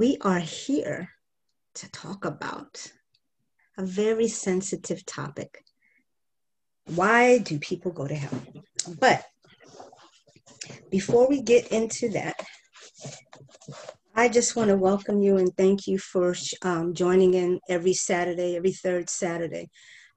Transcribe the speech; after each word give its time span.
we 0.00 0.16
are 0.22 0.38
here 0.38 1.10
to 1.74 1.90
talk 1.90 2.24
about 2.24 2.90
a 3.76 3.84
very 3.84 4.28
sensitive 4.28 5.04
topic. 5.04 5.62
Why 6.86 7.36
do 7.36 7.58
people 7.58 7.92
go 7.92 8.06
to 8.06 8.14
hell? 8.14 8.42
But 8.98 9.26
before 10.90 11.28
we 11.28 11.42
get 11.42 11.68
into 11.68 12.08
that, 12.12 12.36
I 14.14 14.30
just 14.30 14.56
want 14.56 14.68
to 14.68 14.76
welcome 14.78 15.20
you 15.20 15.36
and 15.36 15.54
thank 15.54 15.86
you 15.86 15.98
for 15.98 16.34
um, 16.62 16.94
joining 16.94 17.34
in 17.34 17.60
every 17.68 17.92
Saturday, 17.92 18.56
every 18.56 18.72
third 18.72 19.10
Saturday. 19.10 19.68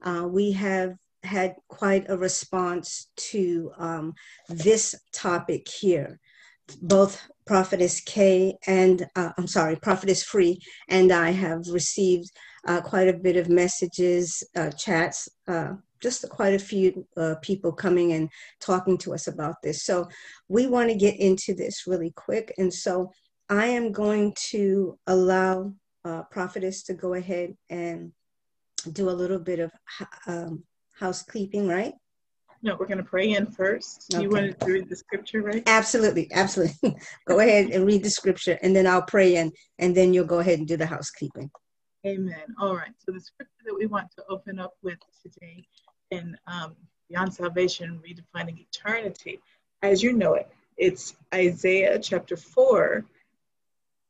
Uh, 0.02 0.26
we 0.26 0.52
have 0.52 0.94
had 1.22 1.56
quite 1.68 2.06
a 2.08 2.16
response 2.16 3.08
to 3.16 3.70
um, 3.76 4.14
this 4.48 4.94
topic 5.12 5.68
here. 5.68 6.18
Both 6.80 7.22
Prophetess 7.46 8.00
K 8.00 8.56
and, 8.66 9.06
uh, 9.16 9.30
I'm 9.36 9.46
sorry, 9.46 9.76
Prophetess 9.76 10.22
Free 10.22 10.58
and 10.88 11.12
I 11.12 11.30
have 11.30 11.66
received 11.68 12.30
uh, 12.66 12.80
quite 12.80 13.08
a 13.08 13.18
bit 13.18 13.36
of 13.36 13.48
messages, 13.48 14.42
uh, 14.56 14.70
chats, 14.70 15.28
uh, 15.46 15.72
just 16.00 16.28
quite 16.30 16.54
a 16.54 16.58
few 16.58 17.06
uh, 17.16 17.34
people 17.42 17.72
coming 17.72 18.12
and 18.12 18.28
talking 18.60 18.96
to 18.98 19.14
us 19.14 19.26
about 19.26 19.56
this. 19.62 19.84
So 19.84 20.08
we 20.48 20.66
want 20.66 20.90
to 20.90 20.94
get 20.96 21.16
into 21.18 21.54
this 21.54 21.84
really 21.86 22.12
quick. 22.14 22.54
And 22.58 22.72
so 22.72 23.10
I 23.48 23.66
am 23.66 23.92
going 23.92 24.34
to 24.50 24.98
allow 25.06 25.74
uh, 26.04 26.22
Prophetess 26.30 26.82
to 26.84 26.94
go 26.94 27.14
ahead 27.14 27.56
and 27.70 28.12
do 28.92 29.08
a 29.08 29.12
little 29.12 29.38
bit 29.38 29.60
of 29.60 29.70
um, 30.26 30.64
housekeeping, 30.98 31.68
right? 31.68 31.94
No, 32.64 32.76
we're 32.80 32.86
going 32.86 32.96
to 32.96 33.04
pray 33.04 33.32
in 33.32 33.44
first. 33.44 34.14
Okay. 34.14 34.22
You 34.22 34.30
wanted 34.30 34.58
to 34.58 34.66
read 34.72 34.88
the 34.88 34.96
scripture, 34.96 35.42
right? 35.42 35.62
Absolutely, 35.66 36.30
absolutely. 36.32 36.96
go 37.28 37.38
ahead 37.38 37.66
and 37.66 37.84
read 37.84 38.02
the 38.02 38.08
scripture, 38.08 38.58
and 38.62 38.74
then 38.74 38.86
I'll 38.86 39.02
pray 39.02 39.36
in, 39.36 39.52
and 39.78 39.94
then 39.94 40.14
you'll 40.14 40.24
go 40.24 40.38
ahead 40.38 40.58
and 40.58 40.66
do 40.66 40.78
the 40.78 40.86
housekeeping. 40.86 41.50
Amen. 42.06 42.54
All 42.58 42.74
right. 42.74 42.94
So 43.04 43.12
the 43.12 43.20
scripture 43.20 43.64
that 43.66 43.76
we 43.78 43.84
want 43.84 44.10
to 44.16 44.24
open 44.30 44.58
up 44.58 44.72
with 44.82 44.98
today 45.22 45.66
in 46.10 46.38
um, 46.46 46.74
Beyond 47.10 47.34
Salvation, 47.34 48.00
Redefining 48.02 48.58
Eternity, 48.58 49.40
as 49.82 50.02
you 50.02 50.14
know 50.14 50.32
it, 50.32 50.48
it's 50.78 51.16
Isaiah 51.34 51.98
chapter 51.98 52.34
4, 52.34 53.04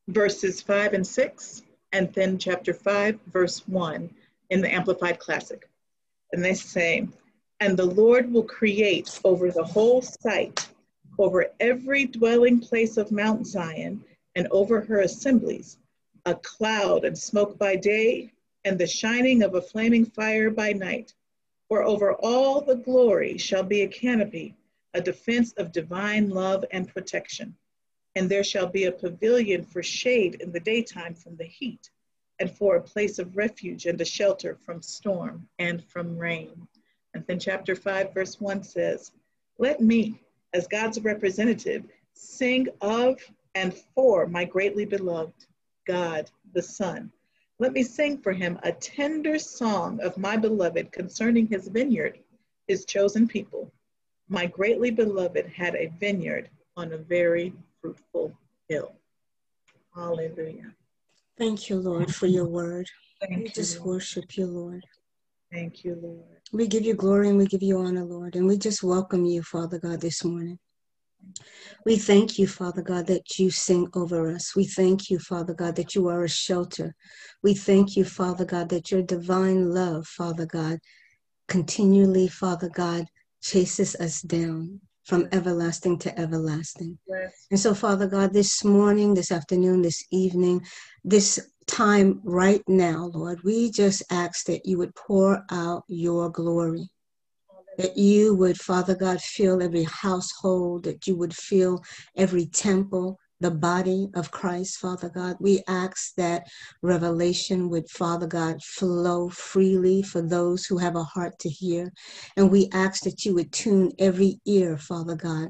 verses 0.06 0.60
5 0.60 0.92
and 0.92 1.04
6, 1.04 1.62
and 1.90 2.12
then 2.14 2.38
chapter 2.38 2.72
5, 2.72 3.18
verse 3.32 3.66
1 3.66 4.14
in 4.50 4.60
the 4.60 4.72
Amplified 4.72 5.18
Classic. 5.18 5.68
And 6.32 6.44
they 6.44 6.54
say, 6.54 7.08
And 7.60 7.76
the 7.76 7.86
Lord 7.86 8.32
will 8.32 8.44
create 8.44 9.20
over 9.24 9.50
the 9.50 9.64
whole 9.64 10.02
site, 10.02 10.68
over 11.18 11.46
every 11.60 12.06
dwelling 12.06 12.60
place 12.60 12.96
of 12.96 13.12
Mount 13.12 13.46
Zion, 13.46 14.04
and 14.34 14.48
over 14.50 14.80
her 14.80 15.00
assemblies, 15.00 15.78
a 16.26 16.34
cloud 16.34 17.04
and 17.04 17.16
smoke 17.16 17.58
by 17.58 17.76
day, 17.76 18.32
and 18.64 18.78
the 18.78 18.86
shining 18.86 19.42
of 19.42 19.54
a 19.54 19.62
flaming 19.62 20.04
fire 20.04 20.50
by 20.50 20.72
night. 20.72 21.14
For 21.68 21.82
over 21.82 22.14
all 22.14 22.60
the 22.60 22.76
glory 22.76 23.38
shall 23.38 23.62
be 23.62 23.82
a 23.82 23.88
canopy, 23.88 24.54
a 24.92 25.00
defense 25.00 25.52
of 25.54 25.72
divine 25.72 26.30
love 26.30 26.64
and 26.72 26.88
protection. 26.88 27.56
And 28.16 28.30
there 28.30 28.44
shall 28.44 28.66
be 28.66 28.84
a 28.84 28.92
pavilion 28.92 29.64
for 29.64 29.82
shade 29.82 30.36
in 30.36 30.52
the 30.52 30.60
daytime 30.60 31.14
from 31.14 31.36
the 31.36 31.44
heat 31.44 31.90
and 32.38 32.50
for 32.50 32.76
a 32.76 32.82
place 32.82 33.18
of 33.18 33.36
refuge 33.36 33.86
and 33.86 34.00
a 34.00 34.04
shelter 34.04 34.56
from 34.56 34.82
storm 34.82 35.48
and 35.58 35.84
from 35.84 36.18
rain. 36.18 36.66
And 37.14 37.24
then 37.26 37.38
chapter 37.38 37.76
5, 37.76 38.12
verse 38.12 38.40
1 38.40 38.62
says, 38.62 39.12
Let 39.58 39.80
me, 39.80 40.20
as 40.52 40.66
God's 40.66 41.00
representative, 41.00 41.84
sing 42.12 42.68
of 42.80 43.18
and 43.54 43.74
for 43.94 44.26
my 44.26 44.44
greatly 44.44 44.84
beloved 44.84 45.46
God, 45.86 46.30
the 46.52 46.62
Son. 46.62 47.12
Let 47.60 47.72
me 47.72 47.84
sing 47.84 48.18
for 48.18 48.32
him 48.32 48.58
a 48.64 48.72
tender 48.72 49.38
song 49.38 50.00
of 50.02 50.18
my 50.18 50.36
beloved 50.36 50.90
concerning 50.90 51.46
his 51.46 51.68
vineyard, 51.68 52.18
his 52.66 52.84
chosen 52.84 53.28
people. 53.28 53.72
My 54.28 54.46
greatly 54.46 54.90
beloved 54.90 55.46
had 55.46 55.76
a 55.76 55.92
vineyard 56.00 56.50
on 56.76 56.92
a 56.92 56.98
very 56.98 57.52
fruitful 57.80 58.36
hill. 58.68 58.94
Hallelujah. 59.94 60.74
Thank 61.38 61.68
you, 61.68 61.78
Lord, 61.78 62.12
for 62.12 62.26
your 62.26 62.46
word. 62.46 62.88
Thank 63.20 63.36
we 63.36 63.44
you, 63.44 63.50
just 63.50 63.78
Lord. 63.78 63.88
worship 63.88 64.36
you, 64.36 64.46
Lord. 64.46 64.84
Thank 65.54 65.84
you, 65.84 65.96
Lord. 66.02 66.40
We 66.52 66.66
give 66.66 66.84
you 66.84 66.94
glory 66.94 67.28
and 67.28 67.38
we 67.38 67.46
give 67.46 67.62
you 67.62 67.78
honor, 67.78 68.04
Lord. 68.04 68.34
And 68.34 68.46
we 68.46 68.58
just 68.58 68.82
welcome 68.82 69.24
you, 69.24 69.42
Father 69.42 69.78
God, 69.78 70.00
this 70.00 70.24
morning. 70.24 70.58
We 71.86 71.96
thank 71.96 72.38
you, 72.38 72.48
Father 72.48 72.82
God, 72.82 73.06
that 73.06 73.38
you 73.38 73.50
sing 73.50 73.88
over 73.94 74.32
us. 74.32 74.56
We 74.56 74.64
thank 74.64 75.10
you, 75.10 75.20
Father 75.20 75.54
God, 75.54 75.76
that 75.76 75.94
you 75.94 76.08
are 76.08 76.24
a 76.24 76.28
shelter. 76.28 76.94
We 77.42 77.54
thank 77.54 77.96
you, 77.96 78.04
Father 78.04 78.44
God, 78.44 78.68
that 78.70 78.90
your 78.90 79.02
divine 79.02 79.70
love, 79.70 80.06
Father 80.08 80.46
God, 80.46 80.80
continually, 81.46 82.26
Father 82.26 82.68
God, 82.68 83.06
chases 83.40 83.94
us 83.96 84.22
down 84.22 84.80
from 85.04 85.28
everlasting 85.30 85.98
to 86.00 86.18
everlasting. 86.18 86.98
Yes. 87.08 87.46
And 87.52 87.60
so, 87.60 87.74
Father 87.74 88.08
God, 88.08 88.32
this 88.32 88.64
morning, 88.64 89.14
this 89.14 89.30
afternoon, 89.30 89.82
this 89.82 90.04
evening, 90.10 90.62
this 91.04 91.38
time 91.66 92.20
right 92.24 92.62
now, 92.68 93.10
Lord, 93.14 93.42
we 93.42 93.70
just 93.70 94.02
ask 94.10 94.46
that 94.46 94.66
you 94.66 94.78
would 94.78 94.94
pour 94.94 95.44
out 95.50 95.84
your 95.88 96.30
glory. 96.30 96.88
That 97.78 97.96
you 97.96 98.34
would, 98.36 98.60
Father 98.60 98.94
God, 98.94 99.20
fill 99.20 99.62
every 99.62 99.84
household, 99.84 100.84
that 100.84 101.06
you 101.06 101.16
would 101.16 101.34
fill 101.34 101.82
every 102.16 102.46
temple, 102.46 103.18
the 103.40 103.50
body 103.50 104.08
of 104.14 104.30
Christ, 104.30 104.78
Father 104.78 105.08
God. 105.08 105.36
We 105.40 105.62
ask 105.66 106.14
that 106.14 106.46
revelation 106.82 107.68
would, 107.70 107.90
Father 107.90 108.28
God, 108.28 108.62
flow 108.62 109.28
freely 109.28 110.02
for 110.02 110.22
those 110.22 110.66
who 110.66 110.78
have 110.78 110.96
a 110.96 111.02
heart 111.02 111.38
to 111.40 111.48
hear. 111.48 111.92
And 112.36 112.50
we 112.50 112.68
ask 112.72 113.02
that 113.04 113.24
you 113.24 113.34
would 113.34 113.52
tune 113.52 113.90
every 113.98 114.40
ear, 114.46 114.78
Father 114.78 115.16
God, 115.16 115.48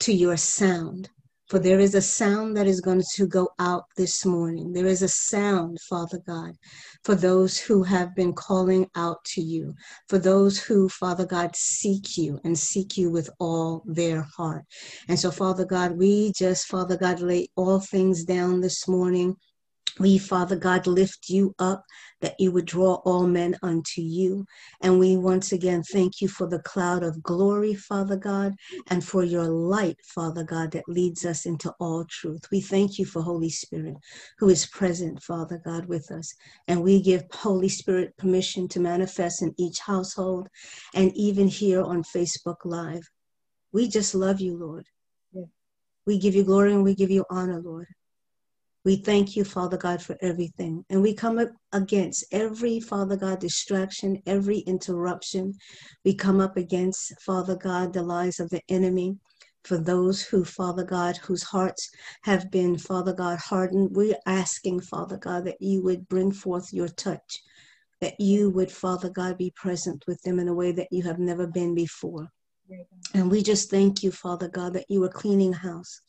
to 0.00 0.12
your 0.12 0.36
sound. 0.36 1.10
For 1.48 1.60
there 1.60 1.78
is 1.78 1.94
a 1.94 2.02
sound 2.02 2.56
that 2.56 2.66
is 2.66 2.80
going 2.80 3.02
to 3.14 3.26
go 3.28 3.50
out 3.60 3.84
this 3.96 4.26
morning. 4.26 4.72
There 4.72 4.86
is 4.86 5.02
a 5.02 5.08
sound, 5.08 5.78
Father 5.88 6.18
God, 6.26 6.56
for 7.04 7.14
those 7.14 7.56
who 7.56 7.84
have 7.84 8.16
been 8.16 8.32
calling 8.32 8.90
out 8.96 9.24
to 9.34 9.40
you, 9.40 9.74
for 10.08 10.18
those 10.18 10.58
who, 10.58 10.88
Father 10.88 11.24
God, 11.24 11.54
seek 11.54 12.18
you 12.18 12.40
and 12.42 12.58
seek 12.58 12.96
you 12.98 13.10
with 13.10 13.30
all 13.38 13.84
their 13.86 14.22
heart. 14.22 14.64
And 15.08 15.18
so, 15.18 15.30
Father 15.30 15.64
God, 15.64 15.92
we 15.92 16.32
just, 16.36 16.66
Father 16.66 16.96
God, 16.96 17.20
lay 17.20 17.46
all 17.54 17.78
things 17.78 18.24
down 18.24 18.60
this 18.60 18.88
morning 18.88 19.36
we, 19.98 20.18
Father 20.18 20.56
God, 20.56 20.86
lift 20.86 21.28
you 21.28 21.54
up 21.58 21.84
that 22.20 22.34
you 22.38 22.52
would 22.52 22.66
draw 22.66 22.94
all 23.04 23.26
men 23.26 23.56
unto 23.62 24.00
you. 24.00 24.46
And 24.80 24.98
we 24.98 25.16
once 25.16 25.52
again 25.52 25.82
thank 25.82 26.20
you 26.20 26.28
for 26.28 26.48
the 26.48 26.60
cloud 26.60 27.02
of 27.02 27.22
glory, 27.22 27.74
Father 27.74 28.16
God, 28.16 28.54
and 28.88 29.04
for 29.04 29.24
your 29.24 29.46
light, 29.46 29.96
Father 30.14 30.44
God, 30.44 30.72
that 30.72 30.88
leads 30.88 31.24
us 31.24 31.46
into 31.46 31.72
all 31.80 32.04
truth. 32.10 32.42
We 32.50 32.60
thank 32.60 32.98
you 32.98 33.06
for 33.06 33.22
Holy 33.22 33.50
Spirit, 33.50 33.96
who 34.38 34.48
is 34.48 34.66
present, 34.66 35.22
Father 35.22 35.60
God, 35.64 35.86
with 35.86 36.10
us. 36.10 36.34
And 36.68 36.82
we 36.82 37.00
give 37.00 37.24
Holy 37.32 37.68
Spirit 37.68 38.16
permission 38.18 38.68
to 38.68 38.80
manifest 38.80 39.42
in 39.42 39.54
each 39.58 39.80
household 39.80 40.48
and 40.94 41.12
even 41.16 41.48
here 41.48 41.82
on 41.82 42.02
Facebook 42.02 42.56
Live. 42.64 43.08
We 43.72 43.88
just 43.88 44.14
love 44.14 44.40
you, 44.40 44.56
Lord. 44.56 44.86
We 46.06 46.18
give 46.18 46.34
you 46.34 46.44
glory 46.44 46.72
and 46.72 46.84
we 46.84 46.94
give 46.94 47.10
you 47.10 47.24
honor, 47.30 47.60
Lord. 47.60 47.88
We 48.86 48.94
thank 48.94 49.34
you, 49.34 49.42
Father 49.42 49.76
God, 49.76 50.00
for 50.00 50.16
everything. 50.22 50.84
And 50.90 51.02
we 51.02 51.12
come 51.12 51.40
up 51.40 51.48
against 51.72 52.24
every, 52.30 52.78
Father 52.78 53.16
God, 53.16 53.40
distraction, 53.40 54.22
every 54.26 54.58
interruption. 54.60 55.54
We 56.04 56.14
come 56.14 56.38
up 56.38 56.56
against, 56.56 57.20
Father 57.20 57.56
God, 57.56 57.92
the 57.92 58.04
lies 58.04 58.38
of 58.38 58.48
the 58.50 58.62
enemy. 58.68 59.16
For 59.64 59.76
those 59.76 60.22
who, 60.22 60.44
Father 60.44 60.84
God, 60.84 61.16
whose 61.16 61.42
hearts 61.42 61.90
have 62.22 62.48
been, 62.52 62.78
Father 62.78 63.12
God, 63.12 63.40
hardened, 63.40 63.88
we're 63.96 64.20
asking, 64.24 64.82
Father 64.82 65.16
God, 65.16 65.46
that 65.46 65.60
you 65.60 65.82
would 65.82 66.08
bring 66.08 66.30
forth 66.30 66.72
your 66.72 66.86
touch, 66.86 67.42
that 68.00 68.14
you 68.20 68.50
would, 68.50 68.70
Father 68.70 69.10
God, 69.10 69.36
be 69.36 69.52
present 69.56 70.04
with 70.06 70.22
them 70.22 70.38
in 70.38 70.46
a 70.46 70.54
way 70.54 70.70
that 70.70 70.92
you 70.92 71.02
have 71.02 71.18
never 71.18 71.48
been 71.48 71.74
before. 71.74 72.28
And 73.14 73.32
we 73.32 73.42
just 73.42 73.68
thank 73.68 74.04
you, 74.04 74.12
Father 74.12 74.48
God, 74.48 74.74
that 74.74 74.86
you 74.88 75.02
are 75.02 75.08
cleaning 75.08 75.54
house, 75.54 76.00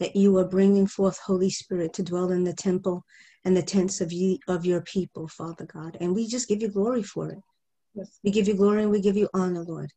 that 0.00 0.16
you 0.16 0.36
are 0.38 0.48
bringing 0.48 0.86
forth 0.86 1.18
Holy 1.18 1.50
Spirit 1.50 1.92
to 1.94 2.02
dwell 2.02 2.32
in 2.32 2.42
the 2.42 2.54
temple 2.54 3.04
and 3.44 3.56
the 3.56 3.62
tents 3.62 4.00
of 4.00 4.12
you 4.12 4.38
of 4.48 4.66
your 4.66 4.80
people, 4.82 5.28
Father 5.28 5.66
God. 5.66 5.96
And 6.00 6.14
we 6.14 6.26
just 6.26 6.48
give 6.48 6.62
you 6.62 6.68
glory 6.68 7.02
for 7.02 7.28
it. 7.30 7.38
Yes. 7.94 8.18
We 8.24 8.30
give 8.30 8.48
you 8.48 8.54
glory 8.54 8.82
and 8.82 8.90
we 8.90 9.00
give 9.00 9.16
you 9.16 9.28
honor, 9.34 9.62
Lord. 9.62 9.90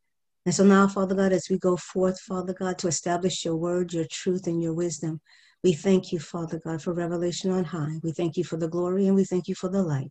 And 0.46 0.54
so 0.54 0.64
now, 0.64 0.86
Father 0.88 1.14
God, 1.14 1.32
as 1.32 1.46
we 1.50 1.58
go 1.58 1.76
forth, 1.76 2.20
Father 2.20 2.52
God, 2.52 2.78
to 2.78 2.88
establish 2.88 3.44
your 3.44 3.56
word, 3.56 3.92
your 3.94 4.04
truth, 4.10 4.46
and 4.46 4.62
your 4.62 4.74
wisdom, 4.74 5.20
we 5.62 5.72
thank 5.72 6.12
you, 6.12 6.18
Father 6.18 6.60
God, 6.62 6.82
for 6.82 6.92
revelation 6.92 7.50
on 7.50 7.64
high. 7.64 7.98
We 8.02 8.12
thank 8.12 8.36
you 8.36 8.44
for 8.44 8.58
the 8.58 8.68
glory 8.68 9.06
and 9.06 9.16
we 9.16 9.24
thank 9.24 9.48
you 9.48 9.54
for 9.54 9.70
the 9.70 9.82
light. 9.82 10.10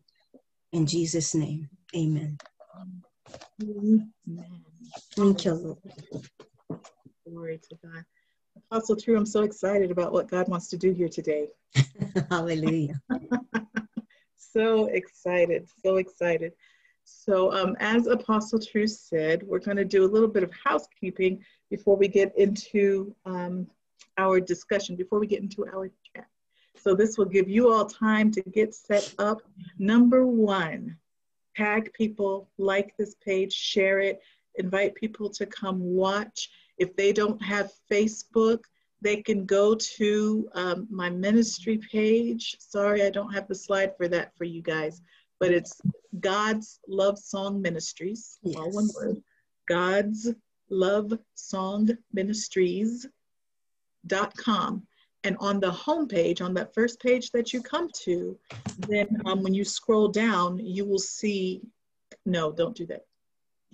In 0.72 0.86
Jesus' 0.86 1.36
name, 1.36 1.68
amen. 1.94 2.38
Amen. 3.62 4.12
Thank 5.14 5.44
you, 5.44 5.54
Lord. 5.54 5.78
Glory 7.28 7.60
to 7.70 7.76
God. 7.82 8.04
Apostle 8.56 8.96
True, 8.96 9.16
I'm 9.16 9.26
so 9.26 9.42
excited 9.42 9.90
about 9.90 10.12
what 10.12 10.28
God 10.28 10.48
wants 10.48 10.68
to 10.68 10.76
do 10.76 10.92
here 10.92 11.08
today. 11.08 11.48
Hallelujah. 12.30 13.00
so 14.36 14.86
excited, 14.86 15.68
so 15.82 15.96
excited. 15.96 16.52
So, 17.04 17.52
um, 17.52 17.76
as 17.80 18.06
Apostle 18.06 18.58
True 18.58 18.86
said, 18.86 19.42
we're 19.42 19.58
going 19.58 19.76
to 19.76 19.84
do 19.84 20.04
a 20.04 20.10
little 20.10 20.28
bit 20.28 20.42
of 20.42 20.50
housekeeping 20.64 21.44
before 21.70 21.96
we 21.96 22.08
get 22.08 22.32
into 22.38 23.14
um, 23.26 23.66
our 24.16 24.40
discussion, 24.40 24.96
before 24.96 25.18
we 25.18 25.26
get 25.26 25.42
into 25.42 25.66
our 25.66 25.90
chat. 26.14 26.26
So, 26.76 26.94
this 26.94 27.18
will 27.18 27.26
give 27.26 27.48
you 27.48 27.72
all 27.72 27.84
time 27.84 28.30
to 28.32 28.42
get 28.42 28.74
set 28.74 29.14
up. 29.18 29.42
Number 29.78 30.26
one, 30.26 30.96
tag 31.56 31.92
people, 31.92 32.48
like 32.58 32.94
this 32.96 33.14
page, 33.16 33.52
share 33.52 34.00
it, 34.00 34.20
invite 34.56 34.94
people 34.94 35.28
to 35.30 35.46
come 35.46 35.80
watch. 35.80 36.48
If 36.78 36.96
they 36.96 37.12
don't 37.12 37.42
have 37.42 37.70
Facebook, 37.90 38.60
they 39.00 39.22
can 39.22 39.44
go 39.44 39.74
to 39.74 40.48
um, 40.54 40.86
my 40.90 41.10
ministry 41.10 41.78
page. 41.78 42.56
Sorry, 42.58 43.02
I 43.02 43.10
don't 43.10 43.34
have 43.34 43.46
the 43.46 43.54
slide 43.54 43.96
for 43.96 44.08
that 44.08 44.36
for 44.36 44.44
you 44.44 44.62
guys, 44.62 45.02
but 45.38 45.52
it's 45.52 45.80
God's 46.20 46.80
Love 46.88 47.18
Song 47.18 47.60
Ministries, 47.60 48.38
yes. 48.42 48.56
all 48.56 48.70
one 48.70 48.88
word. 48.96 49.22
God's 49.68 50.32
Love 50.70 51.12
Song 51.34 51.90
Ministries.com. 52.12 54.86
And 55.24 55.36
on 55.40 55.60
the 55.60 55.70
home 55.70 56.08
page, 56.08 56.42
on 56.42 56.52
that 56.54 56.74
first 56.74 57.00
page 57.00 57.30
that 57.30 57.52
you 57.52 57.62
come 57.62 57.88
to, 58.02 58.38
then 58.88 59.22
um, 59.24 59.42
when 59.42 59.54
you 59.54 59.64
scroll 59.64 60.08
down, 60.08 60.58
you 60.58 60.84
will 60.84 60.98
see, 60.98 61.62
no, 62.26 62.52
don't 62.52 62.76
do 62.76 62.84
that. 62.86 63.06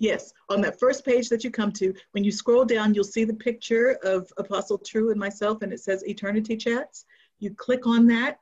Yes, 0.01 0.33
on 0.49 0.59
that 0.61 0.79
first 0.79 1.05
page 1.05 1.29
that 1.29 1.43
you 1.43 1.51
come 1.51 1.71
to, 1.73 1.93
when 2.13 2.23
you 2.23 2.31
scroll 2.31 2.65
down, 2.65 2.95
you'll 2.95 3.03
see 3.03 3.23
the 3.23 3.35
picture 3.35 3.99
of 4.01 4.33
Apostle 4.37 4.79
True 4.79 5.11
and 5.11 5.19
myself, 5.19 5.61
and 5.61 5.71
it 5.71 5.79
says 5.79 6.03
Eternity 6.07 6.57
Chats. 6.57 7.05
You 7.37 7.53
click 7.53 7.85
on 7.85 8.07
that, 8.07 8.39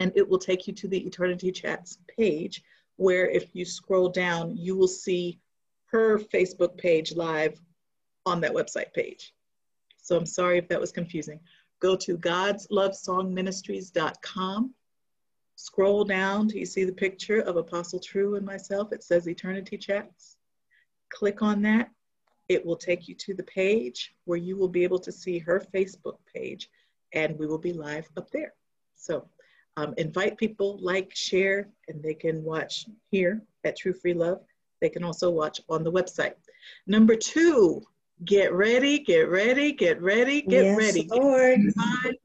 and 0.00 0.10
it 0.16 0.28
will 0.28 0.40
take 0.40 0.66
you 0.66 0.72
to 0.72 0.88
the 0.88 0.98
Eternity 1.06 1.52
Chats 1.52 1.98
page, 2.08 2.64
where 2.96 3.30
if 3.30 3.54
you 3.54 3.64
scroll 3.64 4.08
down, 4.08 4.56
you 4.56 4.76
will 4.76 4.88
see 4.88 5.38
her 5.92 6.18
Facebook 6.18 6.76
page 6.76 7.14
live 7.14 7.62
on 8.26 8.40
that 8.40 8.52
website 8.52 8.92
page. 8.94 9.32
So 10.02 10.16
I'm 10.16 10.26
sorry 10.26 10.58
if 10.58 10.66
that 10.70 10.80
was 10.80 10.90
confusing. 10.90 11.38
Go 11.78 11.94
to 11.94 12.18
godslovesongministries.com. 12.18 14.74
Scroll 15.54 16.04
down 16.04 16.48
till 16.48 16.58
you 16.58 16.66
see 16.66 16.82
the 16.82 16.92
picture 16.92 17.42
of 17.42 17.56
Apostle 17.56 18.00
True 18.00 18.34
and 18.34 18.44
myself. 18.44 18.92
It 18.92 19.04
says 19.04 19.28
Eternity 19.28 19.78
Chats 19.78 20.36
click 21.10 21.42
on 21.42 21.62
that, 21.62 21.90
it 22.48 22.64
will 22.64 22.76
take 22.76 23.08
you 23.08 23.14
to 23.14 23.34
the 23.34 23.42
page 23.44 24.14
where 24.24 24.38
you 24.38 24.56
will 24.56 24.68
be 24.68 24.84
able 24.84 24.98
to 24.98 25.12
see 25.12 25.38
her 25.38 25.62
Facebook 25.74 26.16
page 26.32 26.68
and 27.12 27.38
we 27.38 27.46
will 27.46 27.58
be 27.58 27.72
live 27.72 28.08
up 28.16 28.30
there. 28.30 28.52
So 28.96 29.26
um, 29.76 29.94
invite 29.96 30.36
people, 30.36 30.78
like, 30.80 31.14
share, 31.14 31.68
and 31.88 32.02
they 32.02 32.14
can 32.14 32.44
watch 32.44 32.86
here 33.10 33.42
at 33.64 33.76
True 33.76 33.92
Free 33.92 34.14
Love. 34.14 34.40
They 34.80 34.88
can 34.88 35.02
also 35.02 35.30
watch 35.30 35.60
on 35.68 35.82
the 35.82 35.92
website. 35.92 36.34
Number 36.86 37.16
two, 37.16 37.82
get 38.24 38.52
ready, 38.52 38.98
get 38.98 39.28
ready, 39.28 39.72
get 39.72 40.00
ready, 40.00 40.42
get 40.42 40.64
yes, 40.64 40.78
ready. 40.78 41.08
Lord. 41.10 41.60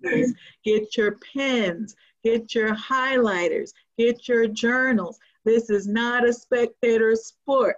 Get, 0.04 0.30
get 0.64 0.98
your 0.98 1.18
pens, 1.34 1.96
get 2.24 2.54
your 2.54 2.76
highlighters, 2.76 3.72
get 3.98 4.28
your 4.28 4.48
journals. 4.48 5.20
This 5.46 5.70
is 5.70 5.88
not 5.88 6.28
a 6.28 6.34
spectator 6.34 7.16
sport. 7.16 7.78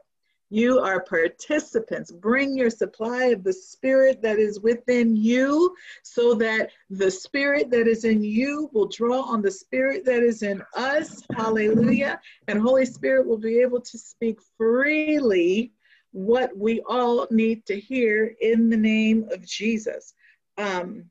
You 0.51 0.79
are 0.79 0.99
participants. 0.99 2.11
Bring 2.11 2.57
your 2.57 2.69
supply 2.69 3.27
of 3.27 3.41
the 3.41 3.53
Spirit 3.53 4.21
that 4.21 4.37
is 4.37 4.59
within 4.59 5.15
you 5.15 5.73
so 6.03 6.33
that 6.35 6.71
the 6.89 7.09
Spirit 7.09 7.71
that 7.71 7.87
is 7.87 8.03
in 8.03 8.21
you 8.21 8.69
will 8.73 8.89
draw 8.89 9.21
on 9.21 9.41
the 9.41 9.49
Spirit 9.49 10.03
that 10.03 10.21
is 10.21 10.43
in 10.43 10.61
us. 10.75 11.23
Hallelujah. 11.31 12.19
And 12.49 12.61
Holy 12.61 12.85
Spirit 12.85 13.25
will 13.25 13.37
be 13.37 13.61
able 13.61 13.79
to 13.79 13.97
speak 13.97 14.39
freely 14.57 15.71
what 16.11 16.55
we 16.57 16.81
all 16.81 17.27
need 17.31 17.65
to 17.67 17.79
hear 17.79 18.35
in 18.41 18.69
the 18.69 18.75
name 18.75 19.29
of 19.31 19.47
Jesus. 19.47 20.13
Um, 20.57 21.05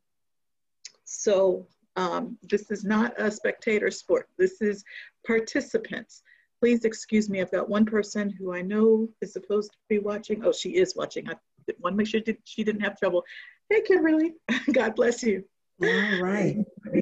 so, 1.05 1.67
um, 1.97 2.37
this 2.43 2.71
is 2.71 2.85
not 2.85 3.19
a 3.19 3.31
spectator 3.31 3.91
sport, 3.91 4.29
this 4.37 4.61
is 4.61 4.85
participants. 5.27 6.23
Please 6.61 6.85
excuse 6.85 7.31
me. 7.31 7.41
I've 7.41 7.51
got 7.51 7.69
one 7.69 7.87
person 7.87 8.31
who 8.31 8.53
I 8.53 8.61
know 8.61 9.09
is 9.23 9.33
supposed 9.33 9.73
to 9.73 9.79
be 9.89 9.99
watching. 9.99 10.45
Oh, 10.45 10.53
she 10.53 10.77
is 10.77 10.95
watching. 10.95 11.29
I 11.29 11.35
want 11.81 11.95
to 11.95 11.97
make 11.97 12.07
sure 12.07 12.21
she 12.45 12.65
didn't 12.65 12.83
have 12.83 12.99
trouble. 12.99 13.25
Hey, 13.71 13.81
Kimberly. 13.81 14.35
God 14.73 14.95
bless 14.95 15.23
you. 15.23 15.45
All 15.83 16.23
right. 16.23 16.57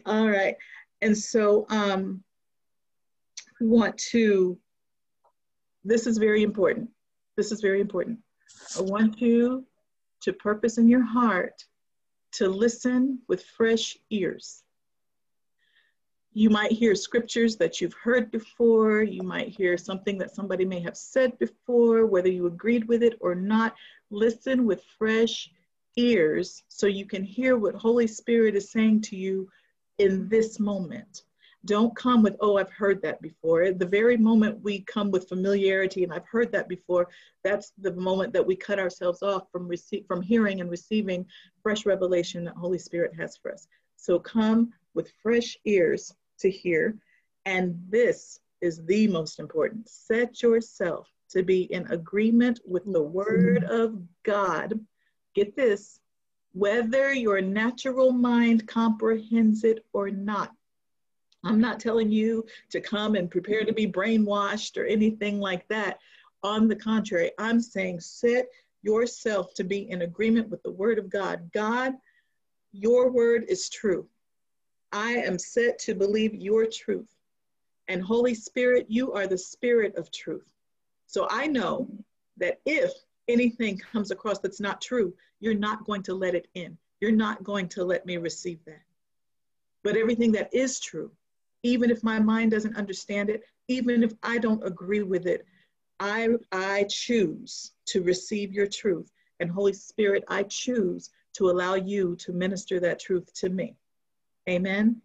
All 0.06 0.28
right. 0.28 0.54
And 1.02 1.16
so 1.16 1.66
um, 1.70 2.22
we 3.60 3.66
want 3.66 3.98
to, 4.10 4.58
this 5.84 6.06
is 6.06 6.18
very 6.18 6.42
important. 6.44 6.90
This 7.36 7.50
is 7.50 7.60
very 7.60 7.80
important. 7.80 8.18
I 8.78 8.82
want 8.82 9.20
you 9.20 9.66
to 10.22 10.32
purpose 10.32 10.78
in 10.78 10.88
your 10.88 11.04
heart 11.04 11.64
to 12.32 12.48
listen 12.48 13.20
with 13.28 13.44
fresh 13.44 13.96
ears. 14.10 14.62
You 16.34 16.50
might 16.50 16.72
hear 16.72 16.94
scriptures 16.94 17.56
that 17.56 17.80
you've 17.80 17.94
heard 17.94 18.30
before. 18.30 19.02
You 19.02 19.22
might 19.22 19.48
hear 19.48 19.76
something 19.76 20.18
that 20.18 20.34
somebody 20.34 20.64
may 20.64 20.80
have 20.80 20.96
said 20.96 21.38
before, 21.38 22.06
whether 22.06 22.28
you 22.28 22.46
agreed 22.46 22.86
with 22.86 23.02
it 23.02 23.14
or 23.20 23.34
not. 23.34 23.74
Listen 24.10 24.64
with 24.64 24.84
fresh 24.98 25.50
ears 25.96 26.62
so 26.68 26.86
you 26.86 27.06
can 27.06 27.24
hear 27.24 27.56
what 27.56 27.74
Holy 27.74 28.06
Spirit 28.06 28.54
is 28.54 28.70
saying 28.70 29.00
to 29.02 29.16
you 29.16 29.48
in 29.98 30.28
this 30.28 30.60
moment. 30.60 31.22
Don't 31.64 31.94
come 31.96 32.22
with, 32.22 32.36
oh, 32.40 32.56
I've 32.56 32.70
heard 32.70 33.02
that 33.02 33.20
before. 33.20 33.72
The 33.72 33.86
very 33.86 34.16
moment 34.16 34.62
we 34.62 34.80
come 34.82 35.10
with 35.10 35.28
familiarity 35.28 36.04
and 36.04 36.12
I've 36.12 36.26
heard 36.26 36.52
that 36.52 36.68
before, 36.68 37.08
that's 37.42 37.72
the 37.78 37.92
moment 37.94 38.32
that 38.34 38.46
we 38.46 38.54
cut 38.54 38.78
ourselves 38.78 39.22
off 39.22 39.50
from 39.50 39.66
receive, 39.66 40.06
from 40.06 40.22
hearing 40.22 40.60
and 40.60 40.70
receiving 40.70 41.26
fresh 41.62 41.84
revelation 41.84 42.44
that 42.44 42.54
Holy 42.54 42.78
Spirit 42.78 43.12
has 43.18 43.36
for 43.36 43.52
us. 43.52 43.66
So 43.96 44.20
come 44.20 44.72
with 44.94 45.12
fresh 45.22 45.56
ears 45.64 46.14
to 46.40 46.50
hear. 46.50 46.96
And 47.46 47.80
this 47.88 48.40
is 48.60 48.84
the 48.84 49.06
most 49.06 49.38
important. 49.38 49.88
Set 49.88 50.42
yourself 50.42 51.08
to 51.30 51.42
be 51.42 51.72
in 51.72 51.86
agreement 51.92 52.60
with 52.66 52.84
the 52.84 53.02
word 53.02 53.64
of 53.64 54.00
God. 54.24 54.78
Get 55.34 55.54
this, 55.54 56.00
whether 56.52 57.12
your 57.12 57.40
natural 57.40 58.12
mind 58.12 58.66
comprehends 58.66 59.64
it 59.64 59.84
or 59.92 60.10
not. 60.10 60.52
I'm 61.44 61.60
not 61.60 61.80
telling 61.80 62.10
you 62.10 62.44
to 62.70 62.80
come 62.80 63.14
and 63.14 63.30
prepare 63.30 63.64
to 63.64 63.72
be 63.72 63.86
brainwashed 63.86 64.76
or 64.76 64.84
anything 64.84 65.38
like 65.38 65.68
that. 65.68 65.98
On 66.42 66.68
the 66.68 66.76
contrary, 66.76 67.30
I'm 67.38 67.60
saying 67.60 68.00
set 68.00 68.46
yourself 68.82 69.54
to 69.54 69.64
be 69.64 69.90
in 69.90 70.02
agreement 70.02 70.48
with 70.48 70.62
the 70.62 70.70
word 70.70 70.98
of 70.98 71.10
God. 71.10 71.50
God, 71.52 71.94
your 72.72 73.10
word 73.10 73.44
is 73.48 73.68
true. 73.68 74.08
I 74.92 75.12
am 75.12 75.38
set 75.38 75.78
to 75.80 75.94
believe 75.94 76.34
your 76.34 76.66
truth. 76.66 77.14
And 77.88 78.02
Holy 78.02 78.34
Spirit, 78.34 78.86
you 78.88 79.12
are 79.12 79.26
the 79.26 79.38
spirit 79.38 79.96
of 79.96 80.10
truth. 80.10 80.48
So 81.06 81.26
I 81.30 81.46
know 81.46 81.88
that 82.36 82.60
if 82.66 82.92
anything 83.28 83.78
comes 83.78 84.10
across 84.10 84.38
that's 84.38 84.60
not 84.60 84.80
true, 84.80 85.14
you're 85.40 85.54
not 85.54 85.84
going 85.84 86.02
to 86.04 86.14
let 86.14 86.34
it 86.34 86.48
in. 86.54 86.76
You're 87.00 87.12
not 87.12 87.44
going 87.44 87.68
to 87.70 87.84
let 87.84 88.06
me 88.06 88.16
receive 88.16 88.58
that. 88.66 88.82
But 89.84 89.96
everything 89.96 90.32
that 90.32 90.52
is 90.52 90.80
true, 90.80 91.10
even 91.62 91.90
if 91.90 92.02
my 92.02 92.18
mind 92.18 92.50
doesn't 92.50 92.76
understand 92.76 93.30
it, 93.30 93.42
even 93.68 94.02
if 94.02 94.12
I 94.22 94.38
don't 94.38 94.64
agree 94.66 95.02
with 95.02 95.26
it, 95.26 95.46
I, 96.00 96.28
I 96.52 96.84
choose 96.84 97.72
to 97.86 98.02
receive 98.02 98.52
your 98.52 98.66
truth. 98.66 99.10
And 99.40 99.50
Holy 99.50 99.72
Spirit, 99.72 100.24
I 100.28 100.44
choose 100.44 101.10
to 101.34 101.50
allow 101.50 101.74
you 101.74 102.16
to 102.16 102.32
minister 102.32 102.80
that 102.80 103.00
truth 103.00 103.32
to 103.34 103.48
me. 103.48 103.76
Amen. 104.48 105.02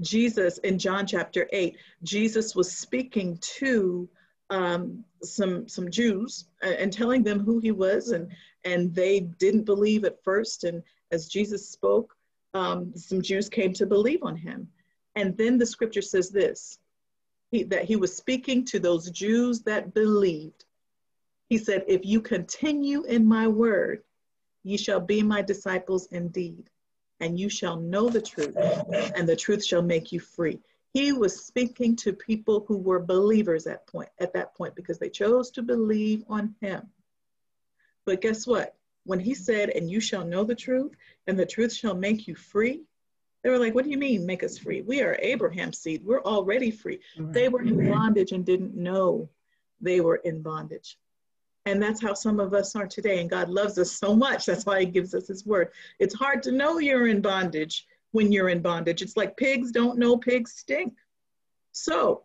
Jesus 0.00 0.58
in 0.58 0.78
John 0.78 1.06
chapter 1.06 1.48
8, 1.52 1.76
Jesus 2.02 2.54
was 2.54 2.70
speaking 2.70 3.38
to 3.58 4.08
um, 4.50 5.04
some 5.22 5.66
some 5.68 5.90
Jews 5.90 6.46
and 6.62 6.92
telling 6.92 7.24
them 7.24 7.40
who 7.40 7.58
he 7.58 7.72
was, 7.72 8.10
and 8.10 8.30
and 8.64 8.94
they 8.94 9.20
didn't 9.20 9.64
believe 9.64 10.04
at 10.04 10.22
first. 10.22 10.64
And 10.64 10.82
as 11.10 11.28
Jesus 11.28 11.68
spoke, 11.68 12.14
um, 12.54 12.92
some 12.94 13.22
Jews 13.22 13.48
came 13.48 13.72
to 13.74 13.86
believe 13.86 14.22
on 14.22 14.36
him. 14.36 14.68
And 15.16 15.36
then 15.36 15.58
the 15.58 15.66
scripture 15.66 16.02
says 16.02 16.30
this: 16.30 16.78
he, 17.50 17.64
that 17.64 17.84
he 17.84 17.96
was 17.96 18.16
speaking 18.16 18.64
to 18.66 18.78
those 18.78 19.10
Jews 19.10 19.62
that 19.62 19.94
believed. 19.94 20.66
He 21.48 21.58
said, 21.58 21.84
"If 21.88 22.04
you 22.04 22.20
continue 22.20 23.02
in 23.04 23.26
my 23.26 23.48
word, 23.48 24.04
ye 24.62 24.76
shall 24.76 25.00
be 25.00 25.22
my 25.22 25.42
disciples 25.42 26.06
indeed." 26.12 26.70
And 27.20 27.38
you 27.38 27.48
shall 27.48 27.76
know 27.76 28.08
the 28.08 28.20
truth, 28.20 28.56
and 29.16 29.28
the 29.28 29.36
truth 29.36 29.64
shall 29.64 29.82
make 29.82 30.12
you 30.12 30.20
free. 30.20 30.60
He 30.92 31.12
was 31.12 31.44
speaking 31.44 31.96
to 31.96 32.12
people 32.12 32.64
who 32.66 32.78
were 32.78 33.00
believers 33.00 33.66
at 33.66 33.86
point 33.86 34.08
at 34.18 34.32
that 34.34 34.54
point 34.54 34.74
because 34.74 34.98
they 34.98 35.10
chose 35.10 35.50
to 35.52 35.62
believe 35.62 36.24
on 36.28 36.54
him. 36.60 36.88
But 38.04 38.20
guess 38.20 38.46
what? 38.46 38.76
when 39.06 39.20
he 39.20 39.34
said, 39.34 39.70
And 39.70 39.90
you 39.90 40.00
shall 40.00 40.24
know 40.24 40.44
the 40.44 40.54
truth, 40.54 40.92
and 41.26 41.38
the 41.38 41.46
truth 41.46 41.72
shall 41.72 41.94
make 41.94 42.28
you 42.28 42.34
free, 42.34 42.82
they 43.42 43.50
were 43.50 43.58
like, 43.58 43.74
What 43.74 43.84
do 43.84 43.90
you 43.90 43.98
mean, 43.98 44.26
make 44.26 44.42
us 44.42 44.58
free? 44.58 44.82
We 44.82 45.00
are 45.00 45.16
Abraham's 45.22 45.78
seed. 45.78 46.04
We're 46.04 46.22
already 46.22 46.70
free. 46.70 46.98
They 47.16 47.48
were 47.48 47.62
in 47.62 47.88
bondage 47.88 48.32
and 48.32 48.44
didn't 48.44 48.74
know 48.74 49.28
they 49.80 50.00
were 50.00 50.16
in 50.16 50.42
bondage. 50.42 50.98
And 51.66 51.82
that's 51.82 52.00
how 52.00 52.14
some 52.14 52.38
of 52.38 52.54
us 52.54 52.76
are 52.76 52.86
today. 52.86 53.20
And 53.20 53.28
God 53.28 53.48
loves 53.48 53.76
us 53.76 53.90
so 53.90 54.14
much. 54.14 54.46
That's 54.46 54.64
why 54.64 54.80
He 54.80 54.86
gives 54.86 55.14
us 55.14 55.28
His 55.28 55.44
word. 55.44 55.70
It's 55.98 56.14
hard 56.14 56.42
to 56.44 56.52
know 56.52 56.78
you're 56.78 57.08
in 57.08 57.20
bondage 57.20 57.86
when 58.12 58.32
you're 58.32 58.48
in 58.48 58.62
bondage. 58.62 59.02
It's 59.02 59.16
like 59.16 59.36
pigs 59.36 59.72
don't 59.72 59.98
know 59.98 60.16
pigs 60.16 60.54
stink. 60.56 60.94
So 61.72 62.22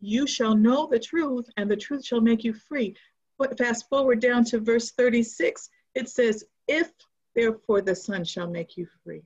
you 0.00 0.26
shall 0.26 0.54
know 0.54 0.86
the 0.86 0.98
truth, 0.98 1.48
and 1.56 1.70
the 1.70 1.76
truth 1.76 2.04
shall 2.04 2.20
make 2.20 2.44
you 2.44 2.52
free. 2.52 2.94
But 3.38 3.58
fast 3.58 3.88
forward 3.88 4.20
down 4.20 4.44
to 4.44 4.60
verse 4.60 4.92
36, 4.92 5.70
it 5.94 6.08
says, 6.08 6.44
If 6.68 6.92
therefore 7.34 7.80
the 7.80 7.94
Son 7.94 8.24
shall 8.24 8.46
make 8.46 8.76
you 8.76 8.86
free. 9.02 9.22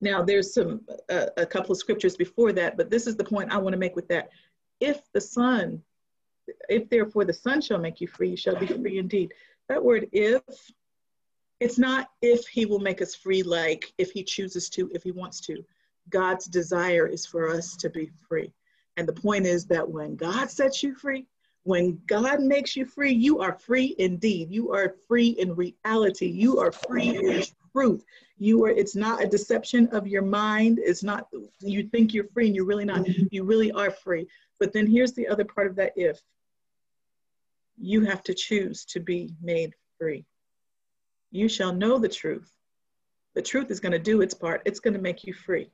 Now, 0.00 0.22
there's 0.22 0.54
some 0.54 0.82
uh, 1.10 1.26
a 1.36 1.46
couple 1.46 1.72
of 1.72 1.78
scriptures 1.78 2.16
before 2.16 2.52
that, 2.52 2.76
but 2.76 2.90
this 2.90 3.06
is 3.06 3.16
the 3.16 3.24
point 3.24 3.52
I 3.52 3.58
want 3.58 3.72
to 3.72 3.78
make 3.78 3.96
with 3.96 4.08
that. 4.08 4.28
If 4.80 5.00
the 5.12 5.20
Son, 5.20 5.82
if 6.68 6.88
therefore 6.88 7.24
the 7.24 7.32
Son 7.32 7.60
shall 7.60 7.78
make 7.78 8.00
you 8.00 8.06
free, 8.06 8.30
you 8.30 8.36
shall 8.36 8.56
be 8.56 8.66
free 8.66 8.98
indeed. 8.98 9.32
That 9.68 9.82
word 9.82 10.08
if, 10.12 10.42
it's 11.60 11.78
not 11.78 12.10
if 12.22 12.46
he 12.46 12.66
will 12.66 12.78
make 12.78 13.02
us 13.02 13.14
free, 13.14 13.42
like 13.42 13.92
if 13.98 14.10
he 14.12 14.22
chooses 14.22 14.68
to, 14.70 14.90
if 14.94 15.02
he 15.02 15.10
wants 15.10 15.40
to. 15.42 15.64
God's 16.10 16.46
desire 16.46 17.06
is 17.06 17.26
for 17.26 17.48
us 17.50 17.76
to 17.76 17.90
be 17.90 18.10
free. 18.28 18.52
And 18.96 19.06
the 19.06 19.12
point 19.12 19.46
is 19.46 19.66
that 19.66 19.88
when 19.88 20.16
God 20.16 20.50
sets 20.50 20.82
you 20.82 20.94
free, 20.94 21.26
when 21.64 22.00
God 22.06 22.40
makes 22.40 22.76
you 22.76 22.86
free, 22.86 23.12
you 23.12 23.40
are 23.40 23.52
free 23.52 23.94
indeed. 23.98 24.50
You 24.50 24.72
are 24.72 24.94
free 25.06 25.30
in 25.30 25.54
reality. 25.54 26.26
You 26.26 26.58
are 26.58 26.72
free 26.72 27.16
in 27.16 27.44
truth. 27.72 28.04
You 28.38 28.64
are, 28.64 28.70
it's 28.70 28.96
not 28.96 29.22
a 29.22 29.28
deception 29.28 29.88
of 29.88 30.06
your 30.06 30.22
mind. 30.22 30.78
It's 30.82 31.02
not, 31.02 31.28
you 31.60 31.82
think 31.82 32.14
you're 32.14 32.28
free 32.28 32.46
and 32.46 32.56
you're 32.56 32.64
really 32.64 32.84
not. 32.84 33.06
You 33.30 33.44
really 33.44 33.70
are 33.72 33.90
free. 33.90 34.26
But 34.58 34.72
then 34.72 34.86
here's 34.86 35.12
the 35.12 35.28
other 35.28 35.44
part 35.44 35.66
of 35.66 35.76
that 35.76 35.92
if 35.94 36.22
you 37.80 38.04
have 38.04 38.22
to 38.24 38.34
choose 38.34 38.84
to 38.86 39.00
be 39.00 39.34
made 39.42 39.74
free. 39.98 40.24
You 41.30 41.48
shall 41.48 41.72
know 41.72 41.98
the 41.98 42.08
truth. 42.08 42.50
The 43.34 43.42
truth 43.42 43.70
is 43.70 43.80
going 43.80 43.92
to 43.92 43.98
do 43.98 44.20
its 44.20 44.34
part, 44.34 44.62
it's 44.64 44.80
going 44.80 44.94
to 44.94 45.00
make 45.00 45.24
you 45.24 45.32
free. 45.32 45.70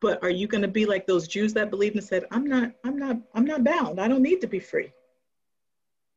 But 0.00 0.22
are 0.22 0.30
you 0.30 0.46
going 0.46 0.62
to 0.62 0.68
be 0.68 0.86
like 0.86 1.06
those 1.06 1.28
jews 1.28 1.52
that 1.54 1.70
believed 1.70 1.96
and 1.96 2.04
said 2.04 2.24
i'm 2.30 2.46
not 2.46 2.72
i'm 2.84 2.98
not 2.98 3.16
i'm 3.34 3.44
not 3.44 3.64
bound. 3.64 4.00
I 4.00 4.08
don't 4.08 4.22
need 4.22 4.40
to 4.42 4.46
be 4.46 4.60
free. 4.60 4.92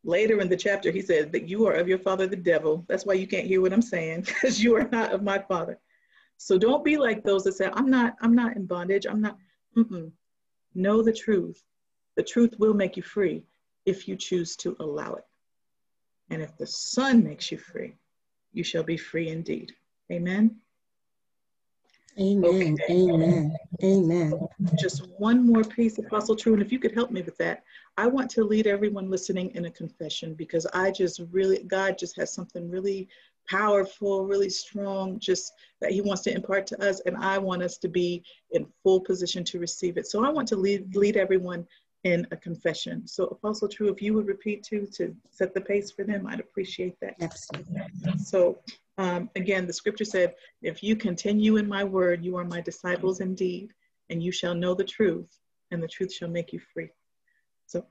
Later 0.03 0.39
in 0.39 0.49
the 0.49 0.57
chapter 0.57 0.91
he 0.91 1.01
said 1.01 1.31
that 1.31 1.47
you 1.47 1.65
are 1.67 1.73
of 1.73 1.87
your 1.87 1.99
father 1.99 2.27
the 2.27 2.35
devil. 2.35 2.85
That's 2.87 3.05
why 3.05 3.13
you 3.13 3.27
can't 3.27 3.47
hear 3.47 3.61
what 3.61 3.73
i'm 3.73 3.81
saying 3.81 4.21
because 4.25 4.61
you 4.61 4.75
are 4.75 4.87
not 4.91 5.11
of 5.11 5.23
my 5.23 5.39
father. 5.39 5.79
So 6.37 6.57
don't 6.57 6.85
be 6.85 6.97
like 6.97 7.23
those 7.23 7.43
that 7.45 7.53
say 7.53 7.69
i'm 7.73 7.89
not 7.89 8.15
i'm 8.21 8.35
not 8.35 8.55
in 8.55 8.65
bondage. 8.65 9.05
I'm 9.09 9.21
not 9.21 9.37
Mm-mm. 9.75 10.11
know 10.75 11.01
the 11.01 11.13
truth. 11.13 11.63
The 12.15 12.23
truth 12.23 12.55
will 12.59 12.73
make 12.73 12.97
you 12.97 13.03
free 13.03 13.43
if 13.88 14.08
you 14.08 14.15
choose 14.15 14.56
to 14.56 14.75
allow 14.79 15.13
it 15.13 15.25
and 16.29 16.41
if 16.41 16.56
the 16.58 16.67
son 16.67 17.24
makes 17.24 17.51
you 17.51 17.58
free 17.58 17.96
you 18.53 18.63
shall 18.63 18.84
be 18.84 18.98
free 18.98 19.29
indeed 19.29 19.72
amen 20.12 20.56
Amen. 22.20 22.75
Okay. 22.82 23.10
Amen. 23.10 23.56
Amen. 23.84 24.48
Just 24.79 25.08
one 25.17 25.46
more 25.46 25.63
piece, 25.63 26.00
Apostle 26.00 26.36
True, 26.36 26.53
and 26.53 26.62
if 26.62 26.72
you 26.72 26.79
could 26.79 26.94
help 26.96 27.12
me 27.12 27.22
with 27.22 27.38
that, 27.38 27.63
I 27.96 28.08
want 28.08 28.29
to 28.32 28.44
lead 28.44 28.65
everyone 28.65 29.12
listening 29.12 29.53
in 29.53 29.65
a 29.65 29.72
confession 29.72 30.34
because 30.34 30.65
I 30.74 30.89
just 30.89 31.22
really, 31.32 31.63
God 31.63 31.98
just 31.98 32.15
has 32.17 32.34
something 32.34 32.70
really 32.72 33.08
powerful, 33.48 34.25
really 34.25 34.50
strong, 34.50 35.20
just 35.20 35.53
that 35.79 35.91
He 35.91 36.01
wants 36.01 36.24
to 36.24 36.34
impart 36.34 36.65
to 36.67 36.84
us, 36.84 37.01
and 37.01 37.15
I 37.17 37.38
want 37.38 37.62
us 37.62 37.77
to 37.79 37.88
be 37.88 38.24
in 38.51 38.65
full 38.82 39.01
position 39.01 39.44
to 39.46 39.60
receive 39.60 39.98
it. 39.98 40.08
So 40.08 40.25
I 40.25 40.29
want 40.29 40.48
to 40.50 40.56
lead 40.56 40.96
lead 40.96 41.17
everyone 41.17 41.67
in 42.03 42.27
a 42.31 42.37
confession. 42.37 43.07
So 43.07 43.25
Apostle 43.25 43.67
True, 43.67 43.89
if 43.89 44.01
you 44.01 44.13
would 44.13 44.27
repeat 44.27 44.63
to 44.63 44.85
to 44.93 45.15
set 45.29 45.53
the 45.53 45.61
pace 45.61 45.91
for 45.91 46.03
them, 46.03 46.27
I'd 46.27 46.39
appreciate 46.39 46.99
that. 47.01 47.15
Absolutely. 47.21 47.81
So 48.17 48.59
um, 48.97 49.29
again, 49.35 49.67
the 49.67 49.73
scripture 49.73 50.05
said, 50.05 50.35
If 50.61 50.83
you 50.83 50.95
continue 50.95 51.57
in 51.57 51.67
my 51.67 51.83
word, 51.83 52.23
you 52.23 52.37
are 52.37 52.45
my 52.45 52.61
disciples 52.61 53.19
indeed, 53.19 53.73
and 54.09 54.21
you 54.21 54.31
shall 54.31 54.55
know 54.55 54.73
the 54.73 54.83
truth, 54.83 55.39
and 55.71 55.81
the 55.81 55.87
truth 55.87 56.13
shall 56.13 56.29
make 56.29 56.53
you 56.53 56.59
free. 56.73 56.89
So 57.65 57.85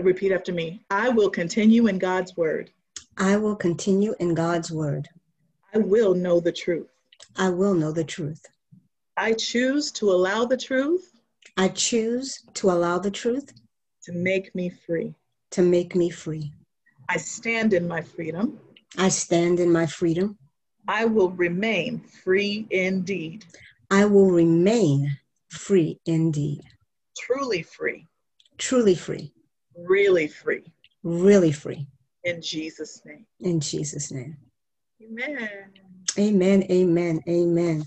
repeat 0.00 0.32
after 0.32 0.52
me 0.52 0.84
I 0.90 1.08
will 1.08 1.30
continue 1.30 1.86
in 1.86 1.98
God's 1.98 2.36
word. 2.36 2.70
I 3.16 3.36
will 3.36 3.56
continue 3.56 4.14
in 4.20 4.34
God's 4.34 4.70
word. 4.70 5.08
I 5.74 5.78
will 5.78 6.14
know 6.14 6.40
the 6.40 6.52
truth. 6.52 6.88
I 7.36 7.48
will 7.48 7.74
know 7.74 7.92
the 7.92 8.04
truth. 8.04 8.44
I 9.16 9.32
choose 9.32 9.90
to 9.92 10.10
allow 10.10 10.44
the 10.44 10.56
truth. 10.56 11.15
I 11.56 11.68
choose 11.68 12.42
to 12.54 12.70
allow 12.70 12.98
the 12.98 13.10
truth 13.10 13.52
to 14.04 14.12
make 14.12 14.54
me 14.54 14.68
free. 14.68 15.14
To 15.52 15.62
make 15.62 15.94
me 15.94 16.10
free. 16.10 16.52
I 17.08 17.16
stand 17.16 17.72
in 17.72 17.88
my 17.88 18.02
freedom. 18.02 18.58
I 18.98 19.08
stand 19.08 19.60
in 19.60 19.72
my 19.72 19.86
freedom. 19.86 20.36
I 20.88 21.04
will 21.04 21.30
remain 21.30 22.00
free 22.00 22.66
indeed. 22.70 23.44
I 23.90 24.04
will 24.04 24.30
remain 24.30 25.16
free 25.48 25.98
indeed. 26.06 26.62
Truly 27.16 27.62
free. 27.62 28.06
Truly 28.58 28.94
free. 28.94 29.32
Really 29.76 30.28
free. 30.28 30.64
Really 31.02 31.52
free. 31.52 31.86
In 32.24 32.42
Jesus' 32.42 33.02
name. 33.04 33.26
In 33.40 33.60
Jesus' 33.60 34.10
name. 34.10 34.36
Amen. 35.02 35.72
Amen. 36.18 36.64
Amen. 36.70 37.20
Amen. 37.28 37.86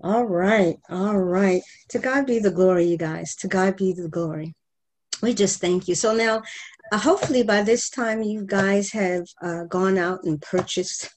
All 0.00 0.24
right. 0.24 0.76
All 0.88 1.18
right. 1.18 1.62
To 1.88 1.98
God 1.98 2.26
be 2.26 2.38
the 2.38 2.52
glory, 2.52 2.84
you 2.84 2.96
guys. 2.96 3.34
To 3.36 3.48
God 3.48 3.76
be 3.76 3.92
the 3.92 4.08
glory. 4.08 4.54
We 5.22 5.34
just 5.34 5.60
thank 5.60 5.88
you. 5.88 5.96
So 5.96 6.14
now 6.14 6.42
uh, 6.92 6.98
hopefully 6.98 7.42
by 7.42 7.62
this 7.62 7.90
time 7.90 8.22
you 8.22 8.44
guys 8.46 8.92
have 8.92 9.26
uh, 9.42 9.64
gone 9.64 9.98
out 9.98 10.22
and 10.22 10.40
purchased 10.40 11.10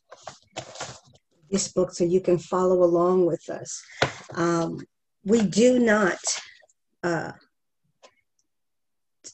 this 1.52 1.72
book 1.72 1.94
so 1.94 2.04
you 2.04 2.22
can 2.22 2.40
follow 2.40 2.84
along 2.84 3.28
with 3.28 3.48
us. 3.50 3.84
Um, 4.34 4.80
we 5.24 5.44
do 5.44 5.78
not 5.80 6.18
uh, 7.04 7.34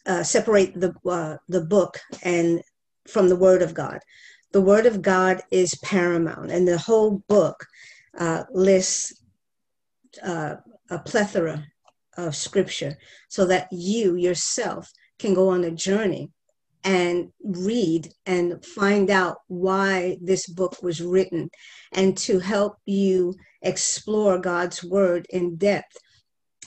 uh 0.05 0.23
separate 0.23 0.77
the 0.79 0.93
uh, 1.09 1.37
the 1.47 1.61
book 1.61 1.99
and 2.23 2.61
from 3.07 3.29
the 3.29 3.35
Word 3.35 3.61
of 3.61 3.73
God. 3.73 3.99
The 4.51 4.61
Word 4.61 4.85
of 4.85 5.01
God 5.01 5.41
is 5.51 5.75
paramount, 5.83 6.51
and 6.51 6.67
the 6.67 6.77
whole 6.77 7.23
book 7.29 7.65
uh, 10.23 10.55
a 10.89 10.99
plethora 10.99 11.65
of 12.17 12.35
Scripture 12.35 12.97
so 13.29 13.45
that 13.45 13.67
you 13.71 14.15
yourself 14.15 14.91
can 15.19 15.33
go 15.33 15.49
on 15.49 15.63
a 15.63 15.71
journey 15.71 16.31
and 16.83 17.31
read 17.43 18.09
and 18.25 18.63
find 18.63 19.09
out 19.09 19.37
why 19.47 20.17
this 20.21 20.47
book 20.47 20.81
was 20.81 21.01
written 21.01 21.49
and 21.91 22.17
to 22.17 22.39
help 22.39 22.77
you 22.85 23.33
explore 23.61 24.39
God's 24.39 24.83
word 24.83 25.25
in 25.29 25.57
depth 25.57 25.97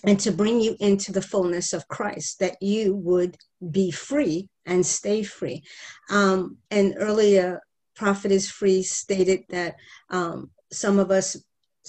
and 0.05 0.19
to 0.21 0.33
bring 0.33 0.61
you 0.61 0.77
into 0.81 1.13
the 1.13 1.23
fullness 1.23 1.73
of 1.73 1.89
Christ, 1.89 2.39
that 2.41 2.57
you 2.63 2.97
would 2.97 3.37
be 3.71 3.91
free 3.91 4.49
and 4.67 4.85
stay 4.85 5.23
free. 5.23 5.63
Um, 6.11 6.57
and 6.71 6.95
earlier, 6.99 7.61
Prophetess 7.97 8.51
Free 8.51 8.83
stated 8.83 9.43
that 9.51 9.75
um, 10.09 10.51
some 10.73 10.99
of 10.99 11.11
us, 11.11 11.37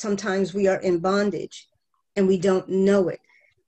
sometimes 0.02 0.54
we 0.54 0.68
are 0.68 0.82
in 0.82 1.00
bondage 1.00 1.68
and 2.16 2.28
we 2.28 2.38
don't 2.38 2.68
know 2.68 3.08
it. 3.08 3.20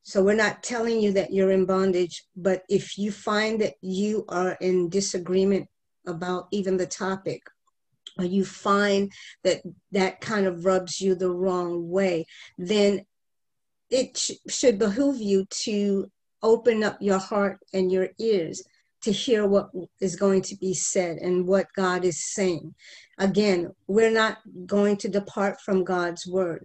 So 0.01 0.21
we're 0.21 0.35
not 0.35 0.63
telling 0.63 0.99
you 0.99 1.13
that 1.13 1.31
you're 1.31 1.51
in 1.51 1.65
bondage, 1.65 2.25
but 2.35 2.63
if 2.67 2.97
you 2.97 3.11
find 3.11 3.61
that 3.61 3.75
you 3.81 4.25
are 4.27 4.57
in 4.59 4.89
disagreement 4.89 5.69
about 6.05 6.47
even 6.51 6.75
the 6.75 6.87
topic, 6.87 7.43
or 8.17 8.25
you 8.25 8.43
find 8.43 9.11
that 9.43 9.61
that 9.91 10.19
kind 10.19 10.45
of 10.45 10.65
rubs 10.65 10.99
you 10.99 11.15
the 11.15 11.31
wrong 11.31 11.89
way, 11.89 12.25
then 12.57 13.05
it 13.89 14.17
sh- 14.17 14.31
should 14.47 14.77
behoove 14.77 15.21
you 15.21 15.45
to 15.63 16.11
open 16.41 16.83
up 16.83 16.97
your 16.99 17.17
heart 17.17 17.59
and 17.73 17.91
your 17.91 18.09
ears 18.19 18.63
to 19.03 19.12
hear 19.12 19.45
what 19.45 19.69
is 20.01 20.15
going 20.15 20.41
to 20.43 20.55
be 20.57 20.74
said 20.74 21.17
and 21.17 21.48
what 21.48 21.67
God 21.75 22.05
is 22.05 22.24
saying. 22.33 22.74
Again, 23.17 23.72
we're 23.88 24.12
not 24.12 24.39
going 24.65 24.98
to 24.98 25.10
depart 25.10 25.62
from 25.62 25.83
God's 25.83 26.25
word 26.25 26.63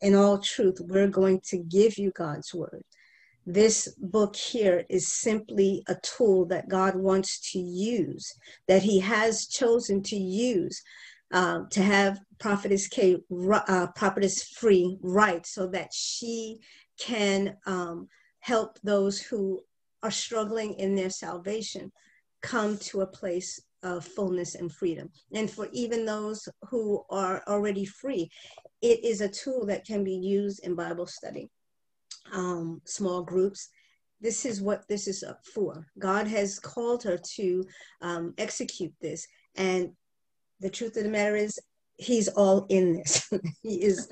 in 0.00 0.14
all 0.14 0.38
truth, 0.38 0.80
we're 0.80 1.08
going 1.08 1.40
to 1.48 1.58
give 1.58 1.98
you 1.98 2.10
God's 2.12 2.54
word. 2.54 2.82
This 3.46 3.94
book 3.98 4.36
here 4.36 4.84
is 4.88 5.12
simply 5.12 5.82
a 5.88 5.96
tool 6.02 6.44
that 6.46 6.68
God 6.68 6.94
wants 6.94 7.52
to 7.52 7.58
use, 7.58 8.32
that 8.68 8.82
He 8.82 9.00
has 9.00 9.46
chosen 9.46 10.02
to 10.04 10.16
use 10.16 10.82
uh, 11.32 11.60
to 11.70 11.82
have 11.82 12.20
Prophetess 12.38 12.88
K, 12.88 13.16
uh, 13.50 13.86
Prophetess 13.96 14.42
Free 14.42 14.98
write 15.00 15.46
so 15.46 15.66
that 15.68 15.92
she 15.92 16.58
can 16.98 17.56
um, 17.66 18.08
help 18.40 18.78
those 18.82 19.20
who 19.20 19.60
are 20.02 20.10
struggling 20.10 20.74
in 20.74 20.94
their 20.94 21.10
salvation 21.10 21.92
come 22.42 22.78
to 22.78 23.00
a 23.00 23.06
place 23.06 23.60
of 23.82 24.04
fullness 24.04 24.54
and 24.54 24.72
freedom. 24.72 25.10
And 25.32 25.50
for 25.50 25.68
even 25.72 26.04
those 26.04 26.48
who 26.68 27.04
are 27.10 27.42
already 27.46 27.84
free, 27.84 28.30
it 28.82 29.04
is 29.04 29.20
a 29.20 29.28
tool 29.28 29.66
that 29.66 29.86
can 29.86 30.04
be 30.04 30.14
used 30.14 30.64
in 30.64 30.74
Bible 30.74 31.06
study, 31.06 31.48
um, 32.32 32.80
small 32.84 33.22
groups. 33.22 33.68
This 34.20 34.44
is 34.44 34.60
what 34.60 34.86
this 34.88 35.06
is 35.06 35.22
up 35.22 35.40
for. 35.54 35.86
God 35.98 36.26
has 36.26 36.58
called 36.58 37.02
her 37.04 37.18
to 37.36 37.64
um, 38.02 38.34
execute 38.38 38.92
this. 39.00 39.26
And 39.56 39.90
the 40.60 40.70
truth 40.70 40.96
of 40.96 41.04
the 41.04 41.10
matter 41.10 41.36
is, 41.36 41.58
He's 42.00 42.28
all 42.28 42.64
in 42.68 42.92
this. 42.92 43.28
he 43.62 43.82
is 43.82 44.08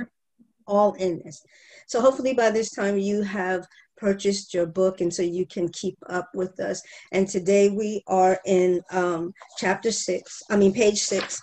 all 0.67 0.95
in 0.95 1.21
this. 1.25 1.43
So 1.87 2.01
hopefully 2.01 2.35
by 2.35 2.51
this 2.51 2.71
time 2.71 2.99
you 2.99 3.23
have 3.23 3.67
purchased 3.97 4.53
your 4.53 4.67
book 4.67 5.01
and 5.01 5.13
so 5.13 5.23
you 5.23 5.47
can 5.47 5.69
keep 5.71 5.97
up 6.09 6.29
with 6.35 6.61
us. 6.61 6.83
And 7.13 7.27
today 7.29 7.71
we 7.71 8.03
are 8.07 8.39
in 8.45 8.83
um, 8.91 9.33
chapter 9.59 9.91
six, 9.91 10.43
I 10.51 10.57
mean, 10.57 10.73
page 10.73 10.99
six. 10.99 11.41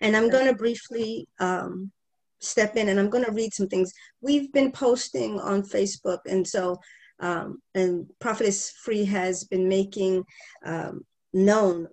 And 0.00 0.16
I'm 0.16 0.30
going 0.30 0.46
to 0.46 0.54
briefly 0.54 1.26
um, 1.40 1.90
step 2.40 2.76
in 2.76 2.88
and 2.88 3.00
I'm 3.00 3.10
going 3.10 3.24
to 3.24 3.32
read 3.32 3.54
some 3.54 3.68
things. 3.68 3.92
We've 4.20 4.52
been 4.52 4.70
posting 4.70 5.40
on 5.40 5.62
Facebook, 5.62 6.18
and 6.26 6.46
so, 6.46 6.78
um, 7.20 7.60
and 7.74 8.06
Prophetess 8.20 8.70
Free 8.70 9.04
has 9.06 9.44
been 9.44 9.68
making 9.68 10.24
um, 10.64 11.04
known 11.32 11.88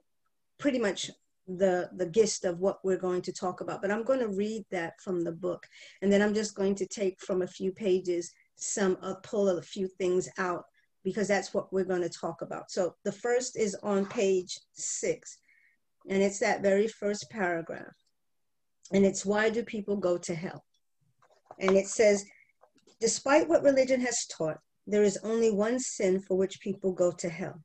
pretty 0.60 0.80
much 0.80 1.10
the 1.58 1.90
the 1.98 2.06
gist 2.06 2.46
of 2.46 2.60
what 2.60 2.80
we're 2.84 2.98
going 2.98 3.22
to 3.22 3.32
talk 3.32 3.62
about 3.62 3.82
but 3.82 3.92
i'm 3.92 4.04
going 4.04 4.20
to 4.20 4.28
read 4.30 4.64
that 4.72 4.94
from 5.02 5.24
the 5.24 5.32
book 5.32 5.68
and 6.02 6.12
then 6.12 6.22
i'm 6.22 6.34
just 6.34 6.56
going 6.56 6.76
to 6.76 6.86
take 6.86 7.20
from 7.22 7.42
a 7.42 7.48
few 7.48 7.72
pages 7.72 8.32
some 8.56 8.98
uh, 9.02 9.16
pull 9.24 9.50
a 9.50 9.62
few 9.62 9.88
things 9.88 10.30
out 10.38 10.66
because 11.04 11.28
that's 11.28 11.54
what 11.54 11.72
we're 11.74 11.84
going 11.84 12.02
to 12.02 12.10
talk 12.10 12.42
about. 12.42 12.72
So 12.72 12.96
the 13.04 13.12
first 13.12 13.58
is 13.58 13.76
on 13.84 14.06
page 14.06 14.60
six, 14.74 15.40
and 16.08 16.22
it's 16.22 16.40
that 16.40 16.62
very 16.62 16.88
first 16.88 17.30
paragraph. 17.30 17.96
And 18.94 19.06
it's 19.06 19.26
why 19.26 19.50
do 19.50 19.64
people 19.64 19.96
go 19.96 20.18
to 20.20 20.36
hell? 20.36 20.64
And 21.60 21.76
it 21.76 21.88
says, 21.88 22.26
despite 23.00 23.48
what 23.48 23.64
religion 23.64 24.02
has 24.02 24.26
taught, 24.28 24.58
there 24.86 25.04
is 25.04 25.18
only 25.24 25.52
one 25.52 25.80
sin 25.80 26.20
for 26.20 26.38
which 26.38 26.60
people 26.60 26.92
go 26.92 27.12
to 27.12 27.30
hell 27.30 27.62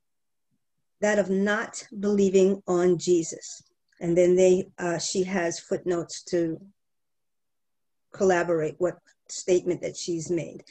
that 0.99 1.19
of 1.19 1.29
not 1.29 1.83
believing 1.99 2.59
on 2.67 2.97
Jesus. 2.97 3.61
And 3.99 4.17
then 4.17 4.35
they, 4.35 4.67
uh, 4.77 4.99
she 4.99 5.23
has 5.23 5.59
footnotes 5.59 6.23
to 6.25 6.59
collaborate 8.13 8.75
what 8.77 8.97
statement 9.29 9.81
that 9.81 9.97
she's 9.97 10.29
made. 10.29 10.63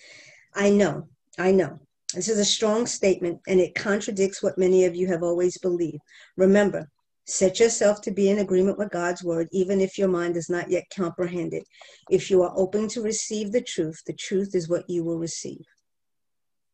I 0.54 0.70
know, 0.70 1.08
I 1.38 1.52
know. 1.52 1.78
This 2.14 2.28
is 2.28 2.38
a 2.38 2.44
strong 2.44 2.86
statement 2.86 3.40
and 3.48 3.60
it 3.60 3.74
contradicts 3.74 4.42
what 4.42 4.58
many 4.58 4.84
of 4.84 4.94
you 4.94 5.06
have 5.08 5.22
always 5.22 5.58
believed. 5.58 6.00
Remember, 6.36 6.88
set 7.26 7.58
yourself 7.58 8.00
to 8.02 8.10
be 8.10 8.30
in 8.30 8.38
agreement 8.38 8.78
with 8.78 8.90
God's 8.90 9.24
word, 9.24 9.48
even 9.52 9.80
if 9.80 9.98
your 9.98 10.08
mind 10.08 10.34
does 10.34 10.48
not 10.48 10.70
yet 10.70 10.84
comprehend 10.94 11.52
it. 11.52 11.64
If 12.10 12.30
you 12.30 12.42
are 12.42 12.52
open 12.56 12.88
to 12.88 13.02
receive 13.02 13.52
the 13.52 13.60
truth, 13.60 14.00
the 14.06 14.12
truth 14.12 14.54
is 14.54 14.68
what 14.68 14.88
you 14.88 15.04
will 15.04 15.18
receive. 15.18 15.64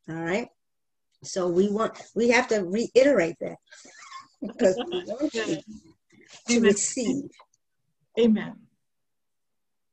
All 0.09 0.17
right? 0.17 0.49
So 1.25 1.49
we 1.49 1.71
want 1.71 2.01
we 2.15 2.29
have 2.31 2.49
to 2.49 2.65
reiterate 2.65 3.37
that 3.41 3.57
because 4.43 4.79
we 6.49 6.55
want 6.55 6.65
you 6.65 6.69
to 6.69 6.75
receive. 6.75 7.31
Amen. 8.21 8.55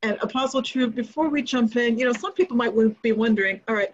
And 0.02 0.18
Apostle 0.22 0.62
True, 0.62 0.90
before 0.90 1.30
we 1.30 1.42
jump 1.42 1.76
in, 1.76 1.98
you 1.98 2.06
know, 2.06 2.14
some 2.14 2.34
people 2.34 2.56
might 2.56 2.74
be 3.02 3.12
wondering, 3.12 3.62
all 3.68 3.76
right, 3.76 3.94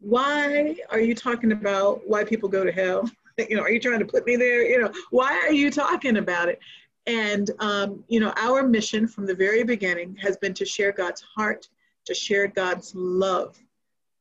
why 0.00 0.76
are 0.90 1.00
you 1.00 1.14
talking 1.14 1.52
about 1.52 2.00
why 2.06 2.24
people 2.24 2.48
go 2.48 2.64
to 2.64 2.72
hell? 2.72 3.08
you 3.48 3.56
know, 3.56 3.62
are 3.62 3.70
you 3.70 3.80
trying 3.80 3.98
to 3.98 4.04
put 4.04 4.26
me 4.26 4.36
there? 4.36 4.62
You 4.62 4.82
know, 4.82 4.92
why 5.10 5.32
are 5.32 5.52
you 5.52 5.70
talking 5.70 6.16
about 6.16 6.48
it? 6.48 6.58
And, 7.06 7.50
um, 7.58 8.04
you 8.08 8.20
know, 8.20 8.32
our 8.36 8.66
mission 8.66 9.06
from 9.06 9.26
the 9.26 9.34
very 9.34 9.64
beginning 9.64 10.16
has 10.22 10.36
been 10.36 10.54
to 10.54 10.64
share 10.64 10.92
God's 10.92 11.22
heart, 11.36 11.68
to 12.06 12.14
share 12.14 12.46
God's 12.46 12.94
love 12.94 13.58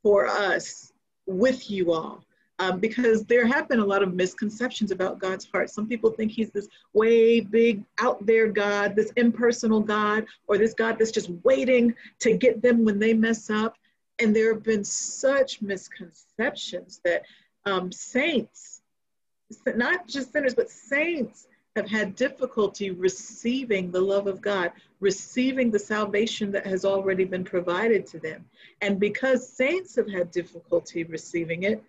for 0.04 0.28
us 0.28 0.92
with 1.28 1.70
you 1.70 1.94
all 1.94 2.24
um, 2.62 2.80
because 2.80 3.26
there 3.26 3.48
have 3.48 3.68
been 3.68 3.80
a 3.80 3.86
lot 3.86 4.04
of 4.04 4.14
misconceptions 4.14 4.92
about 4.92 5.18
God's 5.18 5.48
heart. 5.52 5.72
Some 5.72 5.88
people 5.88 6.12
think 6.12 6.32
he's 6.32 6.52
this 6.52 6.68
way 6.94 7.40
big, 7.40 7.84
out 7.98 8.24
there 8.24 8.48
God, 8.50 8.96
this 8.96 9.12
impersonal 9.16 9.80
God, 9.80 10.28
or 10.48 10.60
this 10.60 10.76
God 10.76 11.00
that's 11.00 11.10
just 11.10 11.32
waiting 11.44 11.96
to 12.20 12.38
get 12.38 12.62
them 12.62 12.86
when 12.86 13.00
they 13.00 13.16
mess 13.16 13.50
up. 13.50 13.78
And 14.20 14.36
there 14.36 14.54
have 14.54 14.62
been 14.62 14.84
such 14.84 15.60
misconceptions 15.64 17.02
that 17.04 17.24
um, 17.66 17.92
saints, 17.92 18.84
not 19.76 20.08
just 20.08 20.32
sinners, 20.32 20.54
but 20.54 20.70
saints 20.70 21.48
have 21.76 21.90
had 21.90 22.16
difficulty 22.16 22.92
receiving 22.92 23.90
the 23.90 24.02
love 24.02 24.28
of 24.28 24.40
God, 24.40 24.72
receiving 25.00 25.72
the 25.72 25.80
salvation 25.80 26.52
that 26.52 26.68
has 26.68 26.86
already 26.86 27.26
been 27.26 27.44
provided 27.44 28.06
to 28.06 28.20
them. 28.20 28.46
And 28.82 29.00
because 29.00 29.50
saints 29.50 29.96
have 29.96 30.12
had 30.12 30.30
difficulty 30.30 31.06
receiving 31.06 31.64
it, 31.64 31.84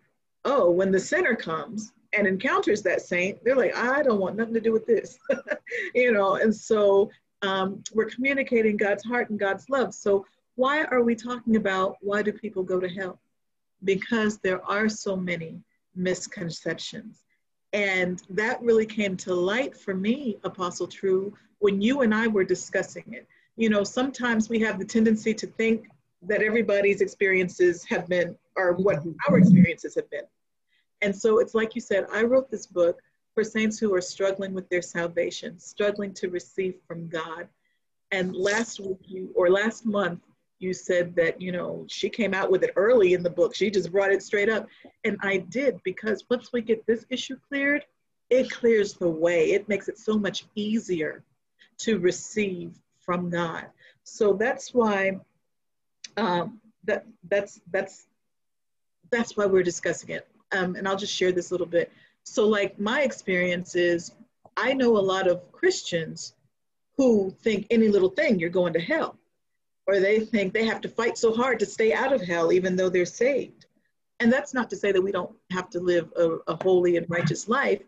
oh, 0.45 0.71
when 0.71 0.91
the 0.91 1.01
sinner 1.01 1.35
comes 1.35 1.93
and 2.13 2.27
encounters 2.27 2.83
that 2.83 3.03
saint, 3.03 3.43
they're 3.45 3.57
like, 3.57 3.77
I 3.77 4.03
don't 4.03 4.21
want 4.21 4.37
nothing 4.37 4.55
to 4.55 4.61
do 4.61 4.73
with 4.73 4.87
this, 4.87 5.19
you 5.95 6.13
know. 6.13 6.37
And 6.37 6.55
so 6.55 7.11
um, 7.43 7.83
we're 7.93 8.11
communicating 8.11 8.77
God's 8.77 9.05
heart 9.05 9.31
and 9.31 9.39
God's 9.39 9.69
love. 9.69 9.95
So 9.95 10.27
why 10.57 10.85
are 10.85 11.03
we 11.03 11.15
talking 11.15 11.57
about 11.57 11.97
why 12.01 12.23
do 12.23 12.33
people 12.33 12.63
go 12.63 12.79
to 12.81 12.89
hell? 12.89 13.19
Because 13.85 14.39
there 14.39 14.65
are 14.65 14.89
so 14.89 15.17
many 15.17 15.61
misconceptions. 15.95 17.25
And 17.73 18.23
that 18.31 18.63
really 18.63 18.87
came 18.87 19.17
to 19.19 19.35
light 19.35 19.77
for 19.77 19.95
me, 19.95 20.39
Apostle 20.45 20.87
True, 20.87 21.33
when 21.59 21.81
you 21.81 22.03
and 22.03 22.15
I 22.15 22.27
were 22.27 22.45
discussing 22.45 23.05
it. 23.13 23.27
You 23.57 23.71
know, 23.71 23.85
sometimes 23.85 24.49
we 24.49 24.61
have 24.61 24.79
the 24.79 24.85
tendency 24.85 25.33
to 25.35 25.47
think 25.47 25.89
that 26.23 26.43
everybody's 26.43 27.01
experiences 27.01 27.85
have 27.85 28.09
been, 28.09 28.37
or 28.57 28.73
what 28.73 29.03
our 29.29 29.39
experiences 29.39 29.95
have 29.95 30.11
been. 30.11 30.25
And 31.01 31.15
so 31.15 31.39
it's 31.39 31.55
like 31.55 31.75
you 31.75 31.81
said, 31.81 32.07
I 32.13 32.23
wrote 32.23 32.51
this 32.51 32.67
book 32.67 33.01
for 33.35 33.45
saints 33.45 33.79
who 33.79 33.95
are 33.95 34.01
struggling 34.01 34.53
with 34.53 34.69
their 34.69 34.83
salvation, 34.83 35.59
struggling 35.59 36.13
to 36.15 36.29
receive 36.29 36.77
from 36.87 37.09
God. 37.09 37.49
And 38.11 38.37
last 38.37 38.79
week, 38.79 38.99
you, 39.07 39.33
or 39.35 39.51
last 39.51 39.87
month, 39.87 40.21
you 40.59 40.73
said 40.73 41.17
that, 41.17 41.41
you 41.41 41.51
know, 41.51 41.85
she 41.89 42.09
came 42.09 42.35
out 42.35 42.51
with 42.51 42.63
it 42.63 42.73
early 42.77 43.15
in 43.15 43.23
the 43.23 43.31
book. 43.31 43.55
She 43.55 43.71
just 43.71 43.91
brought 43.91 44.13
it 44.13 44.23
straight 44.23 44.49
up. 44.49 44.69
And 45.05 45.17
I 45.23 45.39
did 45.39 45.83
because 45.83 46.25
once 46.31 46.53
we 46.53 46.61
get 46.61 46.87
this 46.87 47.05
issue 47.11 47.37
cleared, 47.49 47.85
it 48.31 48.51
clears 48.51 48.95
the 48.95 49.11
way. 49.11 49.53
It 49.53 49.69
makes 49.69 49.89
it 49.89 49.99
so 49.99 50.17
much 50.17 50.45
easier 50.55 51.25
to 51.79 51.99
receive 51.99 52.75
from 53.01 53.29
God. 53.29 53.67
So 54.05 54.35
that's 54.35 54.73
why 54.73 55.19
um, 56.17 56.61
that 56.85 57.07
that's 57.29 57.61
that's 57.71 58.07
that's 59.13 59.37
why 59.37 59.47
we're 59.47 59.63
discussing 59.63 60.11
it. 60.11 60.27
Um, 60.51 60.75
and 60.75 60.89
I'll 60.89 60.97
just 60.97 61.15
share 61.15 61.31
this 61.31 61.51
a 61.51 61.55
little 61.55 61.67
bit. 61.67 61.93
So, 62.25 62.49
like 62.49 62.79
my 62.79 63.03
experience 63.03 63.77
is, 63.77 64.13
I 64.57 64.73
know 64.73 64.97
a 64.97 64.99
lot 64.99 65.29
of 65.29 65.51
Christians 65.53 66.35
who 66.97 67.35
think 67.43 67.67
any 67.71 67.89
little 67.89 68.11
thing 68.11 68.39
you're 68.39 68.51
going 68.51 68.73
to 68.73 68.81
hell, 68.81 69.17
or 69.87 70.01
they 70.01 70.21
think 70.21 70.53
they 70.53 70.67
have 70.67 70.81
to 70.83 70.89
fight 70.89 71.17
so 71.17 71.33
hard 71.33 71.59
to 71.61 71.67
stay 71.67 71.93
out 71.93 72.13
of 72.13 72.21
hell, 72.21 72.53
even 72.53 72.77
though 72.77 72.89
they're 72.89 73.07
saved. 73.07 73.67
And 74.21 74.33
that's 74.33 74.55
not 74.55 74.71
to 74.71 74.77
say 74.77 74.93
that 74.93 75.03
we 75.03 75.11
don't 75.11 75.35
have 75.51 75.69
to 75.71 75.81
live 75.81 76.13
a, 76.17 76.37
a 76.47 76.63
holy 76.63 76.97
and 76.97 77.09
righteous 77.09 77.49
life, 77.49 77.83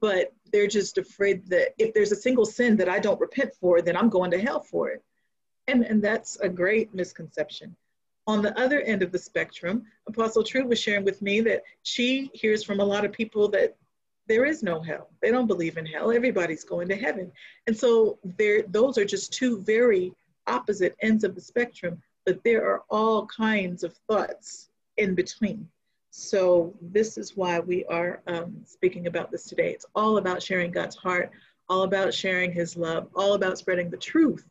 but 0.00 0.32
they're 0.52 0.66
just 0.66 0.98
afraid 0.98 1.46
that 1.48 1.74
if 1.78 1.94
there's 1.94 2.12
a 2.12 2.16
single 2.16 2.44
sin 2.44 2.76
that 2.76 2.88
I 2.88 2.98
don't 2.98 3.20
repent 3.20 3.54
for, 3.54 3.80
then 3.80 3.96
I'm 3.96 4.10
going 4.10 4.30
to 4.32 4.38
hell 4.38 4.60
for 4.60 4.90
it. 4.90 5.02
And, 5.68 5.84
and 5.84 6.02
that's 6.02 6.36
a 6.40 6.48
great 6.48 6.92
misconception. 6.94 7.76
On 8.26 8.42
the 8.42 8.58
other 8.58 8.80
end 8.82 9.02
of 9.02 9.12
the 9.12 9.18
spectrum, 9.18 9.84
Apostle 10.06 10.44
True 10.44 10.66
was 10.66 10.78
sharing 10.78 11.04
with 11.04 11.22
me 11.22 11.40
that 11.40 11.62
she 11.82 12.30
hears 12.34 12.62
from 12.62 12.80
a 12.80 12.84
lot 12.84 13.04
of 13.04 13.12
people 13.12 13.48
that 13.48 13.76
there 14.28 14.44
is 14.44 14.62
no 14.62 14.80
hell. 14.80 15.10
They 15.20 15.30
don't 15.30 15.48
believe 15.48 15.76
in 15.76 15.86
hell. 15.86 16.12
Everybody's 16.12 16.62
going 16.62 16.88
to 16.88 16.96
heaven. 16.96 17.32
And 17.66 17.76
so 17.76 18.18
there, 18.38 18.62
those 18.68 18.96
are 18.98 19.04
just 19.04 19.32
two 19.32 19.60
very 19.62 20.12
opposite 20.46 20.94
ends 21.02 21.24
of 21.24 21.34
the 21.34 21.40
spectrum, 21.40 22.00
but 22.24 22.42
there 22.44 22.64
are 22.64 22.82
all 22.90 23.26
kinds 23.26 23.82
of 23.82 23.94
thoughts 24.08 24.68
in 24.96 25.14
between. 25.14 25.68
So 26.10 26.74
this 26.80 27.18
is 27.18 27.36
why 27.36 27.60
we 27.60 27.84
are 27.86 28.20
um, 28.26 28.56
speaking 28.64 29.06
about 29.06 29.30
this 29.30 29.44
today. 29.44 29.70
It's 29.72 29.86
all 29.94 30.18
about 30.18 30.42
sharing 30.42 30.70
God's 30.70 30.96
heart, 30.96 31.30
all 31.68 31.82
about 31.82 32.12
sharing 32.12 32.52
his 32.52 32.76
love, 32.76 33.08
all 33.14 33.34
about 33.34 33.58
spreading 33.58 33.90
the 33.90 33.96
truth 33.96 34.44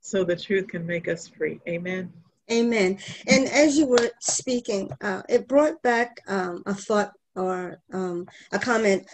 so 0.00 0.22
the 0.22 0.36
truth 0.36 0.68
can 0.68 0.86
make 0.86 1.08
us 1.08 1.26
free. 1.26 1.60
Amen. 1.68 2.12
Amen. 2.50 2.98
And 3.26 3.48
as 3.48 3.76
you 3.76 3.86
were 3.86 4.10
speaking, 4.20 4.90
uh, 5.00 5.22
it 5.28 5.48
brought 5.48 5.82
back 5.82 6.20
um, 6.28 6.62
a 6.66 6.74
thought 6.74 7.12
or 7.34 7.80
um, 7.92 8.26
a 8.52 8.58
comment 8.58 9.06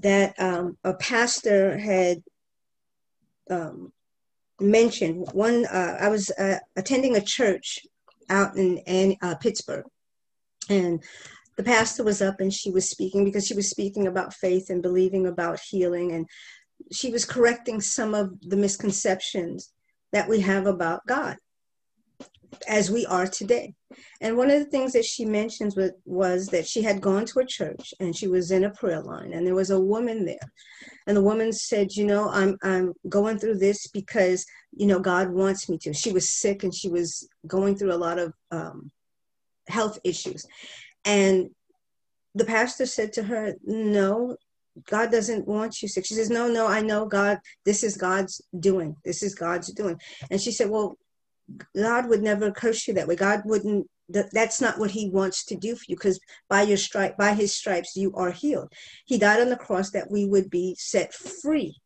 that 0.00 0.38
um, 0.38 0.78
a 0.84 0.94
pastor 0.94 1.76
had 1.76 2.22
um, 3.50 3.92
mentioned. 4.60 5.26
One, 5.32 5.66
uh, 5.66 5.96
I 6.00 6.08
was 6.08 6.30
uh, 6.30 6.58
attending 6.76 7.16
a 7.16 7.20
church 7.20 7.80
out 8.30 8.56
in, 8.56 8.78
in 8.78 9.16
uh, 9.22 9.34
Pittsburgh, 9.34 9.84
and 10.70 11.02
the 11.56 11.64
pastor 11.64 12.04
was 12.04 12.22
up 12.22 12.40
and 12.40 12.52
she 12.52 12.70
was 12.70 12.88
speaking 12.88 13.24
because 13.24 13.46
she 13.46 13.54
was 13.54 13.68
speaking 13.68 14.06
about 14.06 14.34
faith 14.34 14.70
and 14.70 14.82
believing 14.82 15.26
about 15.26 15.60
healing 15.60 16.12
and 16.12 16.26
she 16.90 17.10
was 17.10 17.24
correcting 17.24 17.80
some 17.80 18.14
of 18.14 18.32
the 18.40 18.56
misconceptions 18.56 19.72
that 20.12 20.28
we 20.28 20.40
have 20.40 20.66
about 20.66 21.06
God 21.06 21.36
as 22.68 22.90
we 22.90 23.06
are 23.06 23.26
today. 23.26 23.74
And 24.20 24.36
one 24.36 24.50
of 24.50 24.58
the 24.58 24.70
things 24.70 24.92
that 24.92 25.04
she 25.04 25.24
mentions 25.24 25.76
was, 25.76 25.90
was 26.04 26.46
that 26.48 26.66
she 26.66 26.82
had 26.82 27.00
gone 27.00 27.26
to 27.26 27.40
a 27.40 27.46
church 27.46 27.92
and 28.00 28.16
she 28.16 28.28
was 28.28 28.50
in 28.50 28.64
a 28.64 28.70
prayer 28.70 29.02
line 29.02 29.32
and 29.32 29.46
there 29.46 29.54
was 29.54 29.70
a 29.70 29.80
woman 29.80 30.24
there. 30.24 30.52
And 31.06 31.16
the 31.16 31.22
woman 31.22 31.52
said, 31.52 31.92
you 31.92 32.06
know, 32.06 32.28
I'm 32.30 32.56
I'm 32.62 32.94
going 33.08 33.38
through 33.38 33.58
this 33.58 33.88
because, 33.88 34.46
you 34.72 34.86
know, 34.86 35.00
God 35.00 35.30
wants 35.30 35.68
me 35.68 35.78
to. 35.78 35.92
She 35.92 36.12
was 36.12 36.28
sick 36.28 36.62
and 36.62 36.74
she 36.74 36.88
was 36.88 37.28
going 37.46 37.76
through 37.76 37.92
a 37.92 37.96
lot 37.96 38.18
of 38.18 38.32
um, 38.50 38.90
health 39.68 39.98
issues. 40.04 40.46
And 41.04 41.50
the 42.34 42.44
pastor 42.44 42.86
said 42.86 43.12
to 43.14 43.24
her, 43.24 43.54
no, 43.64 44.36
God 44.88 45.10
doesn't 45.10 45.46
want 45.46 45.82
you 45.82 45.88
sick. 45.88 46.06
She 46.06 46.14
says, 46.14 46.30
No, 46.30 46.48
no, 46.48 46.66
I 46.66 46.80
know 46.80 47.04
God, 47.06 47.38
this 47.64 47.84
is 47.84 47.96
God's 47.96 48.40
doing. 48.58 48.96
This 49.04 49.22
is 49.22 49.34
God's 49.34 49.72
doing. 49.72 50.00
And 50.30 50.40
she 50.40 50.50
said, 50.50 50.70
Well, 50.70 50.96
God 51.76 52.08
would 52.08 52.22
never 52.22 52.50
curse 52.50 52.86
you 52.86 52.94
that 52.94 53.08
way. 53.08 53.16
God 53.16 53.42
wouldn't 53.44 53.86
that's 54.08 54.60
not 54.60 54.78
what 54.78 54.90
he 54.90 55.08
wants 55.08 55.44
to 55.46 55.56
do 55.56 55.74
for 55.74 55.84
you 55.88 55.96
because 55.96 56.20
by 56.48 56.62
your 56.62 56.76
stripe 56.76 57.16
by 57.16 57.34
his 57.34 57.54
stripes 57.54 57.96
you 57.96 58.12
are 58.14 58.30
healed. 58.30 58.72
He 59.06 59.18
died 59.18 59.40
on 59.40 59.48
the 59.48 59.56
cross 59.56 59.90
that 59.90 60.10
we 60.10 60.26
would 60.26 60.50
be 60.50 60.76
set 60.78 61.14
free 61.14 61.76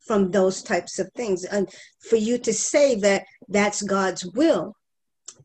from 0.00 0.30
those 0.30 0.62
types 0.62 0.98
of 0.98 1.08
things. 1.14 1.44
And 1.44 1.68
for 2.00 2.16
you 2.16 2.38
to 2.38 2.52
say 2.52 2.96
that 2.96 3.24
that's 3.48 3.82
god's 3.82 4.24
will 4.34 4.74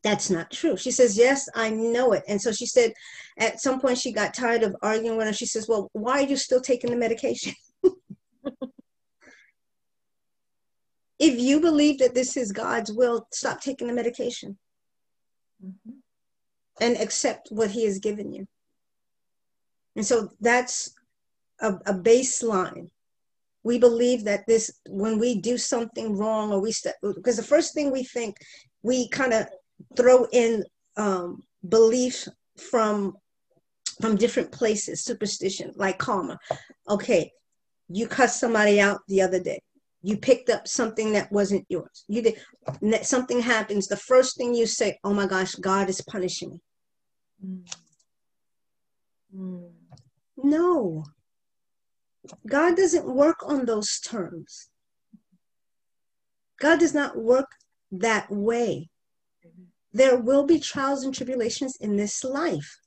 that's 0.02 0.30
not 0.30 0.50
true. 0.50 0.76
She 0.76 0.90
says 0.90 1.16
yes 1.16 1.48
i 1.54 1.70
know 1.70 2.12
it. 2.12 2.24
And 2.28 2.40
so 2.40 2.50
she 2.50 2.66
said 2.66 2.92
at 3.38 3.60
some 3.60 3.80
point 3.80 3.98
she 3.98 4.12
got 4.12 4.34
tired 4.34 4.62
of 4.62 4.74
arguing 4.82 5.16
with 5.16 5.26
her. 5.26 5.32
She 5.32 5.46
says 5.46 5.68
well 5.68 5.90
why 5.92 6.22
are 6.22 6.28
you 6.28 6.36
still 6.36 6.60
taking 6.60 6.90
the 6.90 6.96
medication 6.96 7.54
if 11.18 11.38
you 11.38 11.60
believe 11.60 11.98
that 11.98 12.14
this 12.14 12.36
is 12.36 12.52
God's 12.52 12.92
will, 12.92 13.26
stop 13.32 13.60
taking 13.60 13.88
the 13.88 13.92
medication 13.92 14.56
mm-hmm. 15.64 15.92
and 16.80 16.96
accept 16.96 17.48
what 17.50 17.70
He 17.70 17.84
has 17.84 17.98
given 17.98 18.32
you. 18.32 18.46
And 19.96 20.06
so 20.06 20.30
that's 20.40 20.94
a, 21.60 21.72
a, 21.86 21.94
baseline. 21.94 22.88
We 23.64 23.80
believe 23.80 24.24
that 24.24 24.46
this, 24.46 24.70
when 24.88 25.18
we 25.18 25.40
do 25.40 25.58
something 25.58 26.16
wrong 26.16 26.52
or 26.52 26.60
we 26.60 26.70
step, 26.70 26.94
because 27.02 27.36
the 27.36 27.42
first 27.42 27.74
thing 27.74 27.90
we 27.90 28.04
think, 28.04 28.36
we 28.82 29.08
kind 29.08 29.32
of 29.32 29.48
throw 29.96 30.26
in 30.30 30.64
um, 30.96 31.42
belief 31.68 32.28
from 32.56 33.14
from 34.00 34.14
different 34.14 34.52
places, 34.52 35.02
superstition, 35.02 35.72
like 35.74 35.98
karma. 35.98 36.38
Okay, 36.88 37.32
you 37.88 38.06
cut 38.06 38.30
somebody 38.30 38.80
out 38.80 39.00
the 39.08 39.20
other 39.20 39.40
day 39.40 39.60
you 40.02 40.16
picked 40.16 40.48
up 40.48 40.68
something 40.68 41.12
that 41.12 41.30
wasn't 41.32 41.66
yours. 41.68 42.04
You 42.08 42.22
did 42.22 42.40
that 42.82 43.06
something 43.06 43.40
happens 43.40 43.88
the 43.88 43.96
first 43.96 44.36
thing 44.36 44.54
you 44.54 44.66
say 44.66 44.98
oh 45.04 45.12
my 45.12 45.26
gosh 45.26 45.54
god 45.56 45.88
is 45.88 46.00
punishing 46.02 46.50
me. 46.52 46.60
Mm. 47.44 47.62
Mm. 49.36 49.70
no. 50.36 51.04
God 52.46 52.76
doesn't 52.76 53.06
work 53.06 53.38
on 53.46 53.64
those 53.64 54.00
terms. 54.00 54.68
God 56.60 56.80
does 56.80 56.92
not 56.92 57.16
work 57.16 57.50
that 57.92 58.30
way. 58.30 58.90
There 59.92 60.18
will 60.18 60.44
be 60.44 60.58
trials 60.58 61.04
and 61.04 61.14
tribulations 61.14 61.76
in 61.80 61.96
this 61.96 62.22
life 62.24 62.78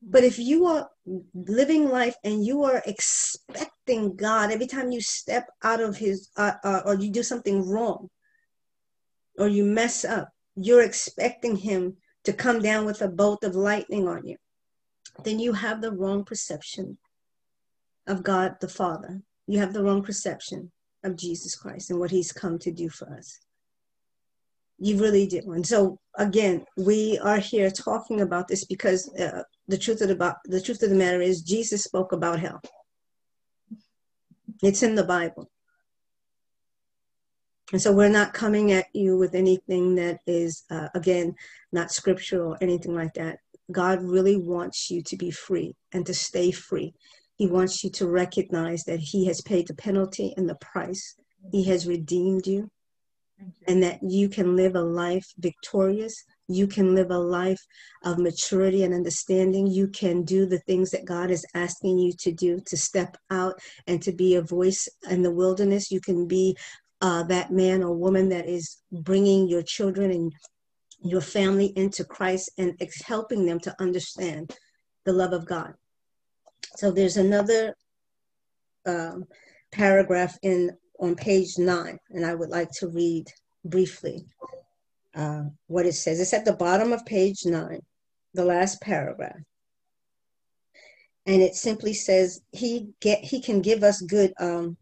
but 0.00 0.24
if 0.24 0.38
you 0.38 0.66
are 0.66 0.88
living 1.34 1.88
life 1.88 2.14
and 2.22 2.44
you 2.44 2.62
are 2.64 2.82
expecting 2.86 4.14
God 4.16 4.50
every 4.50 4.66
time 4.66 4.92
you 4.92 5.00
step 5.00 5.48
out 5.62 5.80
of 5.80 5.96
His, 5.96 6.30
uh, 6.36 6.52
uh, 6.62 6.82
or 6.84 6.94
you 6.94 7.10
do 7.10 7.22
something 7.22 7.66
wrong, 7.68 8.08
or 9.38 9.48
you 9.48 9.64
mess 9.64 10.04
up, 10.04 10.30
you're 10.56 10.82
expecting 10.82 11.56
Him 11.56 11.96
to 12.24 12.32
come 12.32 12.60
down 12.60 12.84
with 12.84 13.02
a 13.02 13.08
bolt 13.08 13.42
of 13.44 13.56
lightning 13.56 14.06
on 14.06 14.24
you, 14.24 14.36
then 15.24 15.38
you 15.38 15.52
have 15.52 15.80
the 15.80 15.92
wrong 15.92 16.24
perception 16.24 16.98
of 18.06 18.22
God 18.22 18.56
the 18.60 18.68
Father. 18.68 19.20
You 19.46 19.58
have 19.58 19.72
the 19.72 19.82
wrong 19.82 20.02
perception 20.02 20.70
of 21.02 21.16
Jesus 21.16 21.56
Christ 21.56 21.90
and 21.90 21.98
what 21.98 22.10
He's 22.10 22.32
come 22.32 22.58
to 22.60 22.70
do 22.70 22.88
for 22.88 23.12
us. 23.12 23.38
You 24.78 24.98
really 24.98 25.26
do. 25.26 25.40
And 25.52 25.66
so, 25.66 25.98
again, 26.16 26.64
we 26.76 27.18
are 27.18 27.38
here 27.38 27.70
talking 27.70 28.20
about 28.20 28.46
this 28.46 28.64
because 28.64 29.12
uh, 29.14 29.42
the 29.66 29.78
truth 29.78 30.00
of 30.00 30.08
the 30.08 30.36
the 30.44 30.60
truth 30.60 30.82
of 30.82 30.90
the 30.90 30.96
matter 30.96 31.20
is 31.20 31.42
Jesus 31.42 31.84
spoke 31.84 32.12
about 32.12 32.38
hell. 32.38 32.60
It's 34.62 34.82
in 34.82 34.94
the 34.94 35.04
Bible. 35.04 35.50
And 37.72 37.82
so 37.82 37.92
we're 37.92 38.08
not 38.08 38.32
coming 38.32 38.72
at 38.72 38.86
you 38.94 39.18
with 39.18 39.34
anything 39.34 39.94
that 39.96 40.20
is, 40.26 40.64
uh, 40.70 40.88
again, 40.94 41.34
not 41.70 41.92
scriptural 41.92 42.52
or 42.52 42.58
anything 42.62 42.94
like 42.94 43.12
that. 43.14 43.40
God 43.70 44.02
really 44.02 44.36
wants 44.36 44.90
you 44.90 45.02
to 45.02 45.16
be 45.16 45.30
free 45.30 45.74
and 45.92 46.06
to 46.06 46.14
stay 46.14 46.50
free. 46.50 46.94
He 47.36 47.46
wants 47.46 47.84
you 47.84 47.90
to 47.90 48.08
recognize 48.08 48.84
that 48.84 49.00
He 49.00 49.26
has 49.26 49.42
paid 49.42 49.68
the 49.68 49.74
penalty 49.74 50.32
and 50.36 50.48
the 50.48 50.54
price. 50.56 51.14
He 51.52 51.64
has 51.64 51.86
redeemed 51.86 52.46
you, 52.46 52.70
and 53.66 53.82
that 53.82 53.98
you 54.02 54.28
can 54.28 54.56
live 54.56 54.74
a 54.74 54.82
life 54.82 55.26
victorious 55.38 56.24
you 56.48 56.66
can 56.66 56.94
live 56.94 57.10
a 57.10 57.18
life 57.18 57.64
of 58.04 58.18
maturity 58.18 58.82
and 58.82 58.94
understanding. 58.94 59.66
You 59.66 59.88
can 59.88 60.22
do 60.22 60.46
the 60.46 60.58
things 60.60 60.90
that 60.90 61.04
God 61.04 61.30
is 61.30 61.46
asking 61.54 61.98
you 61.98 62.12
to 62.20 62.32
do, 62.32 62.60
to 62.66 62.76
step 62.76 63.16
out 63.30 63.60
and 63.86 64.02
to 64.02 64.12
be 64.12 64.34
a 64.34 64.42
voice 64.42 64.88
in 65.10 65.22
the 65.22 65.30
wilderness. 65.30 65.90
You 65.90 66.00
can 66.00 66.26
be 66.26 66.56
uh, 67.02 67.22
that 67.24 67.52
man 67.52 67.82
or 67.82 67.94
woman 67.94 68.30
that 68.30 68.48
is 68.48 68.78
bringing 68.90 69.46
your 69.46 69.62
children 69.62 70.10
and 70.10 70.32
your 71.00 71.20
family 71.20 71.66
into 71.76 72.02
Christ 72.02 72.50
and 72.58 72.80
helping 73.06 73.44
them 73.44 73.60
to 73.60 73.74
understand 73.78 74.56
the 75.04 75.12
love 75.12 75.32
of 75.32 75.46
God. 75.46 75.74
So 76.76 76.90
there's 76.90 77.18
another 77.18 77.74
um, 78.86 79.26
paragraph 79.70 80.38
in 80.42 80.70
on 80.98 81.14
page 81.14 81.58
nine, 81.58 81.98
and 82.10 82.24
I 82.24 82.34
would 82.34 82.50
like 82.50 82.70
to 82.78 82.88
read 82.88 83.26
briefly 83.64 84.24
uh, 85.14 85.44
what 85.66 85.86
it 85.86 85.94
says. 85.94 86.20
It's 86.20 86.34
at 86.34 86.44
the 86.44 86.52
bottom 86.52 86.92
of 86.92 87.04
page 87.06 87.44
nine, 87.44 87.80
the 88.34 88.44
last 88.44 88.80
paragraph. 88.80 89.40
And 91.26 91.42
it 91.42 91.54
simply 91.54 91.92
says 91.92 92.40
he 92.52 92.88
get 93.00 93.22
he 93.22 93.40
can 93.42 93.60
give 93.60 93.82
us 93.82 94.00
good 94.00 94.32
um 94.40 94.76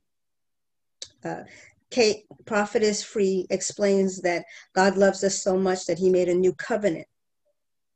uh, 1.24 1.42
Kate, 1.90 2.24
prophetess 2.46 3.02
free 3.02 3.46
explains 3.50 4.20
that 4.22 4.44
God 4.74 4.96
loves 4.96 5.22
us 5.24 5.42
so 5.42 5.56
much 5.56 5.86
that 5.86 5.98
he 5.98 6.10
made 6.10 6.28
a 6.28 6.34
new 6.34 6.52
covenant. 6.54 7.06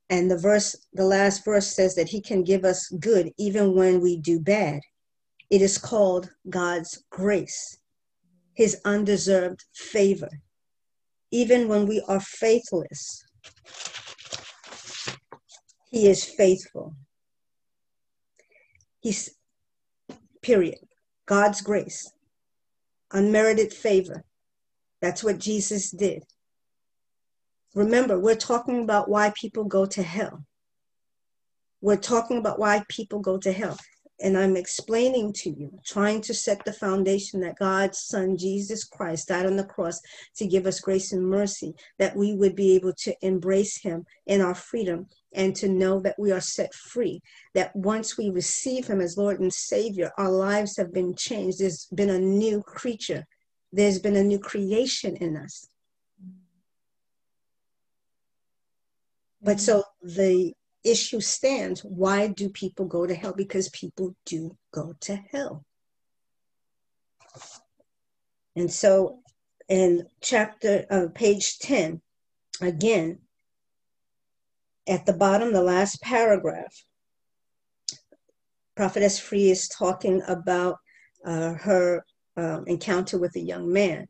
And 0.09 0.31
the 0.31 0.39
verse, 0.39 0.77
the 0.93 1.05
last 1.05 1.45
verse 1.45 1.67
says 1.67 1.95
that 1.97 2.09
he 2.09 2.21
can 2.21 2.43
give 2.43 2.65
us 2.65 2.89
good 2.89 3.31
even 3.39 3.75
when 3.75 4.01
we 4.01 4.17
do 4.17 4.41
bad. 4.41 4.81
It 5.51 5.63
is 5.63 5.79
called 5.79 6.31
God's 6.49 7.03
grace, 7.11 7.79
his 8.61 8.79
undeserved 8.85 9.65
favor 9.73 10.29
even 11.31 11.67
when 11.67 11.87
we 11.87 12.03
are 12.07 12.21
faithless. 12.21 13.25
He 15.91 16.07
is 16.07 16.25
faithful. 16.25 16.95
He's, 19.01 19.31
period. 20.43 20.77
God's 21.25 21.63
grace, 21.63 22.13
unmerited 23.11 23.73
favor. 23.73 24.25
That's 25.01 25.25
what 25.25 25.39
Jesus 25.39 25.91
did. 25.91 26.25
Remember, 27.75 28.19
we're 28.19 28.35
talking 28.35 28.83
about 28.83 29.09
why 29.09 29.33
people 29.35 29.65
go 29.65 29.87
to 29.87 30.03
hell. 30.03 30.45
We're 31.81 31.97
talking 31.97 32.37
about 32.37 32.59
why 32.59 32.85
people 32.91 33.21
go 33.21 33.39
to 33.39 33.53
hell 33.53 33.79
and 34.23 34.37
I'm 34.37 34.57
explaining 34.57 35.33
to 35.35 35.51
you, 35.51 35.79
trying 35.85 36.21
to 36.23 36.35
set 36.35 36.65
the 36.65 36.73
foundation 36.73 37.41
that 37.41 37.59
God's 37.59 37.99
Son, 37.99 38.37
Jesus 38.37 38.85
Christ, 38.85 39.29
died 39.29 39.47
on 39.47 39.57
the 39.57 39.65
cross 39.65 40.01
to 40.37 40.47
give 40.47 40.67
us 40.67 40.81
grace 40.81 41.13
and 41.13 41.27
mercy, 41.27 41.75
that 41.99 42.15
we 42.15 42.35
would 42.35 42.55
be 42.55 42.75
able 42.75 42.93
to 42.99 43.15
embrace 43.23 43.81
Him 43.81 44.05
in 44.27 44.41
our 44.41 44.55
freedom 44.55 45.07
and 45.33 45.57
to 45.57 45.69
know 45.69 46.01
that 46.01 46.19
we 46.19 46.33
are 46.33 46.41
set 46.41 46.75
free. 46.75 47.23
That 47.55 47.75
once 47.75 48.19
we 48.19 48.31
receive 48.31 48.87
Him 48.87 49.01
as 49.01 49.17
Lord 49.17 49.41
and 49.41 49.53
Savior, 49.53 50.13
our 50.19 50.31
lives 50.31 50.77
have 50.77 50.93
been 50.93 51.15
changed. 51.15 51.59
There's 51.59 51.87
been 51.87 52.11
a 52.11 52.19
new 52.19 52.63
creature, 52.63 53.27
there's 53.73 53.99
been 53.99 54.17
a 54.17 54.25
new 54.25 54.39
creation 54.39 55.17
in 55.17 55.37
us. 55.37 55.67
But 59.43 59.57
mm-hmm. 59.57 59.61
so 59.61 59.85
the 60.03 60.53
issue 60.85 61.21
stands 61.21 61.85
why 61.85 62.29
do 62.29 62.49
people 62.49 62.87
go 62.87 63.07
to 63.07 63.15
hell? 63.15 63.35
Because 63.37 63.69
people 63.69 64.15
do 64.25 64.57
go 64.73 64.95
to 65.01 65.17
hell. 65.17 65.65
And 68.57 68.71
so 68.71 69.21
in 69.69 70.07
chapter, 70.21 70.85
uh, 70.91 71.07
page 71.15 71.59
10, 71.61 72.01
again, 72.61 73.19
at 74.89 75.07
the 75.07 75.13
bottom, 75.13 75.53
the 75.53 75.63
last 75.63 76.03
paragraph, 76.03 76.75
Prophetess 78.77 79.21
Free 79.21 79.51
is 79.51 79.69
talking 79.69 80.23
about 80.27 80.79
uh, 81.25 81.55
her 81.55 82.05
uh, 82.37 82.63
encounter 82.67 83.19
with 83.19 83.37
a 83.37 83.41
young 83.41 83.73
man. 83.73 84.09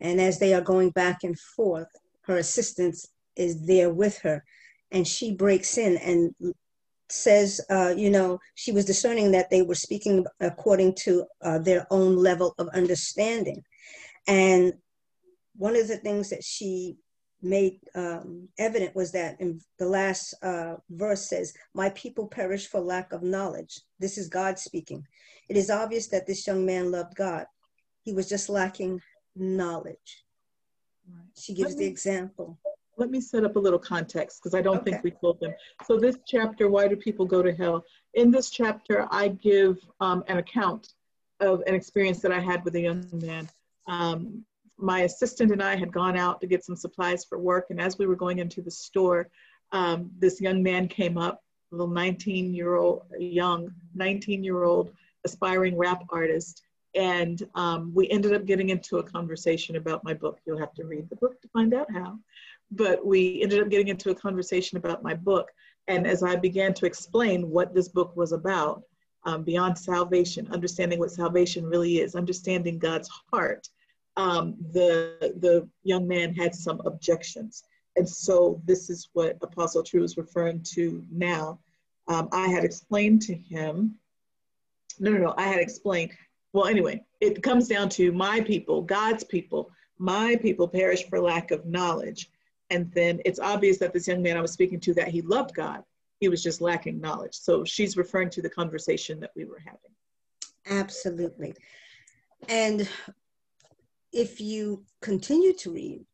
And 0.00 0.20
as 0.20 0.38
they 0.38 0.54
are 0.54 0.62
going 0.62 0.90
back 0.90 1.22
and 1.22 1.38
forth, 1.38 1.88
her 2.22 2.38
assistant 2.38 2.96
is 3.36 3.66
there 3.66 3.90
with 3.90 4.18
her. 4.20 4.42
And 4.92 5.06
she 5.06 5.34
breaks 5.34 5.78
in 5.78 5.96
and 5.98 6.34
says, 7.08 7.60
uh, 7.70 7.94
you 7.96 8.10
know, 8.10 8.38
she 8.54 8.72
was 8.72 8.84
discerning 8.84 9.32
that 9.32 9.50
they 9.50 9.62
were 9.62 9.74
speaking 9.74 10.24
according 10.40 10.94
to 10.94 11.24
uh, 11.42 11.58
their 11.58 11.86
own 11.90 12.16
level 12.16 12.54
of 12.58 12.68
understanding. 12.68 13.62
And 14.26 14.74
one 15.56 15.76
of 15.76 15.88
the 15.88 15.96
things 15.96 16.30
that 16.30 16.44
she 16.44 16.96
made 17.42 17.80
um, 17.94 18.48
evident 18.58 18.94
was 18.94 19.12
that 19.12 19.40
in 19.40 19.60
the 19.78 19.86
last 19.86 20.34
uh, 20.42 20.76
verse 20.90 21.28
says, 21.28 21.52
My 21.74 21.90
people 21.90 22.28
perish 22.28 22.68
for 22.68 22.80
lack 22.80 23.12
of 23.12 23.22
knowledge. 23.22 23.80
This 23.98 24.18
is 24.18 24.28
God 24.28 24.58
speaking. 24.58 25.06
It 25.48 25.56
is 25.56 25.70
obvious 25.70 26.08
that 26.08 26.26
this 26.26 26.46
young 26.46 26.64
man 26.66 26.90
loved 26.90 27.16
God. 27.16 27.46
He 28.02 28.12
was 28.12 28.28
just 28.28 28.48
lacking 28.48 29.00
knowledge. 29.34 30.24
Right. 31.08 31.26
She 31.36 31.54
gives 31.54 31.76
me, 31.76 31.84
the 31.84 31.90
example. 31.90 32.58
Let 33.00 33.10
me 33.10 33.22
set 33.22 33.44
up 33.44 33.56
a 33.56 33.58
little 33.58 33.78
context 33.78 34.40
because 34.40 34.54
I 34.54 34.60
don't 34.60 34.82
okay. 34.82 34.90
think 34.90 35.04
we 35.04 35.10
told 35.10 35.40
them. 35.40 35.54
So, 35.86 35.98
this 35.98 36.18
chapter, 36.26 36.68
Why 36.68 36.86
Do 36.86 36.96
People 36.96 37.24
Go 37.24 37.42
to 37.42 37.50
Hell? 37.50 37.82
In 38.12 38.30
this 38.30 38.50
chapter, 38.50 39.08
I 39.10 39.28
give 39.28 39.78
um, 40.00 40.22
an 40.28 40.36
account 40.36 40.92
of 41.40 41.62
an 41.66 41.74
experience 41.74 42.20
that 42.20 42.30
I 42.30 42.40
had 42.40 42.62
with 42.62 42.74
a 42.74 42.80
young 42.80 43.06
man. 43.14 43.48
Um, 43.88 44.44
my 44.76 45.00
assistant 45.00 45.50
and 45.50 45.62
I 45.62 45.76
had 45.76 45.90
gone 45.90 46.18
out 46.18 46.42
to 46.42 46.46
get 46.46 46.62
some 46.62 46.76
supplies 46.76 47.24
for 47.24 47.38
work, 47.38 47.68
and 47.70 47.80
as 47.80 47.96
we 47.96 48.06
were 48.06 48.16
going 48.16 48.38
into 48.38 48.60
the 48.60 48.70
store, 48.70 49.30
um, 49.72 50.10
this 50.18 50.38
young 50.38 50.62
man 50.62 50.86
came 50.86 51.16
up, 51.16 51.42
a 51.72 51.76
little 51.76 51.94
19 51.94 52.52
year 52.52 52.74
old, 52.74 53.04
young 53.18 53.72
19 53.94 54.44
year 54.44 54.64
old 54.64 54.92
aspiring 55.24 55.74
rap 55.78 56.02
artist, 56.10 56.60
and 56.94 57.48
um, 57.54 57.92
we 57.94 58.10
ended 58.10 58.34
up 58.34 58.44
getting 58.44 58.68
into 58.68 58.98
a 58.98 59.02
conversation 59.02 59.76
about 59.76 60.04
my 60.04 60.12
book. 60.12 60.38
You'll 60.44 60.58
have 60.58 60.74
to 60.74 60.84
read 60.84 61.08
the 61.08 61.16
book 61.16 61.40
to 61.40 61.48
find 61.48 61.72
out 61.72 61.90
how. 61.90 62.18
But 62.70 63.04
we 63.04 63.42
ended 63.42 63.60
up 63.60 63.68
getting 63.68 63.88
into 63.88 64.10
a 64.10 64.14
conversation 64.14 64.78
about 64.78 65.02
my 65.02 65.14
book. 65.14 65.50
And 65.88 66.06
as 66.06 66.22
I 66.22 66.36
began 66.36 66.72
to 66.74 66.86
explain 66.86 67.50
what 67.50 67.74
this 67.74 67.88
book 67.88 68.16
was 68.16 68.32
about, 68.32 68.82
um, 69.24 69.42
beyond 69.42 69.76
salvation, 69.76 70.48
understanding 70.52 70.98
what 70.98 71.10
salvation 71.10 71.64
really 71.66 71.98
is, 71.98 72.14
understanding 72.14 72.78
God's 72.78 73.10
heart, 73.30 73.68
um, 74.16 74.54
the, 74.72 75.34
the 75.40 75.68
young 75.82 76.06
man 76.06 76.34
had 76.34 76.54
some 76.54 76.80
objections. 76.84 77.64
And 77.96 78.08
so 78.08 78.60
this 78.64 78.88
is 78.88 79.08
what 79.12 79.38
Apostle 79.42 79.82
True 79.82 80.04
is 80.04 80.16
referring 80.16 80.62
to 80.74 81.04
now. 81.10 81.58
Um, 82.08 82.28
I 82.32 82.48
had 82.48 82.64
explained 82.64 83.22
to 83.22 83.34
him, 83.34 83.96
no, 84.98 85.10
no, 85.10 85.18
no, 85.18 85.34
I 85.36 85.44
had 85.44 85.60
explained, 85.60 86.12
well, 86.52 86.66
anyway, 86.66 87.02
it 87.20 87.42
comes 87.42 87.68
down 87.68 87.88
to 87.90 88.12
my 88.12 88.40
people, 88.40 88.82
God's 88.82 89.24
people, 89.24 89.70
my 89.98 90.36
people 90.36 90.66
perish 90.66 91.04
for 91.08 91.20
lack 91.20 91.50
of 91.50 91.66
knowledge. 91.66 92.30
And 92.70 92.90
then 92.92 93.20
it's 93.24 93.40
obvious 93.40 93.78
that 93.78 93.92
this 93.92 94.06
young 94.06 94.22
man 94.22 94.36
I 94.36 94.40
was 94.40 94.52
speaking 94.52 94.80
to, 94.80 94.94
that 94.94 95.08
he 95.08 95.22
loved 95.22 95.54
God, 95.54 95.82
he 96.20 96.28
was 96.28 96.42
just 96.42 96.60
lacking 96.60 97.00
knowledge. 97.00 97.34
So 97.34 97.64
she's 97.64 97.96
referring 97.96 98.30
to 98.30 98.42
the 98.42 98.50
conversation 98.50 99.18
that 99.20 99.32
we 99.34 99.44
were 99.44 99.58
having. 99.58 99.80
Absolutely. 100.66 101.54
And 102.48 102.88
if 104.12 104.40
you 104.40 104.84
continue 105.02 105.52
to 105.54 105.72
read, 105.72 106.04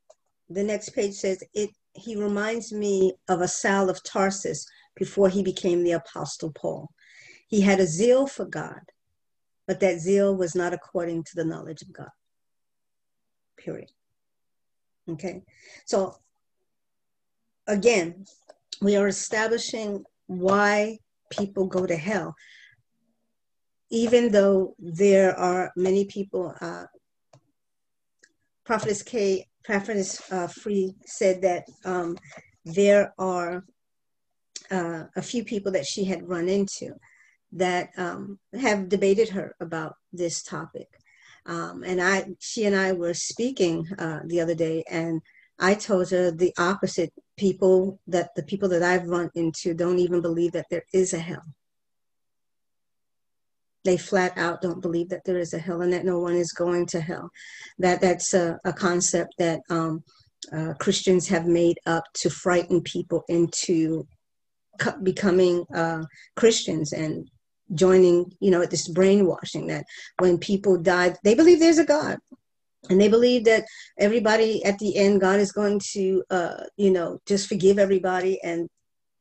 the 0.48 0.62
next 0.62 0.90
page 0.90 1.14
says, 1.14 1.42
it, 1.54 1.70
he 1.92 2.16
reminds 2.16 2.72
me 2.72 3.12
of 3.28 3.40
a 3.40 3.48
Saul 3.48 3.90
of 3.90 4.02
Tarsus 4.02 4.66
before 4.94 5.28
he 5.28 5.42
became 5.42 5.82
the 5.82 5.92
Apostle 5.92 6.52
Paul. 6.52 6.90
He 7.48 7.60
had 7.60 7.80
a 7.80 7.86
zeal 7.86 8.26
for 8.26 8.44
God, 8.44 8.80
but 9.66 9.80
that 9.80 9.98
zeal 9.98 10.34
was 10.34 10.54
not 10.54 10.72
according 10.72 11.24
to 11.24 11.32
the 11.34 11.44
knowledge 11.44 11.82
of 11.82 11.92
God. 11.92 12.10
Period. 13.56 13.90
Okay. 15.08 15.42
So 15.84 16.16
again, 17.66 18.24
we 18.81 18.96
are 18.96 19.09
establishing 19.09 20.05
why 20.26 20.98
people 21.31 21.66
go 21.66 21.87
to 21.87 21.96
hell. 21.96 22.35
Even 23.90 24.33
though 24.33 24.74
there 24.79 25.38
are 25.38 25.72
many 25.76 26.05
people, 26.07 26.55
uh, 26.61 26.85
Prophetess 28.64 29.02
K, 29.02 29.46
Prophetess 29.64 30.20
uh, 30.33 30.48
Free 30.48 30.94
said 31.07 31.42
that 31.42 31.64
um, 31.85 32.16
there 32.64 33.14
are 33.18 33.64
uh, 34.70 35.05
a 35.14 35.22
few 35.22 35.44
people 35.44 35.72
that 35.72 35.87
she 35.87 36.05
had 36.05 36.29
run 36.29 36.48
into 36.48 36.94
that 37.52 37.90
um, 37.96 38.38
have 38.61 38.88
debated 38.88 39.29
her 39.29 39.55
about 39.61 39.94
this 40.12 40.42
topic. 40.42 40.88
Um, 41.46 41.85
and 41.85 42.02
I, 42.02 42.26
she 42.40 42.64
and 42.64 42.74
I 42.74 42.92
were 42.92 43.14
speaking 43.14 43.87
uh, 43.98 44.20
the 44.26 44.40
other 44.40 44.55
day, 44.55 44.83
and 44.90 45.20
I 45.58 45.74
told 45.74 46.10
her 46.10 46.30
the 46.30 46.52
opposite. 46.58 47.12
People 47.38 48.00
that 48.06 48.30
the 48.34 48.42
people 48.42 48.68
that 48.70 48.82
I've 48.82 49.06
run 49.06 49.30
into 49.34 49.74
don't 49.74 49.98
even 49.98 50.22
believe 50.22 50.52
that 50.52 50.66
there 50.70 50.84
is 50.94 51.12
a 51.12 51.18
hell 51.18 51.42
they 53.86 53.96
flat 53.96 54.36
out 54.36 54.60
don't 54.60 54.82
believe 54.82 55.08
that 55.08 55.24
there 55.24 55.38
is 55.38 55.54
a 55.54 55.58
hell 55.58 55.80
and 55.80 55.92
that 55.92 56.04
no 56.04 56.18
one 56.18 56.34
is 56.34 56.52
going 56.52 56.84
to 56.86 57.00
hell. 57.00 57.30
That 57.78 58.00
that's 58.02 58.34
a, 58.34 58.58
a 58.64 58.72
concept 58.72 59.34
that 59.38 59.60
um, 59.70 60.02
uh, 60.52 60.74
Christians 60.78 61.26
have 61.28 61.46
made 61.46 61.78
up 61.86 62.04
to 62.14 62.28
frighten 62.28 62.82
people 62.82 63.22
into 63.28 64.06
becoming 65.02 65.64
uh, 65.74 66.02
Christians 66.34 66.92
and 66.92 67.30
joining, 67.72 68.30
you 68.40 68.50
know, 68.50 68.66
this 68.66 68.88
brainwashing 68.88 69.68
that 69.68 69.84
when 70.18 70.36
people 70.36 70.76
die, 70.76 71.14
they 71.24 71.34
believe 71.34 71.60
there's 71.60 71.78
a 71.78 71.84
God. 71.84 72.18
And 72.88 73.01
they 73.01 73.09
believe 73.09 73.44
that 73.44 73.64
everybody 73.99 74.64
at 74.64 74.79
the 74.79 74.96
end, 74.96 75.20
God 75.20 75.40
is 75.40 75.53
going 75.53 75.81
to, 75.92 76.22
uh, 76.31 76.64
you 76.77 76.90
know, 76.90 77.18
just 77.27 77.49
forgive 77.49 77.79
everybody 77.79 78.40
and 78.42 78.68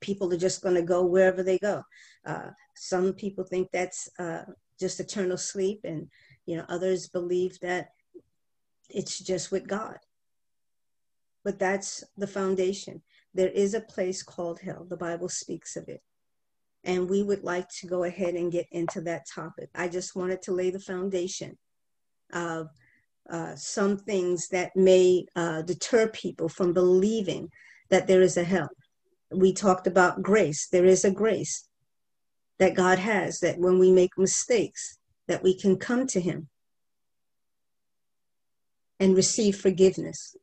people 0.02 0.32
are 0.32 0.38
just 0.38 0.62
going 0.62 0.76
to 0.76 0.82
go 0.82 1.04
wherever 1.06 1.42
they 1.44 1.58
go. 1.58 1.84
Uh, 2.26 2.50
some 2.76 3.14
people 3.14 3.44
think 3.44 3.70
that's 3.72 4.08
uh, 4.20 4.44
just 4.80 5.00
eternal 5.00 5.38
sleep, 5.38 5.82
and 5.84 6.08
you 6.46 6.58
know 6.58 6.66
others 6.70 7.08
believe 7.08 7.58
that 7.62 7.90
it's 8.90 9.20
just 9.20 9.52
with 9.52 9.68
God. 9.68 9.98
But 11.44 11.60
that's 11.60 12.04
the 12.18 12.28
foundation. 12.28 13.02
There 13.34 13.50
is 13.50 13.74
a 13.74 13.82
place 13.82 14.24
called 14.24 14.60
hell. 14.60 14.86
The 14.90 14.98
Bible 14.98 15.30
speaks 15.30 15.76
of 15.76 15.88
it. 15.88 16.02
And 16.84 17.10
we 17.10 17.24
would 17.24 17.44
like 17.44 17.68
to 17.80 17.88
go 17.88 18.04
ahead 18.04 18.36
and 18.36 18.52
get 18.52 18.68
into 18.72 19.02
that 19.02 19.26
topic. 19.28 19.70
I 19.76 19.88
just 19.88 20.16
wanted 20.16 20.42
to 20.44 20.54
lay 20.54 20.70
the 20.70 20.80
foundation 20.80 21.58
of 22.32 22.70
uh, 23.30 23.56
some 23.56 23.98
things 23.98 24.48
that 24.50 24.76
may 24.76 25.26
uh, 25.36 25.62
deter 25.64 26.08
people 26.10 26.48
from 26.48 26.74
believing 26.74 27.50
that 27.90 28.08
there 28.08 28.22
is 28.22 28.38
a 28.38 28.44
hell. 28.44 28.70
We 29.32 29.54
talked 29.54 29.88
about 29.88 30.22
grace. 30.22 30.68
There 30.68 30.86
is 30.86 31.04
a 31.04 31.12
grace 31.12 31.68
that 32.60 32.76
God 32.76 33.00
has, 33.00 33.40
that 33.40 33.58
when 33.58 33.80
we 33.80 33.92
make 33.92 34.18
mistakes, 34.18 35.00
that 35.28 35.44
we 35.44 35.58
can 35.58 35.78
come 35.78 36.06
to 36.08 36.20
Him 36.20 36.48
and 39.00 39.16
receive 39.16 39.60
forgiveness. 39.60 40.36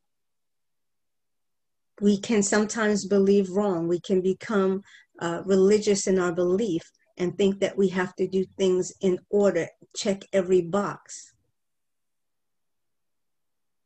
We 2.01 2.19
can 2.19 2.43
sometimes 2.43 3.05
believe 3.05 3.49
wrong. 3.49 3.87
We 3.87 4.01
can 4.01 4.21
become 4.21 4.81
uh, 5.19 5.41
religious 5.45 6.07
in 6.07 6.19
our 6.19 6.33
belief 6.33 6.81
and 7.17 7.37
think 7.37 7.59
that 7.59 7.77
we 7.77 7.87
have 7.89 8.15
to 8.15 8.27
do 8.27 8.43
things 8.57 8.91
in 9.01 9.19
order, 9.29 9.67
check 9.95 10.23
every 10.33 10.61
box 10.61 11.32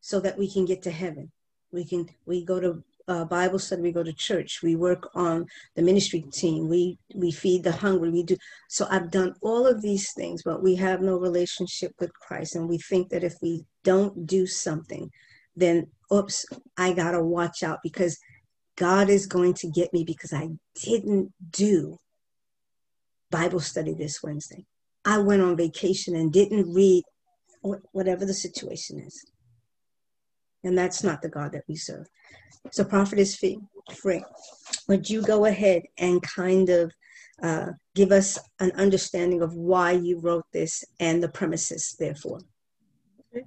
so 0.08 0.22
that 0.22 0.38
we 0.38 0.50
can 0.50 0.64
get 0.64 0.82
to 0.82 0.90
heaven. 0.90 1.30
We 1.74 1.84
can 1.84 2.08
we 2.26 2.46
go 2.46 2.62
to 2.62 2.82
uh, 3.10 3.26
Bible 3.26 3.60
study, 3.60 3.82
we 3.82 3.92
go 3.92 4.04
to 4.04 4.14
church, 4.14 4.62
we 4.64 4.78
work 4.78 5.10
on 5.16 5.46
the 5.76 5.82
ministry 5.82 6.22
team, 6.32 6.70
we 6.70 6.98
we 7.14 7.30
feed 7.30 7.66
the 7.66 7.74
hungry, 7.74 8.10
we 8.10 8.24
do. 8.24 8.38
So 8.70 8.88
I've 8.90 9.12
done 9.12 9.36
all 9.42 9.68
of 9.68 9.82
these 9.82 10.14
things, 10.14 10.44
but 10.44 10.64
we 10.64 10.76
have 10.76 11.02
no 11.02 11.18
relationship 11.18 11.92
with 12.00 12.14
Christ, 12.14 12.56
and 12.56 12.70
we 12.70 12.78
think 12.78 13.10
that 13.10 13.26
if 13.26 13.36
we 13.42 13.66
don't 13.84 14.26
do 14.26 14.48
something, 14.48 15.12
then 15.58 15.88
oops, 16.14 16.46
I 16.78 16.94
gotta 16.94 17.22
watch 17.22 17.62
out 17.62 17.80
because 17.84 18.18
God 18.78 19.10
is 19.10 19.26
going 19.26 19.56
to 19.56 19.68
get 19.68 19.92
me 19.92 20.06
because 20.06 20.32
I 20.32 20.48
didn't 20.86 21.34
do 21.52 21.98
Bible 23.30 23.60
study 23.60 23.94
this 23.94 24.24
Wednesday. 24.24 24.66
I 25.04 25.18
went 25.18 25.42
on 25.42 25.58
vacation 25.58 26.16
and 26.16 26.32
didn't 26.32 26.74
read 26.74 27.04
whatever 27.92 28.26
the 28.26 28.34
situation 28.34 29.02
is. 29.02 29.26
And 30.68 30.78
that's 30.78 31.02
not 31.02 31.22
the 31.22 31.30
God 31.30 31.54
that 31.54 31.64
we 31.70 31.78
serve. 31.78 32.08
So, 32.74 32.84
Prophetess 32.84 33.38
Free, 33.38 34.22
would 34.90 35.10
you 35.10 35.22
go 35.22 35.46
ahead 35.46 35.84
and 35.98 36.22
kind 36.22 36.68
of 36.68 36.92
uh, 37.42 37.68
give 37.96 38.12
us 38.12 38.38
an 38.60 38.72
understanding 38.72 39.42
of 39.42 39.54
why 39.54 39.92
you 39.92 40.20
wrote 40.20 40.44
this 40.52 40.84
and 41.00 41.24
the 41.24 41.30
premises, 41.30 41.96
therefore? 41.98 42.42
Okay. 43.34 43.46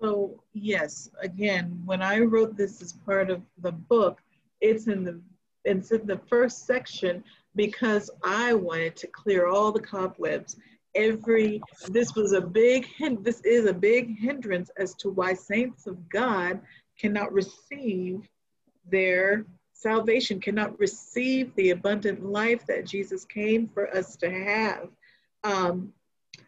So, 0.00 0.42
yes, 0.54 1.10
again, 1.20 1.82
when 1.84 2.00
I 2.00 2.20
wrote 2.20 2.56
this 2.56 2.80
as 2.80 2.94
part 2.94 3.28
of 3.28 3.42
the 3.58 3.72
book, 3.72 4.22
it's 4.62 4.86
in 4.86 5.04
the 5.04 5.20
it's 5.66 5.92
in 5.92 6.06
the 6.06 6.20
first 6.30 6.66
section 6.66 7.22
because 7.56 8.10
I 8.22 8.54
wanted 8.54 8.96
to 8.96 9.06
clear 9.08 9.48
all 9.48 9.70
the 9.70 9.80
cobwebs. 9.80 10.56
Every 10.94 11.60
this 11.88 12.14
was 12.14 12.32
a 12.32 12.40
big 12.40 12.86
this 13.20 13.40
is 13.40 13.66
a 13.66 13.72
big 13.72 14.18
hindrance 14.18 14.70
as 14.76 14.94
to 14.96 15.10
why 15.10 15.34
saints 15.34 15.86
of 15.86 16.08
God 16.08 16.60
cannot 16.98 17.32
receive 17.32 18.28
their 18.90 19.46
salvation, 19.72 20.40
cannot 20.40 20.78
receive 20.78 21.54
the 21.56 21.70
abundant 21.70 22.24
life 22.24 22.64
that 22.66 22.86
Jesus 22.86 23.24
came 23.24 23.68
for 23.68 23.94
us 23.94 24.16
to 24.16 24.30
have. 24.30 24.88
Um, 25.42 25.92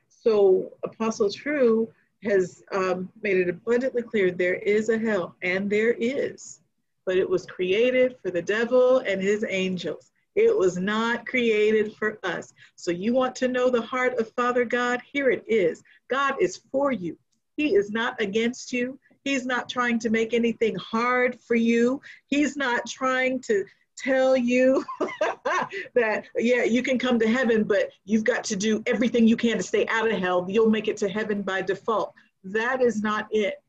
so 0.09 0.72
Apostle 0.85 1.30
True 1.30 1.92
has 2.24 2.62
um, 2.72 3.11
made 3.22 3.37
it 3.37 3.48
abundantly 3.48 4.02
clear 4.02 4.30
there 4.30 4.54
is 4.54 4.88
a 4.88 4.98
hell, 4.98 5.37
and 5.42 5.68
there 5.68 5.92
is, 5.92 6.61
but 7.04 7.16
it 7.16 7.28
was 7.28 7.46
created 7.46 8.16
for 8.22 8.30
the 8.30 8.42
devil 8.42 8.98
and 8.98 9.20
his 9.20 9.44
angels. 9.48 10.11
It 10.37 10.57
was 10.57 10.77
not 10.77 11.27
created 11.27 11.94
for 11.94 12.18
us. 12.22 12.53
So 12.77 12.90
you 12.90 13.14
want 13.14 13.35
to 13.37 13.49
know 13.49 13.70
the 13.70 13.83
heart 13.83 14.18
of 14.18 14.31
Father 14.33 14.66
God? 14.66 15.01
Here 15.11 15.31
it 15.31 15.44
is. 15.49 15.83
God 16.09 16.35
is 16.40 16.61
for 16.70 16.92
you. 16.92 17.16
He 17.57 17.75
is 17.75 17.90
not 17.90 18.20
against 18.20 18.72
you. 18.72 18.99
He's 19.25 19.46
not 19.46 19.68
trying 19.68 19.99
to 20.01 20.11
make 20.11 20.35
anything 20.35 20.77
hard 20.77 21.40
for 21.40 21.57
you. 21.57 22.01
He's 22.27 22.57
not 22.57 22.87
trying 22.87 23.40
to 23.40 23.64
tell 23.96 24.37
you 24.37 24.85
that, 25.94 26.27
yeah, 26.37 26.64
you 26.64 26.83
can 26.83 26.99
come 26.99 27.18
to 27.18 27.27
heaven, 27.27 27.64
but 27.64 27.90
you've 28.05 28.25
got 28.25 28.44
to 28.44 28.57
do 28.57 28.83
everything 28.87 29.27
you 29.27 29.37
can 29.37 29.57
to 29.57 29.62
stay 29.62 29.87
out 29.87 30.11
of 30.11 30.18
hell. 30.18 30.44
You'll 30.49 30.70
make 30.70 30.87
it 30.87 30.99
to 30.99 31.09
heaven 31.09 31.40
by 31.42 31.62
default. 31.62 32.12
That 32.44 32.83
is 32.83 33.03
not 33.03 33.27
it. 33.31 33.62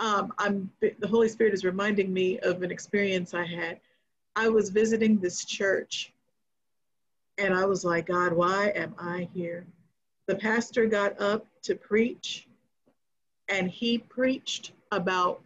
Um, 0.00 0.32
I'm, 0.38 0.70
the 0.80 1.06
Holy 1.06 1.28
Spirit 1.28 1.54
is 1.54 1.64
reminding 1.64 2.12
me 2.12 2.40
of 2.40 2.62
an 2.62 2.72
experience 2.72 3.34
I 3.34 3.46
had. 3.46 3.80
I 4.36 4.48
was 4.48 4.70
visiting 4.70 5.18
this 5.18 5.44
church 5.44 6.12
and 7.38 7.54
I 7.54 7.64
was 7.64 7.84
like, 7.84 8.06
God, 8.06 8.32
why 8.32 8.68
am 8.74 8.94
I 8.98 9.28
here? 9.34 9.66
The 10.26 10.36
pastor 10.36 10.86
got 10.86 11.20
up 11.20 11.46
to 11.62 11.74
preach 11.74 12.46
and 13.48 13.68
he 13.68 13.98
preached 13.98 14.72
about 14.92 15.42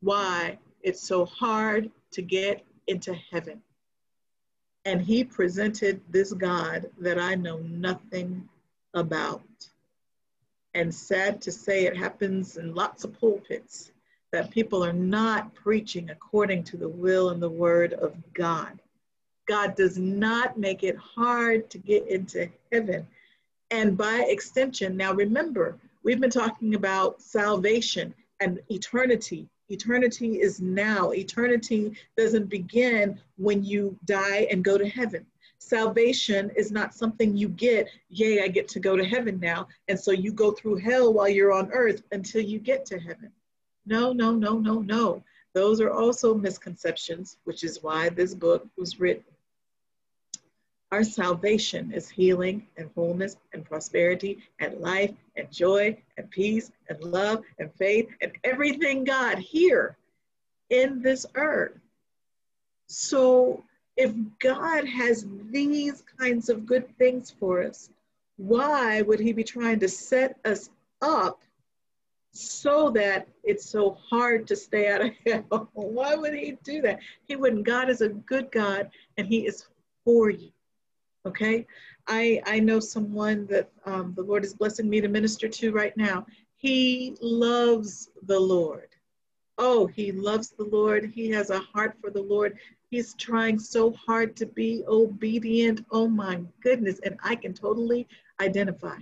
why 0.00 0.58
it's 0.82 1.00
so 1.00 1.24
hard 1.26 1.90
to 2.12 2.22
get 2.22 2.64
into 2.86 3.14
heaven. 3.30 3.62
And 4.84 5.02
he 5.02 5.22
presented 5.22 6.00
this 6.08 6.32
God 6.32 6.86
that 6.98 7.18
I 7.18 7.34
know 7.34 7.58
nothing 7.58 8.48
about. 8.94 9.42
And 10.74 10.94
sad 10.94 11.42
to 11.42 11.52
say, 11.52 11.84
it 11.84 11.96
happens 11.96 12.56
in 12.56 12.74
lots 12.74 13.04
of 13.04 13.18
pulpits 13.18 13.92
that 14.32 14.50
people 14.50 14.84
are 14.84 14.92
not 14.92 15.54
preaching 15.54 16.10
according 16.10 16.64
to 16.64 16.76
the 16.76 16.88
will 16.88 17.30
and 17.30 17.42
the 17.42 17.48
word 17.48 17.94
of 17.94 18.14
God. 18.34 18.80
God 19.46 19.74
does 19.74 19.98
not 19.98 20.58
make 20.58 20.82
it 20.82 20.96
hard 20.96 21.70
to 21.70 21.78
get 21.78 22.06
into 22.08 22.48
heaven. 22.70 23.06
And 23.70 23.96
by 23.96 24.26
extension, 24.28 24.96
now 24.96 25.14
remember, 25.14 25.76
we've 26.02 26.20
been 26.20 26.30
talking 26.30 26.74
about 26.74 27.22
salvation 27.22 28.14
and 28.40 28.60
eternity 28.70 29.48
Eternity 29.70 30.40
is 30.40 30.60
now. 30.60 31.12
Eternity 31.12 31.92
doesn't 32.16 32.48
begin 32.48 33.20
when 33.36 33.62
you 33.62 33.98
die 34.06 34.46
and 34.50 34.64
go 34.64 34.78
to 34.78 34.88
heaven. 34.88 35.26
Salvation 35.58 36.50
is 36.56 36.72
not 36.72 36.94
something 36.94 37.36
you 37.36 37.48
get, 37.48 37.88
yay, 38.08 38.42
I 38.42 38.48
get 38.48 38.68
to 38.68 38.80
go 38.80 38.96
to 38.96 39.04
heaven 39.04 39.38
now. 39.40 39.68
And 39.88 39.98
so 39.98 40.10
you 40.10 40.32
go 40.32 40.52
through 40.52 40.76
hell 40.76 41.12
while 41.12 41.28
you're 41.28 41.52
on 41.52 41.70
earth 41.72 42.02
until 42.12 42.42
you 42.42 42.58
get 42.58 42.86
to 42.86 42.98
heaven. 42.98 43.30
No, 43.88 44.12
no, 44.12 44.32
no, 44.32 44.58
no, 44.58 44.80
no. 44.80 45.24
Those 45.54 45.80
are 45.80 45.90
also 45.90 46.34
misconceptions, 46.34 47.38
which 47.44 47.64
is 47.64 47.82
why 47.82 48.10
this 48.10 48.34
book 48.34 48.66
was 48.76 49.00
written. 49.00 49.24
Our 50.92 51.02
salvation 51.02 51.90
is 51.92 52.10
healing 52.10 52.66
and 52.76 52.90
wholeness 52.94 53.38
and 53.54 53.64
prosperity 53.64 54.42
and 54.60 54.78
life 54.80 55.14
and 55.36 55.50
joy 55.50 55.96
and 56.18 56.30
peace 56.30 56.70
and 56.90 57.02
love 57.02 57.44
and 57.58 57.72
faith 57.76 58.10
and 58.20 58.32
everything 58.44 59.04
God 59.04 59.38
here 59.38 59.96
in 60.68 61.00
this 61.00 61.24
earth. 61.34 61.78
So 62.88 63.64
if 63.96 64.12
God 64.38 64.86
has 64.86 65.26
these 65.50 66.04
kinds 66.18 66.50
of 66.50 66.66
good 66.66 66.94
things 66.98 67.30
for 67.30 67.62
us, 67.62 67.88
why 68.36 69.00
would 69.00 69.18
he 69.18 69.32
be 69.32 69.44
trying 69.44 69.80
to 69.80 69.88
set 69.88 70.38
us 70.44 70.68
up 71.00 71.40
so 72.32 72.90
that 72.90 73.28
it's 73.42 73.68
so 73.68 73.98
hard 74.10 74.46
to 74.48 74.56
stay 74.56 74.88
out 74.88 75.02
of 75.02 75.12
hell? 75.26 75.70
Why 75.74 76.14
would 76.14 76.34
he 76.34 76.58
do 76.62 76.80
that? 76.82 77.00
He 77.26 77.36
wouldn't. 77.36 77.64
God 77.66 77.90
is 77.90 78.00
a 78.00 78.08
good 78.08 78.50
God 78.52 78.90
and 79.16 79.26
he 79.26 79.46
is 79.46 79.66
for 80.04 80.30
you. 80.30 80.50
Okay, 81.26 81.66
I 82.06 82.40
I 82.46 82.60
know 82.60 82.80
someone 82.80 83.46
that 83.46 83.70
um, 83.84 84.14
the 84.16 84.22
Lord 84.22 84.44
is 84.44 84.54
blessing 84.54 84.88
me 84.88 85.00
to 85.00 85.08
minister 85.08 85.48
to 85.48 85.72
right 85.72 85.96
now. 85.96 86.26
He 86.56 87.16
loves 87.20 88.10
the 88.22 88.38
Lord. 88.38 88.88
Oh, 89.58 89.86
he 89.86 90.12
loves 90.12 90.50
the 90.50 90.64
Lord. 90.64 91.10
He 91.12 91.28
has 91.30 91.50
a 91.50 91.58
heart 91.58 91.96
for 92.00 92.10
the 92.10 92.22
Lord. 92.22 92.58
He's 92.90 93.14
trying 93.14 93.58
so 93.58 93.92
hard 93.92 94.36
to 94.36 94.46
be 94.46 94.84
obedient. 94.86 95.84
Oh 95.90 96.08
my 96.08 96.42
goodness. 96.62 97.00
And 97.04 97.18
I 97.22 97.34
can 97.34 97.52
totally 97.52 98.06
identify. 98.40 98.98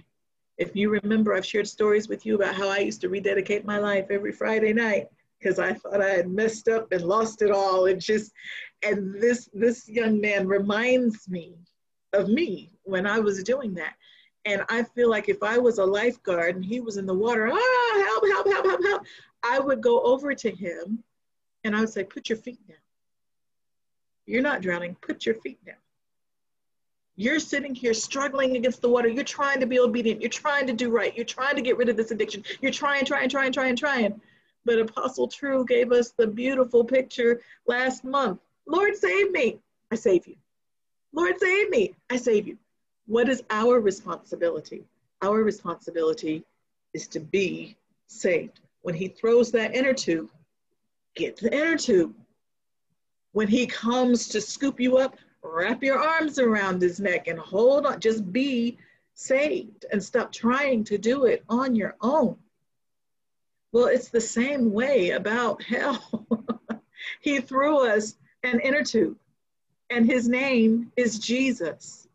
If 0.59 0.75
you 0.75 0.91
remember, 0.91 1.35
I've 1.35 1.47
shared 1.47 1.69
stories 1.69 2.09
with 2.09 2.25
you 2.25 2.35
about 2.35 2.55
how 2.55 2.69
I 2.69 2.79
used 2.79 3.01
to 3.03 3.09
rededicate 3.09 3.65
my 3.65 3.79
life 3.79 4.07
every 4.11 4.33
Friday 4.33 4.73
night 4.73 5.09
because 5.39 5.59
I 5.59 5.75
thought 5.75 6.01
I 6.01 6.11
had 6.11 6.29
messed 6.29 6.69
up 6.69 6.93
and 6.93 7.03
lost 7.03 7.43
it 7.43 7.51
all. 7.51 7.87
And 7.87 8.01
just, 8.01 8.33
and 8.83 9.15
this 9.21 9.51
this 9.53 9.89
young 9.89 10.21
man 10.21 10.47
reminds 10.47 11.29
me 11.29 11.57
of 12.13 12.29
me 12.29 12.71
when 12.85 13.07
I 13.07 13.19
was 13.19 13.43
doing 13.43 13.75
that. 13.75 13.95
And 14.47 14.63
I 14.69 14.85
feel 14.85 15.11
like 15.11 15.29
if 15.29 15.43
I 15.43 15.59
was 15.59 15.79
a 15.79 15.85
lifeguard 15.85 16.57
and 16.57 16.65
he 16.65 16.81
was 16.81 16.97
in 16.97 17.05
the 17.05 17.15
water, 17.15 17.51
ah, 17.53 18.05
help, 18.07 18.25
help, 18.27 18.47
help, 18.47 18.67
help, 18.67 18.85
help, 18.85 19.03
I 19.43 19.59
would 19.59 19.81
go 19.83 20.01
over 20.03 20.35
to 20.35 20.51
him 20.51 21.03
and 21.65 21.77
I 21.77 21.81
would 21.81 21.91
say, 21.91 22.05
put 22.05 22.29
your 22.29 22.39
feet 22.39 22.65
down. 22.69 22.77
You're 24.25 24.43
not 24.43 24.63
drowning, 24.63 24.97
put 25.01 25.27
your 25.27 25.35
feet 25.37 25.63
down. 25.65 25.75
You're 27.17 27.41
sitting 27.41 27.75
here 27.75 27.95
struggling 27.95 28.57
against 28.57 28.83
the 28.83 28.91
water. 28.91 29.09
You're 29.09 29.25
trying 29.25 29.59
to 29.61 29.67
be 29.67 29.79
obedient. 29.79 30.21
You're 30.21 30.29
trying 30.29 30.67
to 30.67 30.75
do 30.75 30.91
right. 30.91 31.17
You're 31.17 31.25
trying 31.25 31.57
to 31.57 31.63
get 31.63 31.79
rid 31.79 31.89
of 31.89 31.97
this 31.97 32.11
addiction. 32.11 32.45
You're 32.61 32.73
trying, 32.73 33.07
trying, 33.07 33.31
trying, 33.31 33.53
trying, 33.53 33.75
trying. 33.75 34.21
But 34.67 34.81
Apostle 34.81 35.29
True 35.29 35.65
gave 35.65 35.93
us 35.93 36.11
the 36.11 36.27
beautiful 36.27 36.85
picture 36.85 37.41
last 37.67 38.05
month. 38.05 38.41
Lord, 38.67 38.97
save 38.97 39.31
me. 39.33 39.59
I 39.91 39.95
save 39.95 40.27
you. 40.27 40.37
Lord, 41.15 41.39
save 41.41 41.71
me. 41.71 41.95
I 42.11 42.17
save 42.17 42.47
you. 42.47 42.59
What 43.07 43.29
is 43.29 43.43
our 43.49 43.81
responsibility? 43.81 44.85
Our 45.23 45.43
responsibility 45.43 46.45
is 46.93 47.09
to 47.09 47.21
be 47.21 47.77
saved. 48.09 48.61
When 48.83 48.95
he 48.95 49.09
throws 49.09 49.51
that 49.53 49.75
inner 49.75 49.95
tube, 49.95 50.29
get 51.15 51.37
the 51.37 51.55
inner 51.55 51.79
tube. 51.79 52.15
When 53.33 53.49
he 53.49 53.67
comes 53.67 54.29
to 54.29 54.41
scoop 54.41 54.81
you 54.81 54.99
up, 54.99 55.17
wrap 55.53 55.83
your 55.83 55.99
arms 55.99 56.39
around 56.39 56.83
his 56.83 57.01
neck 57.01 57.29
and 57.29 57.39
hold 57.39 57.87
on. 57.87 58.01
Just 58.01 58.33
be 58.33 58.79
saved 59.15 59.87
and 59.91 60.03
stop 60.03 60.33
trying 60.33 60.85
to 60.85 60.99
do 60.99 61.25
it 61.25 61.45
on 61.49 61.75
your 61.75 61.97
own. 62.01 62.37
Well, 63.73 63.87
it's 63.87 64.09
the 64.09 64.21
same 64.21 64.73
way 64.73 65.11
about 65.11 65.63
hell. 65.63 66.27
he 67.21 67.41
threw 67.41 67.87
us 67.89 68.17
an 68.43 68.61
inner 68.61 68.85
tube 68.85 69.17
and 69.91 70.07
his 70.07 70.29
name 70.29 70.93
is 70.97 71.19
Jesus. 71.19 72.09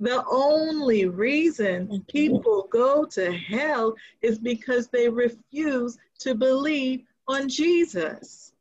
The 0.00 0.24
only 0.30 1.06
reason 1.06 2.04
people 2.08 2.68
go 2.70 3.04
to 3.06 3.32
hell 3.32 3.96
is 4.22 4.38
because 4.38 4.88
they 4.88 5.08
refuse 5.08 5.98
to 6.20 6.34
believe 6.34 7.04
on 7.26 7.48
Jesus. 7.48 8.52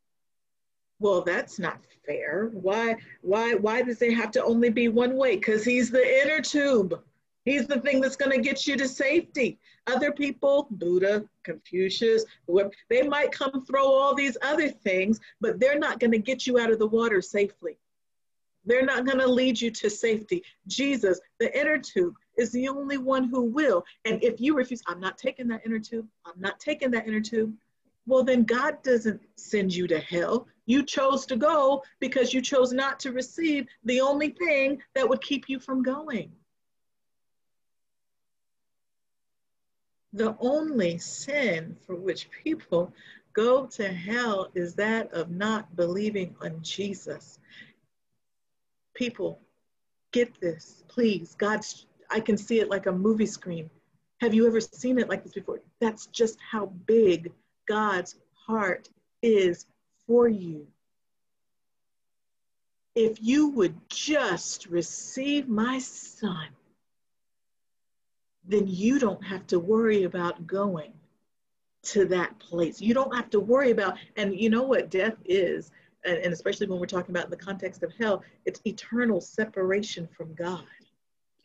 Well, 0.99 1.21
that's 1.21 1.59
not 1.59 1.79
fair. 2.07 2.49
Why 2.53 2.95
why 3.21 3.53
why 3.55 3.81
does 3.83 4.01
it 4.01 4.13
have 4.13 4.31
to 4.31 4.43
only 4.43 4.69
be 4.69 4.87
one 4.87 5.15
way? 5.15 5.37
Cuz 5.37 5.63
he's 5.63 5.91
the 5.91 6.23
inner 6.23 6.41
tube. 6.41 6.99
He's 7.45 7.67
the 7.67 7.79
thing 7.79 8.01
that's 8.01 8.17
going 8.17 8.33
to 8.33 8.43
get 8.43 8.67
you 8.67 8.75
to 8.75 8.89
safety. 8.89 9.57
Other 9.87 10.11
people, 10.11 10.67
Buddha, 10.69 11.23
Confucius, 11.43 12.25
whoever, 12.45 12.71
they 12.89 13.03
might 13.03 13.31
come 13.31 13.65
throw 13.65 13.85
all 13.85 14.13
these 14.13 14.35
other 14.41 14.67
things, 14.67 15.21
but 15.39 15.57
they're 15.57 15.79
not 15.79 16.01
going 16.01 16.11
to 16.11 16.17
get 16.17 16.45
you 16.45 16.59
out 16.59 16.71
of 16.71 16.79
the 16.79 16.87
water 16.87 17.21
safely. 17.21 17.77
They're 18.65 18.83
not 18.85 19.05
going 19.05 19.19
to 19.19 19.27
lead 19.27 19.61
you 19.61 19.71
to 19.71 19.89
safety. 19.89 20.43
Jesus, 20.67 21.21
the 21.39 21.57
inner 21.57 21.77
tube, 21.77 22.15
is 22.37 22.51
the 22.51 22.67
only 22.67 22.97
one 22.97 23.29
who 23.29 23.43
will. 23.43 23.85
And 24.03 24.21
if 24.21 24.41
you 24.41 24.53
refuse, 24.53 24.83
I'm 24.85 24.99
not 24.99 25.17
taking 25.17 25.47
that 25.47 25.61
inner 25.65 25.79
tube, 25.79 26.05
I'm 26.25 26.41
not 26.41 26.59
taking 26.59 26.91
that 26.91 27.07
inner 27.07 27.21
tube, 27.21 27.53
well, 28.07 28.23
then 28.23 28.43
God 28.43 28.83
doesn't 28.83 29.21
send 29.35 29.73
you 29.73 29.87
to 29.87 29.99
hell. 29.99 30.47
You 30.67 30.83
chose 30.83 31.25
to 31.27 31.37
go 31.37 31.81
because 31.99 32.33
you 32.33 32.41
chose 32.41 32.73
not 32.73 32.99
to 32.99 33.13
receive 33.13 33.67
the 33.85 34.01
only 34.01 34.29
thing 34.29 34.83
that 34.93 35.07
would 35.07 35.21
keep 35.21 35.47
you 35.47 35.59
from 35.59 35.81
going. 35.81 36.31
The 40.11 40.35
only 40.39 40.97
sin 40.97 41.77
for 41.85 41.95
which 41.95 42.29
people 42.43 42.93
go 43.33 43.65
to 43.67 43.87
hell 43.87 44.49
is 44.55 44.75
that 44.75 45.11
of 45.13 45.31
not 45.31 45.73
believing 45.75 46.35
on 46.41 46.61
Jesus. 46.61 47.39
People, 48.93 49.39
get 50.11 50.37
this, 50.41 50.83
please. 50.89 51.35
God's, 51.35 51.85
I 52.09 52.19
can 52.19 52.35
see 52.35 52.59
it 52.59 52.69
like 52.69 52.87
a 52.87 52.91
movie 52.91 53.25
screen. 53.25 53.69
Have 54.19 54.33
you 54.33 54.47
ever 54.47 54.59
seen 54.59 54.99
it 54.99 55.07
like 55.07 55.23
this 55.23 55.33
before? 55.33 55.61
That's 55.79 56.07
just 56.07 56.37
how 56.41 56.73
big 56.87 57.31
God's 57.67 58.15
heart 58.33 58.89
is 59.21 59.65
for 60.07 60.27
you. 60.27 60.67
If 62.95 63.21
you 63.21 63.49
would 63.49 63.75
just 63.89 64.65
receive 64.67 65.47
my 65.47 65.77
son, 65.79 66.47
then 68.47 68.65
you 68.65 68.97
don't 68.97 69.23
have 69.23 69.45
to 69.47 69.59
worry 69.59 70.03
about 70.03 70.47
going 70.47 70.93
to 71.83 72.05
that 72.05 72.39
place. 72.39 72.81
You 72.81 72.93
don't 72.93 73.15
have 73.15 73.29
to 73.31 73.39
worry 73.39 73.71
about, 73.71 73.97
and 74.15 74.39
you 74.39 74.49
know 74.49 74.63
what 74.63 74.89
death 74.89 75.15
is, 75.25 75.71
and, 76.05 76.17
and 76.17 76.33
especially 76.33 76.67
when 76.67 76.79
we're 76.79 76.85
talking 76.85 77.11
about 77.11 77.25
in 77.25 77.29
the 77.29 77.37
context 77.37 77.83
of 77.83 77.93
hell, 77.99 78.23
it's 78.45 78.61
eternal 78.65 79.21
separation 79.21 80.07
from 80.07 80.33
God. 80.33 80.63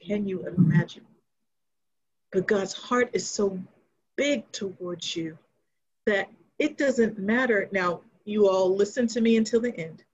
Can 0.01 0.27
you 0.27 0.47
imagine? 0.47 1.05
But 2.31 2.47
God's 2.47 2.73
heart 2.73 3.11
is 3.13 3.29
so 3.29 3.59
big 4.17 4.51
towards 4.53 5.15
you 5.15 5.37
that 6.07 6.31
it 6.59 6.79
doesn't 6.79 7.19
matter. 7.19 7.69
Now, 7.73 8.01
you 8.25 8.49
all 8.49 8.75
listen 8.75 9.07
to 9.09 9.21
me 9.21 9.37
until 9.37 9.61
the 9.61 9.77
end. 9.77 10.05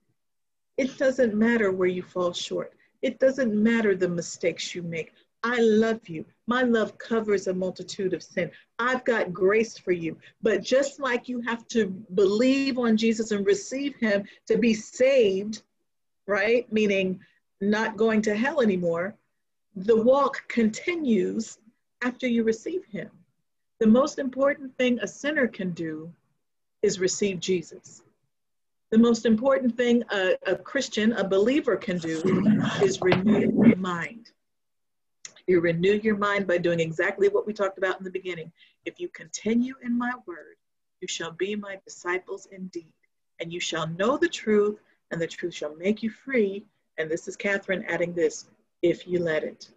It 0.77 0.97
doesn't 0.97 1.33
matter 1.33 1.71
where 1.71 1.89
you 1.89 2.01
fall 2.01 2.33
short. 2.33 2.73
It 3.01 3.19
doesn't 3.19 3.53
matter 3.53 3.95
the 3.95 4.07
mistakes 4.07 4.73
you 4.75 4.81
make. 4.81 5.13
I 5.43 5.59
love 5.61 6.07
you. 6.09 6.25
My 6.47 6.63
love 6.63 6.97
covers 6.97 7.47
a 7.47 7.53
multitude 7.53 8.13
of 8.13 8.21
sin. 8.21 8.51
I've 8.77 9.05
got 9.05 9.31
grace 9.31 9.77
for 9.77 9.91
you. 9.91 10.17
But 10.41 10.61
just 10.61 10.99
like 10.99 11.29
you 11.29 11.39
have 11.41 11.67
to 11.69 11.87
believe 12.13 12.77
on 12.77 12.97
Jesus 12.97 13.31
and 13.31 13.45
receive 13.45 13.95
him 13.95 14.25
to 14.47 14.57
be 14.57 14.73
saved, 14.73 15.61
right? 16.27 16.71
Meaning 16.71 17.19
not 17.61 17.95
going 17.95 18.21
to 18.23 18.35
hell 18.35 18.61
anymore, 18.61 19.15
the 19.75 20.01
walk 20.01 20.47
continues 20.49 21.57
after 22.01 22.27
you 22.27 22.43
receive 22.43 22.83
him. 22.85 23.09
The 23.79 23.87
most 23.87 24.19
important 24.19 24.77
thing 24.77 24.99
a 24.99 25.07
sinner 25.07 25.47
can 25.47 25.71
do 25.71 26.11
is 26.81 26.99
receive 26.99 27.39
Jesus. 27.39 28.01
The 28.91 28.97
most 28.97 29.25
important 29.25 29.77
thing 29.77 30.03
a, 30.09 30.35
a 30.47 30.55
Christian, 30.55 31.13
a 31.13 31.23
believer 31.23 31.75
can 31.75 31.97
do 31.99 32.23
is 32.81 33.01
renew 33.01 33.51
your 33.67 33.75
mind. 33.75 34.31
You 35.45 35.59
renew 35.61 35.99
your 36.03 36.17
mind 36.17 36.47
by 36.47 36.57
doing 36.57 36.79
exactly 36.79 37.27
what 37.27 37.45
we 37.45 37.53
talked 37.53 37.77
about 37.77 37.97
in 37.99 38.03
the 38.03 38.11
beginning. 38.11 38.51
If 38.85 38.99
you 38.99 39.09
continue 39.09 39.75
in 39.83 39.97
my 39.97 40.13
word, 40.25 40.55
you 41.01 41.07
shall 41.07 41.31
be 41.31 41.55
my 41.55 41.79
disciples 41.85 42.47
indeed, 42.51 42.93
and 43.39 43.51
you 43.53 43.59
shall 43.59 43.87
know 43.87 44.17
the 44.17 44.27
truth, 44.27 44.79
and 45.11 45.21
the 45.21 45.27
truth 45.27 45.53
shall 45.53 45.75
make 45.75 46.03
you 46.03 46.09
free. 46.09 46.65
And 46.97 47.09
this 47.09 47.27
is 47.27 47.35
Catherine 47.35 47.85
adding 47.87 48.13
this 48.13 48.47
if 48.81 49.07
you 49.07 49.19
let 49.19 49.43
it. 49.43 49.69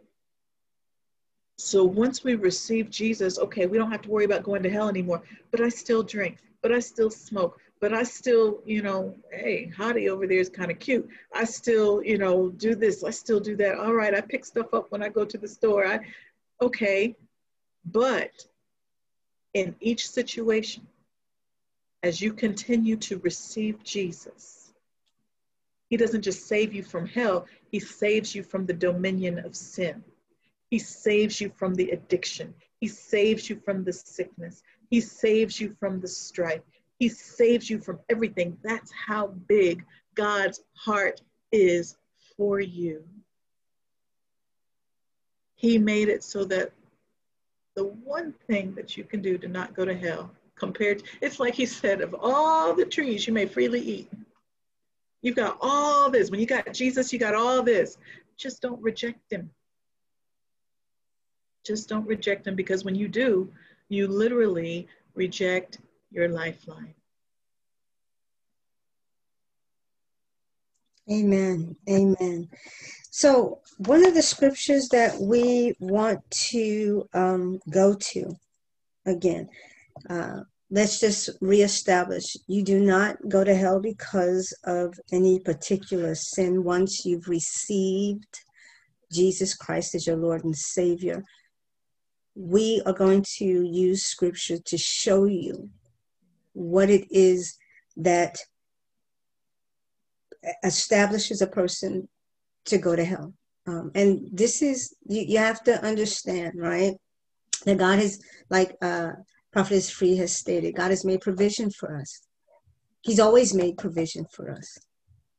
So 1.59 1.84
once 1.84 2.24
we 2.24 2.34
receive 2.34 2.90
Jesus, 2.90 3.38
okay, 3.38 3.66
we 3.66 3.78
don't 3.78 3.92
have 3.92 4.03
to 4.03 4.11
worry 4.11 4.24
about 4.24 4.42
going 4.42 4.62
to 4.64 4.70
hell 4.70 4.88
anymore, 4.88 5.22
but 5.50 5.61
I 5.61 5.68
still 5.68 6.03
drink, 6.03 6.38
but 6.62 6.72
I 6.72 6.78
still 6.78 7.10
smoke, 7.10 7.58
but 7.80 7.92
I 7.92 8.04
still, 8.04 8.62
you 8.64 8.82
know, 8.82 9.16
hey, 9.32 9.70
Hottie 9.76 10.08
over 10.08 10.26
there 10.26 10.38
is 10.38 10.48
kind 10.48 10.70
of 10.70 10.78
cute. 10.78 11.08
I 11.34 11.44
still, 11.44 12.02
you 12.02 12.18
know, 12.18 12.50
do 12.50 12.74
this, 12.76 13.02
I 13.02 13.10
still 13.10 13.40
do 13.40 13.56
that. 13.56 13.78
All 13.78 13.94
right, 13.94 14.14
I 14.14 14.20
pick 14.20 14.44
stuff 14.44 14.72
up 14.72 14.90
when 14.90 15.02
I 15.02 15.08
go 15.08 15.24
to 15.24 15.36
the 15.36 15.48
store. 15.48 15.84
I, 15.84 16.00
okay, 16.60 17.16
but 17.84 18.46
in 19.54 19.74
each 19.80 20.08
situation, 20.08 20.86
as 22.04 22.20
you 22.20 22.32
continue 22.32 22.96
to 22.96 23.18
receive 23.18 23.82
Jesus, 23.82 24.72
He 25.90 25.96
doesn't 25.96 26.22
just 26.22 26.46
save 26.46 26.72
you 26.72 26.84
from 26.84 27.06
hell, 27.06 27.46
He 27.70 27.80
saves 27.80 28.34
you 28.34 28.44
from 28.44 28.66
the 28.66 28.72
dominion 28.72 29.40
of 29.40 29.56
sin. 29.56 30.04
He 30.70 30.78
saves 30.78 31.40
you 31.40 31.52
from 31.56 31.74
the 31.74 31.90
addiction. 31.90 32.54
He 32.80 32.88
saves 32.88 33.50
you 33.50 33.56
from 33.56 33.84
the 33.84 33.92
sickness. 33.92 34.62
He 34.93 35.01
saves 35.01 35.59
you 35.59 35.74
from 35.80 36.03
the 36.03 36.07
strife. 36.07 36.61
He 36.99 37.09
saves 37.09 37.70
you 37.70 37.78
from 37.78 37.99
everything. 38.11 38.59
That's 38.62 38.93
how 38.93 39.28
big 39.49 39.86
God's 40.14 40.61
heart 40.74 41.22
is 41.51 41.97
for 42.36 42.61
you. 42.61 43.03
He 45.55 45.78
made 45.78 46.11
it 46.11 46.22
so 46.22 46.45
that 46.45 46.72
the 47.74 47.84
one 47.84 48.34
thing 48.47 48.74
that 48.74 48.99
you 48.99 49.05
can 49.05 49.22
do 49.22 49.38
to 49.38 49.49
not 49.49 49.74
go 49.74 49.86
to 49.86 49.95
hell 49.95 50.30
compared 50.57 50.99
to, 50.99 51.05
it's 51.22 51.40
like 51.40 51.55
he 51.55 51.64
said 51.64 52.03
of 52.03 52.14
all 52.20 52.74
the 52.74 52.84
trees 52.84 53.26
you 53.26 53.32
may 53.32 53.47
freely 53.47 53.80
eat 53.80 54.11
you've 55.22 55.34
got 55.34 55.57
all 55.62 56.11
this 56.11 56.30
when 56.30 56.38
you 56.38 56.47
got 56.47 56.72
jesus 56.74 57.12
you 57.12 57.18
got 57.18 57.34
all 57.34 57.62
this 57.62 57.97
just 58.36 58.61
don't 58.61 58.80
reject 58.82 59.32
him 59.32 59.51
just 61.64 61.88
don't 61.88 62.07
reject 62.07 62.47
him 62.47 62.55
because 62.55 62.84
when 62.84 62.95
you 62.95 63.09
do, 63.09 63.51
you 63.89 64.09
literally 64.09 64.89
reject 65.14 65.78
your 66.11 66.28
lifeline. 66.28 66.95
Amen. 71.11 71.76
Amen. 71.89 72.49
So, 73.11 73.61
one 73.78 74.07
of 74.07 74.14
the 74.14 74.22
scriptures 74.22 74.89
that 74.91 75.20
we 75.20 75.74
want 75.80 76.20
to 76.51 77.09
um, 77.12 77.61
go 77.70 77.95
to 77.95 78.37
again, 79.07 79.49
uh, 80.09 80.41
let's 80.70 81.01
just 81.01 81.30
reestablish 81.41 82.37
you 82.47 82.62
do 82.62 82.80
not 82.80 83.16
go 83.28 83.45
to 83.45 83.55
hell 83.55 83.80
because 83.80 84.57
of 84.64 84.95
any 85.12 85.39
particular 85.41 86.14
sin 86.14 86.64
once 86.64 87.05
you've 87.05 87.28
received 87.28 88.41
Jesus 89.12 89.55
Christ 89.55 89.95
as 89.95 90.07
your 90.07 90.16
Lord 90.16 90.45
and 90.45 90.57
Savior 90.57 91.22
we 92.35 92.83
are 92.87 92.93
going 92.93 93.24
to 93.37 93.45
use 93.45 94.05
scripture 94.05 94.59
to 94.59 94.78
show 94.78 95.24
you 95.24 95.68
what 96.55 96.91
it 96.91 97.07
is 97.11 97.57
that 97.97 98.39
establishes 100.64 101.43
a 101.43 101.47
person 101.47 102.09
to 102.64 102.78
go 102.78 102.97
to 102.97 103.05
hell. 103.05 103.35
Um, 103.66 103.91
and 103.95 104.28
this 104.33 104.62
is, 104.62 104.95
you, 105.07 105.22
you 105.22 105.39
have 105.39 105.62
to 105.64 105.85
understand, 105.85 106.55
right? 106.57 106.95
That 107.64 107.78
God 107.78 107.99
has, 107.99 108.20
like 108.51 108.76
uh, 108.83 109.12
Prophetess 109.53 109.91
Free 109.91 110.16
has 110.16 110.35
stated, 110.35 110.74
God 110.74 110.91
has 110.91 111.05
made 111.05 111.20
provision 111.20 111.70
for 111.70 111.97
us. 111.97 112.22
He's 113.03 113.20
always 113.20 113.55
made 113.55 113.78
provision 113.78 114.26
for 114.35 114.51
us. 114.51 114.78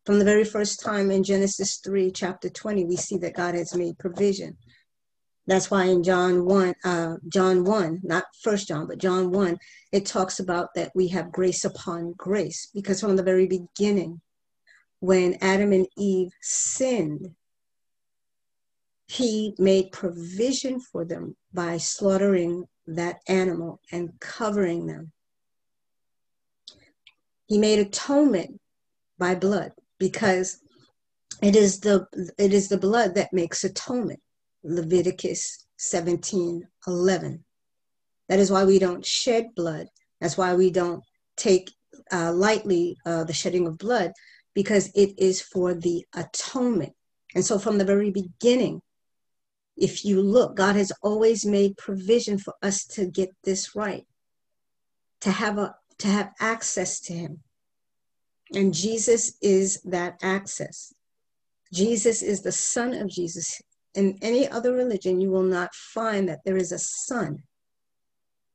From 0.06 0.20
the 0.20 0.26
very 0.26 0.44
first 0.44 0.82
time 0.82 1.12
in 1.12 1.24
Genesis 1.24 1.78
3, 1.78 2.12
chapter 2.12 2.50
20, 2.50 2.86
we 2.86 2.98
see 2.98 3.18
that 3.18 3.36
God 3.36 3.56
has 3.56 3.74
made 3.74 3.98
provision. 3.98 4.58
That's 5.46 5.70
why 5.70 5.86
in 5.86 6.04
John 6.04 6.46
1, 6.46 6.76
uh, 6.86 7.16
John 7.28 7.66
1, 7.66 8.02
not 8.04 8.24
first 8.42 8.68
John, 8.70 8.88
but 8.88 8.98
John 8.98 9.32
1, 9.32 9.58
it 9.92 10.06
talks 10.06 10.40
about 10.40 10.74
that 10.76 10.92
we 10.96 11.10
have 11.10 11.34
grace 11.34 11.66
upon 11.66 12.14
grace. 12.14 12.70
Because 12.74 13.02
from 13.02 13.18
the 13.18 13.24
very 13.24 13.48
beginning, 13.48 14.22
when 15.00 15.38
Adam 15.42 15.74
and 15.74 15.88
Eve 15.98 16.32
sinned, 16.42 17.36
he 19.08 19.54
made 19.58 19.92
provision 19.92 20.80
for 20.80 21.04
them 21.04 21.36
by 21.54 21.78
slaughtering 21.78 22.66
that 22.88 23.20
animal 23.28 23.82
and 23.92 24.18
covering 24.22 24.88
them. 24.88 25.12
He 27.48 27.58
made 27.58 27.80
atonement 27.80 28.62
by 29.18 29.36
blood 29.36 29.74
because 30.00 30.60
it 31.42 31.56
is 31.56 31.82
the 31.82 32.08
it 32.38 32.54
is 32.54 32.70
the 32.70 32.78
blood 32.78 33.16
that 33.16 33.34
makes 33.34 33.64
atonement 33.66 34.23
Leviticus 34.64 35.66
17 35.78 36.68
11. 36.88 37.44
That 38.30 38.40
is 38.40 38.52
why 38.52 38.64
we 38.64 38.80
don't 38.80 39.06
shed 39.06 39.50
blood. 39.56 39.88
That's 40.22 40.38
why 40.38 40.56
we 40.56 40.70
don't 40.72 41.04
take 41.36 41.72
uh, 42.12 42.32
lightly 42.32 42.98
uh, 43.06 43.24
the 43.26 43.34
shedding 43.34 43.68
of 43.68 43.78
blood, 43.78 44.12
because 44.54 44.90
it 44.96 45.14
is 45.18 45.42
for 45.42 45.74
the 45.74 46.06
atonement. 46.16 46.94
And 47.36 47.44
so, 47.44 47.60
from 47.60 47.78
the 47.78 47.86
very 47.86 48.12
beginning, 48.12 48.82
if 49.76 50.06
you 50.06 50.22
look, 50.22 50.56
God 50.56 50.76
has 50.76 50.92
always 51.02 51.46
made 51.46 51.78
provision 51.78 52.38
for 52.38 52.54
us 52.62 52.86
to 52.88 53.06
get 53.06 53.30
this 53.44 53.76
right, 53.76 54.06
to 55.22 55.32
have 55.32 55.58
a 55.58 55.76
to 56.00 56.08
have 56.08 56.32
access 56.40 57.00
to 57.02 57.14
Him. 57.14 57.40
And 58.54 58.74
Jesus 58.74 59.36
is 59.42 59.82
that 59.84 60.20
access. 60.22 60.94
Jesus 61.72 62.22
is 62.22 62.42
the 62.42 62.52
Son 62.52 62.94
of 62.94 63.10
Jesus 63.10 63.62
in 63.96 64.18
any 64.22 64.48
other 64.48 64.74
religion, 64.74 65.22
you 65.22 65.30
will 65.30 65.44
not 65.44 65.74
find 65.76 66.28
that 66.30 66.40
there 66.46 66.58
is 66.58 66.72
a 66.72 66.80
son 66.80 67.44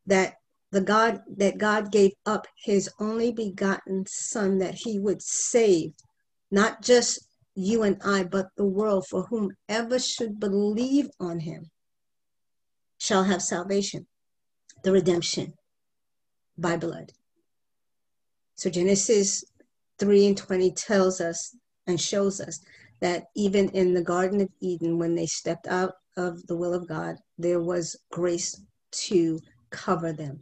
that 0.07 0.35
the 0.71 0.81
God 0.81 1.23
that 1.37 1.59
God 1.59 1.91
gave 1.93 2.13
up 2.27 2.47
his 2.57 2.91
only 3.01 3.33
begotten 3.33 4.05
son 4.07 4.59
that 4.59 4.75
he 4.75 4.99
would 4.99 5.23
save 5.23 5.93
not 6.51 6.83
just 6.83 7.27
you 7.55 7.83
and 7.83 8.01
I, 8.05 8.25
but 8.25 8.49
the 8.57 8.67
world 8.67 9.07
for 9.09 9.25
whomever 9.25 9.99
should 9.99 10.39
believe 10.39 11.09
on 11.19 11.41
him 11.41 11.71
shall 12.99 13.25
have 13.25 13.43
salvation, 13.43 14.07
the 14.83 14.93
redemption 14.93 15.55
by 16.57 16.77
blood. 16.77 17.13
So 18.55 18.71
Genesis 18.71 19.45
3 19.99 20.27
and 20.29 20.37
20 20.37 20.73
tells 20.73 21.21
us 21.21 21.57
and 21.87 22.01
shows 22.01 22.41
us 22.41 22.61
that 23.01 23.25
even 23.37 23.69
in 23.71 23.95
the 23.95 24.03
Garden 24.03 24.41
of 24.41 24.49
Eden, 24.61 24.99
when 24.99 25.15
they 25.15 25.27
stepped 25.27 25.67
out 25.67 25.93
of 26.17 26.45
the 26.47 26.57
will 26.57 26.75
of 26.75 26.89
God, 26.89 27.17
there 27.39 27.61
was 27.61 27.97
grace 28.11 28.61
to 28.91 29.39
cover 29.71 30.13
them. 30.13 30.41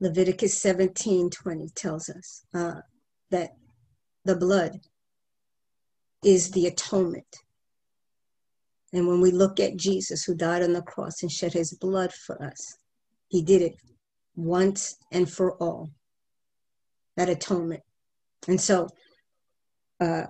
Leviticus 0.00 0.60
17 0.60 1.30
20 1.30 1.68
tells 1.74 2.08
us 2.10 2.44
uh, 2.54 2.80
that 3.30 3.50
the 4.24 4.36
blood 4.36 4.80
is 6.24 6.50
the 6.50 6.66
atonement. 6.66 7.36
And 8.92 9.06
when 9.06 9.20
we 9.20 9.30
look 9.30 9.60
at 9.60 9.76
Jesus, 9.76 10.24
who 10.24 10.34
died 10.34 10.62
on 10.62 10.72
the 10.72 10.82
cross 10.82 11.22
and 11.22 11.30
shed 11.30 11.52
his 11.52 11.74
blood 11.74 12.12
for 12.12 12.42
us, 12.42 12.76
he 13.28 13.42
did 13.42 13.62
it 13.62 13.76
once 14.34 14.96
and 15.12 15.30
for 15.30 15.52
all. 15.56 15.90
That 17.16 17.28
atonement. 17.28 17.82
And 18.48 18.60
so, 18.60 18.88
uh, 20.00 20.24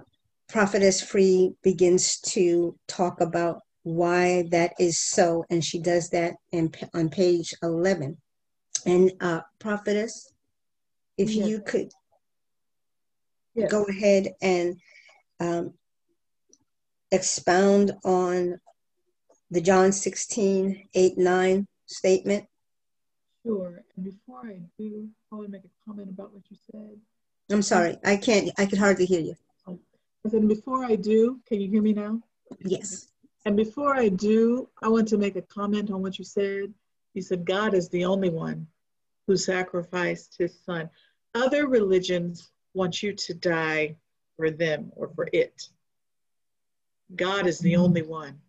Prophetess 0.49 1.03
Free 1.03 1.55
begins 1.63 2.21
to 2.21 2.79
talk 2.87 3.21
about 3.21 3.63
why 3.83 4.45
that 4.51 4.75
is 4.79 4.99
so, 4.99 5.45
and 5.51 5.65
she 5.65 5.79
does 5.79 6.11
that 6.11 6.35
in, 6.53 6.73
on 6.95 7.09
page 7.09 7.55
11. 7.63 8.17
And 8.85 9.13
uh, 9.21 9.41
Prophetess, 9.59 10.33
if 11.19 11.31
yes. 11.31 11.49
you 11.49 11.61
could 11.61 11.93
yes. 13.55 13.71
go 13.71 13.85
ahead 13.85 14.35
and 14.41 14.77
um, 15.41 15.75
expound 17.11 17.93
on 18.05 18.61
the 19.51 19.61
John 19.61 19.93
16, 19.93 20.89
8, 20.95 21.19
9 21.19 21.67
statement? 21.87 22.47
Sure. 23.45 23.83
And 23.97 24.05
before 24.05 24.47
I 24.47 24.61
do, 24.79 25.09
I 25.33 25.37
want 25.37 25.47
to 25.47 25.53
make 25.53 25.65
a 25.65 25.89
comment 25.89 26.11
about 26.11 26.33
what 26.33 26.43
you 26.51 26.57
said. 26.71 26.99
I'm 27.51 27.63
sorry, 27.63 27.97
I 28.05 28.17
can't, 28.17 28.51
I 28.59 28.67
could 28.67 28.79
hardly 28.79 29.07
hear 29.07 29.21
you. 29.21 29.37
I 29.69 30.29
said, 30.29 30.49
before 30.49 30.85
I 30.85 30.97
do, 30.97 31.41
can 31.47 31.61
you 31.61 31.71
hear 31.71 31.83
me 31.83 31.93
now? 31.93 32.21
Yes. 32.61 33.09
And 33.45 33.57
before 33.57 33.95
I 33.95 34.09
do, 34.09 34.69
I 34.83 34.89
want 34.89 35.07
to 35.09 35.19
make 35.19 35.37
a 35.37 35.43
comment 35.43 35.91
on 35.93 36.03
what 36.03 36.19
you 36.19 36.25
said. 36.25 36.75
You 37.15 37.23
said, 37.23 37.47
God 37.47 37.75
is 37.75 37.89
the 37.89 38.05
only 38.05 38.29
one 38.29 38.67
who 39.27 39.37
sacrificed 39.37 40.35
his 40.37 40.59
son. 40.65 40.91
Other 41.35 41.69
religions 41.69 42.51
want 42.75 43.03
you 43.03 43.13
to 43.13 43.35
die 43.35 43.97
for 44.37 44.51
them 44.51 44.91
or 44.97 45.09
for 45.15 45.29
it. 45.33 45.69
God 47.15 47.47
is 47.47 47.61
the 47.61 47.75
mm-hmm. 47.75 47.83
only 47.83 48.03
one 48.03 48.41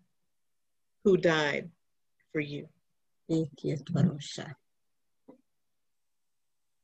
who 1.04 1.16
died 1.16 1.70
for 2.34 2.40
you. 2.40 2.68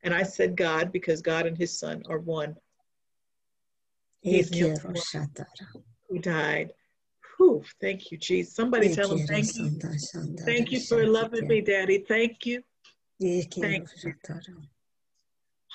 And 0.04 0.14
I 0.14 0.24
said 0.24 0.56
God 0.56 0.92
because 0.92 1.22
God 1.22 1.46
and 1.46 1.58
his 1.58 1.78
son 1.78 2.04
are 2.10 2.20
one. 2.20 2.56
He's 4.22 4.50
the 4.50 4.58
one 4.84 4.96
who 6.10 6.20
died. 6.20 6.74
Whew, 7.38 7.64
thank 7.82 8.12
you, 8.12 8.18
Jesus. 8.18 8.56
Somebody 8.56 8.90
tell 8.96 9.10
him 9.12 9.28
thank 9.28 9.58
you. 9.58 9.80
Thank 10.46 10.72
you 10.72 10.80
for 10.82 11.06
loving 11.06 11.48
me, 11.48 11.62
Daddy. 11.62 12.00
Thank 12.00 12.46
you. 12.46 12.64
Thank 13.62 13.88
you. 14.04 14.14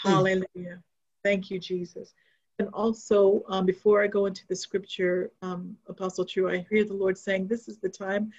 Hallelujah. 0.02 0.82
Thank 1.24 1.50
you, 1.50 1.58
Jesus. 1.58 2.14
And 2.58 2.68
also, 2.72 3.42
um, 3.48 3.66
before 3.66 4.02
I 4.02 4.06
go 4.06 4.26
into 4.26 4.46
the 4.48 4.56
scripture, 4.56 5.30
um, 5.42 5.76
Apostle 5.88 6.24
True, 6.24 6.50
I 6.50 6.66
hear 6.70 6.84
the 6.84 6.94
Lord 6.94 7.16
saying, 7.16 7.46
This 7.46 7.68
is 7.68 7.78
the 7.78 7.88
time 7.88 8.32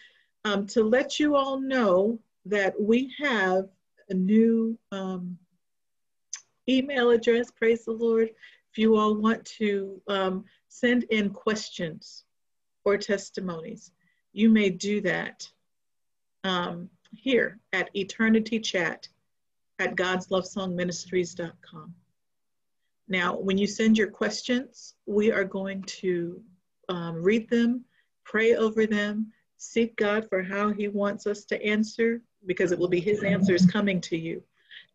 um, 0.46 0.66
to 0.68 0.84
let 0.84 1.20
you 1.20 1.36
all 1.36 1.60
know 1.60 2.20
that 2.46 2.80
we 2.80 3.14
have 3.20 3.70
a 4.10 4.14
new 4.14 4.78
um, 4.92 5.38
email 6.70 7.10
address. 7.10 7.52
Praise 7.52 7.86
the 7.86 7.92
Lord. 7.92 8.30
If 8.72 8.78
you 8.78 8.96
all 8.96 9.16
want 9.16 9.44
to 9.46 10.02
um, 10.08 10.46
send 10.68 11.04
in 11.06 11.32
questions 11.32 12.24
or 12.86 12.98
testimonies, 12.98 13.92
you 14.32 14.50
may 14.50 14.70
do 14.70 15.02
that 15.02 15.50
um, 16.44 16.90
here 17.12 17.60
at 17.74 17.90
Eternity 17.96 18.60
Chat 18.60 19.08
at 19.80 19.96
God'sLoveSongMinistries.com. 19.96 21.94
Now, 23.08 23.38
when 23.38 23.58
you 23.58 23.66
send 23.66 23.98
your 23.98 24.12
questions, 24.12 24.94
we 25.08 25.32
are 25.32 25.44
going 25.44 25.82
to 25.84 26.40
um, 26.90 27.16
read 27.24 27.50
them, 27.50 27.84
pray 28.24 28.56
over 28.56 28.86
them, 28.86 29.32
seek 29.58 29.96
God 29.96 30.28
for 30.30 30.44
how 30.44 30.72
He 30.72 30.88
wants 30.90 31.26
us 31.26 31.44
to 31.46 31.64
answer, 31.64 32.22
because 32.46 32.72
it 32.72 32.78
will 32.78 32.88
be 32.88 33.00
His 33.00 33.24
answers 33.24 33.66
coming 33.66 34.00
to 34.02 34.18
you. 34.18 34.44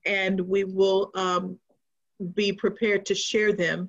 And 0.06 0.40
we 0.40 0.62
will 0.64 1.10
um, 1.14 1.58
be 2.34 2.52
prepared 2.52 3.06
to 3.06 3.14
share 3.14 3.52
them 3.52 3.88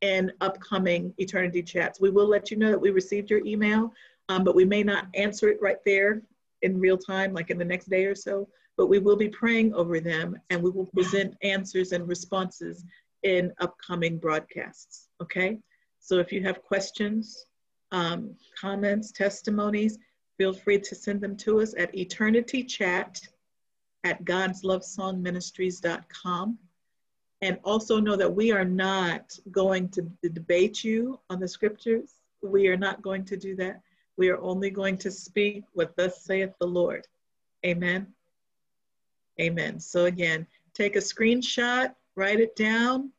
in 0.00 0.32
upcoming 0.40 1.14
Eternity 1.18 1.62
Chats. 1.62 2.00
We 2.00 2.10
will 2.10 2.28
let 2.28 2.50
you 2.50 2.56
know 2.56 2.70
that 2.70 2.80
we 2.80 2.90
received 2.90 3.30
your 3.30 3.44
email, 3.44 3.92
um, 4.28 4.44
but 4.44 4.54
we 4.54 4.64
may 4.64 4.82
not 4.82 5.06
answer 5.14 5.48
it 5.48 5.62
right 5.62 5.78
there 5.84 6.22
in 6.62 6.78
real 6.78 6.98
time, 6.98 7.32
like 7.32 7.50
in 7.50 7.58
the 7.58 7.64
next 7.64 7.90
day 7.90 8.04
or 8.04 8.14
so. 8.14 8.48
But 8.76 8.88
we 8.88 8.98
will 8.98 9.16
be 9.16 9.28
praying 9.28 9.72
over 9.74 10.00
them 10.00 10.36
and 10.50 10.62
we 10.62 10.70
will 10.70 10.86
present 10.86 11.36
answers 11.42 11.92
and 11.92 12.08
responses 12.08 12.84
in 13.22 13.52
upcoming 13.60 14.18
broadcasts, 14.18 15.08
okay? 15.22 15.60
So 16.00 16.18
if 16.18 16.32
you 16.32 16.42
have 16.42 16.62
questions, 16.62 17.46
um, 17.92 18.34
comments, 18.60 19.12
testimonies, 19.12 19.98
feel 20.36 20.52
free 20.52 20.80
to 20.80 20.94
send 20.94 21.20
them 21.20 21.36
to 21.38 21.60
us 21.60 21.74
at 21.78 21.94
eternitychat 21.94 23.20
at 24.04 24.24
godslovesongministries.com. 24.24 26.58
And 27.44 27.58
also 27.62 28.00
know 28.00 28.16
that 28.16 28.34
we 28.34 28.52
are 28.52 28.64
not 28.64 29.38
going 29.50 29.90
to 29.90 30.00
debate 30.30 30.82
you 30.82 31.20
on 31.28 31.40
the 31.40 31.46
scriptures. 31.46 32.14
We 32.40 32.68
are 32.68 32.76
not 32.78 33.02
going 33.02 33.26
to 33.26 33.36
do 33.36 33.54
that. 33.56 33.82
We 34.16 34.30
are 34.30 34.40
only 34.40 34.70
going 34.70 34.96
to 34.98 35.10
speak 35.10 35.64
what 35.74 35.94
thus 35.94 36.24
saith 36.24 36.54
the 36.58 36.66
Lord. 36.66 37.06
Amen. 37.66 38.06
Amen. 39.38 39.78
So 39.78 40.06
again, 40.06 40.46
take 40.72 40.96
a 40.96 41.00
screenshot, 41.00 41.94
write 42.16 42.40
it 42.40 42.56
down, 42.56 43.10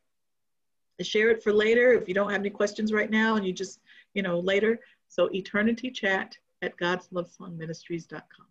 share 1.02 1.30
it 1.30 1.44
for 1.44 1.54
later 1.54 1.94
if 1.94 2.08
you 2.08 2.16
don't 2.16 2.32
have 2.32 2.42
any 2.42 2.50
questions 2.50 2.92
right 2.92 3.12
now 3.12 3.36
and 3.36 3.46
you 3.46 3.54
just, 3.54 3.80
you 4.16 4.24
know, 4.24 4.40
later. 4.40 4.80
So 5.08 5.30
eternity 5.36 5.92
chat 5.92 6.36
at 6.64 6.76
godslovesongministries.com. 6.78 8.48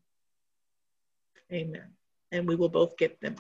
Amen. 1.53 1.89
And 2.31 2.47
we 2.47 2.55
will 2.55 2.69
both 2.69 2.97
get 2.97 3.21
them. 3.21 3.35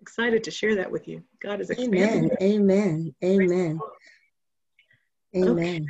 Excited 0.00 0.44
to 0.44 0.50
share 0.50 0.76
that 0.76 0.90
with 0.90 1.08
you. 1.08 1.22
God 1.42 1.60
is 1.60 1.70
expanding. 1.70 2.30
Amen. 2.40 3.14
Amen. 3.14 3.14
Amen. 3.24 3.80
Amen. 5.34 5.50
Okay. 5.50 5.86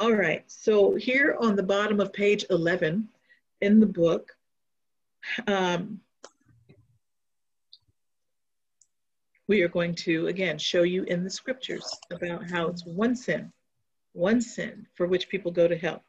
All 0.00 0.12
right. 0.12 0.44
So 0.46 0.94
here 0.94 1.36
on 1.40 1.56
the 1.56 1.62
bottom 1.62 2.00
of 2.00 2.12
page 2.12 2.44
11 2.50 3.08
in 3.60 3.80
the 3.80 3.86
book, 3.86 4.30
um, 5.46 6.00
we 9.46 9.62
are 9.62 9.68
going 9.68 9.94
to, 9.94 10.28
again, 10.28 10.58
show 10.58 10.82
you 10.82 11.04
in 11.04 11.22
the 11.22 11.30
scriptures 11.30 11.86
about 12.10 12.48
how 12.50 12.66
it's 12.68 12.84
one 12.84 13.14
sin, 13.14 13.52
one 14.12 14.40
sin 14.40 14.86
for 14.94 15.06
which 15.06 15.28
people 15.28 15.50
go 15.50 15.68
to 15.68 15.76
hell. 15.76 16.02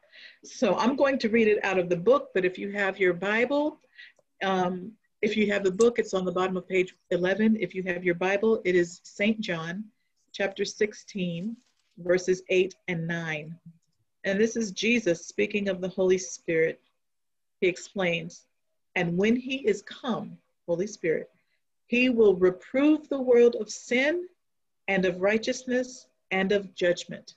So 0.44 0.76
I'm 0.76 0.96
going 0.96 1.18
to 1.20 1.28
read 1.28 1.48
it 1.48 1.64
out 1.64 1.78
of 1.78 1.88
the 1.88 1.96
book, 1.96 2.30
but 2.34 2.44
if 2.44 2.58
you 2.58 2.72
have 2.72 2.98
your 2.98 3.12
Bible, 3.12 3.80
um, 4.42 4.92
if 5.22 5.36
you 5.36 5.50
have 5.52 5.64
the 5.64 5.70
book, 5.70 5.98
it's 5.98 6.14
on 6.14 6.24
the 6.24 6.32
bottom 6.32 6.56
of 6.56 6.68
page 6.68 6.94
11. 7.10 7.56
If 7.58 7.74
you 7.74 7.82
have 7.84 8.04
your 8.04 8.14
Bible, 8.14 8.60
it 8.64 8.74
is 8.74 9.00
St. 9.02 9.40
John, 9.40 9.84
chapter 10.32 10.64
16, 10.64 11.56
verses 11.98 12.42
8 12.48 12.74
and 12.88 13.06
9. 13.06 13.58
And 14.24 14.40
this 14.40 14.56
is 14.56 14.72
Jesus 14.72 15.26
speaking 15.26 15.68
of 15.68 15.80
the 15.80 15.88
Holy 15.88 16.18
Spirit. 16.18 16.80
He 17.60 17.68
explains, 17.68 18.46
and 18.94 19.16
when 19.16 19.36
he 19.36 19.66
is 19.66 19.82
come, 19.82 20.36
Holy 20.66 20.86
Spirit, 20.86 21.30
he 21.86 22.08
will 22.08 22.34
reprove 22.34 23.08
the 23.08 23.20
world 23.20 23.56
of 23.60 23.70
sin 23.70 24.26
and 24.88 25.04
of 25.04 25.20
righteousness 25.20 26.08
and 26.30 26.52
of 26.52 26.74
judgment. 26.74 27.36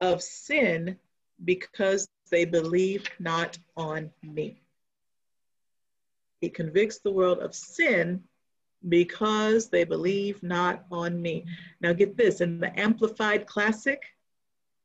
Of 0.00 0.22
sin 0.22 0.96
because 1.44 2.08
they 2.30 2.44
believe 2.44 3.08
not 3.18 3.58
on 3.76 4.10
me. 4.22 4.62
He 6.40 6.48
convicts 6.48 6.98
the 6.98 7.10
world 7.10 7.38
of 7.40 7.54
sin 7.54 8.22
because 8.88 9.68
they 9.68 9.84
believe 9.84 10.42
not 10.42 10.84
on 10.90 11.20
me. 11.20 11.44
Now, 11.80 11.92
get 11.92 12.16
this 12.16 12.40
in 12.40 12.60
the 12.60 12.78
Amplified 12.78 13.46
Classic, 13.46 14.00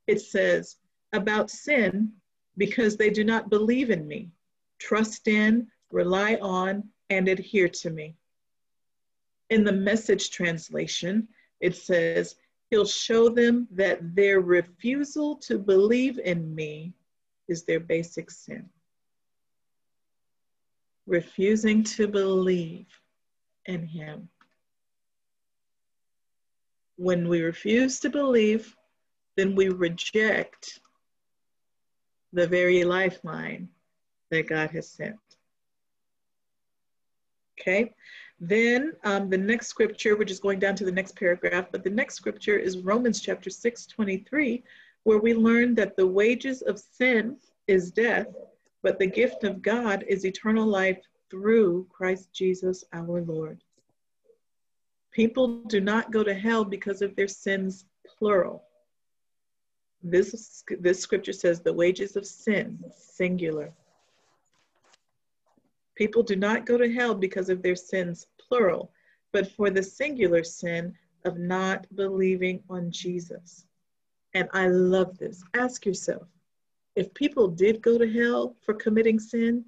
it 0.08 0.20
says, 0.20 0.78
about 1.14 1.52
sin 1.52 2.12
because 2.58 2.98
they 2.98 3.10
do 3.10 3.24
not 3.24 3.50
believe 3.50 3.92
in 3.92 4.08
me, 4.08 4.32
trust 4.80 5.28
in, 5.28 5.68
rely 5.92 6.36
on, 6.36 6.90
and 7.10 7.28
adhere 7.28 7.70
to 7.70 7.90
me. 7.90 8.16
In 9.50 9.64
the 9.64 9.72
message 9.72 10.32
translation, 10.32 11.28
it 11.60 11.76
says, 11.76 12.36
He'll 12.70 12.86
show 12.86 13.30
them 13.30 13.68
that 13.72 14.16
their 14.16 14.40
refusal 14.40 15.36
to 15.38 15.60
believe 15.60 16.18
in 16.18 16.56
me 16.56 16.94
is 17.48 17.64
their 17.64 17.80
basic 17.80 18.32
sin. 18.32 18.68
Refusing 21.06 21.84
to 21.84 22.08
believe 22.08 22.88
in 23.66 23.86
Him. 23.86 24.30
When 26.96 27.28
we 27.28 27.42
refuse 27.42 28.00
to 28.02 28.10
believe, 28.10 28.76
then 29.36 29.56
we 29.56 29.70
reject 29.70 30.80
the 32.32 32.48
very 32.48 32.84
lifeline 32.84 33.70
that 34.32 34.48
God 34.48 34.72
has 34.72 34.90
sent. 34.90 35.18
Okay, 37.60 37.94
then 38.40 38.94
um, 39.04 39.30
the 39.30 39.38
next 39.38 39.68
scripture, 39.68 40.18
we're 40.18 40.26
just 40.26 40.42
going 40.42 40.60
down 40.60 40.76
to 40.76 40.86
the 40.86 40.92
next 40.92 41.16
paragraph, 41.16 41.68
but 41.72 41.84
the 41.84 41.90
next 41.90 42.16
scripture 42.16 42.58
is 42.58 42.80
Romans 42.80 43.22
chapter 43.22 43.50
6, 43.50 43.86
23, 43.86 44.64
where 45.04 45.20
we 45.20 45.34
learn 45.34 45.76
that 45.76 45.96
the 45.96 46.06
wages 46.06 46.62
of 46.64 46.80
sin 46.80 47.38
is 47.68 47.92
death, 47.92 48.28
but 48.84 49.00
the 49.00 49.08
gift 49.08 49.46
of 49.46 49.62
God 49.62 50.04
is 50.08 50.26
eternal 50.26 50.68
life 50.68 51.00
through 51.32 51.88
Christ 51.90 52.32
Jesus 52.34 52.84
our 52.94 53.22
Lord. 53.22 53.64
People 55.12 55.64
do 55.64 55.80
not 55.80 56.12
go 56.12 56.24
to 56.24 56.34
hell 56.34 56.66
because 56.66 57.02
of 57.02 57.16
their 57.16 57.28
sins, 57.28 57.86
plural. 58.06 58.66
This, 60.04 60.64
this 60.80 61.00
scripture 61.00 61.34
says 61.34 61.62
the 61.62 61.74
wages 61.74 62.18
of 62.18 62.28
sin, 62.28 62.78
singular. 62.94 63.74
People 65.96 66.24
do 66.24 66.36
not 66.36 66.66
go 66.66 66.78
to 66.78 66.92
hell 66.92 67.16
because 67.16 67.50
of 67.50 67.62
their 67.62 67.76
sins, 67.76 68.28
plural, 68.38 68.92
but 69.32 69.50
for 69.52 69.70
the 69.70 69.84
singular 69.84 70.44
sin 70.44 70.94
of 71.24 71.38
not 71.38 71.86
believing 71.96 72.62
on 72.70 72.92
Jesus. 72.92 73.66
And 74.34 74.50
I 74.52 74.68
love 74.68 75.18
this. 75.18 75.42
Ask 75.54 75.86
yourself 75.86 76.28
if 76.96 77.14
people 77.14 77.48
did 77.48 77.82
go 77.82 77.98
to 77.98 78.12
hell 78.12 78.56
for 78.66 78.74
committing 78.74 79.20
sin, 79.20 79.66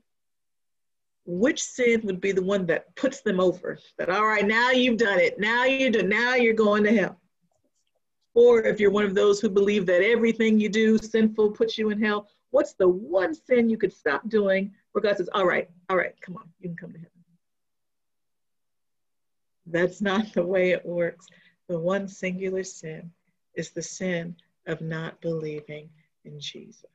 which 1.26 1.64
sin 1.64 2.02
would 2.04 2.22
be 2.22 2.32
the 2.32 2.44
one 2.44 2.66
that 2.68 2.96
puts 2.96 3.22
them 3.22 3.40
over? 3.40 3.80
That, 3.98 4.10
all 4.10 4.28
right, 4.28 4.46
now 4.46 4.72
you've 4.72 4.98
done 4.98 5.20
it. 5.20 5.40
Now 5.40 5.66
you 5.66 5.90
do. 5.90 6.04
Now 6.04 6.36
you're 6.36 6.54
going 6.54 6.84
to 6.84 6.96
hell. 6.96 7.20
Or 8.36 8.62
if 8.64 8.80
you're 8.80 8.92
one 8.92 9.06
of 9.06 9.16
those 9.16 9.40
who 9.40 9.50
believe 9.50 9.86
that 9.86 10.04
everything 10.04 10.60
you 10.60 10.70
do 10.70 10.98
sinful 10.98 11.52
puts 11.52 11.78
you 11.78 11.90
in 11.90 12.02
hell, 12.02 12.28
what's 12.52 12.74
the 12.74 12.88
one 12.88 13.34
sin 13.34 13.70
you 13.70 13.78
could 13.78 13.94
stop 13.94 14.28
doing 14.30 14.74
where 14.92 15.02
God 15.02 15.18
says, 15.18 15.30
all 15.34 15.46
right, 15.46 15.70
all 15.90 15.98
right, 15.98 16.14
come 16.22 16.38
on, 16.38 16.50
you 16.60 16.70
can 16.70 16.78
come 16.78 16.92
to 16.92 17.00
heaven. 17.00 17.12
That's 19.68 20.02
not 20.02 20.32
the 20.34 20.46
way 20.46 20.72
it 20.72 20.86
works. 20.86 21.26
The 21.70 21.80
one 21.80 22.08
singular 22.08 22.64
sin 22.64 23.12
is 23.56 23.72
the 23.72 23.82
sin 23.82 24.36
of 24.68 24.82
not 24.82 25.20
believing 25.22 25.90
in 26.24 26.40
Jesus. 26.40 26.86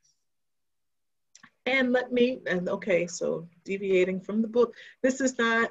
And 1.67 1.93
let 1.93 2.13
me, 2.13 2.41
and 2.47 2.69
okay, 2.69 3.07
so 3.07 3.47
deviating 3.65 4.21
from 4.21 4.43
the 4.43 4.49
book, 4.49 4.75
this 5.03 5.21
is 5.21 5.39
not, 5.39 5.71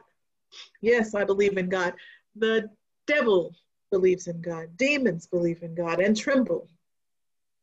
yes, 0.82 1.16
I 1.16 1.24
believe 1.24 1.58
in 1.58 1.68
God. 1.68 1.94
The 2.36 2.70
devil 3.08 3.56
believes 3.92 4.28
in 4.28 4.42
God, 4.42 4.78
demons 4.78 5.26
believe 5.26 5.64
in 5.64 5.74
God 5.74 6.00
and 6.00 6.16
tremble. 6.16 6.68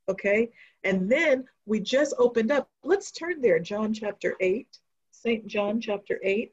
Okay, 0.09 0.51
and 0.85 1.11
then 1.11 1.45
we 1.67 1.81
just 1.81 2.15
opened 2.19 2.53
up. 2.53 2.69
Let's 2.85 3.11
turn 3.11 3.41
there, 3.41 3.59
John 3.59 3.93
chapter 3.93 4.35
8, 4.41 4.67
St. 5.11 5.47
John 5.47 5.81
chapter 5.81 6.21
8. 6.23 6.53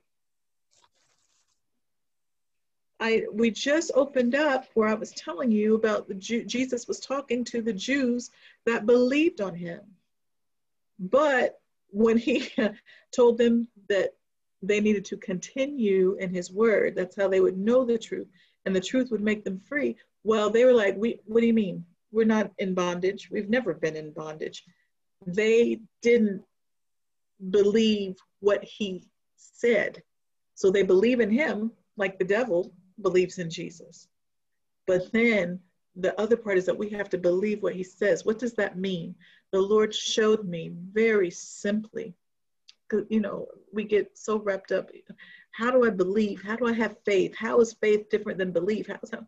I, 3.00 3.24
we 3.34 3.52
just 3.52 3.92
opened 3.96 4.34
up 4.34 4.68
where 4.76 4.88
I 4.88 4.94
was 4.94 5.12
telling 5.12 5.52
you 5.52 5.76
about 5.76 6.08
the 6.08 6.14
Jew, 6.14 6.46
Jesus 6.46 6.88
was 6.88 7.00
talking 7.00 7.44
to 7.46 7.62
the 7.62 7.74
Jews 7.74 8.32
that 8.66 8.86
believed 8.86 9.42
on 9.42 9.54
him. 9.54 9.82
But 11.00 11.60
when 11.94 12.18
he 12.18 12.50
told 13.16 13.38
them 13.38 13.68
that 13.88 14.12
they 14.62 14.80
needed 14.80 15.06
to 15.06 15.18
continue 15.18 16.16
in 16.20 16.34
his 16.34 16.52
word, 16.52 16.96
that's 16.96 17.16
how 17.16 17.28
they 17.28 17.40
would 17.40 17.58
know 17.58 17.86
the 17.86 17.98
truth, 17.98 18.28
and 18.66 18.76
the 18.76 18.82
truth 18.82 19.12
would 19.12 19.22
make 19.22 19.44
them 19.44 19.60
free. 19.60 19.96
Well, 20.24 20.50
they 20.50 20.66
were 20.66 20.74
like, 20.74 20.96
we, 20.98 21.20
what 21.26 21.42
do 21.42 21.48
you 21.48 21.54
mean? 21.54 21.86
We're 22.12 22.26
not 22.26 22.52
in 22.58 22.74
bondage. 22.74 23.30
We've 23.32 23.50
never 23.50 23.74
been 23.74 23.96
in 23.96 24.12
bondage. 24.12 24.64
They 25.26 25.80
didn't 26.02 26.44
believe 27.50 28.16
what 28.40 28.64
he 28.64 29.06
said. 29.36 30.02
So 30.56 30.72
they 30.72 30.84
believe 30.84 31.20
in 31.20 31.32
him 31.32 31.72
like 31.98 32.18
the 32.18 32.26
devil 32.26 32.74
believes 33.02 33.40
in 33.40 33.50
Jesus. 33.50 34.08
But 34.88 35.12
then 35.12 35.60
the 35.96 36.20
other 36.20 36.38
part 36.38 36.58
is 36.58 36.66
that 36.66 36.78
we 36.78 36.90
have 36.90 37.10
to 37.10 37.18
believe 37.18 37.62
what 37.62 37.76
he 37.76 37.84
says. 37.84 38.26
What 38.26 38.40
does 38.40 38.54
that 38.54 38.78
mean? 38.78 39.16
The 39.54 39.62
Lord 39.62 39.94
showed 39.94 40.46
me 40.46 40.72
very 40.92 41.30
simply. 41.30 42.16
You 43.10 43.22
know, 43.22 43.48
we 43.72 43.84
get 43.84 44.18
so 44.18 44.40
wrapped 44.40 44.72
up. 44.72 44.90
How 45.52 45.70
do 45.70 45.86
I 45.86 45.92
believe? 45.92 46.42
How 46.42 46.56
do 46.56 46.66
I 46.66 46.74
have 46.74 46.98
faith? 47.06 47.36
How 47.36 47.60
is 47.60 47.74
faith 47.74 48.10
different 48.10 48.40
than 48.40 48.52
belief? 48.52 48.88
How's 48.88 49.12
that? 49.12 49.26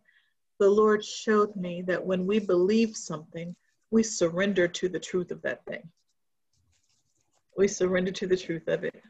The 0.59 0.69
Lord 0.69 1.05
showed 1.05 1.55
me 1.55 1.83
that 1.83 2.03
when 2.03 2.25
we 2.25 2.39
believe 2.39 2.97
something, 2.97 3.55
we 3.91 4.01
surrender 4.01 4.67
to 4.67 4.89
the 4.89 4.99
truth 4.99 5.29
of 5.29 5.43
that 5.43 5.63
thing. 5.65 5.87
We 7.55 7.67
surrender 7.67 8.11
to 8.13 8.25
the 8.25 8.37
truth 8.37 8.67
of 8.67 8.83
it. 8.83 9.03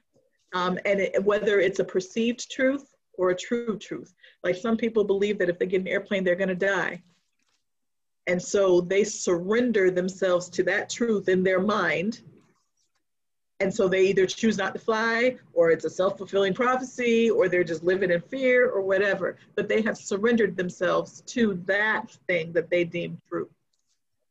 Um, 0.54 0.78
and 0.84 1.00
it, 1.00 1.24
whether 1.24 1.62
it's 1.62 1.80
a 1.80 1.86
perceived 1.86 2.52
truth 2.52 2.94
or 3.14 3.30
a 3.30 3.36
true 3.36 3.78
truth. 3.78 4.14
Like 4.44 4.58
some 4.58 4.76
people 4.76 5.06
believe 5.06 5.40
that 5.40 5.50
if 5.50 5.60
they 5.60 5.66
get 5.66 5.82
an 5.82 5.88
airplane, 5.88 6.26
they're 6.26 6.36
going 6.36 6.50
to 6.50 6.56
die. 6.56 7.02
And 8.28 8.42
so 8.42 8.82
they 8.82 9.04
surrender 9.04 9.92
themselves 9.92 10.50
to 10.50 10.64
that 10.64 10.90
truth 10.90 11.30
in 11.30 11.44
their 11.44 11.60
mind. 11.60 12.22
And 13.60 13.74
so 13.74 13.88
they 13.88 14.08
either 14.08 14.26
choose 14.26 14.58
not 14.58 14.74
to 14.74 14.80
fly, 14.80 15.38
or 15.54 15.72
it's 15.72 15.86
a 15.86 15.90
self 15.90 16.18
fulfilling 16.18 16.54
prophecy, 16.54 17.30
or 17.30 17.48
they're 17.48 17.64
just 17.64 17.84
living 17.84 18.12
in 18.12 18.22
fear, 18.22 18.70
or 18.70 18.82
whatever. 18.82 19.38
But 19.56 19.70
they 19.70 19.82
have 19.84 19.98
surrendered 19.98 20.58
themselves 20.58 21.22
to 21.28 21.62
that 21.66 22.12
thing 22.28 22.52
that 22.54 22.70
they 22.70 22.84
deem 22.84 23.22
true. 23.30 23.50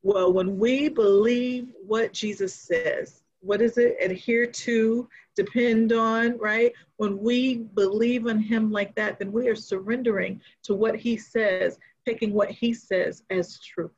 Well, 0.02 0.32
when 0.32 0.58
we 0.58 0.90
believe 0.90 1.68
what 1.86 2.12
Jesus 2.12 2.54
says, 2.54 3.22
what 3.40 3.62
is 3.62 3.78
it? 3.78 3.96
Adhere 4.00 4.46
to, 4.46 5.08
depend 5.34 5.92
on, 5.92 6.36
right? 6.36 6.72
When 6.96 7.18
we 7.18 7.58
believe 7.58 8.26
in 8.26 8.38
Him 8.38 8.70
like 8.70 8.94
that, 8.96 9.18
then 9.18 9.32
we 9.32 9.48
are 9.48 9.56
surrendering 9.56 10.42
to 10.64 10.74
what 10.74 10.96
He 10.96 11.16
says, 11.16 11.78
taking 12.06 12.32
what 12.32 12.50
He 12.50 12.72
says 12.74 13.22
as 13.30 13.58
truth. 13.58 13.92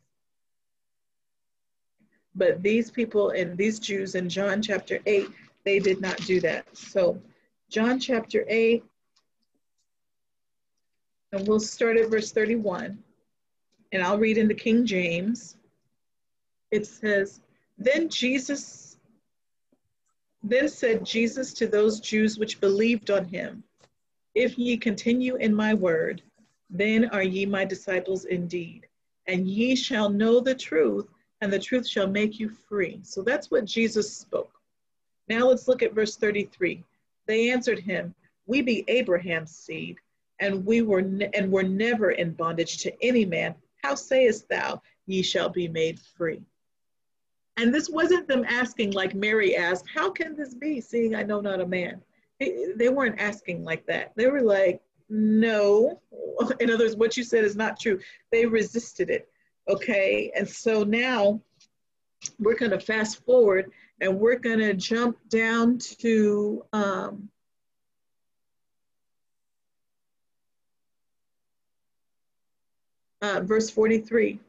But 2.34 2.62
these 2.62 2.90
people 2.90 3.30
and 3.30 3.56
these 3.56 3.78
Jews 3.78 4.14
in 4.14 4.28
John 4.28 4.60
chapter 4.60 4.98
8, 5.06 5.28
they 5.64 5.78
did 5.78 6.00
not 6.00 6.16
do 6.18 6.40
that. 6.40 6.66
So, 6.76 7.20
John 7.70 7.98
chapter 7.98 8.44
8, 8.46 8.84
and 11.32 11.48
we'll 11.48 11.60
start 11.60 11.96
at 11.96 12.10
verse 12.10 12.32
31, 12.32 12.98
and 13.92 14.02
I'll 14.02 14.18
read 14.18 14.38
in 14.38 14.48
the 14.48 14.54
King 14.54 14.84
James. 14.84 15.56
It 16.70 16.86
says, 16.86 17.40
Then 17.78 18.08
Jesus 18.08 18.86
then 20.48 20.68
said 20.68 21.04
Jesus 21.04 21.52
to 21.54 21.66
those 21.66 21.98
Jews 21.98 22.38
which 22.38 22.60
believed 22.60 23.10
on 23.10 23.24
him, 23.24 23.64
If 24.34 24.56
ye 24.58 24.76
continue 24.76 25.36
in 25.36 25.54
my 25.54 25.74
word, 25.74 26.22
then 26.70 27.06
are 27.10 27.22
ye 27.22 27.46
my 27.46 27.64
disciples 27.64 28.24
indeed, 28.24 28.86
and 29.26 29.48
ye 29.48 29.76
shall 29.76 30.08
know 30.08 30.40
the 30.40 30.54
truth, 30.54 31.08
and 31.40 31.52
the 31.52 31.58
truth 31.58 31.86
shall 31.86 32.06
make 32.06 32.38
you 32.38 32.48
free. 32.48 33.00
So 33.02 33.22
that's 33.22 33.50
what 33.50 33.64
Jesus 33.64 34.14
spoke. 34.14 34.52
Now 35.28 35.46
let's 35.48 35.68
look 35.68 35.82
at 35.82 35.94
verse 35.94 36.16
33. 36.16 36.84
They 37.26 37.50
answered 37.50 37.78
him, 37.78 38.14
We 38.46 38.62
be 38.62 38.84
Abraham's 38.88 39.54
seed, 39.54 39.96
and 40.40 40.64
we 40.64 40.82
were 40.82 41.02
ne- 41.02 41.30
and 41.34 41.50
were 41.50 41.62
never 41.62 42.12
in 42.12 42.32
bondage 42.32 42.78
to 42.78 43.04
any 43.04 43.24
man. 43.24 43.54
How 43.82 43.94
sayest 43.94 44.48
thou, 44.48 44.82
ye 45.06 45.22
shall 45.22 45.48
be 45.48 45.68
made 45.68 46.00
free? 46.00 46.42
And 47.56 47.74
this 47.74 47.88
wasn't 47.88 48.28
them 48.28 48.44
asking 48.46 48.92
like 48.92 49.14
Mary 49.14 49.56
asked, 49.56 49.86
How 49.92 50.10
can 50.10 50.36
this 50.36 50.54
be, 50.54 50.80
seeing 50.80 51.14
I 51.14 51.22
know 51.22 51.40
not 51.40 51.60
a 51.60 51.66
man? 51.66 52.02
They 52.38 52.90
weren't 52.90 53.20
asking 53.20 53.64
like 53.64 53.86
that. 53.86 54.12
They 54.14 54.26
were 54.26 54.42
like, 54.42 54.82
No. 55.08 56.00
In 56.60 56.70
other 56.70 56.84
words, 56.84 56.96
what 56.96 57.16
you 57.16 57.24
said 57.24 57.44
is 57.44 57.56
not 57.56 57.78
true. 57.78 58.00
They 58.32 58.46
resisted 58.46 59.10
it. 59.10 59.28
Okay. 59.68 60.32
And 60.36 60.48
so 60.48 60.82
now 60.82 61.40
we're 62.38 62.56
going 62.56 62.72
to 62.72 62.80
fast 62.80 63.24
forward 63.24 63.70
and 64.00 64.18
we're 64.18 64.38
going 64.38 64.58
to 64.58 64.74
jump 64.74 65.16
down 65.28 65.78
to 66.00 66.64
um, 66.72 67.28
uh, 73.22 73.40
verse 73.40 73.70
43 73.70 74.40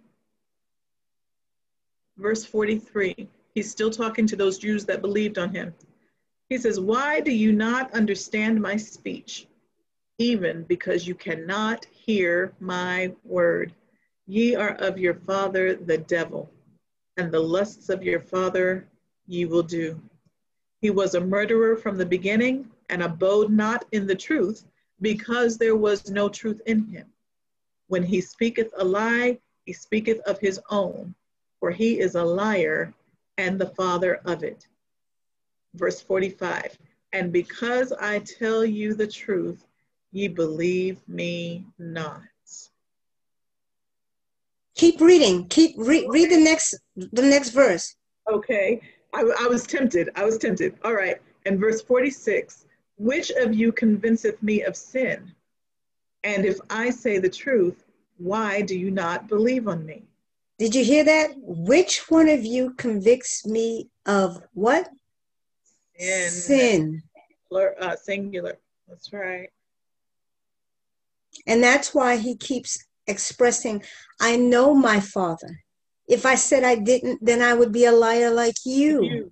verse 2.18 2.45
43. 2.45 3.28
He's 3.53 3.72
still 3.72 3.89
talking 3.89 4.28
to 4.28 4.36
those 4.36 4.58
Jews 4.58 4.86
that 4.86 5.01
believed 5.01 5.38
on 5.38 5.53
him. 5.53 5.74
He 6.49 6.58
says, 6.58 6.80
Why 6.80 7.20
do 7.20 7.32
you 7.32 7.51
not 7.51 7.93
understand 7.93 8.62
my 8.62 8.78
speech? 8.78 9.47
Even 10.20 10.63
because 10.63 11.07
you 11.07 11.15
cannot 11.15 11.86
hear 11.86 12.53
my 12.59 13.13
word. 13.24 13.74
Ye 14.26 14.55
are 14.55 14.76
of 14.76 14.97
your 14.97 15.13
father 15.13 15.76
the 15.76 15.97
devil, 15.99 16.49
and 17.18 17.32
the 17.32 17.39
lusts 17.39 17.89
of 17.89 18.03
your 18.03 18.20
father 18.20 18.88
ye 19.28 19.45
will 19.45 19.63
do. 19.63 20.01
He 20.82 20.89
was 20.89 21.15
a 21.15 21.22
murderer 21.22 21.76
from 21.76 21.97
the 21.97 22.05
beginning 22.05 22.72
and 22.89 23.03
abode 23.03 23.51
not 23.51 23.86
in 23.91 24.07
the 24.07 24.15
truth, 24.15 24.65
because 25.01 25.57
there 25.57 25.76
was 25.76 26.09
no 26.09 26.30
truth 26.30 26.61
in 26.65 26.86
him. 26.88 27.07
When 27.88 28.03
he 28.03 28.22
speaketh 28.22 28.74
a 28.78 28.84
lie, 28.84 29.39
he 29.65 29.74
speaketh 29.74 30.20
of 30.22 30.39
his 30.39 30.59
own, 30.70 31.13
for 31.59 31.72
he 31.72 31.99
is 31.99 32.15
a 32.15 32.24
liar 32.24 32.93
and 33.38 33.59
the 33.59 33.70
father 33.70 34.15
of 34.26 34.43
it. 34.43 34.68
Verse 35.76 36.01
45 36.01 36.78
And 37.13 37.32
because 37.32 37.91
I 37.93 38.20
tell 38.20 38.65
you 38.65 38.93
the 38.93 39.07
truth, 39.07 39.65
ye 40.12 40.28
believe 40.28 40.99
me 41.08 41.66
not. 41.78 42.22
Keep 44.76 45.01
reading. 45.01 45.47
Keep 45.47 45.76
re- 45.78 46.08
read 46.08 46.30
the 46.30 46.38
next 46.38 46.76
the 46.95 47.24
next 47.24 47.49
verse. 47.49 47.95
Okay. 48.30 48.80
I, 49.14 49.22
I 49.39 49.47
was 49.47 49.66
tempted. 49.66 50.10
I 50.16 50.24
was 50.24 50.38
tempted. 50.38 50.76
All 50.84 50.93
right. 50.93 51.18
And 51.45 51.60
verse 51.60 51.82
46 51.82 52.66
Which 52.97 53.32
of 53.32 53.55
you 53.55 53.72
convinceth 53.72 54.41
me 54.43 54.64
of 54.64 54.76
sin? 54.76 55.32
And 56.24 56.45
if 56.45 56.60
I 56.70 56.89
say 56.89 57.18
the 57.18 57.30
truth, 57.30 57.86
why 58.18 58.62
do 58.62 58.78
you 58.78 58.91
not 58.91 59.28
believe 59.28 59.68
on 59.68 59.86
me? 59.86 60.03
Did 60.60 60.76
you 60.76 60.84
hear 60.84 61.03
that? 61.03 61.32
Which 61.38 62.10
one 62.10 62.28
of 62.28 62.43
you 62.43 62.74
convicts 62.74 63.45
me 63.45 63.89
of 64.05 64.41
what? 64.53 64.89
Sin. 65.97 66.32
Sin. 66.32 67.03
Uh, 67.51 67.95
singular. 67.95 68.58
That's 68.88 69.14
right. 69.14 69.49
And 71.46 71.64
that's 71.64 71.94
why 71.94 72.18
he 72.18 72.36
keeps 72.36 72.84
expressing, 73.08 73.84
I 74.20 74.36
know 74.36 74.74
my 74.74 75.00
father. 75.00 75.64
If 76.08 76.26
I 76.26 76.36
said 76.36 76.64
I 76.64 76.76
didn't, 76.76 77.24
then 77.24 77.42
I 77.42 77.54
would 77.54 77.72
be 77.72 77.86
a 77.86 77.92
liar 77.92 78.32
like 78.32 78.56
you. 78.66 79.30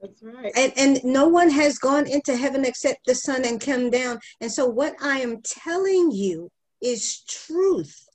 That's 0.00 0.22
right. 0.22 0.52
And, 0.54 0.72
and 0.76 1.04
no 1.04 1.28
one 1.28 1.50
has 1.50 1.78
gone 1.78 2.06
into 2.06 2.36
heaven 2.36 2.64
except 2.64 3.06
the 3.06 3.14
Son 3.14 3.44
and 3.44 3.60
come 3.60 3.90
down. 3.90 4.18
And 4.40 4.52
so, 4.52 4.66
what 4.66 4.94
I 5.00 5.20
am 5.20 5.40
telling 5.42 6.10
you 6.12 6.50
is 6.82 7.22
truth. 7.24 8.06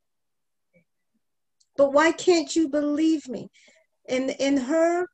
But 1.77 1.91
why 1.93 2.11
can't 2.11 2.55
you 2.55 2.69
believe 2.69 3.27
me? 3.27 3.49
In, 4.07 4.29
in 4.31 4.57
her 4.57 5.07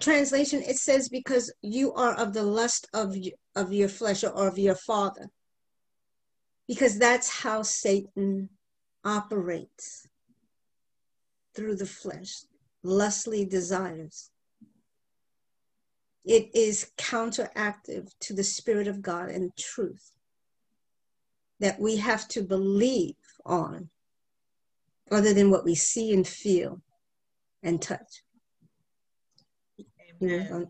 translation, 0.00 0.62
it 0.62 0.76
says, 0.76 1.08
because 1.08 1.52
you 1.60 1.92
are 1.94 2.14
of 2.14 2.32
the 2.32 2.42
lust 2.42 2.88
of, 2.94 3.14
of 3.58 3.72
your 3.72 3.88
flesh 3.88 4.24
or 4.24 4.48
of 4.48 4.58
your 4.58 4.74
father. 4.74 5.28
Because 6.66 6.98
that's 6.98 7.28
how 7.42 7.62
Satan 7.62 8.50
operates 9.04 10.06
through 11.54 11.76
the 11.76 11.86
flesh, 11.86 12.42
lustly 12.82 13.44
desires 13.44 14.30
it 16.28 16.54
is 16.54 16.90
counteractive 16.98 18.12
to 18.20 18.34
the 18.34 18.44
Spirit 18.44 18.86
of 18.86 19.00
God 19.00 19.30
and 19.30 19.56
truth 19.56 20.12
that 21.58 21.80
we 21.80 21.96
have 21.96 22.28
to 22.28 22.42
believe 22.42 23.16
on 23.46 23.88
other 25.10 25.32
than 25.32 25.50
what 25.50 25.64
we 25.64 25.74
see 25.74 26.12
and 26.12 26.28
feel 26.28 26.82
and 27.62 27.80
touch. 27.80 28.22
Amen. 30.22 30.68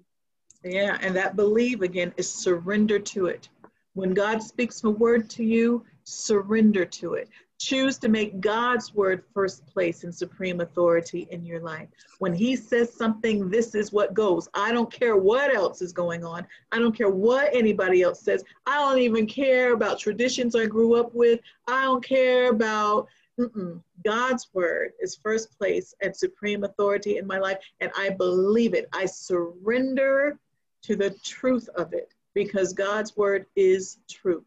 Yeah, 0.64 0.98
and 1.00 1.14
that 1.16 1.36
believe 1.36 1.82
again 1.82 2.12
is 2.16 2.30
surrender 2.30 2.98
to 2.98 3.26
it. 3.26 3.48
When 3.94 4.12
God 4.12 4.42
speaks 4.42 4.82
a 4.84 4.90
word 4.90 5.30
to 5.30 5.44
you, 5.44 5.84
surrender 6.04 6.84
to 6.84 7.14
it. 7.14 7.28
Choose 7.61 7.98
to 7.98 8.09
make 8.09 8.40
God's 8.40 8.94
word 8.94 9.24
first 9.34 9.66
place 9.66 10.04
and 10.04 10.14
supreme 10.14 10.61
authority 10.61 11.26
in 11.30 11.44
your 11.44 11.61
life. 11.61 11.88
When 12.18 12.32
He 12.32 12.54
says 12.54 12.92
something, 12.92 13.50
this 13.50 13.74
is 13.74 13.92
what 13.92 14.14
goes. 14.14 14.48
I 14.54 14.72
don't 14.72 14.92
care 14.92 15.16
what 15.16 15.54
else 15.54 15.82
is 15.82 15.92
going 15.92 16.24
on. 16.24 16.46
I 16.70 16.78
don't 16.78 16.96
care 16.96 17.11
what 17.11 17.50
anybody 17.52 18.02
else 18.02 18.20
says. 18.20 18.44
I 18.66 18.76
don't 18.78 19.00
even 19.00 19.26
care 19.26 19.72
about 19.72 19.98
traditions 19.98 20.54
I 20.54 20.66
grew 20.66 20.94
up 20.94 21.14
with. 21.14 21.40
I 21.66 21.82
don't 21.82 22.04
care 22.04 22.50
about 22.50 23.09
Mm-mm. 23.38 23.80
God's 24.04 24.48
word 24.52 24.92
is 25.00 25.18
first 25.22 25.56
place 25.56 25.94
and 26.02 26.16
supreme 26.16 26.64
authority 26.64 27.18
in 27.18 27.26
my 27.26 27.38
life, 27.38 27.59
and 27.80 27.90
I 27.96 28.11
believe 28.11 28.74
it. 28.74 28.88
I 28.92 29.06
surrender 29.06 30.38
to 30.83 30.97
the 30.97 31.11
truth 31.24 31.68
of 31.74 31.93
it 31.93 32.14
because 32.35 32.72
God's 32.72 33.16
word 33.16 33.47
is 33.57 33.99
truth. 34.09 34.45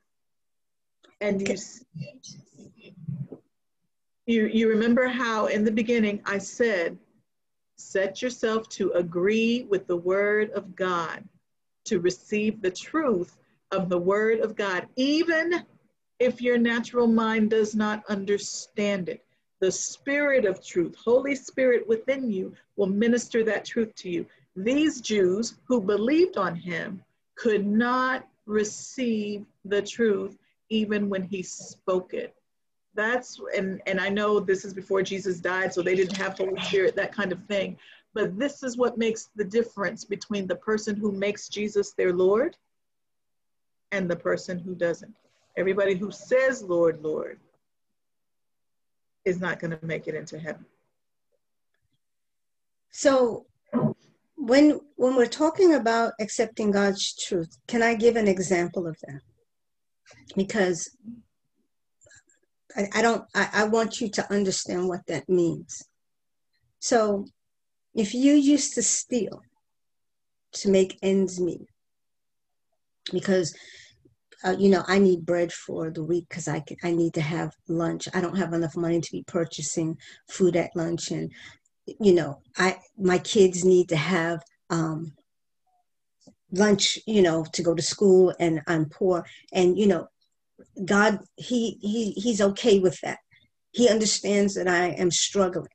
And 1.20 1.48
you, 1.48 1.58
you, 4.26 4.48
you 4.48 4.70
remember 4.70 5.08
how 5.08 5.48
in 5.48 5.64
the 5.64 5.72
beginning 5.72 6.22
I 6.26 6.38
said, 6.40 6.98
set 7.78 8.22
yourself 8.22 8.70
to 8.70 8.92
agree 8.92 9.64
with 9.70 9.88
the 9.88 9.98
word 9.98 10.52
of 10.52 10.76
God, 10.76 11.24
to 11.86 12.00
receive 12.00 12.62
the 12.62 12.72
truth 12.72 13.38
of 13.72 13.90
the 13.90 13.98
word 13.98 14.40
of 14.40 14.56
God, 14.56 14.88
even 14.96 15.64
if 16.20 16.42
your 16.42 16.58
natural 16.58 17.08
mind 17.08 17.50
does 17.50 17.76
not 17.76 18.04
understand 18.08 19.10
it. 19.10 19.24
The 19.60 19.72
spirit 19.72 20.46
of 20.46 20.66
truth, 20.66 20.96
Holy 20.96 21.36
Spirit 21.36 21.88
within 21.88 22.32
you, 22.32 22.54
will 22.78 22.88
minister 22.88 23.44
that 23.44 23.66
truth 23.66 23.94
to 23.96 24.10
you. 24.10 24.26
These 24.56 25.02
Jews 25.02 25.56
who 25.66 25.82
believed 25.82 26.38
on 26.38 26.56
him 26.56 27.04
could 27.36 27.66
not 27.66 28.28
receive 28.45 29.45
the 29.66 29.82
truth 29.82 30.38
even 30.70 31.10
when 31.10 31.24
he 31.24 31.41
spoke 31.41 32.14
it 32.14 32.36
that's 32.93 33.39
and 33.56 33.82
and 33.88 33.99
I 33.99 34.10
know 34.10 34.39
this 34.39 34.66
is 34.66 34.74
before 34.74 35.02
Jesus 35.02 35.39
died, 35.39 35.74
so 35.74 35.82
they 35.82 35.95
didn't 35.95 36.18
have 36.18 36.38
Holy 36.38 36.60
Spirit, 36.62 36.95
that 36.95 37.14
kind 37.14 37.32
of 37.32 37.43
thing. 37.45 37.78
But 38.14 38.38
this 38.38 38.64
is 38.64 38.78
what 38.78 38.97
makes 38.97 39.30
the 39.36 39.43
difference 39.43 40.04
between 40.04 40.45
the 40.45 40.56
person 40.56 40.95
who 40.97 41.12
makes 41.14 41.47
Jesus 41.47 41.93
their 41.93 42.12
Lord 42.12 42.58
and 43.93 44.10
the 44.10 44.16
person 44.16 44.60
who 44.60 44.76
doesn't. 44.76 45.16
Everybody 45.56 45.95
who 45.95 46.12
says 46.12 46.62
Lord, 46.62 47.02
Lord 47.02 47.39
is 49.24 49.39
not 49.39 49.60
going 49.60 49.72
to 49.72 49.86
make 49.86 50.08
it 50.08 50.16
into 50.16 50.38
heaven. 50.38 50.66
So 52.89 53.45
when 54.42 54.80
when 54.96 55.16
we're 55.16 55.28
talking 55.28 55.76
about 55.76 56.14
accepting 56.20 56.72
God's 56.72 57.16
truth, 57.16 57.56
can 57.68 57.84
I 57.84 57.94
give 57.94 58.16
an 58.16 58.28
example 58.28 58.88
of 58.88 58.98
that? 59.04 59.22
Because 60.36 60.89
I, 62.76 62.88
I 62.96 63.02
don't, 63.04 63.24
I, 63.36 63.50
I 63.54 63.64
want 63.66 64.02
you 64.02 64.10
to 64.10 64.34
understand 64.34 64.88
what 64.88 65.06
that 65.08 65.30
means. 65.30 65.84
So 66.80 67.26
if 67.94 68.16
you 68.16 68.34
used 68.34 68.74
to 68.74 68.82
steal 68.82 69.42
to 70.54 70.70
make 70.70 70.98
ends 71.04 71.39
meet, 71.39 71.68
because 73.12 73.54
uh, 74.44 74.56
you 74.58 74.70
know, 74.70 74.84
I 74.88 74.98
need 74.98 75.24
bread 75.24 75.54
for 75.54 75.92
the 75.92 76.04
week 76.04 76.26
because 76.28 76.48
I 76.48 76.64
I 76.84 76.92
need 76.92 77.14
to 77.14 77.22
have 77.22 77.52
lunch. 77.68 78.08
I 78.12 78.22
don't 78.22 78.38
have 78.38 78.54
enough 78.54 78.76
money 78.76 79.00
to 79.00 79.12
be 79.12 79.24
purchasing 79.28 79.98
food 80.30 80.56
at 80.56 80.76
lunch, 80.76 81.12
and 81.12 81.32
you 81.86 82.14
know, 82.14 82.42
I 82.58 82.78
my 82.98 83.18
kids 83.20 83.66
need 83.66 83.90
to 83.90 83.96
have 83.96 84.42
um, 84.70 85.14
lunch, 86.52 87.00
you 87.06 87.22
know, 87.22 87.46
to 87.54 87.64
go 87.64 87.76
to 87.76 87.82
school, 87.82 88.34
and 88.40 88.62
I'm 88.68 88.86
poor, 88.86 89.26
and 89.52 89.78
you 89.78 89.88
know, 89.88 90.08
God, 90.86 91.20
he, 91.36 91.78
he, 91.82 92.12
he's 92.12 92.42
okay 92.42 92.80
with 92.80 93.00
that. 93.02 93.20
He 93.72 93.90
understands 93.90 94.56
that 94.56 94.68
I 94.68 94.90
am 94.90 95.12
struggling. 95.12 95.68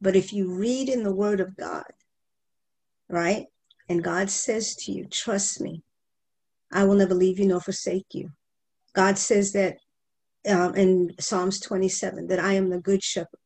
But 0.00 0.16
if 0.16 0.32
you 0.32 0.52
read 0.54 0.88
in 0.88 1.02
the 1.02 1.14
word 1.14 1.40
of 1.40 1.56
God, 1.56 1.90
right? 3.08 3.46
And 3.88 4.04
God 4.04 4.30
says 4.30 4.76
to 4.76 4.92
you, 4.92 5.06
trust 5.06 5.60
me, 5.60 5.82
I 6.72 6.84
will 6.84 6.94
never 6.94 7.14
leave 7.14 7.38
you 7.38 7.46
nor 7.46 7.60
forsake 7.60 8.06
you. 8.12 8.30
God 8.94 9.18
says 9.18 9.52
that 9.52 9.78
um, 10.48 10.74
in 10.74 11.14
Psalms 11.18 11.60
27 11.60 12.28
that 12.28 12.38
I 12.38 12.54
am 12.54 12.70
the 12.70 12.78
good 12.78 13.02
shepherd. 13.02 13.40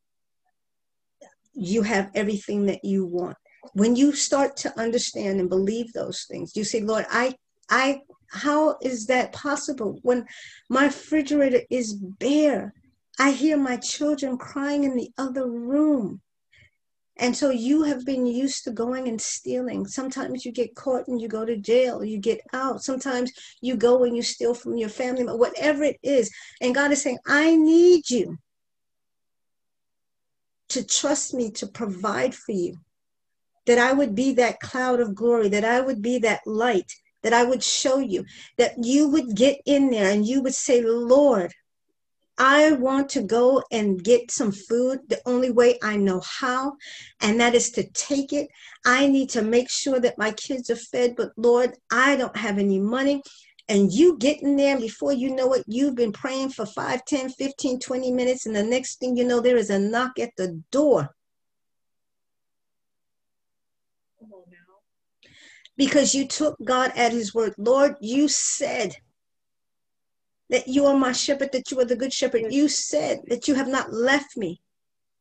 You 1.53 1.83
have 1.83 2.11
everything 2.15 2.65
that 2.65 2.83
you 2.83 3.05
want. 3.05 3.37
When 3.73 3.95
you 3.95 4.13
start 4.13 4.57
to 4.57 4.79
understand 4.79 5.39
and 5.39 5.49
believe 5.49 5.93
those 5.93 6.25
things, 6.29 6.55
you 6.55 6.63
say, 6.63 6.81
Lord, 6.81 7.05
I 7.09 7.35
I 7.69 8.01
how 8.29 8.77
is 8.81 9.05
that 9.07 9.31
possible 9.31 9.99
when 10.01 10.25
my 10.69 10.85
refrigerator 10.85 11.61
is 11.69 11.93
bare? 11.93 12.73
I 13.19 13.31
hear 13.31 13.57
my 13.57 13.77
children 13.77 14.37
crying 14.37 14.83
in 14.83 14.95
the 14.95 15.11
other 15.17 15.47
room. 15.47 16.21
And 17.17 17.37
so 17.37 17.51
you 17.51 17.83
have 17.83 18.05
been 18.05 18.25
used 18.25 18.63
to 18.63 18.71
going 18.71 19.07
and 19.07 19.21
stealing. 19.21 19.85
Sometimes 19.85 20.45
you 20.45 20.51
get 20.51 20.73
caught 20.73 21.07
and 21.07 21.21
you 21.21 21.27
go 21.27 21.45
to 21.45 21.55
jail, 21.55 22.03
you 22.03 22.17
get 22.17 22.41
out. 22.53 22.83
Sometimes 22.83 23.31
you 23.61 23.77
go 23.77 24.03
and 24.03 24.15
you 24.15 24.23
steal 24.23 24.55
from 24.55 24.77
your 24.77 24.89
family, 24.89 25.23
whatever 25.23 25.83
it 25.83 25.99
is. 26.01 26.31
And 26.59 26.73
God 26.73 26.91
is 26.91 27.03
saying, 27.03 27.19
I 27.27 27.55
need 27.55 28.09
you 28.09 28.39
to 30.73 30.85
trust 30.85 31.33
me 31.33 31.51
to 31.51 31.67
provide 31.67 32.35
for 32.35 32.51
you, 32.51 32.77
that 33.65 33.79
I 33.79 33.93
would 33.93 34.13
be 34.15 34.33
that 34.33 34.59
cloud 34.59 34.99
of 34.99 35.15
glory, 35.15 35.49
that 35.49 35.65
I 35.65 35.81
would 35.81 36.01
be 36.01 36.19
that 36.19 36.41
light, 36.45 36.91
that 37.21 37.33
I 37.33 37.43
would 37.43 37.63
show 37.63 37.99
you, 37.99 38.25
that 38.57 38.83
you 38.83 39.07
would 39.09 39.35
get 39.35 39.61
in 39.65 39.89
there 39.89 40.11
and 40.11 40.25
you 40.25 40.41
would 40.41 40.55
say, 40.55 40.81
Lord, 40.81 41.53
I 42.37 42.71
want 42.71 43.09
to 43.09 43.21
go 43.21 43.63
and 43.71 44.03
get 44.03 44.31
some 44.31 44.51
food 44.51 45.01
the 45.07 45.21
only 45.25 45.51
way 45.51 45.77
I 45.83 45.97
know 45.97 46.21
how, 46.21 46.73
and 47.21 47.39
that 47.39 47.53
is 47.53 47.69
to 47.71 47.83
take 47.91 48.33
it. 48.33 48.47
I 48.85 49.07
need 49.07 49.29
to 49.31 49.43
make 49.43 49.69
sure 49.69 49.99
that 49.99 50.17
my 50.17 50.31
kids 50.31 50.69
are 50.71 50.75
fed, 50.75 51.15
but 51.15 51.31
Lord, 51.37 51.75
I 51.91 52.15
don't 52.15 52.35
have 52.35 52.57
any 52.57 52.79
money. 52.79 53.21
And 53.69 53.93
you 53.93 54.17
get 54.17 54.41
in 54.41 54.55
there 54.55 54.79
before 54.79 55.13
you 55.13 55.33
know 55.33 55.53
it 55.53 55.63
you've 55.67 55.95
been 55.95 56.11
praying 56.11 56.49
for 56.49 56.65
5 56.65 57.05
10 57.05 57.29
15 57.29 57.79
20 57.79 58.11
minutes 58.11 58.45
and 58.45 58.55
the 58.55 58.63
next 58.63 58.99
thing 58.99 59.15
you 59.15 59.23
know 59.23 59.39
there 59.39 59.57
is 59.57 59.69
a 59.69 59.79
knock 59.79 60.19
at 60.19 60.31
the 60.37 60.61
door. 60.71 61.15
Because 65.75 66.13
you 66.13 66.27
took 66.27 66.55
god 66.63 66.91
at 66.95 67.11
his 67.11 67.33
word. 67.33 67.53
Lord 67.57 67.95
you 67.99 68.27
said 68.27 68.95
that 70.49 70.67
you 70.67 70.85
are 70.85 70.97
my 70.97 71.13
shepherd 71.13 71.51
that 71.53 71.71
you 71.71 71.79
are 71.79 71.85
the 71.85 71.95
good 71.95 72.13
shepherd. 72.13 72.53
You 72.53 72.67
said 72.67 73.21
that 73.27 73.47
you 73.47 73.55
have 73.55 73.67
not 73.67 73.91
left 73.91 74.37
me 74.37 74.61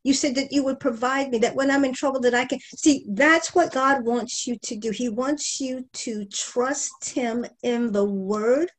you 0.04 0.12
said 0.12 0.34
that 0.34 0.52
you 0.52 0.64
would 0.64 0.80
provide 0.80 1.30
me 1.30 1.38
that 1.38 1.54
when 1.54 1.70
i'm 1.70 1.84
in 1.84 1.92
trouble 1.92 2.20
that 2.20 2.34
i 2.34 2.44
can 2.44 2.58
see 2.76 3.04
that's 3.10 3.54
what 3.54 3.72
god 3.72 4.04
wants 4.04 4.46
you 4.46 4.56
to 4.62 4.76
do. 4.76 4.90
He 4.90 5.08
wants 5.08 5.60
you 5.60 5.88
to 5.92 6.24
trust 6.26 7.10
him 7.10 7.46
in 7.62 7.92
the 7.92 8.04
word 8.04 8.70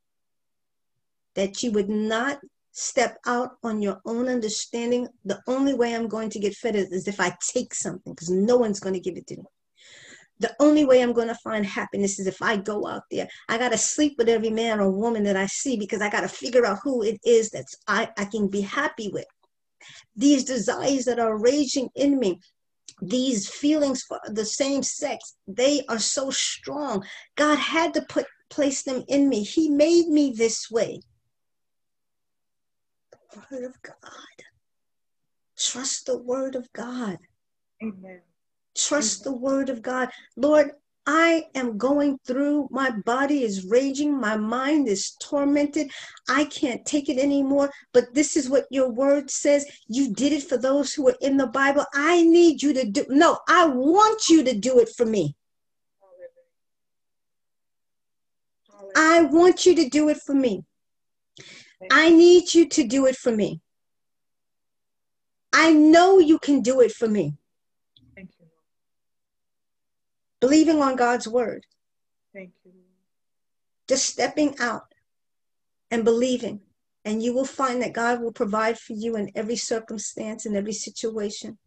that 1.36 1.64
you 1.64 1.72
would 1.72 1.90
not 1.90 2.40
step 2.72 3.18
out 3.28 3.52
on 3.64 3.82
your 3.82 4.00
own 4.06 4.28
understanding. 4.28 5.08
The 5.26 5.42
only 5.48 5.74
way 5.74 5.96
i'm 5.96 6.08
going 6.08 6.30
to 6.32 6.40
get 6.40 6.56
fed 6.56 6.76
is, 6.76 7.08
if 7.08 7.20
i 7.20 7.36
take 7.54 7.74
something 7.74 8.14
because 8.14 8.30
no 8.30 8.58
one's 8.58 8.80
going 8.80 8.94
to 8.94 9.00
give 9.00 9.18
it 9.18 9.28
to 9.28 9.38
me. 9.38 9.44
The 10.40 10.56
only 10.60 10.84
way 10.84 11.02
I'm 11.02 11.14
going 11.14 11.30
to 11.30 11.36
find 11.36 11.66
happiness 11.66 12.20
is 12.20 12.28
if 12.28 12.42
I 12.42 12.58
go 12.58 12.86
out 12.86 13.04
there. 13.10 13.28
I 13.48 13.58
got 13.58 13.72
to 13.72 13.78
sleep 13.78 14.16
with 14.18 14.28
every 14.28 14.50
man 14.50 14.80
or 14.82 14.90
woman 14.92 15.24
that 15.24 15.38
I 15.38 15.46
see 15.46 15.78
because 15.78 16.02
I 16.02 16.10
got 16.10 16.22
to 16.22 16.28
figure 16.28 16.66
out 16.66 16.80
who 16.84 17.04
it 17.04 17.18
is 17.24 17.52
that 17.52 17.66
I, 17.88 18.10
I 18.18 18.26
can 18.26 18.50
be 18.50 18.60
happy 18.60 19.10
with 19.14 19.28
these 20.16 20.43
desires 20.43 21.05
that 21.05 21.20
are 21.20 21.38
raging 21.38 21.89
in 21.95 22.20
me 22.20 22.39
these 23.01 23.49
feelings 23.49 24.03
for 24.03 24.20
the 24.28 24.45
same 24.45 24.84
sex 24.84 25.36
they 25.47 25.84
are 25.89 25.99
so 25.99 26.30
strong. 26.30 27.03
God 27.36 27.57
had 27.57 27.93
to 27.95 28.01
put 28.03 28.26
place 28.49 28.84
them 28.84 29.03
in 29.07 29.28
me. 29.28 29.43
He 29.43 29.70
made 29.70 30.07
me 30.07 30.34
this 30.36 30.70
way. 30.70 31.01
The 33.11 33.41
word 33.51 33.64
of 33.66 33.82
god. 33.82 33.95
Trust 35.57 36.05
the 36.05 36.18
word 36.18 36.55
of 36.55 36.72
god. 36.74 37.18
Amen. 37.82 38.22
Trust 38.76 39.26
amen. 39.26 39.34
the 39.34 39.39
word 39.39 39.70
of 39.70 39.82
god. 39.82 40.09
Lord 40.36 40.72
I 41.06 41.47
am 41.54 41.78
going 41.78 42.18
through, 42.26 42.70
my 42.72 42.91
body 42.91 43.43
is 43.43 43.66
raging, 43.66 44.20
my 44.20 44.38
mind 44.38 44.88
is 44.88 45.12
tormented. 45.20 45.91
I 46.30 46.45
can't 46.45 46.86
take 46.86 47.10
it 47.10 47.18
anymore. 47.18 47.72
But 47.93 48.14
this 48.14 48.38
is 48.38 48.49
what 48.49 48.66
your 48.70 48.89
word 48.89 49.30
says. 49.30 49.66
You 49.88 50.14
did 50.14 50.32
it 50.32 50.43
for 50.43 50.58
those 50.58 50.93
who 50.93 51.10
are 51.10 51.16
in 51.20 51.36
the 51.36 51.47
Bible. 51.47 51.86
I 51.93 52.24
need 52.24 52.64
you 52.64 52.74
to 52.74 52.86
do, 52.86 53.06
no, 53.10 53.39
I 53.49 53.66
want 53.66 54.30
you 54.30 54.43
to 54.43 54.54
do 54.58 54.80
it 54.80 54.89
for 54.89 55.06
me. 55.06 55.36
I 58.95 59.24
want 59.24 59.66
you 59.66 59.76
to 59.76 59.89
do 59.89 60.10
it 60.10 60.18
for 60.18 60.36
me. 60.36 60.64
I 61.91 62.10
need 62.10 62.54
you 62.54 62.70
to 62.70 62.88
do 62.88 63.08
it 63.08 63.18
for 63.18 63.32
me. 63.32 63.60
I 65.51 65.74
know 65.74 66.20
you 66.20 66.39
can 66.39 66.62
do 66.62 66.80
it 66.80 66.91
for 66.93 67.08
me 67.08 67.36
believing 70.44 70.82
on 70.82 70.98
God's 70.98 71.26
word. 71.26 71.66
Thank 72.34 72.52
you. 72.66 72.74
Just 73.88 74.08
stepping 74.08 74.54
out 74.60 74.94
and 75.89 76.04
believing. 76.04 76.60
And 77.06 77.24
you 77.24 77.34
will 77.34 77.46
find 77.46 77.82
that 77.82 77.94
God 77.94 78.22
will 78.22 78.34
provide 78.34 78.78
for 78.78 78.91
you 78.91 79.16
in 79.16 79.32
every 79.36 79.56
circumstance, 79.56 80.46
in 80.46 80.58
every 80.58 80.74
situation. 80.74 81.58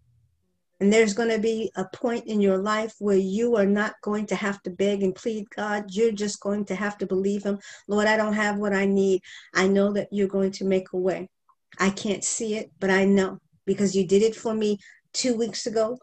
And 0.79 0.93
there's 0.93 1.15
going 1.15 1.31
to 1.31 1.39
be 1.39 1.71
a 1.75 1.87
point 1.95 2.27
in 2.27 2.43
your 2.43 2.59
life 2.59 2.93
where 2.99 3.17
you 3.17 3.57
are 3.57 3.65
not 3.65 3.95
going 4.03 4.27
to 4.27 4.35
have 4.35 4.63
to 4.65 4.71
beg 4.71 5.03
and 5.03 5.15
plead 5.15 5.49
God. 5.57 5.85
You're 5.89 6.13
just 6.13 6.41
going 6.41 6.67
to 6.67 6.75
have 6.75 6.99
to 6.99 7.07
believe 7.07 7.45
Him. 7.45 7.59
Lord, 7.89 8.07
I 8.07 8.19
don't 8.19 8.35
have 8.35 8.59
what 8.59 8.75
I 8.75 8.85
need. 8.85 9.23
I 9.55 9.69
know 9.69 9.91
that 9.95 10.09
you're 10.11 10.29
going 10.29 10.53
to 10.53 10.67
make 10.67 10.93
a 10.93 10.99
way. 10.99 11.31
I 11.79 11.89
can't 11.89 12.25
see 12.25 12.57
it, 12.57 12.71
but 12.79 12.91
I 12.91 13.07
know 13.07 13.39
because 13.65 13.97
you 13.97 14.07
did 14.07 14.23
it 14.23 14.37
for 14.37 14.53
me 14.53 14.77
two 15.15 15.35
weeks 15.35 15.67
ago, 15.67 15.97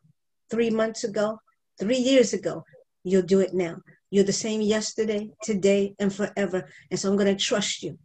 three 0.50 0.72
months 0.72 1.04
ago, 1.04 1.38
three 1.80 1.98
years 1.98 2.34
ago. 2.34 2.64
You'll 3.04 3.22
do 3.24 3.40
it 3.40 3.54
now. 3.54 3.78
You're 4.12 4.24
the 4.24 4.32
same 4.32 4.62
yesterday, 4.62 5.30
today, 5.44 5.96
and 6.00 6.14
forever. 6.14 6.70
And 6.92 7.00
so 7.00 7.10
I'm 7.10 7.18
going 7.18 7.36
to 7.36 7.44
trust 7.44 7.84
you. 7.84 7.98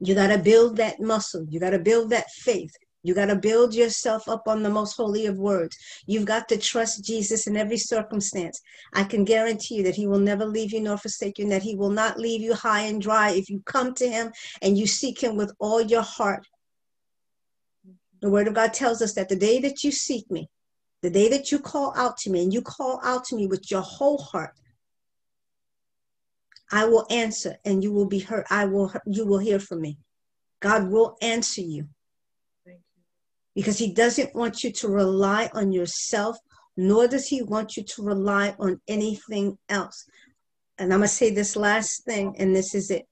You 0.00 0.14
got 0.14 0.28
to 0.28 0.38
build 0.38 0.76
that 0.76 1.00
muscle. 1.00 1.46
You 1.48 1.60
got 1.60 1.70
to 1.70 1.78
build 1.78 2.10
that 2.10 2.30
faith. 2.30 2.72
You 3.04 3.14
got 3.14 3.26
to 3.26 3.36
build 3.36 3.74
yourself 3.74 4.28
up 4.28 4.48
on 4.48 4.62
the 4.62 4.70
most 4.70 4.96
holy 4.96 5.26
of 5.26 5.36
words. 5.36 5.76
You've 6.06 6.24
got 6.24 6.48
to 6.48 6.56
trust 6.56 7.04
Jesus 7.04 7.46
in 7.46 7.56
every 7.56 7.76
circumstance. 7.76 8.60
I 8.94 9.04
can 9.04 9.24
guarantee 9.24 9.76
you 9.76 9.82
that 9.84 9.94
He 9.94 10.06
will 10.06 10.18
never 10.18 10.46
leave 10.46 10.72
you 10.72 10.80
nor 10.80 10.96
forsake 10.96 11.38
you, 11.38 11.44
and 11.44 11.52
that 11.52 11.62
He 11.62 11.76
will 11.76 11.90
not 11.90 12.18
leave 12.18 12.40
you 12.40 12.54
high 12.54 12.82
and 12.82 13.00
dry 13.00 13.32
if 13.32 13.50
you 13.50 13.60
come 13.66 13.94
to 13.94 14.08
Him 14.08 14.32
and 14.62 14.78
you 14.78 14.86
seek 14.86 15.22
Him 15.22 15.36
with 15.36 15.52
all 15.60 15.82
your 15.82 16.02
heart. 16.02 16.46
The 18.22 18.30
Word 18.30 18.48
of 18.48 18.54
God 18.54 18.72
tells 18.72 19.02
us 19.02 19.12
that 19.14 19.28
the 19.28 19.36
day 19.36 19.60
that 19.60 19.84
you 19.84 19.92
seek 19.92 20.30
me, 20.30 20.48
the 21.04 21.10
day 21.10 21.28
that 21.28 21.52
you 21.52 21.58
call 21.58 21.92
out 21.98 22.16
to 22.16 22.30
me 22.30 22.42
and 22.42 22.50
you 22.50 22.62
call 22.62 22.98
out 23.04 23.26
to 23.26 23.36
me 23.36 23.46
with 23.46 23.70
your 23.70 23.82
whole 23.82 24.16
heart, 24.16 24.54
I 26.72 26.86
will 26.86 27.06
answer 27.10 27.56
and 27.66 27.84
you 27.84 27.92
will 27.92 28.06
be 28.06 28.20
heard. 28.20 28.46
I 28.48 28.64
will 28.64 28.90
you 29.04 29.26
will 29.26 29.38
hear 29.38 29.60
from 29.60 29.82
me. 29.82 29.98
God 30.60 30.90
will 30.90 31.18
answer 31.20 31.60
you. 31.60 31.88
you. 32.64 32.78
Because 33.54 33.76
he 33.76 33.92
doesn't 33.92 34.34
want 34.34 34.64
you 34.64 34.72
to 34.72 34.88
rely 34.88 35.50
on 35.52 35.72
yourself, 35.72 36.38
nor 36.74 37.06
does 37.06 37.28
he 37.28 37.42
want 37.42 37.76
you 37.76 37.82
to 37.82 38.02
rely 38.02 38.56
on 38.58 38.80
anything 38.88 39.58
else. 39.68 40.06
And 40.78 40.90
I'm 40.90 41.00
going 41.00 41.08
to 41.08 41.14
say 41.14 41.28
this 41.28 41.54
last 41.54 42.04
thing, 42.06 42.34
and 42.38 42.56
this 42.56 42.74
is 42.74 42.90
it. 42.90 43.04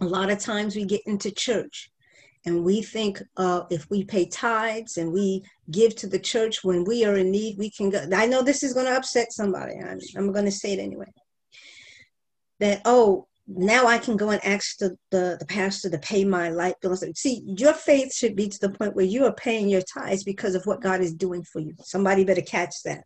A 0.00 0.04
lot 0.04 0.30
of 0.30 0.40
times 0.40 0.74
we 0.74 0.84
get 0.84 1.02
into 1.06 1.30
church 1.30 1.92
and 2.46 2.62
we 2.62 2.82
think 2.82 3.22
uh, 3.36 3.62
if 3.70 3.88
we 3.90 4.04
pay 4.04 4.26
tithes 4.26 4.98
and 4.98 5.12
we 5.12 5.42
give 5.70 5.96
to 5.96 6.06
the 6.06 6.18
church 6.18 6.62
when 6.62 6.84
we 6.84 7.04
are 7.04 7.16
in 7.16 7.30
need, 7.30 7.58
we 7.58 7.70
can 7.70 7.90
go. 7.90 8.06
I 8.14 8.26
know 8.26 8.42
this 8.42 8.62
is 8.62 8.74
going 8.74 8.86
to 8.86 8.96
upset 8.96 9.32
somebody. 9.32 9.74
I'm, 9.78 9.98
I'm 10.16 10.32
going 10.32 10.44
to 10.44 10.50
say 10.50 10.74
it 10.74 10.78
anyway. 10.78 11.10
That, 12.60 12.82
oh, 12.84 13.26
now 13.46 13.86
I 13.86 13.98
can 13.98 14.16
go 14.16 14.30
and 14.30 14.44
ask 14.44 14.78
the, 14.78 14.96
the, 15.10 15.36
the 15.38 15.46
pastor 15.46 15.90
to 15.90 15.98
pay 15.98 16.24
my 16.24 16.50
light 16.50 16.74
bill. 16.80 16.96
See, 16.96 17.42
your 17.46 17.72
faith 17.72 18.14
should 18.14 18.36
be 18.36 18.48
to 18.48 18.58
the 18.60 18.70
point 18.70 18.94
where 18.94 19.04
you 19.04 19.24
are 19.24 19.34
paying 19.34 19.68
your 19.68 19.82
tithes 19.82 20.24
because 20.24 20.54
of 20.54 20.64
what 20.64 20.82
God 20.82 21.00
is 21.00 21.14
doing 21.14 21.42
for 21.44 21.60
you. 21.60 21.74
Somebody 21.80 22.24
better 22.24 22.42
catch 22.42 22.74
that 22.84 23.04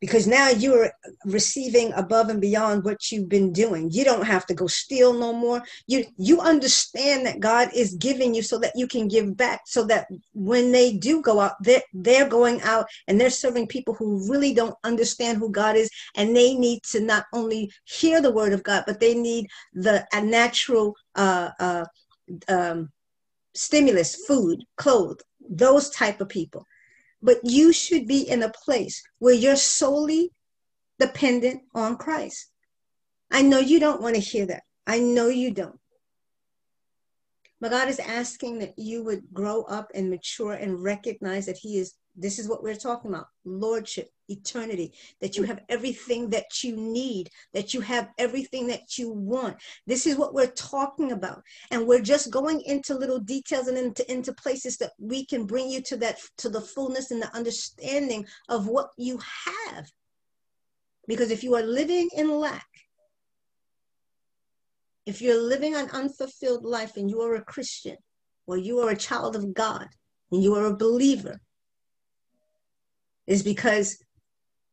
because 0.00 0.26
now 0.26 0.48
you're 0.48 0.90
receiving 1.24 1.92
above 1.92 2.28
and 2.28 2.40
beyond 2.40 2.84
what 2.84 3.12
you've 3.12 3.28
been 3.28 3.52
doing. 3.52 3.90
You 3.90 4.04
don't 4.04 4.26
have 4.26 4.46
to 4.46 4.54
go 4.54 4.66
steal 4.66 5.12
no 5.12 5.32
more. 5.32 5.62
You 5.86 6.04
you 6.16 6.40
understand 6.40 7.26
that 7.26 7.40
god 7.40 7.68
is 7.74 7.94
giving 7.94 8.34
you 8.34 8.42
so 8.42 8.58
that 8.58 8.72
you 8.74 8.86
can 8.86 9.08
give 9.08 9.36
back 9.36 9.62
so 9.66 9.84
that 9.84 10.06
when 10.34 10.72
they 10.72 10.92
do 10.92 11.22
go 11.22 11.40
out 11.40 11.52
they're, 11.60 11.82
they're 11.92 12.28
going 12.28 12.60
out 12.62 12.86
and 13.06 13.20
they're 13.20 13.30
serving 13.30 13.66
people 13.66 13.94
who 13.94 14.28
really 14.30 14.54
don't 14.54 14.74
understand 14.84 15.38
who 15.38 15.50
god 15.50 15.76
is 15.76 15.90
and 16.16 16.34
they 16.34 16.54
need 16.54 16.82
to 16.82 17.00
not 17.00 17.24
only 17.32 17.70
hear 17.84 18.20
the 18.20 18.32
word 18.32 18.52
of 18.52 18.62
god 18.62 18.84
but 18.86 19.00
they 19.00 19.14
need 19.14 19.46
the 19.74 20.06
a 20.12 20.20
natural 20.20 20.94
uh, 21.16 21.50
uh, 21.58 21.84
um, 22.48 22.88
stimulus 23.54 24.24
food 24.26 24.62
clothes 24.76 25.22
those 25.48 25.90
type 25.90 26.20
of 26.20 26.28
people 26.28 26.64
but 27.22 27.38
you 27.42 27.72
should 27.72 28.06
be 28.06 28.28
in 28.28 28.42
a 28.42 28.52
place 28.64 29.02
where 29.18 29.34
you're 29.34 29.56
solely 29.56 30.32
dependent 30.98 31.62
on 31.74 31.96
Christ. 31.96 32.50
I 33.30 33.42
know 33.42 33.58
you 33.58 33.80
don't 33.80 34.02
want 34.02 34.14
to 34.14 34.20
hear 34.20 34.46
that. 34.46 34.62
I 34.86 34.98
know 34.98 35.28
you 35.28 35.52
don't. 35.52 35.78
But 37.60 37.72
God 37.72 37.88
is 37.88 37.98
asking 37.98 38.60
that 38.60 38.78
you 38.78 39.04
would 39.04 39.22
grow 39.32 39.62
up 39.62 39.90
and 39.94 40.08
mature 40.08 40.54
and 40.54 40.82
recognize 40.82 41.46
that 41.46 41.58
He 41.58 41.78
is, 41.78 41.94
this 42.20 42.38
is 42.38 42.48
what 42.48 42.62
we're 42.62 42.74
talking 42.74 43.10
about 43.10 43.26
Lordship, 43.44 44.10
eternity, 44.28 44.92
that 45.20 45.36
you 45.36 45.42
have 45.44 45.60
everything 45.68 46.28
that 46.30 46.62
you 46.62 46.76
need, 46.76 47.30
that 47.54 47.72
you 47.72 47.80
have 47.80 48.10
everything 48.18 48.66
that 48.68 48.98
you 48.98 49.10
want. 49.10 49.56
This 49.86 50.06
is 50.06 50.16
what 50.16 50.34
we're 50.34 50.46
talking 50.46 51.12
about. 51.12 51.42
And 51.70 51.86
we're 51.86 52.02
just 52.02 52.30
going 52.30 52.60
into 52.62 52.94
little 52.94 53.18
details 53.18 53.68
and 53.68 53.78
into, 53.78 54.10
into 54.12 54.32
places 54.34 54.76
that 54.78 54.92
we 54.98 55.24
can 55.24 55.46
bring 55.46 55.70
you 55.70 55.80
to 55.82 55.96
that, 55.98 56.18
to 56.38 56.50
the 56.50 56.60
fullness 56.60 57.10
and 57.10 57.22
the 57.22 57.34
understanding 57.34 58.26
of 58.48 58.66
what 58.68 58.90
you 58.98 59.18
have. 59.46 59.90
Because 61.08 61.30
if 61.30 61.42
you 61.42 61.54
are 61.54 61.62
living 61.62 62.10
in 62.14 62.30
lack, 62.30 62.68
if 65.06 65.22
you're 65.22 65.42
living 65.42 65.74
an 65.74 65.88
unfulfilled 65.90 66.64
life 66.64 66.96
and 66.96 67.10
you 67.10 67.20
are 67.22 67.36
a 67.36 67.44
Christian, 67.44 67.96
or 68.46 68.58
you 68.58 68.80
are 68.80 68.90
a 68.90 68.96
child 68.96 69.34
of 69.34 69.54
God, 69.54 69.88
and 70.30 70.42
you 70.42 70.54
are 70.54 70.66
a 70.66 70.76
believer, 70.76 71.40
is 73.30 73.44
because 73.44 73.96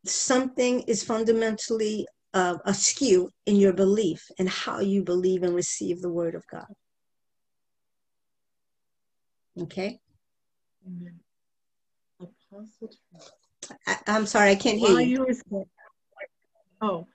something 0.04 0.82
is 0.82 1.04
fundamentally 1.04 2.08
uh, 2.34 2.58
askew 2.66 3.30
in 3.46 3.56
your 3.56 3.72
belief 3.72 4.26
and 4.40 4.50
how 4.50 4.80
you 4.80 5.04
believe 5.04 5.44
and 5.44 5.54
receive 5.54 6.02
the 6.02 6.10
word 6.10 6.34
of 6.34 6.46
God. 6.48 6.66
Okay? 9.62 10.00
Amen. 10.88 11.20
Apostle 12.20 12.90
I, 13.86 13.98
am 14.08 14.26
sorry, 14.26 14.52
I 14.52 14.56
can't 14.56 14.80
hear 14.80 15.00
you. 15.00 15.06
you 15.06 15.20
were 15.26 15.34
saying, 15.34 15.66
oh, 16.82 17.06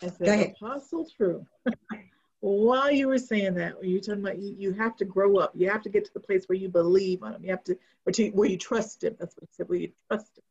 I 0.00 0.08
said, 0.08 0.54
Apostle 0.60 1.08
True. 1.16 1.44
while 2.40 2.92
you 2.92 3.08
were 3.08 3.18
saying 3.18 3.54
that, 3.54 3.82
you 3.82 4.00
talking 4.00 4.22
about 4.22 4.38
you, 4.38 4.54
you 4.56 4.72
have 4.72 4.96
to 4.98 5.04
grow 5.04 5.38
up. 5.38 5.52
You 5.54 5.68
have 5.68 5.82
to 5.82 5.88
get 5.88 6.04
to 6.04 6.14
the 6.14 6.20
place 6.20 6.44
where 6.46 6.58
you 6.58 6.68
believe 6.68 7.24
on 7.24 7.34
him. 7.34 7.44
You 7.44 7.50
have 7.50 7.64
to, 7.64 7.76
or 8.06 8.12
to, 8.12 8.30
where 8.30 8.48
you 8.48 8.58
trust 8.58 9.02
him. 9.02 9.16
That's 9.18 9.34
what 9.36 9.48
he 9.48 9.54
said, 9.54 9.68
where 9.68 9.78
you 9.78 9.92
trust 10.08 10.38
him. 10.38 10.44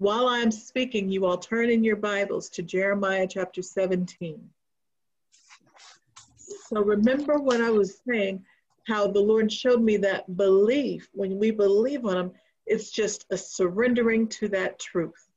While 0.00 0.28
I'm 0.28 0.50
speaking, 0.50 1.10
you 1.10 1.26
all 1.26 1.36
turn 1.36 1.68
in 1.68 1.84
your 1.84 1.96
Bibles 1.96 2.48
to 2.50 2.62
Jeremiah 2.62 3.26
chapter 3.28 3.60
17. 3.60 4.40
So 6.38 6.82
remember 6.82 7.36
what 7.36 7.60
I 7.60 7.68
was 7.68 8.00
saying, 8.08 8.42
how 8.88 9.08
the 9.08 9.20
Lord 9.20 9.52
showed 9.52 9.82
me 9.82 9.98
that 9.98 10.38
belief, 10.38 11.10
when 11.12 11.38
we 11.38 11.50
believe 11.50 12.06
on 12.06 12.16
him, 12.16 12.32
it's 12.64 12.90
just 12.90 13.26
a 13.30 13.36
surrendering 13.36 14.26
to 14.28 14.48
that 14.48 14.78
truth. 14.78 15.28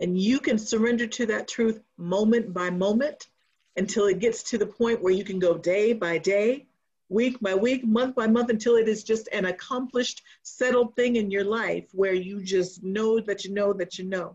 And 0.00 0.18
you 0.20 0.40
can 0.40 0.58
surrender 0.58 1.06
to 1.06 1.26
that 1.26 1.46
truth 1.46 1.80
moment 1.98 2.52
by 2.52 2.68
moment 2.68 3.28
until 3.76 4.06
it 4.06 4.18
gets 4.18 4.42
to 4.50 4.58
the 4.58 4.66
point 4.66 5.00
where 5.00 5.14
you 5.14 5.22
can 5.22 5.38
go 5.38 5.56
day 5.56 5.92
by 5.92 6.18
day, 6.18 6.66
week 7.08 7.38
by 7.40 7.54
week, 7.54 7.84
month 7.84 8.14
by 8.14 8.26
month, 8.26 8.50
until 8.50 8.76
it 8.76 8.88
is 8.88 9.02
just 9.02 9.28
an 9.32 9.46
accomplished, 9.46 10.22
settled 10.42 10.94
thing 10.96 11.16
in 11.16 11.30
your 11.30 11.44
life 11.44 11.88
where 11.92 12.14
you 12.14 12.42
just 12.42 12.82
know 12.82 13.20
that 13.20 13.44
you 13.44 13.52
know 13.52 13.72
that 13.72 13.98
you 13.98 14.04
know. 14.04 14.34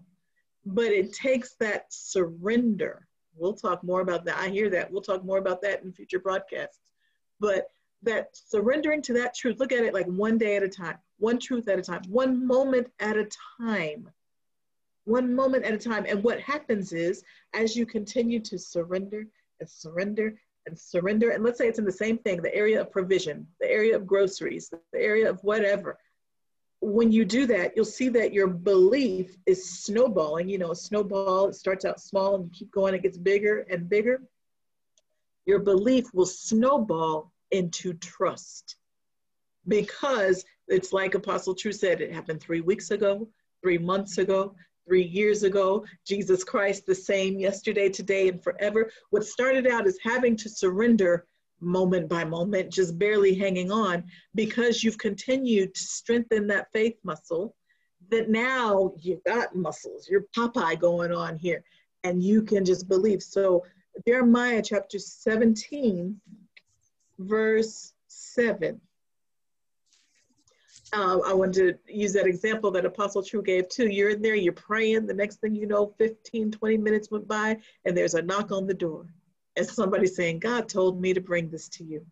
But 0.66 0.92
it 0.92 1.14
takes 1.14 1.56
that 1.56 1.86
surrender. 1.90 3.08
We'll 3.36 3.54
talk 3.54 3.84
more 3.84 4.02
about 4.02 4.26
that. 4.26 4.38
I 4.38 4.50
hear 4.50 4.70
that. 4.70 4.92
We'll 4.92 5.02
talk 5.02 5.24
more 5.24 5.40
about 5.40 5.62
that 5.62 5.84
in 5.84 5.92
future 5.92 6.20
broadcasts. 6.20 6.80
But 7.40 7.70
that 8.04 8.30
surrendering 8.34 9.02
to 9.04 9.14
that 9.14 9.36
truth, 9.36 9.60
look 9.60 9.72
at 9.72 9.84
it 9.84 9.94
like 9.94 10.06
one 10.08 10.38
day 10.38 10.56
at 10.56 10.64
a 10.64 10.70
time, 10.70 10.98
one 11.20 11.40
truth 11.40 11.68
at 11.68 11.80
a 11.80 11.82
time, 11.82 12.02
one 12.08 12.46
moment 12.46 12.88
at 13.00 13.18
a 13.18 13.28
time 13.62 14.10
one 15.06 15.34
moment 15.34 15.66
at 15.66 15.74
a 15.74 15.78
time. 15.78 16.06
And 16.08 16.24
what 16.24 16.40
happens 16.40 16.94
is, 16.94 17.24
as 17.54 17.76
you 17.76 17.86
continue 17.86 18.40
to 18.42 18.58
surrender 18.58 19.28
and 19.60 19.70
surrender 19.70 20.36
and 20.66 20.78
surrender, 20.78 21.32
and 21.32 21.44
let's 21.44 21.58
say 21.58 21.68
it's 21.68 21.80
in 21.80 21.86
the 21.86 21.92
same 21.92 22.18
thing 22.18 22.42
the 22.42 22.54
area 22.56 22.82
of 22.82 22.92
provision, 22.92 23.48
the 23.60 23.70
area 23.70 23.96
of 23.96 24.08
groceries, 24.08 24.70
the 24.70 25.00
area 25.00 25.30
of 25.30 25.40
whatever. 25.44 25.98
When 26.82 27.12
you 27.12 27.24
do 27.24 27.46
that, 27.48 27.74
you'll 27.76 27.86
see 27.86 28.10
that 28.10 28.34
your 28.34 28.48
belief 28.48 29.38
is 29.46 29.84
snowballing. 29.84 30.50
You 30.50 30.58
know, 30.58 30.72
a 30.72 30.76
snowball, 30.76 31.48
it 31.48 31.56
starts 31.56 31.86
out 31.86 32.02
small 32.02 32.36
and 32.36 32.46
you 32.46 32.52
keep 32.52 32.72
going, 32.72 32.94
it 32.94 33.04
gets 33.04 33.18
bigger 33.18 33.66
and 33.70 33.90
bigger. 33.90 34.22
Your 35.46 35.60
belief 35.60 36.14
will 36.14 36.26
snowball 36.26 37.32
into 37.52 37.94
trust 37.94 38.76
because 39.68 40.44
it's 40.68 40.92
like 40.92 41.16
Apostle 41.16 41.56
True 41.56 41.72
said, 41.72 42.02
it 42.02 42.12
happened 42.12 42.42
three 42.42 42.62
weeks 42.62 42.92
ago, 42.92 43.30
three 43.62 43.78
months 43.78 44.18
ago, 44.18 44.56
three 44.86 45.04
years 45.04 45.44
ago. 45.44 45.86
Jesus 46.06 46.44
Christ, 46.44 46.86
the 46.86 46.96
same 46.96 47.40
yesterday, 47.40 47.90
today, 47.90 48.30
and 48.30 48.44
forever. 48.44 48.92
What 49.10 49.26
started 49.26 49.68
out 49.68 49.88
as 49.88 49.98
having 50.04 50.36
to 50.38 50.50
surrender 50.50 51.26
moment 51.60 52.10
by 52.10 52.26
moment, 52.26 52.72
just 52.72 52.98
barely 53.00 53.34
hanging 53.34 53.72
on, 53.72 54.04
because 54.36 54.84
you've 54.84 54.98
continued 54.98 55.74
to 55.74 55.82
strengthen 55.82 56.48
that 56.48 56.72
faith 56.74 56.98
muscle, 57.04 57.56
that 58.10 58.30
now 58.30 58.94
you've 59.00 59.24
got 59.24 59.56
muscles, 59.56 60.10
you're 60.10 60.26
Popeye 60.36 60.80
going 60.80 61.14
on 61.14 61.38
here, 61.38 61.64
and 62.04 62.22
you 62.22 62.42
can 62.42 62.66
just 62.66 62.88
believe. 62.90 63.24
So, 63.24 63.64
Jeremiah 64.08 64.62
chapter 64.62 65.00
17, 65.00 66.20
verse 67.20 67.94
7 68.08 68.82
uh, 70.94 71.20
I 71.26 71.34
wanted 71.34 71.80
to 71.86 71.94
use 71.94 72.14
that 72.14 72.28
example 72.28 72.72
that 72.72 72.86
Apostle 72.86 73.24
True 73.24 73.42
gave 73.42 73.68
too. 73.68 73.88
You're 73.88 74.12
in 74.12 74.22
there, 74.22 74.36
you're 74.36 74.54
praying. 74.54 75.08
The 75.08 75.14
next 75.14 75.42
thing 75.42 75.56
you 75.56 75.66
know, 75.66 75.94
15, 75.98 76.52
20 76.52 76.78
minutes 76.78 77.10
went 77.10 77.28
by, 77.28 77.58
and 77.86 77.98
there's 77.98 78.14
a 78.14 78.22
knock 78.22 78.52
on 78.52 78.68
the 78.68 78.74
door. 78.74 79.08
And 79.56 79.66
somebody 79.66 80.08
saying, 80.08 80.40
God 80.40 80.70
told 80.70 81.02
me 81.02 81.14
to 81.14 81.22
bring 81.22 81.50
this 81.50 81.68
to 81.70 81.84
you. 81.84 82.06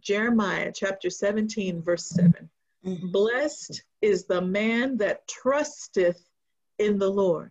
Jeremiah 0.00 0.72
chapter 0.74 1.10
17, 1.10 1.82
verse 1.82 2.06
7. 2.06 2.48
Mm-hmm. 2.86 3.10
Blessed 3.10 3.82
is 4.00 4.24
the 4.24 4.40
man 4.40 4.96
that 4.98 5.28
trusteth 5.28 6.22
in 6.78 6.98
the 6.98 7.10
Lord. 7.10 7.50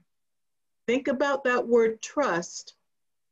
Think 0.87 1.07
about 1.07 1.43
that 1.43 1.67
word 1.67 2.01
trust 2.01 2.73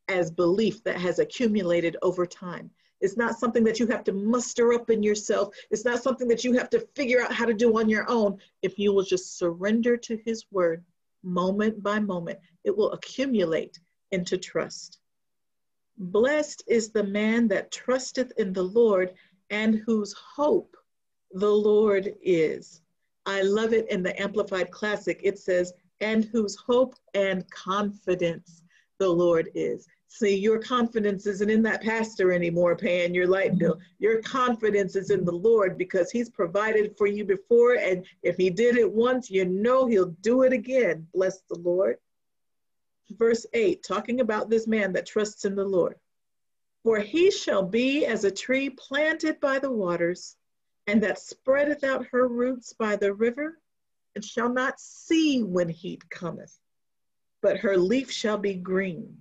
as 0.08 0.30
belief 0.30 0.84
that 0.84 0.98
has 0.98 1.20
accumulated 1.20 1.98
over 2.02 2.26
time. 2.26 2.70
It's 3.02 3.18
not 3.18 3.38
something 3.38 3.64
that 3.64 3.80
you 3.80 3.88
have 3.88 4.04
to 4.06 4.14
muster 4.14 4.74
up 4.74 4.90
in 4.90 5.04
yourself. 5.04 5.56
It's 5.70 5.86
not 5.86 6.02
something 6.02 6.28
that 6.28 6.44
you 6.44 6.54
have 6.54 6.70
to 6.72 6.88
figure 6.96 7.22
out 7.22 7.34
how 7.34 7.46
to 7.46 7.54
do 7.54 7.78
on 7.80 7.90
your 7.90 8.10
own. 8.10 8.40
If 8.62 8.80
you 8.80 8.94
will 8.94 9.04
just 9.04 9.38
surrender 9.38 9.98
to 9.98 10.18
His 10.26 10.46
word 10.52 10.84
moment 11.24 11.84
by 11.84 12.00
moment, 12.00 12.40
it 12.64 12.76
will 12.76 12.92
accumulate 12.92 13.80
into 14.12 14.38
trust. 14.38 15.00
Blessed 15.98 16.64
is 16.68 16.90
the 16.90 17.04
man 17.04 17.48
that 17.48 17.72
trusteth 17.72 18.32
in 18.38 18.54
the 18.54 18.64
Lord 18.64 19.14
and 19.50 19.76
whose 19.76 20.14
hope 20.14 20.76
the 21.32 21.52
Lord 21.52 22.14
is. 22.22 22.82
I 23.26 23.42
love 23.42 23.74
it 23.74 23.90
in 23.92 24.04
the 24.04 24.20
Amplified 24.22 24.72
Classic. 24.72 25.20
It 25.24 25.38
says, 25.40 25.74
and 26.00 26.26
whose 26.26 26.56
hope 26.56 26.96
and 27.14 27.50
confidence 27.50 28.62
the 29.00 29.10
Lord 29.10 29.50
is. 29.56 29.88
See, 30.10 30.36
your 30.36 30.60
confidence 30.60 31.28
isn't 31.28 31.50
in 31.50 31.62
that 31.64 31.84
pastor 31.84 32.32
anymore 32.32 32.76
paying 32.78 33.14
your 33.14 33.28
light 33.28 33.52
mm-hmm. 33.52 33.60
bill. 33.60 33.80
Your 34.00 34.22
confidence 34.22 34.96
is 34.96 35.10
in 35.10 35.26
the 35.26 35.32
Lord 35.32 35.78
because 35.78 36.10
He's 36.10 36.30
provided 36.30 36.98
for 36.98 37.08
you 37.08 37.26
before. 37.26 37.76
And 37.76 38.06
if 38.24 38.38
He 38.38 38.50
did 38.50 38.78
it 38.78 38.92
once, 38.92 39.30
you 39.30 39.46
know 39.46 39.86
He'll 39.86 40.16
do 40.22 40.44
it 40.44 40.54
again. 40.54 41.08
Bless 41.14 41.42
the 41.50 41.60
Lord. 41.60 41.98
Verse 43.12 43.46
8, 43.54 43.84
talking 43.84 44.22
about 44.22 44.50
this 44.50 44.68
man 44.68 44.94
that 44.94 45.06
trusts 45.06 45.46
in 45.46 45.56
the 45.56 45.66
Lord. 45.66 45.96
For 46.84 47.00
he 47.00 47.32
shall 47.32 47.64
be 47.64 48.06
as 48.06 48.24
a 48.24 48.32
tree 48.32 48.70
planted 48.70 49.40
by 49.40 49.60
the 49.60 49.72
waters, 49.72 50.36
and 50.88 51.04
that 51.04 51.20
spreadeth 51.20 51.84
out 51.84 52.06
her 52.08 52.28
roots 52.28 52.74
by 52.74 52.96
the 52.96 53.14
river, 53.14 53.60
and 54.16 54.24
shall 54.24 54.52
not 54.52 54.80
see 54.80 55.44
when 55.44 55.70
heat 55.70 56.10
cometh, 56.10 56.58
but 57.42 57.58
her 57.58 57.78
leaf 57.78 58.12
shall 58.12 58.38
be 58.38 58.56
green 58.56 59.18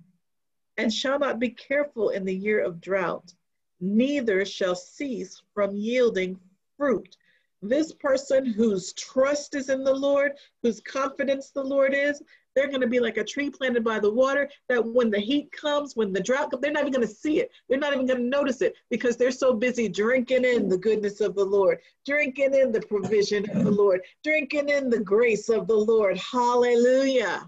and 0.77 0.93
shall 0.93 1.19
not 1.19 1.39
be 1.39 1.49
careful 1.49 2.09
in 2.09 2.25
the 2.25 2.35
year 2.35 2.63
of 2.63 2.81
drought, 2.81 3.33
neither 3.79 4.45
shall 4.45 4.75
cease 4.75 5.41
from 5.53 5.75
yielding 5.75 6.39
fruit. 6.77 7.17
This 7.61 7.91
person 7.91 8.45
whose 8.45 8.93
trust 8.93 9.55
is 9.55 9.69
in 9.69 9.83
the 9.83 9.93
Lord, 9.93 10.33
whose 10.61 10.79
confidence 10.81 11.49
the 11.49 11.63
Lord 11.63 11.95
is, 11.95 12.21
they're 12.55 12.67
going 12.67 12.81
to 12.81 12.87
be 12.87 12.99
like 12.99 13.17
a 13.17 13.23
tree 13.23 13.49
planted 13.49 13.83
by 13.83 13.99
the 13.99 14.11
water 14.11 14.49
that 14.67 14.83
when 14.83 15.11
the 15.11 15.19
heat 15.19 15.51
comes, 15.51 15.95
when 15.95 16.11
the 16.11 16.21
drought 16.21 16.49
comes, 16.49 16.61
they're 16.61 16.71
not 16.71 16.81
even 16.81 16.93
going 16.93 17.07
to 17.07 17.13
see 17.13 17.39
it. 17.39 17.51
They're 17.69 17.77
not 17.77 17.93
even 17.93 18.07
going 18.07 18.19
to 18.19 18.27
notice 18.27 18.61
it 18.63 18.75
because 18.89 19.15
they're 19.15 19.31
so 19.31 19.53
busy 19.53 19.87
drinking 19.87 20.43
in 20.43 20.67
the 20.67 20.77
goodness 20.77 21.21
of 21.21 21.35
the 21.35 21.45
Lord, 21.45 21.79
drinking 22.05 22.55
in 22.55 22.71
the 22.71 22.81
provision 22.81 23.47
of 23.51 23.63
the 23.63 23.71
Lord, 23.71 24.01
drinking 24.23 24.69
in 24.69 24.89
the 24.89 24.99
grace 24.99 25.49
of 25.49 25.67
the 25.67 25.75
Lord. 25.75 26.17
Hallelujah. 26.17 27.47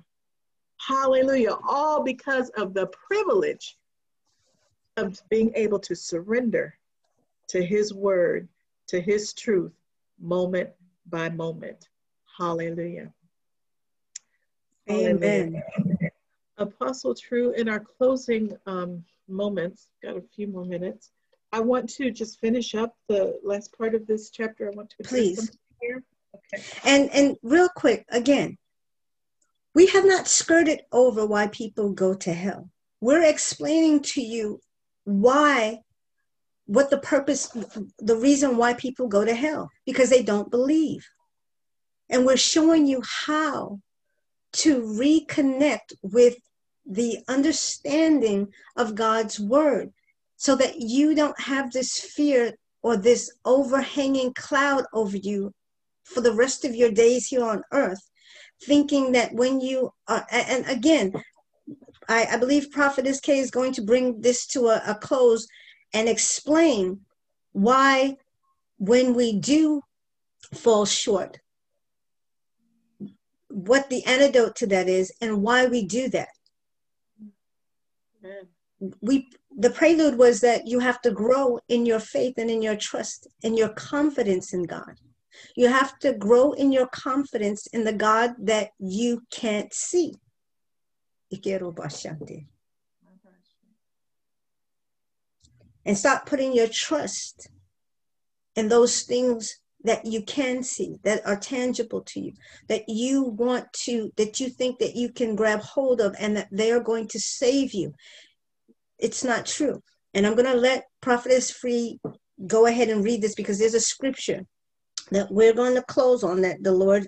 Hallelujah. 0.79 1.57
All 1.67 2.03
because 2.03 2.49
of 2.57 2.73
the 2.73 2.87
privilege 2.87 3.77
of 4.97 5.21
being 5.29 5.51
able 5.55 5.79
to 5.79 5.95
surrender 5.95 6.73
to 7.49 7.63
His 7.63 7.93
word, 7.93 8.47
to 8.87 8.99
His 8.99 9.33
truth, 9.33 9.73
moment 10.19 10.69
by 11.09 11.29
moment. 11.29 11.89
Hallelujah. 12.37 13.13
Amen. 14.89 15.61
Hallelujah. 15.75 16.11
Apostle 16.57 17.15
True, 17.15 17.51
in 17.51 17.69
our 17.69 17.79
closing 17.79 18.55
um, 18.65 19.03
moments, 19.27 19.89
got 20.03 20.17
a 20.17 20.21
few 20.21 20.47
more 20.47 20.65
minutes. 20.65 21.11
I 21.51 21.61
want 21.61 21.89
to 21.91 22.11
just 22.11 22.39
finish 22.39 22.75
up 22.75 22.95
the 23.07 23.39
last 23.43 23.75
part 23.77 23.95
of 23.95 24.05
this 24.05 24.29
chapter. 24.29 24.67
I 24.67 24.75
want 24.75 24.89
to 24.91 25.03
please 25.03 25.51
here. 25.81 26.03
Okay. 26.53 26.63
And 26.83 27.09
and 27.11 27.37
real 27.41 27.69
quick 27.75 28.05
again, 28.09 28.57
we 29.73 29.87
have 29.87 30.05
not 30.05 30.27
skirted 30.27 30.81
over 30.91 31.25
why 31.25 31.47
people 31.47 31.91
go 31.91 32.13
to 32.13 32.33
hell. 32.33 32.69
We're 33.01 33.23
explaining 33.23 34.01
to 34.01 34.21
you 34.21 34.59
why, 35.03 35.79
what 36.65 36.89
the 36.89 36.97
purpose, 36.97 37.47
the 37.99 38.15
reason 38.15 38.57
why 38.57 38.73
people 38.73 39.07
go 39.07 39.23
to 39.23 39.33
hell, 39.33 39.69
because 39.85 40.09
they 40.09 40.23
don't 40.23 40.51
believe. 40.51 41.07
And 42.09 42.25
we're 42.25 42.37
showing 42.37 42.87
you 42.87 43.01
how 43.25 43.79
to 44.51 44.81
reconnect 44.81 45.93
with 46.01 46.37
the 46.85 47.19
understanding 47.27 48.51
of 48.75 48.95
God's 48.95 49.39
word 49.39 49.93
so 50.37 50.55
that 50.55 50.79
you 50.79 51.13
don't 51.13 51.39
have 51.39 51.71
this 51.71 51.99
fear 51.99 52.53
or 52.81 52.97
this 52.97 53.31
overhanging 53.45 54.33
cloud 54.33 54.85
over 54.93 55.17
you 55.17 55.53
for 56.03 56.21
the 56.21 56.33
rest 56.33 56.65
of 56.65 56.73
your 56.73 56.91
days 56.91 57.27
here 57.27 57.43
on 57.43 57.61
earth 57.71 58.08
thinking 58.63 59.13
that 59.13 59.33
when 59.33 59.61
you 59.61 59.93
uh, 60.07 60.21
are, 60.31 60.39
and 60.47 60.67
again, 60.67 61.13
I, 62.07 62.25
I 62.31 62.37
believe 62.37 62.71
Prophetess 62.71 63.19
K 63.19 63.39
is 63.39 63.51
going 63.51 63.73
to 63.73 63.81
bring 63.81 64.21
this 64.21 64.45
to 64.47 64.67
a, 64.67 64.81
a 64.87 64.95
close 64.95 65.47
and 65.93 66.09
explain 66.09 67.01
why, 67.51 68.17
when 68.77 69.13
we 69.13 69.39
do 69.39 69.81
fall 70.53 70.85
short, 70.85 71.39
what 73.49 73.89
the 73.89 74.05
antidote 74.05 74.55
to 74.57 74.67
that 74.67 74.87
is 74.87 75.11
and 75.21 75.41
why 75.41 75.65
we 75.65 75.85
do 75.85 76.09
that. 76.09 76.29
We 79.01 79.27
the 79.57 79.69
prelude 79.69 80.17
was 80.17 80.39
that 80.41 80.67
you 80.67 80.79
have 80.79 81.01
to 81.01 81.11
grow 81.11 81.59
in 81.67 81.85
your 81.85 81.99
faith 81.99 82.35
and 82.37 82.49
in 82.49 82.61
your 82.61 82.77
trust 82.77 83.27
and 83.43 83.57
your 83.57 83.69
confidence 83.69 84.53
in 84.53 84.63
God. 84.63 84.95
You 85.55 85.67
have 85.67 85.97
to 85.99 86.13
grow 86.13 86.53
in 86.53 86.71
your 86.71 86.87
confidence 86.87 87.67
in 87.67 87.83
the 87.83 87.93
God 87.93 88.35
that 88.39 88.71
you 88.79 89.23
can't 89.31 89.73
see. 89.73 90.13
And 95.85 95.97
stop 95.97 96.25
putting 96.25 96.53
your 96.53 96.67
trust 96.67 97.49
in 98.55 98.69
those 98.69 99.03
things 99.03 99.59
that 99.83 100.05
you 100.05 100.21
can 100.23 100.61
see, 100.61 100.97
that 101.03 101.25
are 101.25 101.37
tangible 101.37 102.01
to 102.01 102.19
you, 102.19 102.33
that 102.67 102.83
you 102.89 103.23
want 103.23 103.71
to, 103.71 104.11
that 104.17 104.39
you 104.39 104.49
think 104.49 104.79
that 104.79 104.95
you 104.95 105.09
can 105.09 105.35
grab 105.35 105.61
hold 105.61 106.01
of 106.01 106.15
and 106.19 106.35
that 106.35 106.49
they 106.51 106.71
are 106.71 106.81
going 106.81 107.07
to 107.07 107.19
save 107.19 107.73
you. 107.73 107.93
It's 108.97 109.23
not 109.23 109.45
true. 109.45 109.81
And 110.13 110.27
I'm 110.27 110.35
going 110.35 110.51
to 110.51 110.53
let 110.53 110.85
Prophetess 111.01 111.49
Free 111.51 111.99
go 112.45 112.65
ahead 112.65 112.89
and 112.89 113.03
read 113.03 113.21
this 113.21 113.35
because 113.35 113.57
there's 113.57 113.73
a 113.73 113.79
scripture 113.79 114.45
that 115.11 115.31
we're 115.31 115.53
going 115.53 115.75
to 115.75 115.81
close 115.83 116.23
on 116.23 116.41
that 116.41 116.63
the 116.63 116.71
Lord 116.71 117.07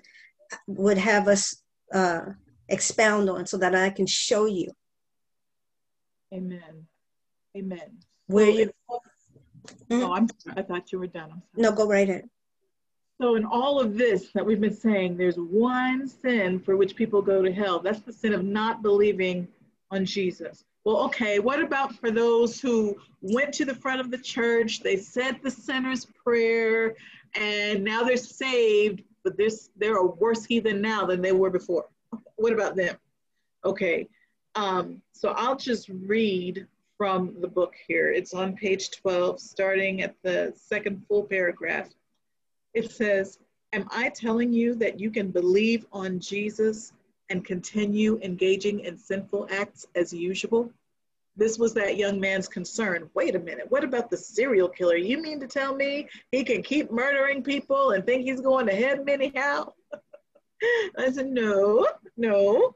would 0.66 0.98
have 0.98 1.28
us 1.28 1.62
uh, 1.92 2.22
expound 2.68 3.28
on 3.30 3.46
so 3.46 3.56
that 3.58 3.74
I 3.74 3.90
can 3.90 4.06
show 4.06 4.46
you. 4.46 4.70
Amen. 6.32 6.86
Amen. 7.56 7.98
Where 8.26 8.48
you? 8.48 8.72
Mm-hmm. 9.90 10.02
Oh, 10.02 10.12
I'm. 10.12 10.28
I 10.56 10.62
thought 10.62 10.90
you 10.90 10.98
were 10.98 11.06
done. 11.06 11.42
No, 11.56 11.72
go 11.72 11.86
right 11.86 12.08
ahead. 12.08 12.28
So, 13.20 13.36
in 13.36 13.44
all 13.44 13.78
of 13.78 13.96
this 13.96 14.32
that 14.32 14.44
we've 14.44 14.60
been 14.60 14.74
saying, 14.74 15.16
there's 15.16 15.36
one 15.36 16.08
sin 16.08 16.58
for 16.58 16.76
which 16.76 16.96
people 16.96 17.22
go 17.22 17.42
to 17.42 17.52
hell. 17.52 17.78
That's 17.78 18.00
the 18.00 18.12
sin 18.12 18.32
of 18.32 18.42
not 18.42 18.82
believing 18.82 19.46
on 19.90 20.04
Jesus. 20.04 20.64
Well, 20.84 20.96
okay, 21.04 21.38
what 21.38 21.62
about 21.62 21.94
for 21.94 22.10
those 22.10 22.60
who 22.60 22.96
went 23.20 23.52
to 23.54 23.64
the 23.64 23.74
front 23.74 24.00
of 24.00 24.10
the 24.10 24.18
church, 24.18 24.80
they 24.80 24.96
said 24.96 25.38
the 25.42 25.50
sinner's 25.50 26.06
prayer, 26.24 26.96
and 27.34 27.82
now 27.84 28.02
they're 28.02 28.16
saved, 28.16 29.02
but 29.24 29.36
this, 29.36 29.70
they're 29.76 29.96
a 29.96 30.06
worse 30.06 30.44
heathen 30.44 30.80
now 30.80 31.06
than 31.06 31.22
they 31.22 31.32
were 31.32 31.50
before? 31.50 31.86
What 32.36 32.52
about 32.52 32.74
them? 32.74 32.96
Okay, 33.64 34.08
um, 34.56 35.00
so 35.12 35.30
I'll 35.36 35.56
just 35.56 35.88
read 35.88 36.66
from 36.98 37.34
the 37.40 37.48
book 37.48 37.74
here. 37.86 38.12
It's 38.12 38.34
on 38.34 38.56
page 38.56 38.90
12, 38.90 39.40
starting 39.40 40.02
at 40.02 40.14
the 40.22 40.52
second 40.56 41.04
full 41.06 41.24
paragraph. 41.24 41.88
It 42.74 42.90
says, 42.90 43.38
Am 43.72 43.88
I 43.90 44.10
telling 44.10 44.52
you 44.52 44.74
that 44.76 45.00
you 45.00 45.10
can 45.10 45.30
believe 45.30 45.86
on 45.92 46.20
Jesus 46.20 46.92
and 47.30 47.44
continue 47.44 48.20
engaging 48.22 48.80
in 48.80 48.98
sinful 48.98 49.48
acts 49.50 49.86
as 49.94 50.12
usual? 50.12 50.70
This 51.36 51.58
was 51.58 51.72
that 51.74 51.96
young 51.96 52.20
man's 52.20 52.48
concern. 52.48 53.08
Wait 53.14 53.34
a 53.34 53.38
minute, 53.38 53.70
what 53.70 53.84
about 53.84 54.10
the 54.10 54.16
serial 54.16 54.68
killer? 54.68 54.96
You 54.96 55.20
mean 55.20 55.40
to 55.40 55.46
tell 55.46 55.74
me 55.74 56.08
he 56.30 56.44
can 56.44 56.62
keep 56.62 56.90
murdering 56.90 57.42
people 57.42 57.92
and 57.92 58.04
think 58.04 58.24
he's 58.24 58.40
going 58.40 58.66
to 58.66 58.74
heaven 58.74 59.08
anyhow? 59.08 59.72
I 60.98 61.10
said, 61.10 61.26
no, 61.26 61.86
no. 62.16 62.74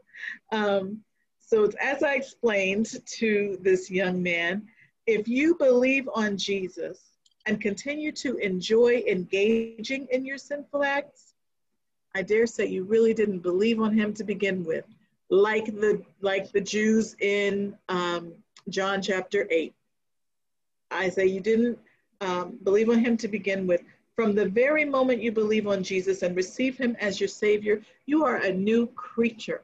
Um, 0.53 1.03
so 1.39 1.71
as 1.81 2.03
I 2.03 2.15
explained 2.15 2.89
to 3.19 3.59
this 3.61 3.91
young 3.91 4.23
man, 4.23 4.67
if 5.07 5.29
you 5.29 5.55
believe 5.55 6.09
on 6.15 6.37
Jesus, 6.37 6.99
and 7.47 7.61
continue 7.61 8.13
to 8.13 8.37
enjoy 8.39 9.03
engaging 9.07 10.07
in 10.11 10.27
your 10.27 10.37
sinful 10.37 10.83
acts, 10.83 11.35
I 12.15 12.23
dare 12.23 12.47
say 12.47 12.67
you 12.67 12.85
really 12.85 13.15
didn't 13.15 13.41
believe 13.41 13.81
on 13.81 13.97
him 13.97 14.13
to 14.15 14.25
begin 14.25 14.65
with, 14.65 14.85
like 15.31 15.67
the 15.67 16.03
like 16.21 16.51
the 16.51 16.61
Jews 16.61 17.15
in 17.21 17.77
um, 17.89 18.33
John 18.69 19.03
chapter 19.03 19.47
eight. 19.51 19.75
I 20.91 21.09
say 21.09 21.27
you 21.27 21.41
didn't 21.41 21.79
um, 22.21 22.59
believe 22.63 22.89
on 22.89 22.99
him 22.99 23.17
to 23.19 23.29
begin 23.29 23.67
with. 23.67 23.83
From 24.15 24.35
the 24.35 24.49
very 24.49 24.85
moment 24.85 25.23
you 25.23 25.33
believe 25.33 25.67
on 25.67 25.83
Jesus 25.83 26.23
and 26.23 26.35
receive 26.35 26.79
him 26.79 26.97
as 27.01 27.21
your 27.21 27.29
Savior, 27.29 27.83
you 28.07 28.25
are 28.25 28.37
a 28.37 28.53
new 28.53 28.87
creature 28.89 29.63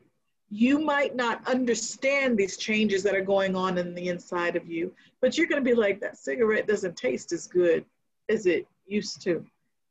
you 0.52 0.78
might 0.78 1.16
not 1.16 1.48
understand 1.48 2.36
these 2.36 2.58
changes 2.58 3.02
that 3.02 3.14
are 3.14 3.24
going 3.24 3.56
on 3.56 3.78
in 3.78 3.94
the 3.94 4.08
inside 4.08 4.54
of 4.54 4.68
you, 4.68 4.92
but 5.22 5.38
you're 5.38 5.46
going 5.46 5.64
to 5.64 5.68
be 5.68 5.74
like, 5.74 5.98
that 5.98 6.18
cigarette 6.18 6.66
doesn't 6.66 6.94
taste 6.94 7.32
as 7.32 7.46
good 7.46 7.86
as 8.28 8.44
it 8.44 8.68
used 8.86 9.22
to. 9.22 9.42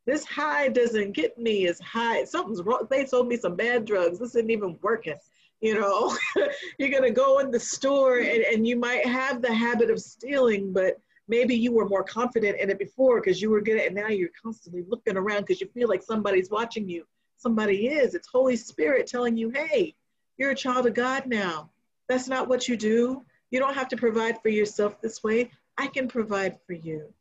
This 0.06 0.24
high 0.24 0.68
doesn't 0.68 1.14
get 1.14 1.36
me 1.40 1.66
as 1.66 1.80
high. 1.80 2.26
Something's 2.26 2.62
wrong. 2.62 2.86
They 2.92 3.08
sold 3.08 3.28
me 3.28 3.38
some 3.38 3.56
bad 3.56 3.86
drugs. 3.86 4.20
This 4.20 4.36
isn't 4.36 4.52
even 4.52 4.78
working. 4.84 5.16
You 5.62 5.80
know, 5.80 6.18
you're 6.80 6.90
going 6.90 7.04
to 7.04 7.12
go 7.12 7.40
in 7.40 7.52
the 7.52 7.60
store 7.60 8.18
and, 8.18 8.44
and 8.44 8.68
you 8.68 8.76
might 8.76 9.06
have 9.06 9.42
the 9.42 9.54
habit 9.54 9.92
of 9.92 10.00
stealing, 10.00 10.74
but 10.74 11.00
maybe 11.28 11.56
you 11.56 11.72
were 11.72 11.88
more 11.88 12.04
confident 12.04 12.60
in 12.60 12.70
it 12.70 12.80
before 12.80 13.22
because 13.22 13.42
you 13.42 13.50
were 13.50 13.62
good 13.62 13.78
at 13.78 13.84
it. 13.84 13.88
And 13.88 13.96
now 13.96 14.08
you're 14.08 14.30
constantly 14.42 14.84
looking 14.88 15.18
around 15.18 15.42
because 15.42 15.62
you 15.62 15.68
feel 15.68 15.88
like 15.88 16.02
somebody's 16.02 16.50
watching 16.50 16.90
you. 16.90 17.06
Somebody 17.38 17.88
is. 17.88 18.16
It's 18.16 18.28
Holy 18.28 18.56
Spirit 18.56 19.08
telling 19.08 19.38
you, 19.38 19.50
hey, 19.52 19.96
you're 20.38 20.52
a 20.52 20.56
child 20.56 20.88
of 20.88 20.96
God 20.96 21.28
now. 21.28 21.70
That's 22.10 22.28
not 22.28 22.48
what 22.48 22.68
you 22.68 22.76
do. 22.76 23.24
You 23.52 23.60
don't 23.60 23.76
have 23.76 23.88
to 23.90 23.98
provide 23.98 24.42
for 24.42 24.50
yourself 24.50 25.00
this 25.00 25.24
way. 25.24 25.52
I 25.78 25.88
can 25.88 26.08
provide 26.08 26.58
for 26.66 26.74
you. 26.74 27.14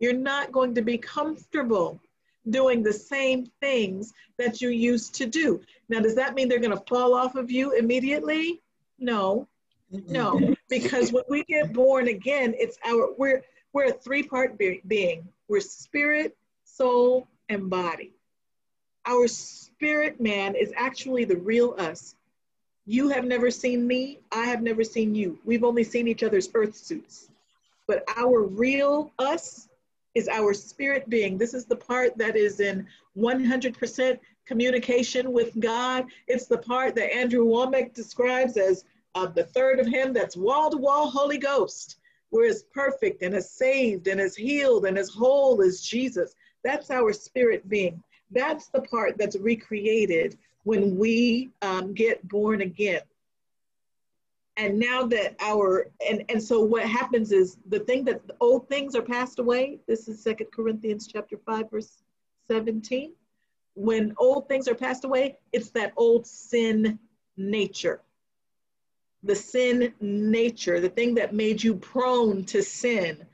You're 0.00 0.12
not 0.14 0.52
going 0.52 0.74
to 0.74 0.82
be 0.82 0.98
comfortable 0.98 2.00
doing 2.50 2.82
the 2.82 2.92
same 2.92 3.46
things 3.60 4.12
that 4.36 4.60
you 4.60 4.70
used 4.70 5.14
to 5.16 5.26
do. 5.26 5.60
Now, 5.88 6.00
does 6.00 6.14
that 6.14 6.34
mean 6.34 6.48
they're 6.48 6.58
going 6.58 6.76
to 6.76 6.84
fall 6.88 7.14
off 7.14 7.34
of 7.34 7.50
you 7.50 7.72
immediately? 7.72 8.60
No, 8.98 9.46
no, 9.90 10.54
because 10.68 11.12
when 11.12 11.24
we 11.28 11.44
get 11.44 11.72
born 11.72 12.08
again, 12.08 12.54
it's 12.58 12.78
our 12.84 13.14
we're 13.16 13.42
we're 13.72 13.86
a 13.86 13.92
three-part 13.92 14.58
be- 14.58 14.82
being. 14.86 15.26
We're 15.48 15.60
spirit, 15.60 16.36
soul, 16.64 17.28
and 17.48 17.70
body. 17.70 18.12
Our 19.06 19.28
spirit 19.28 20.20
man 20.20 20.54
is 20.54 20.72
actually 20.76 21.24
the 21.24 21.36
real 21.36 21.74
us. 21.78 22.14
You 22.86 23.08
have 23.10 23.24
never 23.24 23.50
seen 23.50 23.86
me. 23.86 24.18
I 24.32 24.44
have 24.46 24.62
never 24.62 24.82
seen 24.84 25.14
you. 25.14 25.38
We've 25.44 25.64
only 25.64 25.84
seen 25.84 26.08
each 26.08 26.22
other's 26.22 26.50
earth 26.54 26.76
suits. 26.76 27.30
But 27.86 28.04
our 28.16 28.42
real 28.42 29.12
us 29.18 29.67
is 30.14 30.28
our 30.28 30.54
spirit 30.54 31.08
being. 31.08 31.38
This 31.38 31.54
is 31.54 31.66
the 31.66 31.76
part 31.76 32.16
that 32.18 32.36
is 32.36 32.60
in 32.60 32.86
100% 33.16 34.18
communication 34.46 35.32
with 35.32 35.58
God. 35.60 36.06
It's 36.26 36.46
the 36.46 36.58
part 36.58 36.94
that 36.96 37.14
Andrew 37.14 37.44
Wommack 37.44 37.94
describes 37.94 38.56
as 38.56 38.84
uh, 39.14 39.26
the 39.26 39.44
third 39.44 39.80
of 39.80 39.86
Him 39.86 40.12
that's 40.12 40.36
wall 40.36 40.70
to 40.70 40.76
wall 40.76 41.10
Holy 41.10 41.38
Ghost, 41.38 41.98
We're 42.30 42.48
as 42.48 42.64
perfect 42.74 43.22
and 43.22 43.34
as 43.34 43.50
saved 43.50 44.06
and 44.08 44.20
as 44.20 44.36
healed 44.36 44.86
and 44.86 44.98
as 44.98 45.10
whole 45.10 45.62
as 45.62 45.80
Jesus. 45.80 46.34
That's 46.64 46.90
our 46.90 47.12
spirit 47.12 47.68
being. 47.68 48.02
That's 48.30 48.68
the 48.68 48.82
part 48.82 49.16
that's 49.18 49.36
recreated 49.36 50.36
when 50.64 50.98
we 50.98 51.50
um, 51.62 51.94
get 51.94 52.26
born 52.28 52.60
again. 52.60 53.00
And 54.58 54.76
now 54.76 55.04
that 55.04 55.36
our, 55.40 55.88
and, 56.06 56.24
and 56.28 56.42
so 56.42 56.60
what 56.60 56.82
happens 56.82 57.30
is 57.30 57.58
the 57.68 57.78
thing 57.78 58.04
that 58.06 58.26
the 58.26 58.34
old 58.40 58.68
things 58.68 58.96
are 58.96 59.02
passed 59.02 59.38
away. 59.38 59.78
This 59.86 60.08
is 60.08 60.20
Second 60.20 60.48
Corinthians 60.52 61.06
chapter 61.06 61.38
5, 61.46 61.70
verse 61.70 62.02
17. 62.48 63.12
When 63.74 64.14
old 64.18 64.48
things 64.48 64.66
are 64.66 64.74
passed 64.74 65.04
away, 65.04 65.38
it's 65.52 65.70
that 65.70 65.92
old 65.96 66.26
sin 66.26 66.98
nature. 67.36 68.00
The 69.22 69.36
sin 69.36 69.94
nature, 70.00 70.80
the 70.80 70.88
thing 70.88 71.14
that 71.14 71.32
made 71.32 71.62
you 71.62 71.76
prone 71.76 72.44
to 72.46 72.60
sin, 72.60 73.24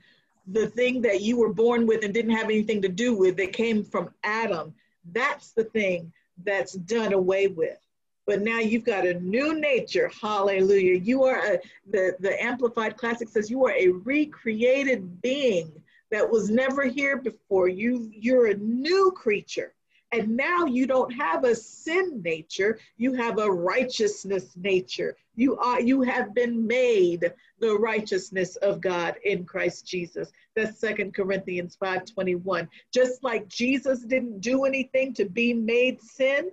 the 0.45 0.67
thing 0.67 1.01
that 1.01 1.21
you 1.21 1.37
were 1.37 1.51
born 1.51 1.87
with 1.87 2.03
and 2.03 2.13
didn't 2.13 2.35
have 2.35 2.45
anything 2.45 2.83
to 2.83 2.87
do 2.87 3.15
with 3.15 3.37
that 3.37 3.51
came 3.51 3.83
from 3.83 4.11
Adam. 4.23 4.75
That's 5.11 5.53
the 5.53 5.63
thing 5.63 6.13
that's 6.43 6.73
done 6.73 7.13
away 7.13 7.47
with. 7.47 7.79
But 8.25 8.41
now 8.41 8.59
you've 8.59 8.83
got 8.83 9.05
a 9.05 9.19
new 9.19 9.59
nature. 9.59 10.11
Hallelujah. 10.21 10.97
You 10.97 11.23
are 11.25 11.53
a, 11.53 11.59
the, 11.89 12.15
the 12.19 12.41
Amplified 12.43 12.97
Classic 12.97 13.29
says 13.29 13.49
you 13.49 13.65
are 13.65 13.75
a 13.77 13.89
recreated 13.89 15.21
being 15.21 15.71
that 16.11 16.29
was 16.29 16.49
never 16.49 16.83
here 16.83 17.17
before. 17.17 17.67
You, 17.67 18.09
you're 18.13 18.47
a 18.47 18.57
new 18.57 19.11
creature. 19.15 19.73
And 20.11 20.37
now 20.37 20.65
you 20.65 20.87
don't 20.87 21.11
have 21.11 21.43
a 21.43 21.55
sin 21.55 22.21
nature, 22.23 22.79
you 22.95 23.13
have 23.13 23.37
a 23.37 23.51
righteousness 23.51 24.55
nature. 24.55 25.17
You 25.35 25.57
are 25.57 25.81
you 25.81 26.01
have 26.03 26.33
been 26.33 26.65
made 26.65 27.33
the 27.59 27.77
righteousness 27.77 28.55
of 28.57 28.79
God 28.79 29.15
in 29.25 29.43
Christ 29.43 29.85
Jesus. 29.85 30.31
That's 30.55 30.79
Second 30.79 31.13
Corinthians 31.13 31.75
5:21. 31.81 32.69
Just 32.93 33.23
like 33.23 33.49
Jesus 33.49 34.03
didn't 34.03 34.39
do 34.39 34.63
anything 34.63 35.13
to 35.15 35.25
be 35.25 35.53
made 35.53 36.01
sin, 36.01 36.51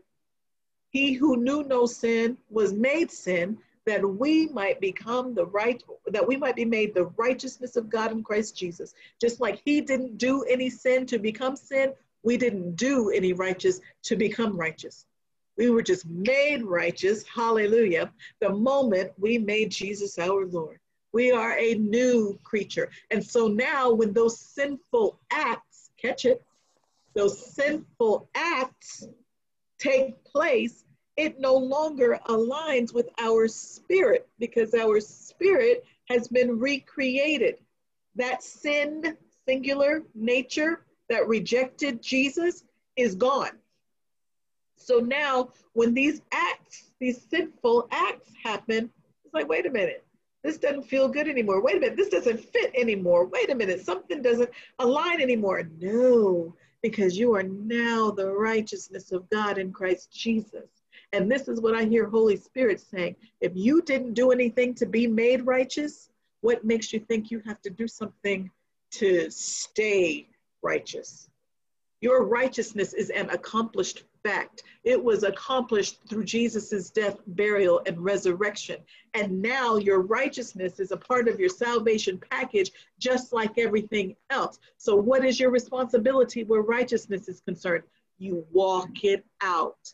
he 0.93 1.15
who 1.15 1.39
knew 1.39 1.63
no 1.65 1.87
sin 1.87 2.37
was 2.51 2.75
made 2.75 3.11
sin 3.11 3.59
that 3.87 4.05
we 4.05 4.47
might 4.49 4.81
become 4.81 5.35
the 5.35 5.47
right 5.47 5.83
that 6.07 6.27
we 6.27 6.37
might 6.37 6.55
be 6.55 6.67
made 6.67 6.95
the 6.95 7.07
righteousness 7.17 7.77
of 7.77 7.89
God 7.91 8.13
in 8.13 8.23
Christ 8.23 8.57
Jesus. 8.57 8.95
Just 9.21 9.41
like 9.41 9.61
he 9.65 9.81
didn't 9.81 10.19
do 10.19 10.43
any 10.43 10.71
sin 10.71 11.07
to 11.07 11.19
become 11.19 11.57
sin, 11.57 11.95
we 12.23 12.37
didn't 12.37 12.77
do 12.77 13.11
any 13.11 13.33
righteous 13.33 13.81
to 14.05 14.17
become 14.17 14.57
righteous. 14.57 15.07
We 15.57 15.71
were 15.71 15.83
just 15.83 16.07
made 16.07 16.63
righteous, 16.63 17.25
hallelujah, 17.27 18.13
the 18.41 18.51
moment 18.51 19.13
we 19.19 19.39
made 19.39 19.71
Jesus 19.71 20.19
our 20.19 20.47
Lord. 20.47 20.79
We 21.13 21.33
are 21.33 21.59
a 21.59 21.75
new 21.75 22.39
creature. 22.45 22.91
And 23.11 23.25
so 23.25 23.49
now, 23.49 23.93
when 23.93 24.13
those 24.13 24.39
sinful 24.39 25.19
acts, 25.31 25.91
catch 25.97 26.25
it, 26.25 26.43
those 27.15 27.55
sinful 27.55 28.29
acts 28.35 29.07
take 29.83 30.23
place, 30.25 30.85
it 31.17 31.41
no 31.41 31.55
longer 31.55 32.19
aligns 32.29 32.95
with 32.95 33.09
our 33.19 33.49
spirit 33.49 34.29
because 34.39 34.75
our 34.75 35.01
spirit 35.01 35.85
has 36.09 36.29
been 36.29 36.59
recreated. 36.59 37.57
That 38.15 38.43
sin, 38.43 39.17
singular 39.47 40.03
nature 40.15 40.85
that 41.09 41.27
rejected 41.27 42.03
Jesus 42.03 42.65
is 42.97 43.15
gone. 43.15 43.59
So 44.77 44.99
now, 44.99 45.51
when 45.75 45.95
these 45.95 46.23
acts, 46.33 46.91
these 46.99 47.23
sinful 47.31 47.89
acts 47.91 48.29
happen, 48.43 48.91
it's 49.25 49.35
like, 49.35 49.49
wait 49.49 49.67
a 49.67 49.71
minute, 49.71 50.05
this 50.43 50.59
doesn't 50.59 50.85
feel 50.85 51.09
good 51.09 51.29
anymore. 51.29 51.63
Wait 51.63 51.77
a 51.77 51.81
minute, 51.81 51.97
this 51.97 52.09
doesn't 52.09 52.41
fit 52.53 52.73
anymore. 52.75 53.27
Wait 53.27 53.51
a 53.51 53.55
minute, 53.55 53.85
something 53.85 54.23
doesn't 54.23 54.51
align 54.79 55.21
anymore. 55.21 55.69
No, 55.81 56.55
because 56.83 57.17
you 57.17 57.35
are 57.35 57.43
now 57.43 58.11
the 58.11 58.31
righteousness 58.31 59.13
of 59.13 59.29
God 59.31 59.59
in 59.59 59.73
Christ 59.73 60.13
Jesus. 60.13 60.69
And 61.13 61.31
this 61.31 61.47
is 61.49 61.61
what 61.61 61.75
I 61.75 61.85
hear 61.85 62.09
Holy 62.09 62.37
Spirit 62.37 62.81
saying. 62.81 63.17
If 63.41 63.53
you 63.55 63.83
didn't 63.83 64.15
do 64.15 64.31
anything 64.31 64.75
to 64.77 64.87
be 64.87 65.07
made 65.07 65.47
righteous, 65.47 66.11
what 66.41 66.65
makes 66.65 66.93
you 66.93 67.01
think 67.01 67.31
you 67.31 67.43
have 67.47 67.61
to 67.63 67.71
do 67.71 67.87
something 67.87 68.51
to 68.93 69.31
stay 69.31 70.29
righteous? 70.63 71.29
Your 72.01 72.25
righteousness 72.25 72.95
is 72.95 73.11
an 73.11 73.31
accomplished 73.31 74.05
fact. 74.25 74.63
It 74.85 75.03
was 75.03 75.23
accomplished 75.23 76.01
through 76.09 76.25
Jesus' 76.25 76.91
death, 76.91 77.19
burial, 77.29 77.83
and 77.87 77.99
resurrection. 77.99 78.79
And 79.15 79.43
now 79.43 79.77
your 79.77 80.01
righteousness 80.01 80.81
is 80.81 80.93
a 80.93 80.97
part 80.97 81.29
of 81.29 81.39
your 81.39 81.49
salvation 81.49 82.21
package, 82.31 82.73
just 82.99 83.33
like 83.33 83.59
everything 83.59 84.17
else. 84.31 84.59
So, 84.77 84.97
what 84.97 85.25
is 85.25 85.39
your 85.39 85.51
responsibility 85.51 86.45
where 86.45 86.63
righteousness 86.63 87.29
is 87.29 87.41
concerned? 87.41 87.85
You 88.19 88.47
walk 88.53 89.05
it 89.05 89.25
out. 89.41 89.93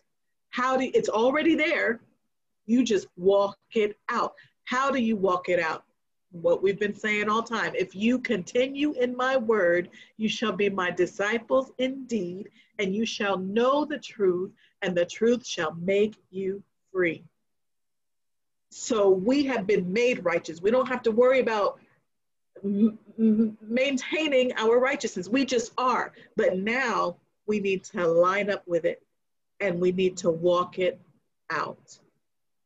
How 0.50 0.76
do 0.76 0.90
it's 0.94 1.08
already 1.08 1.54
there? 1.54 2.00
You 2.66 2.84
just 2.84 3.06
walk 3.16 3.58
it 3.72 3.96
out. 4.08 4.34
How 4.64 4.90
do 4.90 4.98
you 4.98 5.16
walk 5.16 5.48
it 5.48 5.60
out? 5.60 5.84
What 6.30 6.62
we've 6.62 6.78
been 6.78 6.94
saying 6.94 7.28
all 7.28 7.42
time. 7.42 7.72
If 7.74 7.94
you 7.94 8.18
continue 8.18 8.92
in 8.92 9.16
my 9.16 9.36
word, 9.36 9.90
you 10.16 10.28
shall 10.28 10.52
be 10.52 10.68
my 10.68 10.90
disciples 10.90 11.72
indeed, 11.78 12.50
and 12.78 12.94
you 12.94 13.06
shall 13.06 13.38
know 13.38 13.84
the 13.84 13.98
truth, 13.98 14.52
and 14.82 14.96
the 14.96 15.06
truth 15.06 15.46
shall 15.46 15.74
make 15.74 16.16
you 16.30 16.62
free. 16.92 17.24
So 18.70 19.08
we 19.08 19.44
have 19.46 19.66
been 19.66 19.92
made 19.92 20.24
righteous. 20.24 20.60
We 20.60 20.70
don't 20.70 20.88
have 20.88 21.02
to 21.02 21.10
worry 21.10 21.40
about 21.40 21.80
m- 22.62 22.98
m- 23.18 23.56
maintaining 23.62 24.52
our 24.56 24.78
righteousness. 24.78 25.28
We 25.28 25.44
just 25.44 25.72
are. 25.78 26.12
But 26.36 26.58
now 26.58 27.16
we 27.46 27.60
need 27.60 27.84
to 27.84 28.06
line 28.06 28.50
up 28.50 28.62
with 28.66 28.84
it 28.84 29.02
and 29.60 29.80
we 29.80 29.90
need 29.92 30.16
to 30.18 30.30
walk 30.30 30.78
it 30.78 31.00
out 31.50 31.98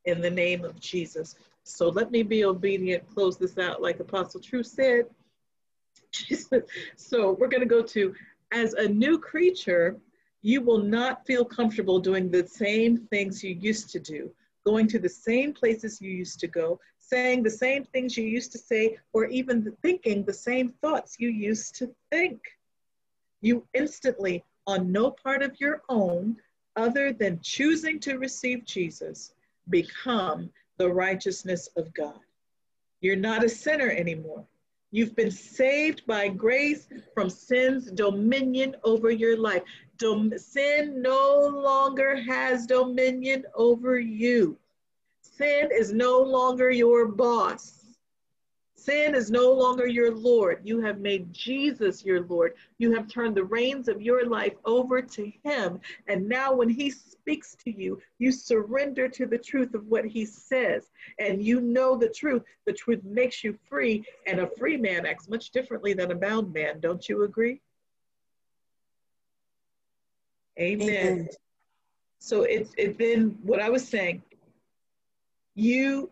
in 0.04 0.20
the 0.20 0.30
name 0.30 0.64
of 0.64 0.78
Jesus. 0.80 1.36
So 1.64 1.88
let 1.88 2.10
me 2.10 2.22
be 2.22 2.44
obedient, 2.44 3.08
close 3.08 3.38
this 3.38 3.58
out 3.58 3.80
like 3.80 4.00
Apostle 4.00 4.40
True 4.40 4.62
said. 4.62 5.06
so 6.96 7.32
we're 7.32 7.48
going 7.48 7.60
to 7.60 7.66
go 7.66 7.82
to, 7.82 8.14
as 8.52 8.74
a 8.74 8.88
new 8.88 9.18
creature, 9.18 9.96
you 10.42 10.60
will 10.60 10.82
not 10.82 11.24
feel 11.24 11.44
comfortable 11.44 12.00
doing 12.00 12.30
the 12.30 12.46
same 12.46 12.96
things 12.96 13.42
you 13.42 13.54
used 13.54 13.90
to 13.90 14.00
do, 14.00 14.30
going 14.66 14.88
to 14.88 14.98
the 14.98 15.08
same 15.08 15.52
places 15.52 16.00
you 16.00 16.10
used 16.10 16.40
to 16.40 16.48
go, 16.48 16.80
saying 16.98 17.42
the 17.42 17.50
same 17.50 17.84
things 17.84 18.16
you 18.16 18.24
used 18.24 18.52
to 18.52 18.58
say, 18.58 18.98
or 19.12 19.26
even 19.26 19.74
thinking 19.82 20.24
the 20.24 20.32
same 20.32 20.70
thoughts 20.80 21.16
you 21.18 21.28
used 21.28 21.76
to 21.76 21.94
think. 22.10 22.40
You 23.40 23.64
instantly, 23.72 24.44
on 24.66 24.90
no 24.90 25.10
part 25.10 25.42
of 25.42 25.58
your 25.60 25.82
own, 25.88 26.36
other 26.76 27.12
than 27.12 27.38
choosing 27.42 28.00
to 28.00 28.18
receive 28.18 28.64
Jesus, 28.64 29.32
become 29.68 30.50
the 30.78 30.88
righteousness 30.88 31.68
of 31.76 31.92
God. 31.94 32.20
You're 33.00 33.16
not 33.16 33.44
a 33.44 33.48
sinner 33.48 33.90
anymore. 33.90 34.44
You've 34.90 35.16
been 35.16 35.30
saved 35.30 36.06
by 36.06 36.28
grace 36.28 36.86
from 37.14 37.30
sin's 37.30 37.90
dominion 37.90 38.76
over 38.84 39.10
your 39.10 39.38
life. 39.38 39.62
Dom- 39.96 40.36
sin 40.38 41.00
no 41.00 41.40
longer 41.40 42.20
has 42.22 42.66
dominion 42.66 43.44
over 43.54 43.98
you. 43.98 44.58
Sin 45.22 45.70
is 45.72 45.92
no 45.92 46.20
longer 46.20 46.70
your 46.70 47.06
boss. 47.06 47.81
Sin 48.82 49.14
is 49.14 49.30
no 49.30 49.52
longer 49.52 49.86
your 49.86 50.12
Lord. 50.12 50.60
You 50.64 50.80
have 50.80 50.98
made 50.98 51.32
Jesus 51.32 52.04
your 52.04 52.22
Lord. 52.22 52.54
You 52.78 52.92
have 52.94 53.06
turned 53.06 53.36
the 53.36 53.44
reins 53.44 53.86
of 53.86 54.02
your 54.02 54.26
life 54.26 54.54
over 54.64 55.00
to 55.00 55.32
Him. 55.44 55.80
And 56.08 56.28
now, 56.28 56.52
when 56.52 56.68
He 56.68 56.90
speaks 56.90 57.54
to 57.64 57.70
you, 57.70 58.00
you 58.18 58.32
surrender 58.32 59.08
to 59.08 59.26
the 59.26 59.38
truth 59.38 59.74
of 59.74 59.86
what 59.86 60.04
He 60.04 60.24
says. 60.24 60.90
And 61.20 61.40
you 61.44 61.60
know 61.60 61.96
the 61.96 62.08
truth. 62.08 62.42
The 62.64 62.72
truth 62.72 63.04
makes 63.04 63.44
you 63.44 63.56
free. 63.68 64.04
And 64.26 64.40
a 64.40 64.50
free 64.58 64.76
man 64.76 65.06
acts 65.06 65.28
much 65.28 65.50
differently 65.50 65.92
than 65.94 66.10
a 66.10 66.16
bound 66.16 66.52
man. 66.52 66.80
Don't 66.80 67.08
you 67.08 67.22
agree? 67.22 67.60
Amen. 70.58 70.88
Amen. 70.88 71.28
So 72.18 72.42
it's 72.42 72.72
it 72.76 72.98
then 72.98 73.38
what 73.42 73.60
I 73.60 73.70
was 73.70 73.86
saying. 73.86 74.22
You 75.54 76.10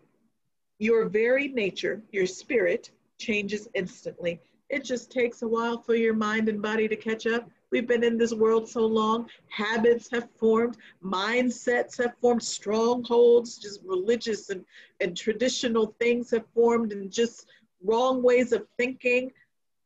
your 0.81 1.09
very 1.09 1.47
nature, 1.49 2.03
your 2.11 2.27
spirit, 2.27 2.91
changes 3.19 3.69
instantly. 3.75 4.41
It 4.71 4.83
just 4.83 5.13
takes 5.13 5.43
a 5.43 5.49
while 5.49 5.79
for 5.79 5.95
your 5.95 6.15
mind 6.15 6.49
and 6.49 6.63
body 6.63 6.89
to 6.89 6.97
catch 6.97 7.27
up. 7.27 7.49
We've 7.71 7.87
been 7.87 8.03
in 8.03 8.17
this 8.17 8.33
world 8.33 8.69
so 8.69 8.87
long, 8.87 9.29
habits 9.49 10.11
have 10.11 10.29
formed, 10.39 10.79
mindsets 11.05 11.99
have 12.03 12.15
formed, 12.21 12.43
strongholds, 12.43 13.59
just 13.59 13.81
religious 13.85 14.49
and, 14.49 14.65
and 15.01 15.17
traditional 15.17 15.95
things 16.01 16.31
have 16.31 16.47
formed, 16.55 16.93
and 16.93 17.13
just 17.13 17.47
wrong 17.85 18.23
ways 18.23 18.53
of 18.53 18.67
thinking. 18.79 19.31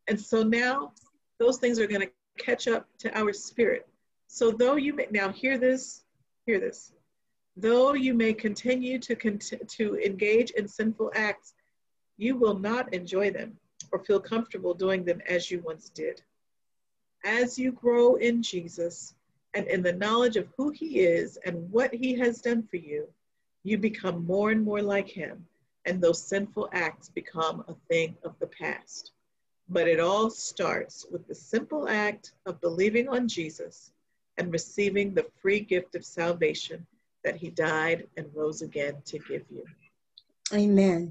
And 0.07 0.19
so 0.19 0.45
now 0.45 0.93
those 1.39 1.59
things 1.59 1.81
are 1.81 1.89
going 1.89 2.03
to 2.03 2.11
catch 2.39 2.69
up 2.69 2.87
to 2.99 3.19
our 3.19 3.33
spirit. 3.33 3.89
So, 4.29 4.51
though 4.51 4.77
you 4.77 4.95
may 4.95 5.09
now 5.11 5.31
hear 5.31 5.59
this, 5.59 6.05
hear 6.47 6.61
this. 6.61 6.93
Though 7.57 7.95
you 7.95 8.15
may 8.15 8.35
continue 8.35 8.99
to, 8.99 9.15
cont- 9.15 9.69
to 9.69 9.97
engage 9.99 10.51
in 10.53 10.67
sinful 10.67 11.13
acts, 11.15 11.55
you 12.17 12.37
will 12.37 12.59
not 12.59 12.93
enjoy 12.93 13.31
them 13.31 13.57
or 13.93 14.01
feel 14.01 14.19
comfortable 14.19 14.75
doing 14.75 15.05
them 15.05 15.21
as 15.29 15.51
you 15.53 15.61
once 15.61 15.89
did. 15.89 16.21
As 17.25 17.57
you 17.57 17.71
grow 17.71 18.17
in 18.17 18.43
Jesus 18.43 19.15
and 19.55 19.69
in 19.69 19.83
the 19.83 19.93
knowledge 19.93 20.37
of 20.37 20.49
who 20.57 20.71
He 20.71 21.01
is 21.01 21.37
and 21.45 21.71
what 21.71 21.95
He 21.95 22.15
has 22.19 22.41
done 22.41 22.65
for 22.65 22.77
you, 22.77 23.09
you 23.63 23.79
become 23.79 24.27
more 24.27 24.51
and 24.51 24.63
more 24.63 24.83
like 24.83 25.09
Him, 25.09 25.47
and 25.85 26.01
those 26.01 26.23
sinful 26.23 26.69
acts 26.73 27.09
become 27.09 27.65
a 27.69 27.75
thing 27.89 28.17
of 28.25 28.37
the 28.41 28.49
past. 28.49 29.13
But 29.69 29.87
it 29.87 30.01
all 30.01 30.29
starts 30.29 31.07
with 31.09 31.27
the 31.29 31.35
simple 31.37 31.89
act 31.89 32.33
of 32.47 32.61
believing 32.61 33.09
on 33.09 33.29
Jesus 33.29 33.93
and 34.39 34.53
receiving 34.53 35.15
the 35.15 35.31
free 35.41 35.61
gift 35.61 35.95
of 35.95 36.05
salvation 36.05 36.85
that 37.25 37.37
he 37.37 37.51
died 37.51 38.07
and 38.17 38.27
rose 38.35 38.63
again 38.63 38.95
to 39.07 39.19
give 39.19 39.43
you. 39.51 39.65
Amen. 40.53 41.11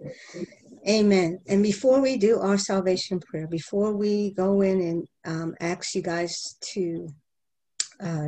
Amen. 0.87 1.39
And 1.47 1.63
before 1.63 2.01
we 2.01 2.17
do 2.17 2.39
our 2.39 2.57
salvation 2.57 3.19
prayer, 3.19 3.47
before 3.47 3.93
we 3.93 4.31
go 4.31 4.61
in 4.61 4.81
and 4.81 5.07
um, 5.25 5.55
ask 5.59 5.95
you 5.95 6.01
guys 6.01 6.57
to 6.73 7.09
uh, 7.99 8.27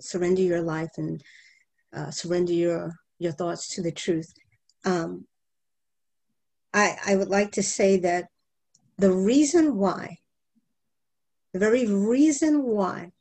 surrender 0.00 0.42
your 0.42 0.62
life 0.62 0.90
and 0.96 1.22
uh, 1.94 2.10
surrender 2.10 2.52
your 2.52 2.92
your 3.18 3.32
thoughts 3.32 3.74
to 3.74 3.82
the 3.82 3.92
truth, 3.92 4.32
um, 4.84 5.26
I 6.74 6.96
I 7.06 7.16
would 7.16 7.28
like 7.28 7.52
to 7.52 7.62
say 7.62 7.98
that 7.98 8.26
the 8.98 9.12
reason 9.12 9.76
why, 9.76 10.18
the 11.52 11.58
very 11.58 11.86
reason 11.86 12.62
why 12.64 13.12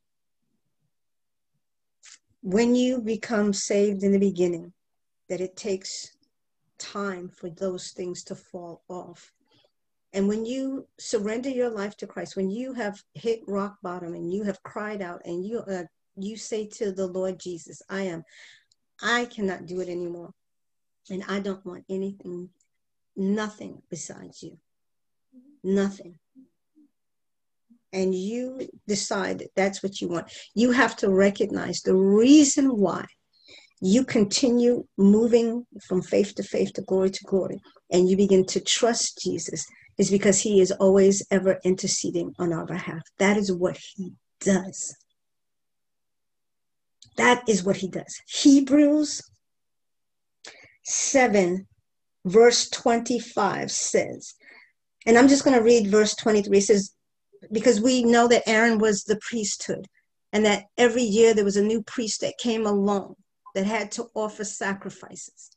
when 2.42 2.76
you 2.76 3.02
become 3.02 3.54
saved 3.54 4.04
in 4.04 4.12
the 4.12 4.20
beginning, 4.20 4.74
that 5.28 5.42
it 5.42 5.56
takes 5.56 6.16
time 6.78 7.30
for 7.30 7.50
those 7.50 7.92
things 7.92 8.24
to 8.24 8.36
fall 8.36 8.82
off. 8.88 9.32
And 10.14 10.28
when 10.28 10.46
you 10.46 10.88
surrender 10.98 11.50
your 11.50 11.70
life 11.70 11.96
to 11.98 12.08
Christ, 12.08 12.36
when 12.36 12.50
you 12.50 12.74
have 12.74 13.02
hit 13.14 13.42
rock 13.48 13.78
bottom 13.84 14.14
and 14.16 14.32
you 14.32 14.44
have 14.44 14.64
cried 14.64 15.02
out 15.02 15.22
and 15.26 15.46
you 15.46 15.60
uh, 15.60 15.84
you 16.16 16.36
say 16.36 16.66
to 16.66 16.92
the 16.92 17.08
Lord 17.08 17.40
Jesus, 17.40 17.82
I 17.90 18.02
am, 18.02 18.24
I 19.02 19.26
cannot 19.26 19.68
do 19.68 19.80
it 19.80 19.90
anymore. 19.90 20.34
And 21.10 21.24
I 21.28 21.40
don't 21.40 21.66
want 21.66 21.86
anything, 21.90 22.50
nothing 23.16 23.82
besides 23.90 24.44
you. 24.44 24.58
Nothing 25.64 26.20
and 27.94 28.14
you 28.14 28.68
decide 28.88 29.40
that 29.40 29.52
that's 29.56 29.82
what 29.82 30.00
you 30.02 30.08
want, 30.08 30.32
you 30.56 30.72
have 30.72 30.96
to 30.98 31.10
recognize 31.10 31.82
the 31.82 31.96
reason 31.96 32.78
why 32.78 33.06
you 33.82 34.04
continue 34.04 34.86
moving 34.98 35.66
from 35.88 36.02
faith 36.02 36.36
to 36.36 36.44
faith 36.44 36.74
to 36.74 36.82
glory 36.82 37.10
to 37.10 37.24
glory, 37.26 37.60
and 37.92 38.10
you 38.10 38.18
begin 38.18 38.46
to 38.46 38.60
trust 38.60 39.20
Jesus, 39.24 39.66
is 39.98 40.12
because 40.12 40.40
he 40.40 40.62
is 40.62 40.72
always 40.72 41.26
ever 41.32 41.60
interceding 41.64 42.34
on 42.40 42.54
our 42.54 42.66
behalf. 42.66 43.02
That 43.18 43.38
is 43.38 43.52
what 43.52 43.78
he 43.96 44.14
does. 44.42 44.96
That 47.18 47.48
is 47.48 47.64
what 47.64 47.78
he 47.78 47.90
does. 47.90 48.22
Hebrews 48.28 49.22
7, 50.84 51.68
verse 52.26 52.70
25 52.70 53.72
says, 53.72 54.36
and 55.06 55.18
I'm 55.18 55.28
just 55.28 55.44
going 55.44 55.58
to 55.58 55.64
read 55.64 55.88
verse 55.88 56.16
23. 56.16 56.58
It 56.58 56.62
says, 56.62 56.94
because 57.52 57.82
we 57.82 58.04
know 58.04 58.28
that 58.28 58.48
Aaron 58.48 58.80
was 58.80 59.04
the 59.04 59.20
priesthood, 59.22 59.88
and 60.34 60.46
that 60.46 60.66
every 60.78 61.04
year 61.04 61.34
there 61.34 61.46
was 61.46 61.58
a 61.58 61.64
new 61.64 61.82
priest 61.84 62.22
that 62.22 62.38
came 62.38 62.66
along 62.66 63.16
that 63.56 63.66
had 63.66 63.92
to 63.94 64.08
offer 64.14 64.44
sacrifices. 64.44 65.50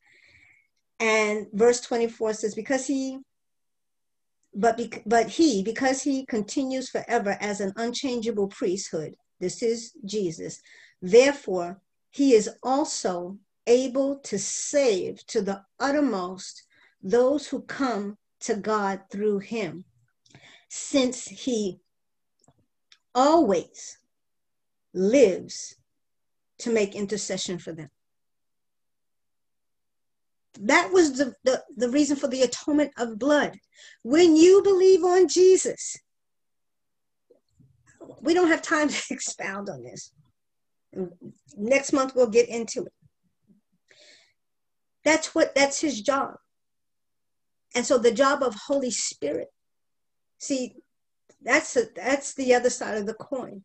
And 0.98 1.46
verse 1.52 1.80
24 1.80 2.34
says, 2.34 2.54
because 2.54 2.86
he 2.86 3.18
but, 4.54 4.76
be, 4.76 4.92
but 5.06 5.28
he, 5.28 5.62
because 5.62 6.02
he 6.02 6.26
continues 6.26 6.90
forever 6.90 7.36
as 7.40 7.60
an 7.60 7.72
unchangeable 7.76 8.48
priesthood, 8.48 9.16
this 9.40 9.62
is 9.62 9.92
Jesus, 10.04 10.60
therefore 11.00 11.80
he 12.10 12.34
is 12.34 12.50
also 12.62 13.38
able 13.66 14.18
to 14.18 14.38
save 14.38 15.26
to 15.26 15.40
the 15.40 15.62
uttermost 15.80 16.64
those 17.02 17.48
who 17.48 17.62
come 17.62 18.18
to 18.40 18.56
God 18.56 19.00
through 19.10 19.38
him, 19.38 19.84
since 20.74 21.26
he 21.26 21.78
always 23.14 23.98
lives 24.94 25.76
to 26.60 26.72
make 26.72 26.94
intercession 26.94 27.58
for 27.58 27.72
them. 27.72 27.90
That 30.58 30.90
was 30.90 31.18
the, 31.18 31.34
the, 31.44 31.62
the 31.76 31.90
reason 31.90 32.16
for 32.16 32.26
the 32.26 32.40
atonement 32.40 32.92
of 32.96 33.18
blood. 33.18 33.58
When 34.02 34.34
you 34.34 34.62
believe 34.62 35.04
on 35.04 35.28
Jesus, 35.28 35.98
we 38.22 38.32
don't 38.32 38.48
have 38.48 38.62
time 38.62 38.88
to 38.88 39.02
expound 39.10 39.68
on 39.68 39.82
this. 39.82 40.10
Next 41.54 41.92
month 41.92 42.14
we'll 42.16 42.30
get 42.30 42.48
into 42.48 42.84
it. 42.84 42.92
That's 45.04 45.34
what 45.34 45.54
that's 45.54 45.82
his 45.82 46.00
job. 46.00 46.36
And 47.74 47.84
so 47.84 47.98
the 47.98 48.12
job 48.12 48.42
of 48.42 48.54
Holy 48.54 48.90
Spirit, 48.90 49.48
see, 50.42 50.74
that's 51.40 51.76
a, 51.76 51.84
that's 51.94 52.34
the 52.34 52.54
other 52.54 52.70
side 52.70 52.98
of 52.98 53.06
the 53.06 53.14
coin. 53.14 53.62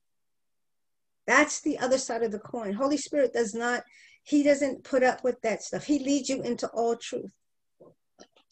That's 1.25 1.61
the 1.61 1.79
other 1.79 1.97
side 1.97 2.23
of 2.23 2.31
the 2.31 2.39
coin. 2.39 2.73
Holy 2.73 2.97
Spirit 2.97 3.33
does 3.33 3.53
not, 3.53 3.83
he 4.23 4.43
doesn't 4.43 4.83
put 4.83 5.03
up 5.03 5.23
with 5.23 5.41
that 5.41 5.63
stuff. 5.63 5.83
He 5.83 5.99
leads 5.99 6.29
you 6.29 6.41
into 6.43 6.67
all 6.67 6.95
truth. 6.95 7.31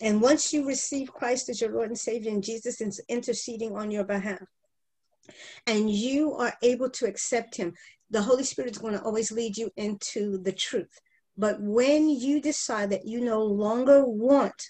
And 0.01 0.21
once 0.21 0.51
you 0.51 0.67
receive 0.67 1.13
Christ 1.13 1.49
as 1.49 1.61
your 1.61 1.71
Lord 1.71 1.89
and 1.89 1.97
Savior, 1.97 2.31
and 2.31 2.43
Jesus 2.43 2.81
is 2.81 2.99
interceding 3.07 3.77
on 3.77 3.91
your 3.91 4.03
behalf, 4.03 4.43
and 5.67 5.89
you 5.89 6.33
are 6.33 6.53
able 6.63 6.89
to 6.89 7.05
accept 7.05 7.55
Him, 7.55 7.73
the 8.09 8.21
Holy 8.21 8.43
Spirit 8.43 8.71
is 8.71 8.77
going 8.77 8.93
to 8.93 9.03
always 9.03 9.31
lead 9.31 9.55
you 9.55 9.71
into 9.77 10.39
the 10.39 10.51
truth. 10.51 10.99
But 11.37 11.61
when 11.61 12.09
you 12.09 12.41
decide 12.41 12.89
that 12.89 13.05
you 13.05 13.21
no 13.21 13.41
longer 13.43 14.05
want 14.05 14.61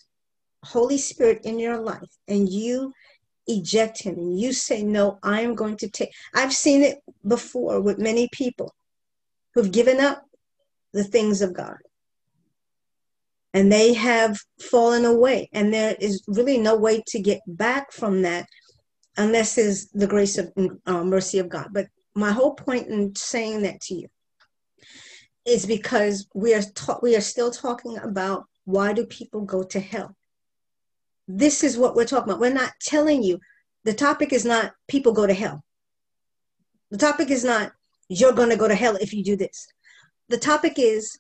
Holy 0.64 0.98
Spirit 0.98 1.41
in 1.44 1.60
your 1.60 1.77
life 1.77 2.10
and 2.27 2.49
you 2.49 2.91
eject 3.48 4.02
him 4.02 4.16
and 4.16 4.40
you 4.40 4.54
say, 4.54 4.84
No, 4.84 5.20
I 5.24 5.42
am 5.42 5.56
going 5.56 5.78
to 5.78 5.90
take. 5.90 6.12
I've 6.34 6.54
seen 6.54 6.84
it 6.84 7.00
before 7.28 7.82
with 7.82 8.00
many 8.00 8.30
people 8.32 8.74
who've 9.54 9.72
given 9.72 10.00
up 10.00 10.24
the 10.94 11.04
things 11.04 11.42
of 11.42 11.54
God 11.54 11.78
and 13.54 13.72
they 13.72 13.94
have 13.94 14.38
fallen 14.60 15.06
away. 15.06 15.50
And 15.54 15.74
there 15.74 15.96
is 16.00 16.24
really 16.28 16.58
no 16.58 16.76
way 16.76 17.02
to 17.08 17.20
get 17.22 17.40
back 17.48 17.94
from 17.94 18.22
that 18.24 18.48
unless 19.18 19.58
is 19.58 19.90
the 19.92 20.08
grace 20.08 20.38
of 20.38 20.52
uh, 20.86 21.04
mercy 21.06 21.40
of 21.40 21.48
God. 21.48 21.70
But 21.72 21.88
my 22.16 22.32
whole 22.32 22.54
point 22.54 22.88
in 22.88 23.16
saying 23.16 23.62
that 23.62 23.80
to 23.82 23.96
you 23.96 24.08
is 25.46 25.66
because 25.66 26.28
we 26.34 26.54
are 26.54 26.64
ta- 26.74 27.00
we 27.02 27.16
are 27.16 27.22
still 27.22 27.50
talking 27.52 27.98
about 27.98 28.44
why 28.66 28.92
do 28.92 29.06
people 29.06 29.42
go 29.42 29.64
to 29.64 29.80
hell 29.80 30.16
this 31.28 31.64
is 31.64 31.78
what 31.78 31.96
we're 31.96 32.06
talking 32.06 32.30
about. 32.30 32.40
We're 32.40 32.54
not 32.54 32.74
telling 32.82 33.24
you. 33.24 33.40
The 33.84 33.94
topic 33.94 34.34
is 34.34 34.46
not 34.46 34.74
people 34.88 35.14
go 35.14 35.28
to 35.28 35.34
hell. 35.34 35.64
The 36.90 36.98
topic 36.98 37.30
is 37.30 37.44
not 37.44 37.72
you're 38.10 38.34
going 38.34 38.50
to 38.50 38.58
go 38.58 38.68
to 38.68 38.76
hell 38.76 38.96
if 38.96 39.14
you 39.14 39.24
do 39.24 39.36
this. 39.36 39.68
The 40.30 40.38
topic 40.38 40.74
is 40.78 41.20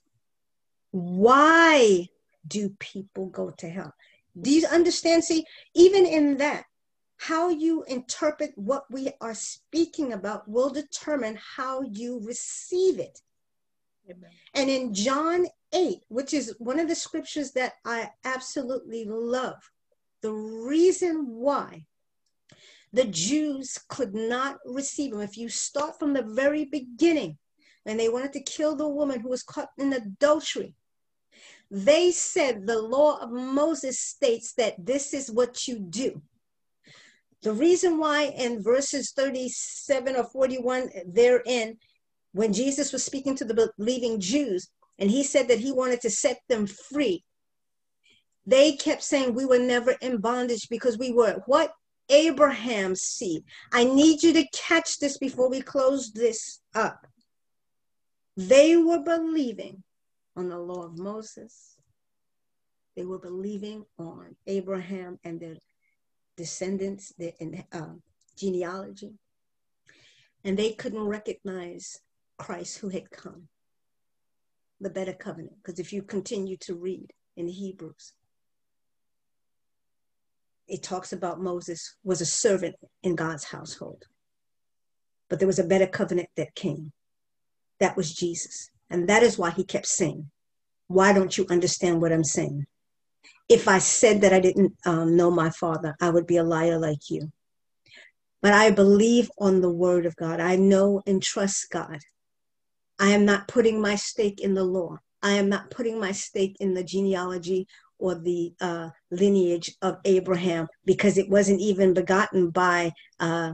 why 0.91 2.07
do 2.47 2.69
people 2.79 3.27
go 3.27 3.51
to 3.51 3.69
hell? 3.69 3.93
Do 4.39 4.51
you 4.51 4.65
understand? 4.67 5.23
See, 5.23 5.45
even 5.73 6.05
in 6.05 6.37
that, 6.37 6.65
how 7.17 7.49
you 7.49 7.83
interpret 7.83 8.51
what 8.55 8.85
we 8.91 9.11
are 9.21 9.33
speaking 9.33 10.13
about 10.13 10.47
will 10.47 10.69
determine 10.69 11.39
how 11.55 11.81
you 11.81 12.21
receive 12.23 12.99
it. 12.99 13.21
Amen. 14.09 14.29
And 14.53 14.69
in 14.69 14.93
John 14.93 15.47
8, 15.73 15.99
which 16.09 16.33
is 16.33 16.55
one 16.59 16.79
of 16.79 16.87
the 16.87 16.95
scriptures 16.95 17.51
that 17.53 17.73
I 17.85 18.09
absolutely 18.23 19.05
love, 19.05 19.57
the 20.25 20.33
reason 20.33 21.27
why 21.27 21.85
the 22.91 23.05
Jews 23.05 23.77
could 23.87 24.15
not 24.15 24.57
receive 24.65 25.13
him, 25.13 25.21
if 25.21 25.37
you 25.37 25.49
start 25.49 25.99
from 25.99 26.13
the 26.13 26.23
very 26.23 26.65
beginning, 26.65 27.37
and 27.85 27.99
they 27.99 28.09
wanted 28.09 28.33
to 28.33 28.41
kill 28.41 28.75
the 28.75 28.89
woman 28.89 29.19
who 29.19 29.29
was 29.29 29.43
caught 29.43 29.69
in 29.77 29.93
adultery, 29.93 30.73
they 31.69 32.09
said 32.09 32.65
the 32.65 32.81
law 32.81 33.19
of 33.19 33.29
Moses 33.29 33.99
states 33.99 34.53
that 34.53 34.83
this 34.83 35.13
is 35.13 35.29
what 35.29 35.67
you 35.67 35.77
do. 35.77 36.19
The 37.43 37.53
reason 37.53 37.99
why 37.99 38.33
in 38.35 38.63
verses 38.63 39.11
37 39.11 40.15
or 40.15 40.23
41 40.23 40.89
therein, 41.05 41.77
when 42.31 42.51
Jesus 42.51 42.91
was 42.91 43.03
speaking 43.03 43.35
to 43.35 43.45
the 43.45 43.71
believing 43.77 44.19
Jews, 44.19 44.69
and 44.97 45.11
he 45.11 45.21
said 45.21 45.47
that 45.49 45.59
he 45.59 45.71
wanted 45.71 46.01
to 46.01 46.09
set 46.09 46.41
them 46.49 46.65
free, 46.65 47.23
they 48.45 48.73
kept 48.73 49.03
saying 49.03 49.33
we 49.33 49.45
were 49.45 49.59
never 49.59 49.91
in 50.01 50.17
bondage 50.17 50.69
because 50.69 50.97
we 50.97 51.11
were 51.11 51.41
what? 51.45 51.73
Abraham's 52.09 53.01
seed. 53.01 53.43
I 53.71 53.83
need 53.83 54.21
you 54.21 54.31
to 54.33 54.47
catch 54.53 54.99
this 54.99 55.17
before 55.17 55.49
we 55.49 55.61
close 55.61 56.11
this 56.11 56.61
up. 56.75 57.07
They 58.37 58.77
were 58.77 59.01
believing 59.01 59.83
on 60.35 60.49
the 60.49 60.59
law 60.59 60.83
of 60.83 60.99
Moses. 60.99 61.77
They 62.95 63.05
were 63.05 63.17
believing 63.17 63.85
on 63.97 64.35
Abraham 64.45 65.19
and 65.23 65.39
their 65.39 65.55
descendants, 66.37 67.13
their 67.17 67.33
uh, 67.71 67.95
genealogy. 68.37 69.13
And 70.43 70.57
they 70.57 70.73
couldn't 70.73 71.07
recognize 71.07 71.99
Christ 72.37 72.77
who 72.77 72.89
had 72.89 73.09
come, 73.09 73.47
the 74.79 74.91
better 74.91 75.13
covenant. 75.13 75.55
Because 75.63 75.79
if 75.79 75.91
you 75.91 76.03
continue 76.03 76.57
to 76.57 76.75
read 76.75 77.11
in 77.35 77.47
Hebrews, 77.47 78.13
it 80.67 80.83
talks 80.83 81.13
about 81.13 81.41
Moses 81.41 81.95
was 82.03 82.21
a 82.21 82.25
servant 82.25 82.75
in 83.03 83.15
God's 83.15 83.43
household. 83.43 84.05
But 85.29 85.39
there 85.39 85.47
was 85.47 85.59
a 85.59 85.63
better 85.63 85.87
covenant 85.87 86.29
that 86.37 86.55
came. 86.55 86.91
That 87.79 87.97
was 87.97 88.13
Jesus. 88.13 88.69
And 88.89 89.09
that 89.09 89.23
is 89.23 89.37
why 89.37 89.51
he 89.51 89.63
kept 89.63 89.87
saying, 89.87 90.29
Why 90.87 91.13
don't 91.13 91.37
you 91.37 91.45
understand 91.49 92.01
what 92.01 92.11
I'm 92.11 92.23
saying? 92.23 92.65
If 93.49 93.67
I 93.67 93.77
said 93.77 94.21
that 94.21 94.33
I 94.33 94.39
didn't 94.39 94.73
um, 94.85 95.15
know 95.15 95.29
my 95.29 95.49
father, 95.49 95.95
I 96.01 96.09
would 96.09 96.25
be 96.25 96.37
a 96.37 96.43
liar 96.43 96.79
like 96.79 97.09
you. 97.09 97.31
But 98.41 98.53
I 98.53 98.71
believe 98.71 99.29
on 99.39 99.61
the 99.61 99.71
word 99.71 100.05
of 100.05 100.15
God. 100.15 100.39
I 100.39 100.55
know 100.55 101.01
and 101.05 101.21
trust 101.21 101.69
God. 101.71 101.99
I 102.99 103.09
am 103.09 103.25
not 103.25 103.47
putting 103.47 103.81
my 103.81 103.95
stake 103.95 104.39
in 104.39 104.53
the 104.53 104.63
law. 104.63 104.99
I 105.21 105.33
am 105.33 105.49
not 105.49 105.71
putting 105.71 105.99
my 105.99 106.11
stake 106.11 106.55
in 106.59 106.73
the 106.73 106.83
genealogy 106.83 107.67
or 107.99 108.15
the 108.15 108.53
uh, 108.61 108.89
lineage 109.11 109.75
of 109.81 109.97
Abraham 110.05 110.67
because 110.85 111.17
it 111.17 111.29
wasn't 111.29 111.61
even 111.61 111.93
begotten 111.93 112.49
by 112.49 112.91
uh, 113.19 113.53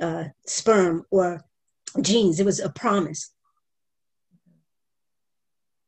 uh, 0.00 0.24
sperm 0.46 1.04
or 1.10 1.42
genes. 2.00 2.40
It 2.40 2.46
was 2.46 2.60
a 2.60 2.70
promise. 2.70 3.32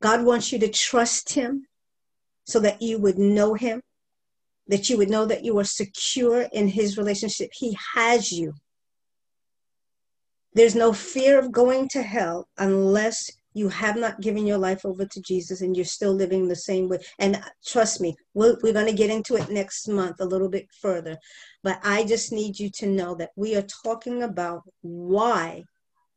God 0.02 0.24
wants 0.24 0.52
you 0.52 0.58
to 0.58 0.68
trust 0.68 1.32
Him 1.32 1.66
so 2.44 2.58
that 2.60 2.82
you 2.82 2.98
would 2.98 3.18
know 3.18 3.54
Him, 3.54 3.80
that 4.66 4.90
you 4.90 4.96
would 4.98 5.08
know 5.08 5.24
that 5.24 5.44
you 5.44 5.58
are 5.58 5.64
secure 5.64 6.42
in 6.52 6.68
His 6.68 6.98
relationship. 6.98 7.50
He 7.54 7.76
has 7.94 8.32
you. 8.32 8.54
There's 10.54 10.74
no 10.74 10.92
fear 10.92 11.38
of 11.38 11.52
going 11.52 11.88
to 11.90 12.02
hell 12.02 12.48
unless 12.58 13.30
you 13.54 13.68
have 13.68 13.96
not 13.96 14.20
given 14.20 14.46
your 14.46 14.58
life 14.58 14.84
over 14.84 15.04
to 15.04 15.20
Jesus 15.20 15.60
and 15.60 15.76
you're 15.76 15.84
still 15.84 16.12
living 16.12 16.48
the 16.48 16.56
same 16.56 16.88
way. 16.88 16.98
And 17.18 17.40
trust 17.64 18.00
me, 18.00 18.16
we're, 18.34 18.56
we're 18.62 18.72
going 18.72 18.86
to 18.86 18.92
get 18.92 19.10
into 19.10 19.36
it 19.36 19.50
next 19.50 19.88
month 19.88 20.20
a 20.20 20.24
little 20.24 20.48
bit 20.48 20.66
further. 20.80 21.16
But 21.62 21.80
I 21.82 22.04
just 22.04 22.32
need 22.32 22.58
you 22.58 22.70
to 22.70 22.86
know 22.86 23.14
that 23.16 23.30
we 23.36 23.56
are 23.56 23.66
talking 23.84 24.22
about 24.22 24.62
why 24.80 25.64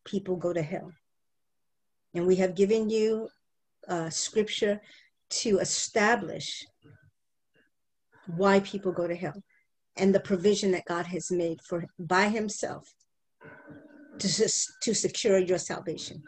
people 0.05 0.35
go 0.35 0.53
to 0.53 0.61
hell. 0.61 0.91
And 2.13 2.25
we 2.25 2.37
have 2.37 2.55
given 2.55 2.89
you 2.89 3.27
uh, 3.87 4.09
scripture 4.09 4.79
to 5.29 5.59
establish 5.59 6.65
why 8.27 8.59
people 8.61 8.91
go 8.91 9.07
to 9.07 9.15
hell 9.15 9.43
and 9.97 10.13
the 10.13 10.19
provision 10.19 10.71
that 10.71 10.85
God 10.85 11.05
has 11.07 11.31
made 11.31 11.61
for 11.61 11.85
by 11.99 12.29
himself 12.29 12.93
to, 14.19 14.49
to 14.81 14.93
secure 14.93 15.37
your 15.37 15.57
salvation. 15.57 16.23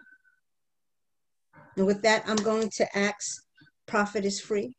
And 1.78 1.86
with 1.86 2.02
that, 2.02 2.24
I'm 2.28 2.38
going 2.38 2.70
to 2.78 2.98
ask 2.98 3.44
Prophetess 3.86 4.40
Free 4.40 4.76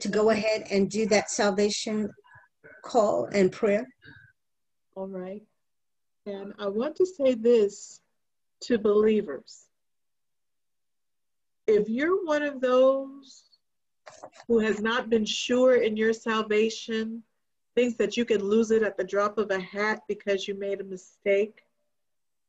to 0.00 0.08
go 0.08 0.30
ahead 0.30 0.66
and 0.70 0.90
do 0.90 1.06
that 1.06 1.30
salvation 1.30 2.10
call 2.82 3.26
and 3.26 3.52
prayer. 3.52 3.86
All 4.96 5.06
right. 5.06 5.42
And 6.26 6.54
I 6.58 6.68
want 6.68 6.96
to 6.96 7.06
say 7.06 7.34
this 7.34 8.00
to 8.62 8.78
believers. 8.78 9.66
If 11.66 11.88
you're 11.88 12.24
one 12.24 12.42
of 12.42 12.60
those 12.60 13.44
who 14.48 14.58
has 14.58 14.80
not 14.80 15.10
been 15.10 15.24
sure 15.24 15.76
in 15.76 15.96
your 15.96 16.12
salvation, 16.12 17.22
thinks 17.74 17.96
that 17.98 18.16
you 18.16 18.24
can 18.24 18.42
lose 18.42 18.70
it 18.70 18.82
at 18.82 18.96
the 18.96 19.04
drop 19.04 19.36
of 19.36 19.50
a 19.50 19.60
hat 19.60 20.00
because 20.08 20.48
you 20.48 20.54
made 20.54 20.80
a 20.80 20.84
mistake, 20.84 21.60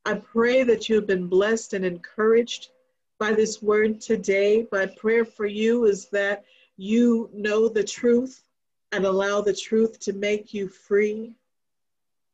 I 0.06 0.14
pray 0.14 0.64
that 0.64 0.88
you 0.88 0.96
have 0.96 1.08
been 1.08 1.28
blessed 1.28 1.74
and 1.74 1.84
encouraged 1.84 2.70
by 3.18 3.34
this 3.34 3.62
word 3.62 4.00
today. 4.00 4.68
My 4.72 4.86
prayer 4.86 5.26
for 5.26 5.48
you 5.48 5.86
is 5.86 6.10
that 6.10 6.46
you 6.78 7.30
know 7.34 7.68
the 7.68 7.84
truth 7.84 8.44
and 8.92 9.06
allow 9.06 9.42
the 9.42 9.54
truth 9.54 10.00
to 10.02 10.14
make 10.14 10.54
you 10.54 10.68
free. 10.68 11.34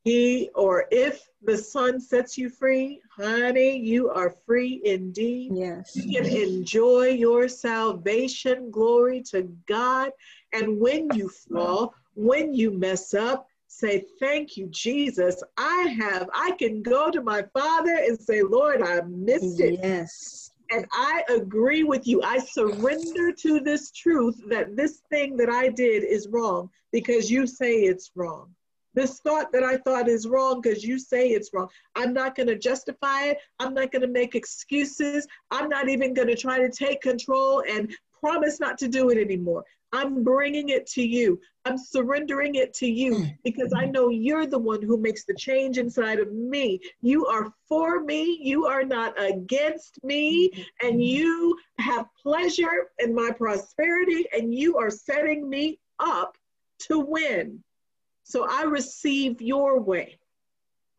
He 0.04 0.50
or 0.56 0.86
if 0.92 1.30
the 1.44 1.58
Son 1.58 2.00
sets 2.00 2.38
you 2.38 2.50
free, 2.50 3.02
honey, 3.16 3.78
you 3.78 4.10
are 4.10 4.32
free 4.46 4.82
indeed. 4.84 5.54
Yes. 5.56 5.96
You 5.96 6.22
can 6.22 6.26
enjoy 6.26 7.10
your 7.10 7.48
salvation. 7.48 8.70
Glory 8.72 9.22
to 9.32 9.44
God. 9.68 10.12
And 10.52 10.80
when 10.80 11.10
you 11.14 11.30
fall, 11.30 11.94
when 12.16 12.54
you 12.54 12.72
mess 12.72 13.14
up, 13.14 13.48
say, 13.72 14.06
Thank 14.20 14.58
you, 14.58 14.68
Jesus. 14.68 15.42
I 15.58 15.96
have, 16.00 16.30
I 16.34 16.52
can 16.52 16.82
go 16.82 17.10
to 17.10 17.22
my 17.22 17.44
Father 17.54 17.96
and 17.96 18.20
say, 18.20 18.42
Lord, 18.44 18.82
I 18.82 19.02
missed 19.02 19.60
it. 19.60 19.80
Yes. 19.82 20.52
And 20.72 20.86
I 20.94 21.24
agree 21.30 21.84
with 21.84 22.08
you. 22.08 22.22
I 22.24 22.38
surrender 22.40 23.34
to 23.34 23.60
this 23.60 23.92
truth 23.92 24.42
that 24.48 24.76
this 24.78 25.02
thing 25.10 25.36
that 25.38 25.50
I 25.50 25.68
did 25.68 26.04
is 26.04 26.28
wrong 26.30 26.70
because 26.94 27.30
you 27.30 27.46
say 27.46 27.82
it's 27.82 28.12
wrong. 28.16 28.54
This 28.94 29.20
thought 29.20 29.52
that 29.54 29.64
I 29.64 29.78
thought 29.78 30.10
is 30.10 30.28
wrong 30.28 30.62
because 30.62 30.84
you 30.84 31.00
say 31.00 31.30
it's 31.30 31.50
wrong. 31.54 31.70
I'm 31.96 32.14
not 32.14 32.36
going 32.36 32.48
to 32.48 32.58
justify 32.58 33.28
it. 33.28 33.38
I'm 33.60 33.74
not 33.74 33.92
going 33.92 34.02
to 34.02 34.08
make 34.08 34.36
excuses. 34.36 35.28
I'm 35.50 35.70
not 35.70 35.88
even 35.88 36.14
going 36.14 36.28
to 36.28 36.36
try 36.36 36.60
to 36.60 36.70
take 36.70 37.02
control 37.02 37.64
and 37.70 37.94
promise 38.22 38.60
not 38.60 38.78
to 38.78 38.88
do 38.88 39.10
it 39.10 39.18
anymore. 39.18 39.66
I'm 39.94 40.24
bringing 40.24 40.70
it 40.70 40.88
to 40.92 41.04
you. 41.04 41.40
I'm 41.66 41.78
surrendering 41.78 42.56
it 42.56 42.74
to 42.76 42.88
you 42.88 43.16
mm. 43.16 43.38
because 43.44 43.74
I 43.74 43.86
know 43.86 44.10
you're 44.10 44.48
the 44.48 44.58
one 44.58 44.82
who 44.82 44.98
makes 44.98 45.26
the 45.26 45.34
change 45.34 45.78
inside 45.78 46.20
of 46.20 46.32
me. 46.32 46.80
You 47.02 47.26
are 47.26 47.52
for 47.68 48.02
me. 48.02 48.40
You 48.42 48.68
are 48.68 48.84
not 48.84 49.22
against 49.22 50.02
me. 50.04 50.66
And 50.82 51.04
you 51.04 51.58
have 51.78 52.06
pleasure 52.22 52.92
in 53.00 53.14
my 53.14 53.32
prosperity 53.32 54.26
and 54.32 54.54
you 54.54 54.78
are 54.78 54.90
setting 54.90 55.50
me 55.50 55.80
up 56.00 56.38
to 56.88 57.00
win. 57.00 57.62
So 58.24 58.48
I 58.50 58.64
receive 58.64 59.42
your 59.42 59.80
way. 59.82 60.18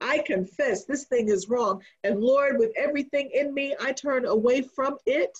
I 0.02 0.18
confess 0.18 0.84
this 0.84 1.04
thing 1.04 1.28
is 1.28 1.48
wrong. 1.48 1.82
And 2.04 2.20
Lord, 2.20 2.58
with 2.58 2.72
everything 2.76 3.30
in 3.32 3.54
me, 3.54 3.74
I 3.80 3.92
turn 3.92 4.26
away 4.26 4.62
from 4.62 4.98
it 5.06 5.30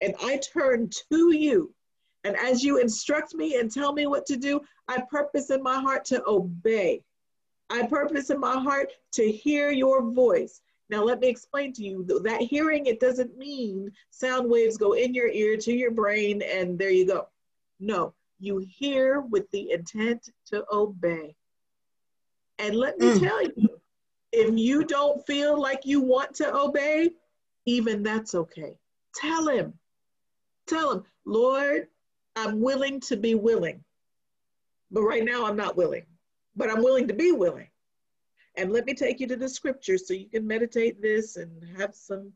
and 0.00 0.14
I 0.20 0.38
turn 0.38 0.90
to 1.10 1.34
you 1.34 1.74
and 2.24 2.36
as 2.36 2.62
you 2.62 2.78
instruct 2.78 3.34
me 3.34 3.56
and 3.56 3.70
tell 3.70 3.92
me 3.92 4.06
what 4.06 4.26
to 4.26 4.36
do, 4.36 4.60
I 4.88 5.02
purpose 5.10 5.50
in 5.50 5.62
my 5.62 5.80
heart 5.80 6.04
to 6.06 6.22
obey. 6.26 7.02
I 7.70 7.86
purpose 7.86 8.30
in 8.30 8.40
my 8.40 8.58
heart 8.58 8.92
to 9.12 9.30
hear 9.30 9.70
your 9.70 10.02
voice. 10.02 10.60
Now, 10.90 11.04
let 11.04 11.20
me 11.20 11.28
explain 11.28 11.72
to 11.74 11.84
you 11.84 12.04
that 12.24 12.40
hearing, 12.40 12.86
it 12.86 13.00
doesn't 13.00 13.38
mean 13.38 13.92
sound 14.10 14.50
waves 14.50 14.76
go 14.76 14.94
in 14.94 15.14
your 15.14 15.28
ear 15.28 15.56
to 15.58 15.72
your 15.72 15.92
brain 15.92 16.42
and 16.42 16.78
there 16.78 16.90
you 16.90 17.06
go. 17.06 17.28
No, 17.78 18.12
you 18.40 18.58
hear 18.58 19.20
with 19.20 19.48
the 19.52 19.70
intent 19.70 20.28
to 20.46 20.64
obey. 20.70 21.36
And 22.58 22.74
let 22.74 22.98
me 22.98 23.06
mm. 23.06 23.20
tell 23.20 23.42
you, 23.42 23.80
if 24.32 24.58
you 24.58 24.84
don't 24.84 25.24
feel 25.26 25.58
like 25.58 25.86
you 25.86 26.02
want 26.02 26.34
to 26.36 26.54
obey, 26.54 27.10
even 27.66 28.02
that's 28.02 28.34
okay. 28.34 28.76
Tell 29.14 29.48
him. 29.48 29.74
Tell 30.66 30.92
him, 30.92 31.04
Lord, 31.24 31.88
I'm 32.36 32.60
willing 32.60 33.00
to 33.00 33.16
be 33.16 33.34
willing. 33.34 33.84
But 34.90 35.02
right 35.02 35.24
now, 35.24 35.46
I'm 35.46 35.56
not 35.56 35.76
willing. 35.76 36.06
But 36.56 36.70
I'm 36.70 36.82
willing 36.82 37.08
to 37.08 37.14
be 37.14 37.32
willing. 37.32 37.68
And 38.56 38.72
let 38.72 38.84
me 38.84 38.94
take 38.94 39.20
you 39.20 39.26
to 39.28 39.36
the 39.36 39.48
scriptures 39.48 40.06
so 40.06 40.14
you 40.14 40.28
can 40.28 40.46
meditate 40.46 41.00
this 41.00 41.36
and 41.36 41.50
have 41.78 41.94
some, 41.94 42.32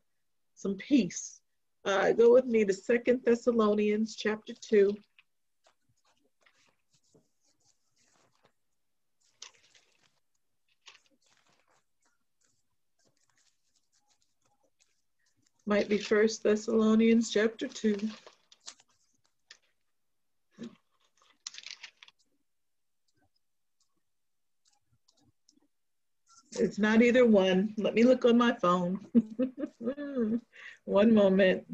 some 0.55 0.77
peace. 0.77 1.41
Uh, 1.85 2.13
go 2.13 2.33
with 2.33 2.47
me 2.47 2.65
to 2.65 2.73
Second 2.73 3.21
Thessalonians 3.25 4.17
chapter 4.17 4.55
2. 4.55 4.97
Might 15.67 15.89
be 15.89 15.97
First 15.97 16.43
Thessalonians 16.43 17.31
chapter 17.31 17.67
2. 17.67 17.97
It's 26.57 26.79
not 26.79 27.01
either 27.03 27.27
one. 27.27 27.75
Let 27.79 27.95
me 27.95 28.05
look 28.05 28.27
on 28.27 28.37
my 28.37 28.53
phone. 28.53 29.01
one 30.85 31.15
moment. 31.15 31.65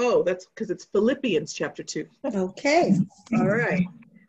Oh, 0.00 0.22
that's 0.22 0.46
because 0.46 0.70
it's 0.70 0.84
Philippians 0.84 1.52
chapter 1.52 1.82
2. 1.82 2.06
Okay. 2.24 2.96
All 3.34 3.48
right. 3.48 3.84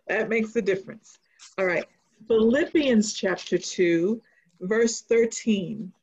That 0.08 0.28
makes 0.28 0.56
a 0.56 0.64
difference. 0.64 1.20
All 1.60 1.66
right. 1.68 1.86
Philippians 2.28 3.14
chapter 3.14 3.60
2, 3.60 4.20
verse 4.62 5.02
13. 5.02 5.94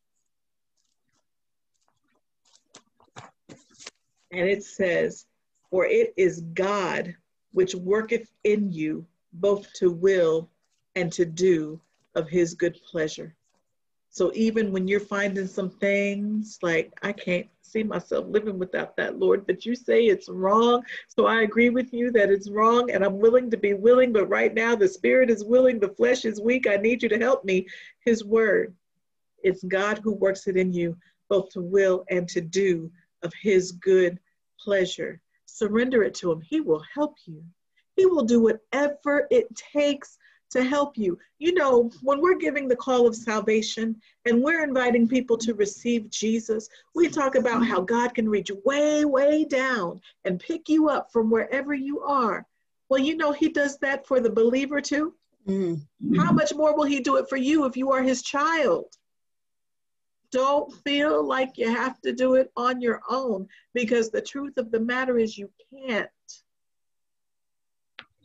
And 4.30 4.48
it 4.48 4.62
says, 4.62 5.26
For 5.70 5.84
it 5.84 6.14
is 6.16 6.42
God 6.54 7.16
which 7.50 7.74
worketh 7.74 8.30
in 8.44 8.70
you 8.70 9.04
both 9.32 9.72
to 9.74 9.90
will 9.90 10.48
and 10.94 11.12
to 11.12 11.24
do 11.24 11.80
of 12.14 12.28
his 12.28 12.54
good 12.54 12.78
pleasure. 12.88 13.34
So 14.16 14.32
even 14.34 14.72
when 14.72 14.88
you're 14.88 14.98
finding 14.98 15.46
some 15.46 15.68
things 15.68 16.58
like, 16.62 16.90
I 17.02 17.12
can't 17.12 17.48
see 17.60 17.82
myself 17.82 18.24
living 18.26 18.58
without 18.58 18.96
that, 18.96 19.18
Lord, 19.18 19.46
but 19.46 19.66
you 19.66 19.74
say 19.74 20.06
it's 20.06 20.30
wrong. 20.30 20.82
So 21.06 21.26
I 21.26 21.42
agree 21.42 21.68
with 21.68 21.92
you 21.92 22.10
that 22.12 22.30
it's 22.30 22.48
wrong 22.48 22.90
and 22.90 23.04
I'm 23.04 23.18
willing 23.18 23.50
to 23.50 23.58
be 23.58 23.74
willing, 23.74 24.14
but 24.14 24.30
right 24.30 24.54
now 24.54 24.74
the 24.74 24.88
spirit 24.88 25.28
is 25.28 25.44
willing, 25.44 25.78
the 25.78 25.90
flesh 25.90 26.24
is 26.24 26.40
weak. 26.40 26.66
I 26.66 26.76
need 26.76 27.02
you 27.02 27.10
to 27.10 27.18
help 27.18 27.44
me. 27.44 27.66
His 28.06 28.24
word. 28.24 28.74
It's 29.42 29.62
God 29.64 30.00
who 30.02 30.14
works 30.14 30.46
it 30.46 30.56
in 30.56 30.72
you, 30.72 30.96
both 31.28 31.50
to 31.50 31.60
will 31.60 32.06
and 32.08 32.26
to 32.30 32.40
do 32.40 32.90
of 33.22 33.34
his 33.42 33.72
good 33.72 34.18
pleasure. 34.58 35.20
Surrender 35.44 36.02
it 36.02 36.14
to 36.14 36.32
him. 36.32 36.40
He 36.40 36.62
will 36.62 36.82
help 36.94 37.16
you. 37.26 37.44
He 37.96 38.06
will 38.06 38.24
do 38.24 38.40
whatever 38.40 39.26
it 39.30 39.54
takes 39.54 40.16
to 40.50 40.64
help 40.64 40.96
you. 40.96 41.18
You 41.38 41.54
know, 41.54 41.90
when 42.02 42.20
we're 42.20 42.38
giving 42.38 42.68
the 42.68 42.76
call 42.76 43.06
of 43.06 43.16
salvation 43.16 43.96
and 44.24 44.42
we're 44.42 44.62
inviting 44.62 45.08
people 45.08 45.36
to 45.38 45.54
receive 45.54 46.10
Jesus, 46.10 46.68
we 46.94 47.08
talk 47.08 47.34
about 47.34 47.66
how 47.66 47.80
God 47.80 48.14
can 48.14 48.28
reach 48.28 48.50
way, 48.64 49.04
way 49.04 49.44
down 49.44 50.00
and 50.24 50.40
pick 50.40 50.68
you 50.68 50.88
up 50.88 51.12
from 51.12 51.30
wherever 51.30 51.74
you 51.74 52.00
are. 52.00 52.46
Well, 52.88 53.00
you 53.00 53.16
know, 53.16 53.32
He 53.32 53.48
does 53.48 53.78
that 53.78 54.06
for 54.06 54.20
the 54.20 54.30
believer 54.30 54.80
too. 54.80 55.14
Mm-hmm. 55.48 56.14
How 56.16 56.32
much 56.32 56.54
more 56.54 56.76
will 56.76 56.84
He 56.84 57.00
do 57.00 57.16
it 57.16 57.28
for 57.28 57.36
you 57.36 57.64
if 57.64 57.76
you 57.76 57.92
are 57.92 58.02
His 58.02 58.22
child? 58.22 58.86
Don't 60.32 60.72
feel 60.84 61.26
like 61.26 61.56
you 61.56 61.70
have 61.70 62.00
to 62.02 62.12
do 62.12 62.34
it 62.34 62.50
on 62.56 62.80
your 62.80 63.00
own 63.08 63.48
because 63.74 64.10
the 64.10 64.20
truth 64.20 64.58
of 64.58 64.70
the 64.70 64.80
matter 64.80 65.18
is 65.18 65.38
you 65.38 65.50
can't. 65.70 66.08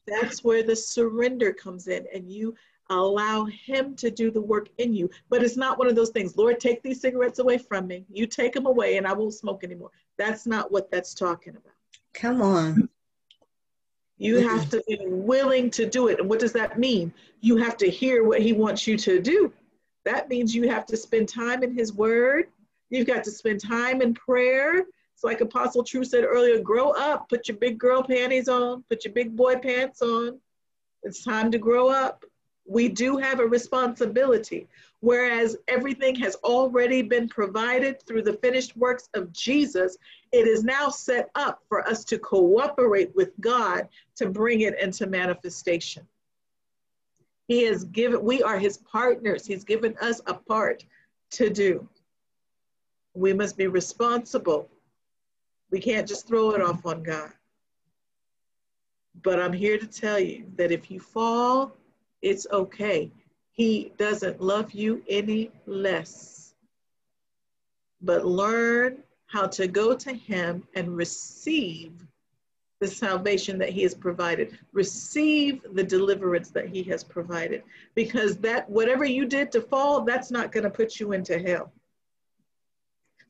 That's 0.07 0.43
where 0.43 0.63
the 0.63 0.75
surrender 0.75 1.53
comes 1.53 1.87
in 1.87 2.05
and 2.13 2.29
you 2.29 2.55
Allow 2.91 3.45
Him 3.45 3.95
to 3.95 4.11
do 4.11 4.31
the 4.31 4.41
work 4.41 4.67
in 4.77 4.93
you. 4.93 5.09
But 5.29 5.43
it's 5.43 5.55
not 5.55 5.79
one 5.79 5.87
of 5.87 5.95
those 5.95 6.09
things, 6.09 6.35
Lord, 6.35 6.59
take 6.59 6.83
these 6.83 6.99
cigarettes 6.99 7.39
away 7.39 7.57
from 7.57 7.87
me. 7.87 8.05
You 8.11 8.27
take 8.27 8.53
them 8.53 8.65
away 8.65 8.97
and 8.97 9.07
I 9.07 9.13
won't 9.13 9.33
smoke 9.33 9.63
anymore. 9.63 9.91
That's 10.17 10.45
not 10.45 10.71
what 10.71 10.91
that's 10.91 11.13
talking 11.13 11.55
about. 11.55 11.73
Come 12.13 12.41
on. 12.41 12.89
You 14.17 14.47
have 14.47 14.69
to 14.69 14.83
be 14.87 14.99
willing 15.07 15.71
to 15.71 15.89
do 15.89 16.09
it. 16.09 16.19
And 16.19 16.29
what 16.29 16.39
does 16.39 16.53
that 16.53 16.77
mean? 16.77 17.13
You 17.39 17.57
have 17.57 17.77
to 17.77 17.89
hear 17.89 18.23
what 18.23 18.41
He 18.41 18.51
wants 18.53 18.85
you 18.85 18.97
to 18.97 19.21
do. 19.21 19.53
That 20.03 20.29
means 20.29 20.53
you 20.53 20.69
have 20.69 20.85
to 20.87 20.97
spend 20.97 21.29
time 21.29 21.63
in 21.63 21.73
His 21.73 21.93
Word. 21.93 22.49
You've 22.89 23.07
got 23.07 23.23
to 23.23 23.31
spend 23.31 23.61
time 23.61 24.01
in 24.01 24.13
prayer. 24.13 24.83
It's 25.21 25.23
like 25.23 25.41
Apostle 25.41 25.83
True 25.83 26.03
said 26.03 26.23
earlier 26.23 26.59
grow 26.59 26.93
up, 26.93 27.29
put 27.29 27.47
your 27.47 27.57
big 27.57 27.77
girl 27.77 28.01
panties 28.01 28.49
on, 28.49 28.83
put 28.89 29.05
your 29.05 29.13
big 29.13 29.35
boy 29.35 29.55
pants 29.55 30.01
on. 30.01 30.39
It's 31.03 31.23
time 31.23 31.51
to 31.51 31.59
grow 31.59 31.89
up. 31.89 32.25
We 32.65 32.87
do 32.87 33.17
have 33.17 33.39
a 33.39 33.45
responsibility. 33.45 34.67
Whereas 34.99 35.57
everything 35.67 36.15
has 36.15 36.37
already 36.37 37.03
been 37.03 37.29
provided 37.29 38.01
through 38.01 38.23
the 38.23 38.33
finished 38.33 38.75
works 38.75 39.09
of 39.13 39.31
Jesus, 39.31 39.95
it 40.31 40.47
is 40.47 40.63
now 40.63 40.89
set 40.89 41.29
up 41.35 41.61
for 41.69 41.87
us 41.87 42.03
to 42.05 42.17
cooperate 42.17 43.15
with 43.15 43.29
God 43.39 43.89
to 44.15 44.27
bring 44.27 44.61
it 44.61 44.79
into 44.79 45.05
manifestation. 45.05 46.07
He 47.47 47.65
has 47.65 47.83
given, 47.83 48.23
we 48.23 48.41
are 48.41 48.57
his 48.57 48.79
partners. 48.79 49.45
He's 49.45 49.65
given 49.65 49.95
us 50.01 50.19
a 50.25 50.33
part 50.33 50.83
to 51.33 51.51
do. 51.51 51.87
We 53.13 53.33
must 53.33 53.55
be 53.55 53.67
responsible. 53.67 54.67
We 55.71 55.79
can't 55.79 56.07
just 56.07 56.27
throw 56.27 56.51
it 56.51 56.61
off 56.61 56.85
on 56.85 57.01
God. 57.01 57.31
But 59.23 59.39
I'm 59.39 59.53
here 59.53 59.77
to 59.77 59.87
tell 59.87 60.19
you 60.19 60.45
that 60.57 60.71
if 60.71 60.91
you 60.91 60.99
fall, 60.99 61.75
it's 62.21 62.45
okay. 62.51 63.11
He 63.51 63.93
doesn't 63.97 64.41
love 64.41 64.71
you 64.71 65.03
any 65.09 65.51
less. 65.65 66.53
But 68.01 68.25
learn 68.25 69.03
how 69.27 69.47
to 69.47 69.67
go 69.67 69.95
to 69.95 70.13
Him 70.13 70.63
and 70.75 70.95
receive 70.95 71.93
the 72.79 72.87
salvation 72.87 73.57
that 73.59 73.69
He 73.69 73.83
has 73.83 73.93
provided. 73.93 74.57
Receive 74.73 75.61
the 75.73 75.83
deliverance 75.83 76.49
that 76.51 76.67
He 76.67 76.83
has 76.83 77.03
provided. 77.03 77.63
Because 77.95 78.37
that, 78.37 78.69
whatever 78.69 79.05
you 79.05 79.25
did 79.25 79.51
to 79.51 79.61
fall, 79.61 80.01
that's 80.01 80.31
not 80.31 80.51
going 80.51 80.63
to 80.63 80.69
put 80.69 80.99
you 80.99 81.11
into 81.13 81.37
hell. 81.39 81.71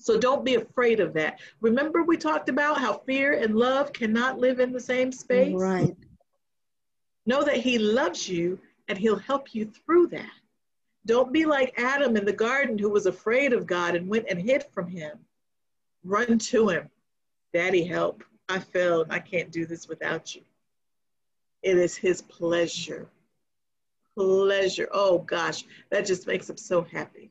So 0.01 0.17
don't 0.17 0.43
be 0.43 0.55
afraid 0.55 0.99
of 0.99 1.13
that. 1.13 1.39
Remember, 1.61 2.01
we 2.01 2.17
talked 2.17 2.49
about 2.49 2.79
how 2.79 2.93
fear 3.05 3.33
and 3.33 3.55
love 3.55 3.93
cannot 3.93 4.39
live 4.39 4.59
in 4.59 4.73
the 4.73 4.79
same 4.79 5.11
space? 5.11 5.53
Right. 5.53 5.95
Know 7.27 7.43
that 7.43 7.57
He 7.57 7.77
loves 7.77 8.27
you 8.27 8.59
and 8.87 8.97
He'll 8.97 9.19
help 9.19 9.53
you 9.53 9.65
through 9.65 10.07
that. 10.07 10.31
Don't 11.05 11.31
be 11.31 11.45
like 11.45 11.79
Adam 11.79 12.17
in 12.17 12.25
the 12.25 12.33
garden 12.33 12.79
who 12.79 12.89
was 12.89 13.05
afraid 13.05 13.53
of 13.53 13.67
God 13.67 13.95
and 13.95 14.07
went 14.07 14.25
and 14.27 14.41
hid 14.41 14.63
from 14.73 14.87
Him. 14.87 15.19
Run 16.03 16.39
to 16.39 16.69
Him. 16.69 16.89
Daddy, 17.53 17.83
help. 17.83 18.23
I 18.49 18.57
failed. 18.57 19.07
I 19.11 19.19
can't 19.19 19.51
do 19.51 19.67
this 19.67 19.87
without 19.87 20.33
you. 20.33 20.41
It 21.61 21.77
is 21.77 21.95
His 21.95 22.23
pleasure. 22.23 23.07
Pleasure. 24.17 24.89
Oh 24.91 25.19
gosh, 25.19 25.63
that 25.91 26.07
just 26.07 26.25
makes 26.25 26.49
Him 26.49 26.57
so 26.57 26.81
happy. 26.81 27.29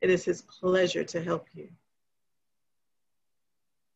It 0.00 0.10
is 0.10 0.24
His 0.24 0.42
pleasure 0.42 1.04
to 1.04 1.22
help 1.22 1.46
you. 1.54 1.68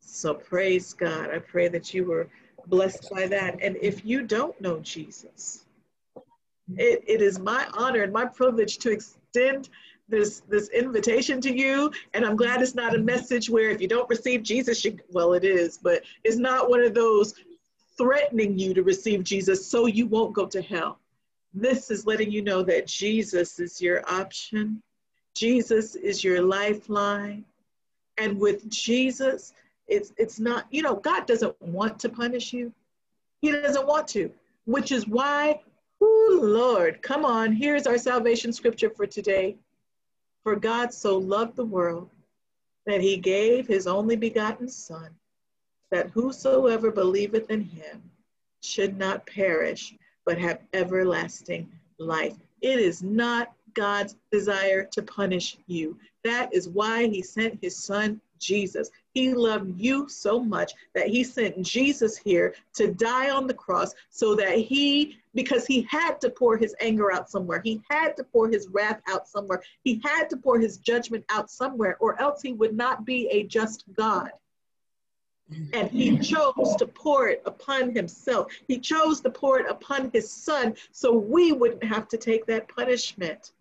So 0.00 0.34
praise 0.34 0.92
God. 0.92 1.30
I 1.30 1.38
pray 1.38 1.68
that 1.68 1.94
you 1.94 2.04
were 2.04 2.28
blessed 2.66 3.10
by 3.10 3.26
that. 3.28 3.62
And 3.62 3.76
if 3.80 4.04
you 4.04 4.22
don't 4.22 4.58
know 4.60 4.78
Jesus, 4.80 5.64
it, 6.76 7.02
it 7.06 7.22
is 7.22 7.38
my 7.38 7.66
honor 7.74 8.02
and 8.02 8.12
my 8.12 8.24
privilege 8.24 8.78
to 8.78 8.90
extend 8.90 9.68
this 10.08 10.40
this 10.48 10.68
invitation 10.70 11.40
to 11.40 11.56
you 11.56 11.90
and 12.12 12.24
i'm 12.24 12.36
glad 12.36 12.60
it's 12.60 12.74
not 12.74 12.94
a 12.94 12.98
message 12.98 13.48
where 13.48 13.70
if 13.70 13.80
you 13.80 13.88
don't 13.88 14.08
receive 14.10 14.42
jesus 14.42 14.84
you 14.84 14.98
well 15.10 15.32
it 15.32 15.44
is 15.44 15.78
but 15.78 16.02
it's 16.24 16.36
not 16.36 16.68
one 16.68 16.82
of 16.82 16.92
those 16.92 17.34
threatening 17.96 18.58
you 18.58 18.74
to 18.74 18.82
receive 18.82 19.22
jesus 19.22 19.64
so 19.66 19.86
you 19.86 20.06
won't 20.06 20.32
go 20.32 20.44
to 20.44 20.60
hell 20.60 20.98
this 21.54 21.90
is 21.90 22.04
letting 22.04 22.30
you 22.30 22.42
know 22.42 22.62
that 22.62 22.86
jesus 22.86 23.60
is 23.60 23.80
your 23.80 24.02
option 24.10 24.82
Jesus 25.34 25.94
is 25.94 26.22
your 26.22 26.42
lifeline. 26.42 27.44
And 28.18 28.38
with 28.38 28.68
Jesus, 28.68 29.54
it's 29.88 30.12
it's 30.16 30.38
not, 30.38 30.66
you 30.70 30.82
know, 30.82 30.96
God 30.96 31.26
doesn't 31.26 31.60
want 31.60 31.98
to 32.00 32.08
punish 32.08 32.52
you. 32.52 32.72
He 33.40 33.50
doesn't 33.50 33.86
want 33.86 34.06
to, 34.08 34.30
which 34.64 34.92
is 34.92 35.08
why, 35.08 35.60
oh 36.00 36.40
Lord, 36.42 37.02
come 37.02 37.24
on, 37.24 37.52
here's 37.52 37.86
our 37.86 37.98
salvation 37.98 38.52
scripture 38.52 38.90
for 38.90 39.06
today. 39.06 39.56
For 40.42 40.56
God 40.56 40.92
so 40.92 41.18
loved 41.18 41.56
the 41.56 41.64
world 41.64 42.10
that 42.86 43.00
he 43.00 43.16
gave 43.16 43.66
his 43.66 43.86
only 43.86 44.16
begotten 44.16 44.68
Son, 44.68 45.10
that 45.90 46.10
whosoever 46.10 46.90
believeth 46.90 47.50
in 47.50 47.62
him 47.62 48.02
should 48.62 48.98
not 48.98 49.26
perish, 49.26 49.94
but 50.24 50.38
have 50.38 50.60
everlasting 50.72 51.70
life. 51.98 52.36
It 52.60 52.78
is 52.78 53.02
not 53.02 53.52
God's 53.74 54.16
desire 54.30 54.84
to 54.92 55.02
punish 55.02 55.58
you. 55.66 55.98
That 56.24 56.52
is 56.52 56.68
why 56.68 57.06
he 57.06 57.22
sent 57.22 57.58
his 57.60 57.76
son 57.76 58.20
Jesus. 58.42 58.90
He 59.14 59.32
loved 59.32 59.80
you 59.80 60.08
so 60.08 60.40
much 60.40 60.72
that 60.94 61.06
he 61.06 61.24
sent 61.24 61.62
Jesus 61.62 62.16
here 62.16 62.54
to 62.74 62.92
die 62.92 63.30
on 63.30 63.46
the 63.46 63.54
cross 63.54 63.94
so 64.10 64.34
that 64.34 64.58
he, 64.58 65.18
because 65.34 65.64
he 65.64 65.82
had 65.82 66.20
to 66.20 66.30
pour 66.30 66.56
his 66.56 66.74
anger 66.80 67.12
out 67.12 67.30
somewhere, 67.30 67.62
he 67.64 67.80
had 67.88 68.16
to 68.16 68.24
pour 68.24 68.48
his 68.48 68.68
wrath 68.68 69.00
out 69.08 69.28
somewhere, 69.28 69.62
he 69.84 70.00
had 70.04 70.28
to 70.30 70.36
pour 70.36 70.58
his 70.58 70.78
judgment 70.78 71.24
out 71.30 71.50
somewhere, 71.50 71.96
or 72.00 72.20
else 72.20 72.42
he 72.42 72.52
would 72.52 72.76
not 72.76 73.06
be 73.06 73.28
a 73.28 73.44
just 73.44 73.84
God. 73.94 74.30
And 75.72 75.90
he 75.90 76.16
chose 76.18 76.76
to 76.78 76.86
pour 76.86 77.28
it 77.28 77.42
upon 77.44 77.94
himself. 77.94 78.52
He 78.68 78.78
chose 78.78 79.20
to 79.20 79.30
pour 79.30 79.58
it 79.58 79.70
upon 79.70 80.10
his 80.12 80.30
son 80.30 80.74
so 80.92 81.12
we 81.12 81.52
wouldn't 81.52 81.84
have 81.84 82.08
to 82.08 82.16
take 82.16 82.46
that 82.46 82.68
punishment. 82.68 83.52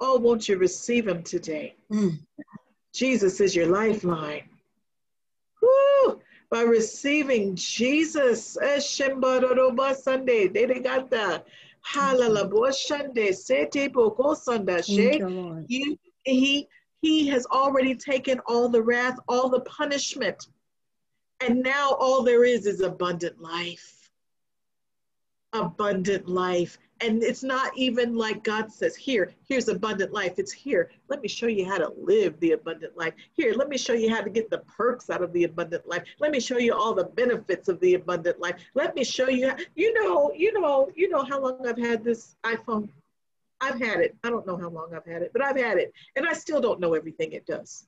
Oh, 0.00 0.18
won't 0.18 0.48
you 0.48 0.56
receive 0.56 1.06
him 1.06 1.22
today? 1.22 1.76
Mm. 1.92 2.18
Jesus 2.94 3.40
is 3.40 3.54
your 3.54 3.66
lifeline. 3.66 4.44
Woo! 5.60 6.20
By 6.50 6.62
receiving 6.62 7.54
Jesus, 7.54 8.56
Sunday, 9.94 10.48
he, 15.68 15.98
he, 16.24 16.68
he 17.02 17.28
has 17.28 17.46
already 17.46 17.94
taken 17.94 18.40
all 18.46 18.68
the 18.68 18.82
wrath, 18.82 19.18
all 19.28 19.48
the 19.48 19.60
punishment. 19.60 20.48
And 21.40 21.62
now 21.62 21.92
all 21.92 22.22
there 22.22 22.44
is 22.44 22.66
is 22.66 22.80
abundant 22.80 23.40
life. 23.40 24.10
Abundant 25.52 26.28
life 26.28 26.78
and 27.00 27.22
it's 27.22 27.42
not 27.42 27.72
even 27.76 28.14
like 28.14 28.44
God 28.44 28.70
says, 28.70 28.94
here, 28.94 29.32
here's 29.48 29.68
abundant 29.68 30.12
life. 30.12 30.34
It's 30.38 30.52
here. 30.52 30.90
Let 31.08 31.22
me 31.22 31.28
show 31.28 31.46
you 31.46 31.64
how 31.64 31.78
to 31.78 31.92
live 31.96 32.38
the 32.40 32.52
abundant 32.52 32.96
life. 32.96 33.14
Here, 33.32 33.54
let 33.54 33.68
me 33.68 33.78
show 33.78 33.94
you 33.94 34.10
how 34.10 34.20
to 34.20 34.28
get 34.28 34.50
the 34.50 34.58
perks 34.58 35.08
out 35.08 35.22
of 35.22 35.32
the 35.32 35.44
abundant 35.44 35.88
life. 35.88 36.04
Let 36.18 36.30
me 36.30 36.40
show 36.40 36.58
you 36.58 36.74
all 36.74 36.94
the 36.94 37.04
benefits 37.04 37.68
of 37.68 37.80
the 37.80 37.94
abundant 37.94 38.38
life. 38.38 38.56
Let 38.74 38.94
me 38.94 39.04
show 39.04 39.28
you, 39.28 39.48
how, 39.48 39.56
you 39.74 39.94
know, 39.94 40.32
you 40.36 40.52
know, 40.52 40.90
you 40.94 41.08
know 41.08 41.24
how 41.24 41.40
long 41.40 41.66
I've 41.66 41.78
had 41.78 42.04
this 42.04 42.36
iPhone. 42.44 42.88
I've 43.62 43.78
had 43.78 44.00
it. 44.00 44.16
I 44.22 44.30
don't 44.30 44.46
know 44.46 44.56
how 44.56 44.68
long 44.68 44.94
I've 44.94 45.06
had 45.06 45.22
it, 45.22 45.32
but 45.32 45.42
I've 45.42 45.56
had 45.56 45.78
it. 45.78 45.92
And 46.16 46.26
I 46.26 46.32
still 46.34 46.60
don't 46.60 46.80
know 46.80 46.94
everything 46.94 47.32
it 47.32 47.46
does. 47.46 47.86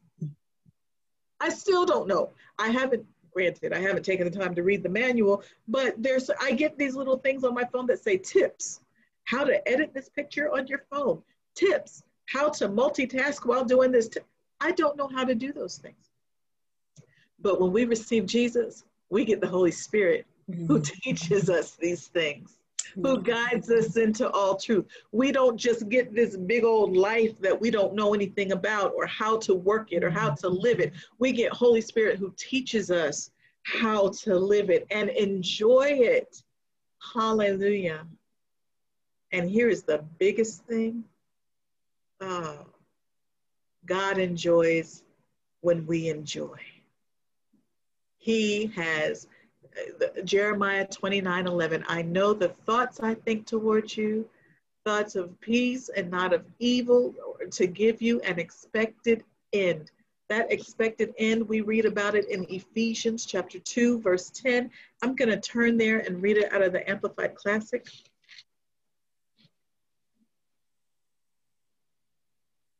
I 1.40 1.48
still 1.48 1.84
don't 1.84 2.06
know. 2.06 2.30
I 2.58 2.68
haven't 2.68 3.04
granted, 3.32 3.72
I 3.72 3.78
haven't 3.78 4.04
taken 4.04 4.30
the 4.30 4.38
time 4.38 4.54
to 4.54 4.62
read 4.62 4.82
the 4.82 4.88
manual, 4.88 5.42
but 5.66 5.94
there's 6.00 6.30
I 6.40 6.52
get 6.52 6.78
these 6.78 6.94
little 6.94 7.18
things 7.18 7.44
on 7.44 7.54
my 7.54 7.64
phone 7.64 7.86
that 7.86 8.02
say 8.02 8.18
tips 8.18 8.81
how 9.24 9.44
to 9.44 9.66
edit 9.68 9.92
this 9.94 10.08
picture 10.08 10.52
on 10.52 10.66
your 10.66 10.84
phone, 10.90 11.22
tips, 11.54 12.02
how 12.26 12.48
to 12.48 12.68
multitask 12.68 13.46
while 13.46 13.64
doing 13.64 13.92
this. 13.92 14.10
I 14.60 14.72
don't 14.72 14.96
know 14.96 15.08
how 15.08 15.24
to 15.24 15.34
do 15.34 15.52
those 15.52 15.78
things. 15.78 16.10
But 17.40 17.60
when 17.60 17.72
we 17.72 17.84
receive 17.84 18.26
Jesus, 18.26 18.84
we 19.10 19.24
get 19.24 19.40
the 19.40 19.48
Holy 19.48 19.72
Spirit 19.72 20.26
mm-hmm. 20.50 20.66
who 20.66 20.80
teaches 20.80 21.50
us 21.50 21.72
these 21.72 22.06
things, 22.06 22.58
who 22.94 23.02
mm-hmm. 23.02 23.22
guides 23.24 23.70
us 23.70 23.96
into 23.96 24.30
all 24.30 24.56
truth. 24.56 24.86
We 25.10 25.32
don't 25.32 25.56
just 25.56 25.88
get 25.88 26.14
this 26.14 26.36
big 26.36 26.64
old 26.64 26.96
life 26.96 27.38
that 27.40 27.60
we 27.60 27.70
don't 27.70 27.94
know 27.94 28.14
anything 28.14 28.52
about 28.52 28.92
or 28.94 29.06
how 29.06 29.38
to 29.38 29.54
work 29.54 29.92
it 29.92 30.04
or 30.04 30.10
how 30.10 30.30
to 30.30 30.48
live 30.48 30.80
it. 30.80 30.92
We 31.18 31.32
get 31.32 31.52
Holy 31.52 31.80
Spirit 31.80 32.18
who 32.18 32.32
teaches 32.36 32.90
us 32.90 33.30
how 33.64 34.08
to 34.08 34.36
live 34.36 34.70
it 34.70 34.86
and 34.90 35.10
enjoy 35.10 35.88
it. 35.90 36.42
Hallelujah. 37.14 38.06
And 39.32 39.50
here 39.50 39.68
is 39.68 39.82
the 39.82 40.04
biggest 40.18 40.64
thing 40.64 41.04
oh, 42.20 42.66
God 43.86 44.18
enjoys 44.18 45.02
when 45.60 45.86
we 45.86 46.08
enjoy. 46.08 46.58
He 48.18 48.66
has, 48.76 49.26
uh, 49.76 50.20
Jeremiah 50.22 50.86
29 50.86 51.46
11, 51.46 51.84
I 51.88 52.02
know 52.02 52.32
the 52.32 52.48
thoughts 52.48 53.00
I 53.00 53.14
think 53.14 53.46
towards 53.46 53.96
you 53.96 54.28
thoughts 54.84 55.14
of 55.14 55.40
peace 55.40 55.88
and 55.96 56.10
not 56.10 56.32
of 56.32 56.44
evil, 56.58 57.14
to 57.50 57.66
give 57.66 58.02
you 58.02 58.20
an 58.20 58.38
expected 58.38 59.24
end. 59.52 59.90
That 60.28 60.50
expected 60.50 61.14
end, 61.18 61.48
we 61.48 61.60
read 61.60 61.84
about 61.84 62.14
it 62.14 62.28
in 62.28 62.46
Ephesians 62.48 63.26
chapter 63.26 63.58
2, 63.58 64.00
verse 64.00 64.30
10. 64.30 64.70
I'm 65.02 65.14
going 65.14 65.28
to 65.28 65.40
turn 65.40 65.76
there 65.76 66.00
and 66.00 66.22
read 66.22 66.36
it 66.36 66.52
out 66.52 66.62
of 66.62 66.72
the 66.72 66.88
Amplified 66.88 67.34
Classic. 67.34 67.86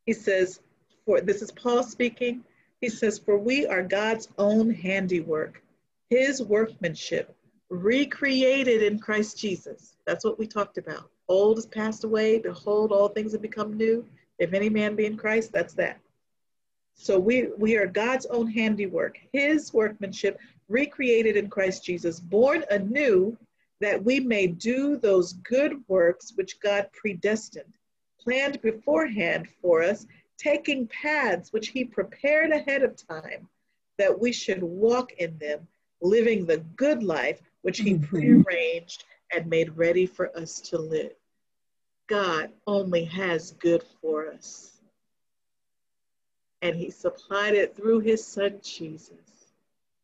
He 0.07 0.13
says, 0.13 0.61
for 1.05 1.21
this 1.21 1.43
is 1.43 1.51
Paul 1.51 1.83
speaking. 1.83 2.45
He 2.81 2.89
says, 2.89 3.19
For 3.19 3.39
we 3.39 3.67
are 3.67 3.83
God's 3.83 4.29
own 4.39 4.71
handiwork, 4.71 5.63
his 6.11 6.43
workmanship, 6.43 7.35
recreated 7.71 8.83
in 8.83 8.99
Christ 8.99 9.39
Jesus. 9.39 9.97
That's 10.07 10.25
what 10.25 10.39
we 10.39 10.47
talked 10.47 10.79
about. 10.79 11.11
Old 11.29 11.57
has 11.57 11.67
passed 11.67 12.05
away. 12.05 12.39
Behold, 12.39 12.93
all 12.93 13.09
things 13.09 13.33
have 13.33 13.43
become 13.43 13.77
new. 13.77 14.05
If 14.39 14.53
any 14.53 14.69
man 14.69 14.97
be 14.97 15.07
in 15.07 15.17
Christ, 15.17 15.53
that's 15.53 15.75
that. 15.75 15.99
So 16.95 17.19
we, 17.19 17.49
we 17.57 17.77
are 17.77 17.87
God's 17.87 18.27
own 18.27 18.49
handiwork, 18.49 19.19
his 19.33 19.73
workmanship, 19.73 20.39
recreated 20.69 21.37
in 21.37 21.49
Christ 21.49 21.85
Jesus, 21.85 22.21
born 22.21 22.65
anew 22.71 23.37
that 23.81 24.05
we 24.05 24.21
may 24.21 24.47
do 24.47 24.97
those 24.97 25.33
good 25.33 25.83
works 25.89 26.33
which 26.37 26.61
God 26.61 26.89
predestined, 26.93 27.75
planned 28.23 28.61
beforehand 28.63 29.49
for 29.61 29.83
us, 29.83 30.07
taking 30.39 30.87
paths 30.89 31.53
which 31.53 31.69
he 31.69 31.85
prepared 31.85 32.51
ahead 32.51 32.83
of 32.83 32.97
time 32.97 33.49
that 33.99 34.19
we 34.19 34.33
should 34.33 34.63
walk 34.63 35.13
in 35.13 35.37
them, 35.39 35.67
living 36.01 36.45
the 36.47 36.59
good 36.77 37.03
life 37.03 37.41
which 37.63 37.79
he 37.79 37.95
mm-hmm. 37.95 38.05
prearranged 38.05 39.05
and 39.33 39.47
made 39.47 39.77
ready 39.77 40.07
for 40.07 40.37
us 40.37 40.61
to 40.61 40.79
live. 40.79 41.13
God 42.09 42.51
only 42.67 43.05
has 43.05 43.53
good 43.53 43.83
for 44.01 44.29
us. 44.33 44.81
And 46.61 46.77
he 46.77 46.91
supplied 46.91 47.55
it 47.55 47.77
through 47.77 48.01
his 48.01 48.25
son 48.25 48.61
Jesus. 48.63 49.49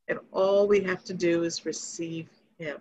And 0.09 0.19
all 0.33 0.67
we 0.67 0.81
have 0.81 1.05
to 1.05 1.15
do 1.15 1.43
is 1.43 1.67
receive 1.67 2.29
him. 2.59 2.79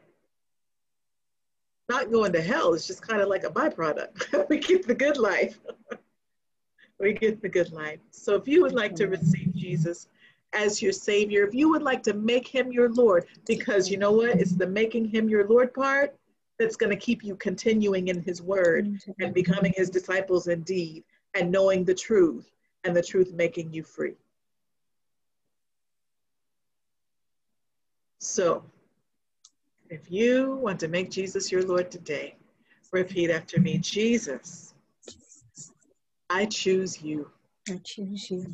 Not 1.90 2.12
going 2.12 2.34
to 2.34 2.42
hell 2.42 2.74
is 2.74 2.86
just 2.86 3.02
kind 3.02 3.22
of 3.22 3.30
like 3.30 3.44
a 3.44 3.50
byproduct. 3.50 4.48
we 4.50 4.60
get 4.60 4.86
the 4.86 4.96
good 4.96 5.18
life. 5.18 5.60
we 7.00 7.14
get 7.14 7.42
the 7.42 7.50
good 7.50 7.72
life. 7.72 8.00
So 8.12 8.36
if 8.36 8.48
you 8.48 8.62
would 8.62 8.74
like 8.74 8.96
to 8.96 9.08
receive 9.08 9.54
Jesus 9.56 10.10
as 10.54 10.82
your 10.82 10.92
Savior, 10.92 11.46
if 11.46 11.54
you 11.54 11.70
would 11.70 11.82
like 11.82 12.04
to 12.04 12.14
make 12.14 12.48
him 12.48 12.72
your 12.72 12.90
Lord, 12.90 13.26
because 13.46 13.90
you 13.90 13.98
know 13.98 14.12
what? 14.12 14.40
It's 14.40 14.56
the 14.56 14.68
making 14.68 15.06
him 15.06 15.30
your 15.30 15.48
Lord 15.48 15.74
part 15.74 16.16
that's 16.60 16.76
going 16.76 16.90
to 16.90 16.96
keep 16.98 17.24
you 17.24 17.36
continuing 17.36 18.08
in 18.08 18.22
his 18.22 18.42
word 18.42 19.00
and 19.20 19.34
becoming 19.34 19.74
his 19.76 19.90
disciples 19.90 20.48
indeed 20.48 21.04
and 21.36 21.52
knowing 21.52 21.86
the 21.86 21.94
truth 21.94 22.52
and 22.84 22.96
the 22.96 23.02
truth 23.02 23.32
making 23.34 23.72
you 23.72 23.84
free. 23.84 24.16
So, 28.20 28.64
if 29.90 30.12
you 30.12 30.56
want 30.56 30.80
to 30.82 30.88
make 30.88 31.10
Jesus 31.12 31.52
your 31.52 31.64
Lord 31.64 31.90
today, 31.90 32.36
repeat 32.92 33.30
after 33.30 33.60
me 33.60 33.78
Jesus, 33.78 34.74
I 36.30 36.46
choose 36.46 37.02
you. 37.02 37.32
I 37.70 37.80
choose 37.84 38.30
you. 38.30 38.46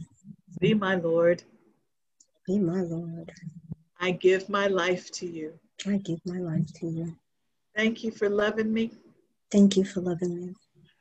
Be 0.59 0.73
my 0.73 0.95
Lord. 0.95 1.43
Be 2.45 2.59
my 2.59 2.81
Lord. 2.81 3.31
I 3.99 4.11
give 4.11 4.49
my 4.49 4.67
life 4.67 5.11
to 5.11 5.25
you. 5.25 5.53
I 5.87 5.97
give 5.97 6.19
my 6.25 6.37
life 6.37 6.71
to 6.75 6.87
you. 6.87 7.15
Thank 7.75 8.03
you 8.03 8.11
for 8.11 8.29
loving 8.29 8.71
me. 8.71 8.91
Thank 9.51 9.77
you 9.77 9.85
for 9.85 10.01
loving 10.01 10.35
me. 10.35 10.53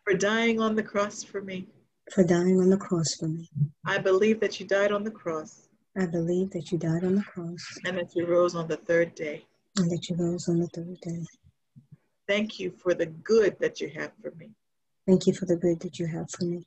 For 0.04 0.14
dying 0.14 0.60
on 0.60 0.74
the 0.74 0.82
cross 0.82 1.22
for 1.22 1.42
me. 1.42 1.66
For 2.12 2.24
dying 2.24 2.58
on 2.60 2.70
the 2.70 2.76
cross 2.76 3.14
for 3.14 3.28
me. 3.28 3.48
I 3.86 3.98
believe 3.98 4.40
that 4.40 4.60
you 4.60 4.66
died 4.66 4.92
on 4.92 5.04
the 5.04 5.10
cross. 5.10 5.68
I 5.96 6.06
believe 6.06 6.50
that 6.52 6.72
you 6.72 6.78
died 6.78 7.04
on 7.04 7.16
the 7.16 7.22
cross. 7.22 7.62
And 7.84 7.98
that 7.98 8.16
you 8.16 8.26
rose 8.26 8.54
on 8.54 8.66
the 8.66 8.78
third 8.78 9.14
day. 9.14 9.44
And 9.76 9.90
that 9.90 10.08
you 10.08 10.16
rose 10.16 10.48
on 10.48 10.58
the 10.58 10.66
third 10.68 11.00
day. 11.00 11.24
Thank 12.28 12.60
you 12.60 12.72
for 12.82 12.94
the 12.94 13.06
good 13.06 13.58
that 13.60 13.80
you 13.80 13.90
have 13.96 14.12
for 14.22 14.30
me. 14.38 14.50
Thank 15.06 15.26
you 15.26 15.32
for 15.32 15.46
the 15.46 15.56
good 15.56 15.80
that 15.80 15.98
you 15.98 16.06
have 16.06 16.30
for 16.30 16.44
me. 16.44 16.66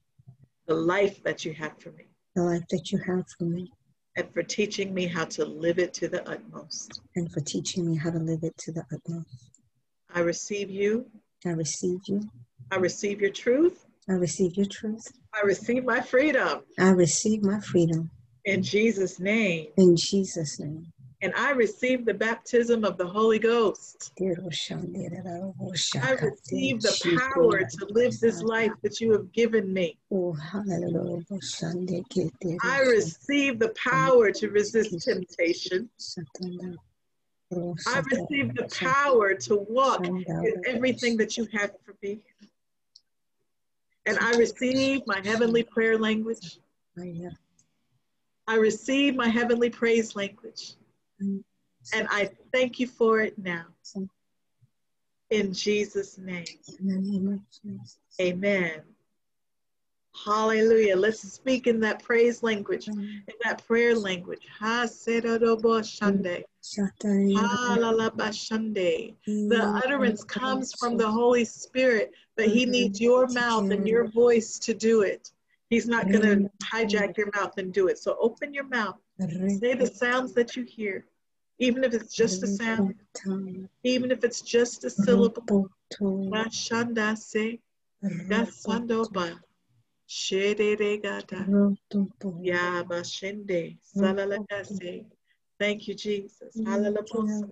The 0.68 0.76
life 0.76 1.24
that 1.24 1.46
you 1.46 1.54
have 1.54 1.80
for 1.80 1.92
me. 1.92 2.06
The 2.36 2.44
life 2.44 2.64
that 2.72 2.92
you 2.92 3.00
have 3.06 3.26
for 3.38 3.46
me. 3.46 3.72
And 4.18 4.34
for 4.34 4.44
teaching 4.44 4.94
me 4.94 5.06
how 5.06 5.26
to 5.26 5.46
live 5.46 5.78
it 5.78 5.94
to 5.96 6.08
the 6.08 6.28
utmost. 6.28 7.02
And 7.16 7.32
for 7.32 7.42
teaching 7.42 7.86
me 7.86 7.96
how 7.98 8.12
to 8.12 8.18
live 8.18 8.40
it 8.44 8.58
to 8.58 8.72
the 8.72 8.84
utmost. 8.92 9.52
I 10.14 10.22
receive 10.22 10.70
you. 10.70 11.06
I 11.46 11.50
receive 11.50 12.00
you. 12.08 12.22
I 12.72 12.78
receive 12.78 13.22
your 13.22 13.32
truth. 13.32 13.86
I 14.10 14.14
receive 14.14 14.56
your 14.56 14.66
truth. 14.66 15.06
I 15.34 15.46
receive 15.46 15.84
my 15.84 16.02
freedom. 16.02 16.62
I 16.80 16.90
receive 16.90 17.44
my 17.44 17.60
freedom. 17.60 18.10
In 18.46 18.64
Jesus' 18.64 19.20
name. 19.20 19.68
In 19.78 19.96
Jesus' 19.98 20.60
name. 20.60 20.92
And 21.26 21.34
I 21.36 21.54
receive 21.54 22.06
the 22.06 22.14
baptism 22.14 22.86
of 22.86 23.00
the 23.00 23.08
Holy 23.08 23.40
Ghost. 23.40 24.12
I 26.00 26.12
receive 26.12 26.82
the 26.84 27.20
power 27.34 27.64
to 27.64 27.86
live 27.90 28.20
this 28.20 28.44
life 28.44 28.72
that 28.84 29.02
you 29.02 29.12
have 29.14 29.32
given 29.32 29.74
me. 29.74 29.98
I 32.62 32.80
receive 32.82 33.58
the 33.58 33.74
power 33.76 34.30
to 34.34 34.50
resist 34.50 35.04
temptation. 35.04 35.90
I 37.88 38.04
receive 38.12 38.54
the 38.54 38.70
power 38.80 39.34
to 39.34 39.56
walk 39.56 40.06
in 40.06 40.62
everything 40.68 41.18
that 41.18 41.38
you 41.38 41.48
have 41.54 41.72
for 41.84 41.96
me. 42.04 42.20
And 44.06 44.20
I 44.20 44.38
receive 44.38 45.02
my 45.08 45.22
heavenly 45.24 45.64
prayer 45.64 45.98
language. 45.98 46.60
I 48.48 48.58
receive 48.58 49.16
my 49.16 49.28
heavenly 49.28 49.72
praise 49.72 50.16
language. 50.16 50.76
And 51.94 52.08
I 52.10 52.30
thank 52.52 52.80
you 52.80 52.88
for 52.88 53.22
it 53.22 53.38
now. 53.38 53.66
In 55.30 55.54
Jesus' 55.54 56.18
name. 56.18 56.46
Amen. 58.22 58.82
Hallelujah. 60.26 60.96
Let's 60.96 61.20
speak 61.20 61.68
in 61.68 61.80
that 61.82 62.02
praise 62.02 62.42
language, 62.42 62.88
in 62.88 63.36
that 63.44 63.66
prayer 63.68 63.96
language. 63.96 64.48
The 69.50 69.82
utterance 69.84 70.24
comes 70.24 70.74
from 70.74 70.98
the 70.98 71.12
Holy 71.12 71.46
Spirit, 71.46 72.14
but 72.38 72.48
He 72.48 72.66
needs 72.66 73.02
your 73.02 73.28
mouth 73.28 73.70
and 73.72 73.88
your 73.88 74.08
voice 74.08 74.58
to 74.60 74.74
do 74.74 75.02
it. 75.02 75.32
He's 75.70 75.88
not 75.88 76.10
going 76.10 76.24
to 76.24 76.50
hijack 76.64 77.18
your 77.18 77.30
mouth 77.36 77.58
and 77.58 77.74
do 77.74 77.88
it. 77.88 77.98
So 78.00 78.16
open 78.20 78.54
your 78.54 78.68
mouth. 78.68 78.96
Say 79.20 79.74
the 79.76 79.88
sounds 79.88 80.34
that 80.34 80.56
you 80.56 80.64
hear, 80.64 81.06
even 81.60 81.84
if 81.84 81.94
it's 81.94 82.14
just 82.14 82.44
a 82.44 82.48
sound, 82.48 82.96
even 83.84 84.12
if 84.12 84.24
it's 84.24 84.42
just 84.42 84.84
a 84.84 84.90
syllable. 84.90 85.70
Thank 95.60 95.88
you, 95.88 95.94
Jesus. 95.94 96.60
Hallelujah. 96.66 97.50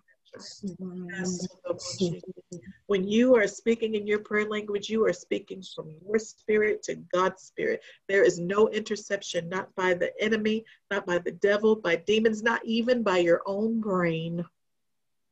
When 2.88 3.08
you 3.08 3.36
are 3.36 3.48
speaking 3.48 3.96
in 3.96 4.08
your 4.08 4.20
prayer 4.20 4.50
language, 4.50 4.90
you 4.90 5.06
are 5.06 5.14
speaking 5.14 5.64
from 5.76 5.96
your 6.06 6.20
spirit 6.20 6.84
to 6.84 6.96
God's 6.96 7.44
spirit. 7.44 7.82
There 8.08 8.24
is 8.24 8.40
no 8.40 8.70
interception, 8.70 9.50
not 9.50 9.74
by 9.76 9.94
the 9.94 10.12
enemy, 10.22 10.66
not 10.92 11.06
by 11.06 11.20
the 11.20 11.32
devil, 11.32 11.76
by 11.76 11.98
demons, 11.98 12.44
not 12.44 12.66
even 12.66 13.04
by 13.04 13.20
your 13.20 13.42
own 13.46 13.80
brain. 13.80 14.44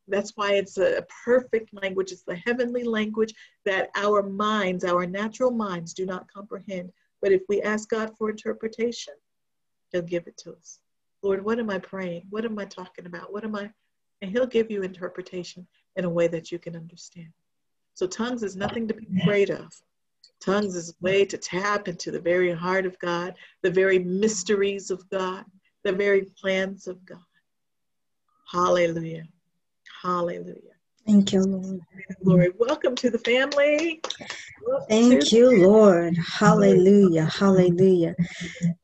That's 0.07 0.31
why 0.35 0.53
it's 0.53 0.77
a 0.77 1.05
perfect 1.23 1.73
language. 1.73 2.11
It's 2.11 2.23
the 2.23 2.35
heavenly 2.35 2.83
language 2.83 3.33
that 3.65 3.89
our 3.95 4.23
minds, 4.23 4.83
our 4.83 5.05
natural 5.05 5.51
minds, 5.51 5.93
do 5.93 6.05
not 6.05 6.31
comprehend. 6.31 6.91
But 7.21 7.31
if 7.31 7.41
we 7.47 7.61
ask 7.61 7.89
God 7.89 8.11
for 8.17 8.29
interpretation, 8.29 9.13
He'll 9.91 10.01
give 10.01 10.27
it 10.27 10.37
to 10.37 10.53
us. 10.53 10.79
Lord, 11.21 11.43
what 11.43 11.59
am 11.59 11.69
I 11.69 11.77
praying? 11.77 12.23
What 12.29 12.45
am 12.45 12.57
I 12.57 12.65
talking 12.65 13.05
about? 13.05 13.31
What 13.31 13.43
am 13.43 13.55
I? 13.55 13.71
And 14.21 14.31
He'll 14.31 14.47
give 14.47 14.69
you 14.69 14.83
interpretation 14.83 15.67
in 15.95 16.05
a 16.05 16.09
way 16.09 16.27
that 16.27 16.51
you 16.51 16.59
can 16.59 16.75
understand. 16.75 17.29
So, 17.93 18.07
tongues 18.07 18.43
is 18.43 18.55
nothing 18.55 18.87
to 18.87 18.93
be 18.93 19.07
afraid 19.19 19.49
of. 19.49 19.71
Tongues 20.39 20.75
is 20.75 20.89
a 20.89 20.93
way 21.01 21.25
to 21.25 21.37
tap 21.37 21.87
into 21.87 22.09
the 22.09 22.19
very 22.19 22.51
heart 22.51 22.85
of 22.85 22.97
God, 22.99 23.35
the 23.61 23.69
very 23.69 23.99
mysteries 23.99 24.89
of 24.89 25.07
God, 25.09 25.45
the 25.83 25.91
very 25.91 26.23
plans 26.39 26.87
of 26.87 27.03
God. 27.05 27.19
Hallelujah. 28.51 29.25
Hallelujah. 30.01 30.75
Thank 31.05 31.33
you, 31.33 31.43
Lord. 31.43 31.81
Glory. 32.23 32.49
Welcome 32.57 32.95
to 32.95 33.09
the 33.09 33.19
family. 33.19 34.01
Welcome 34.65 34.87
Thank 34.89 35.31
you, 35.31 35.67
Lord. 35.67 36.17
Hallelujah. 36.17 37.25
Hallelujah. 37.25 38.15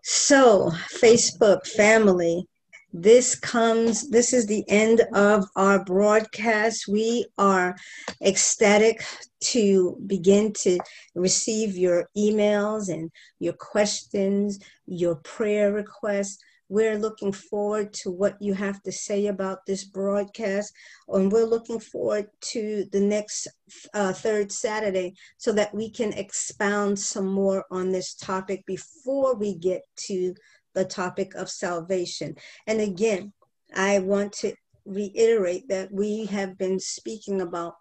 So, 0.04 0.72
Facebook 1.02 1.66
family, 1.68 2.48
this 2.94 3.36
comes, 3.36 4.10
this 4.10 4.34
is 4.34 4.46
the 4.46 4.64
end 4.70 5.02
of 5.14 5.46
our 5.56 5.84
broadcast. 5.84 6.88
We 6.88 7.26
are 7.38 7.76
ecstatic 8.22 9.04
to 9.52 9.98
begin 10.08 10.54
to 10.62 10.80
receive 11.14 11.76
your 11.76 12.10
emails 12.18 12.90
and 12.90 13.12
your 13.40 13.54
questions, 13.54 14.60
your 14.86 15.16
prayer 15.16 15.74
requests. 15.74 16.40
We're 16.70 16.98
looking 16.98 17.32
forward 17.32 17.94
to 17.94 18.12
what 18.12 18.42
you 18.42 18.54
have 18.54 18.82
to 18.84 18.92
say 18.92 19.28
about 19.28 19.60
this 19.66 19.86
broadcast, 19.86 20.74
and 21.08 21.32
we're 21.32 21.46
looking 21.46 21.80
forward 21.80 22.28
to 22.52 22.86
the 22.92 23.00
next 23.00 23.48
uh, 23.94 24.12
third 24.12 24.52
Saturday 24.52 25.14
so 25.38 25.54
that 25.54 25.74
we 25.74 25.90
can 25.90 26.12
expound 26.14 27.00
some 27.00 27.28
more 27.28 27.64
on 27.72 27.92
this 27.92 28.16
topic 28.16 28.66
before 28.66 29.36
we 29.36 29.56
get 29.56 29.84
to 30.08 30.34
the 30.78 30.86
topic 30.86 31.34
of 31.34 31.50
salvation. 31.50 32.36
And 32.68 32.80
again, 32.80 33.34
I 33.76 33.98
want 33.98 34.32
to 34.34 34.54
reiterate 34.86 35.68
that 35.70 35.92
we 35.92 36.28
have 36.28 36.56
been 36.56 36.80
speaking 36.80 37.42
about 37.42 37.74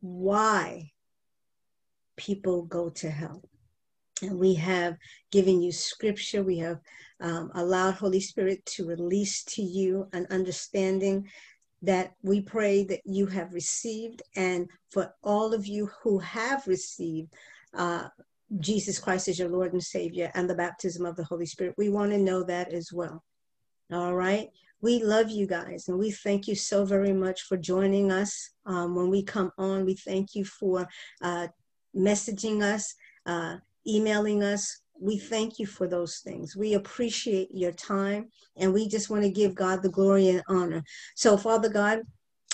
why 0.00 0.90
people 2.16 2.62
go 2.62 2.90
to 2.90 3.08
hell. 3.08 3.40
And 4.20 4.36
we 4.36 4.54
have 4.54 4.96
given 5.30 5.62
you 5.62 5.70
scripture, 5.70 6.42
we 6.42 6.58
have 6.58 6.80
um, 7.20 7.52
allowed 7.54 7.94
Holy 7.94 8.20
Spirit 8.20 8.66
to 8.74 8.84
release 8.84 9.44
to 9.44 9.62
you 9.62 10.08
an 10.12 10.26
understanding 10.30 11.28
that 11.82 12.14
we 12.24 12.40
pray 12.40 12.82
that 12.82 13.02
you 13.04 13.26
have 13.26 13.54
received. 13.54 14.22
And 14.34 14.68
for 14.90 15.14
all 15.22 15.54
of 15.54 15.68
you 15.68 15.88
who 16.02 16.18
have 16.18 16.66
received 16.66 17.32
uh, 17.74 18.08
Jesus 18.58 18.98
Christ 18.98 19.28
as 19.28 19.38
your 19.38 19.48
Lord 19.48 19.72
and 19.72 19.82
Savior 19.82 20.30
and 20.34 20.48
the 20.48 20.54
baptism 20.54 21.06
of 21.06 21.16
the 21.16 21.24
Holy 21.24 21.46
Spirit, 21.46 21.74
we 21.78 21.88
want 21.88 22.10
to 22.12 22.18
know 22.18 22.42
that 22.44 22.72
as 22.72 22.92
well. 22.92 23.22
All 23.92 24.14
right. 24.14 24.48
We 24.82 25.02
love 25.02 25.30
you 25.30 25.46
guys 25.46 25.88
and 25.88 25.98
we 25.98 26.10
thank 26.10 26.48
you 26.48 26.54
so 26.54 26.84
very 26.84 27.12
much 27.12 27.42
for 27.42 27.56
joining 27.56 28.10
us. 28.10 28.50
Um, 28.66 28.94
when 28.94 29.10
we 29.10 29.22
come 29.22 29.52
on, 29.58 29.84
we 29.84 29.94
thank 29.94 30.34
you 30.34 30.44
for 30.44 30.88
uh, 31.22 31.48
messaging 31.94 32.62
us, 32.62 32.94
uh, 33.26 33.56
emailing 33.86 34.42
us, 34.42 34.80
we 35.00 35.18
thank 35.18 35.58
you 35.58 35.66
for 35.66 35.88
those 35.88 36.18
things. 36.18 36.54
We 36.54 36.74
appreciate 36.74 37.48
your 37.52 37.72
time 37.72 38.28
and 38.56 38.72
we 38.72 38.86
just 38.86 39.08
want 39.08 39.22
to 39.22 39.30
give 39.30 39.54
God 39.54 39.82
the 39.82 39.88
glory 39.88 40.28
and 40.28 40.42
honor. 40.46 40.84
So, 41.16 41.36
Father 41.36 41.70
God, 41.70 42.00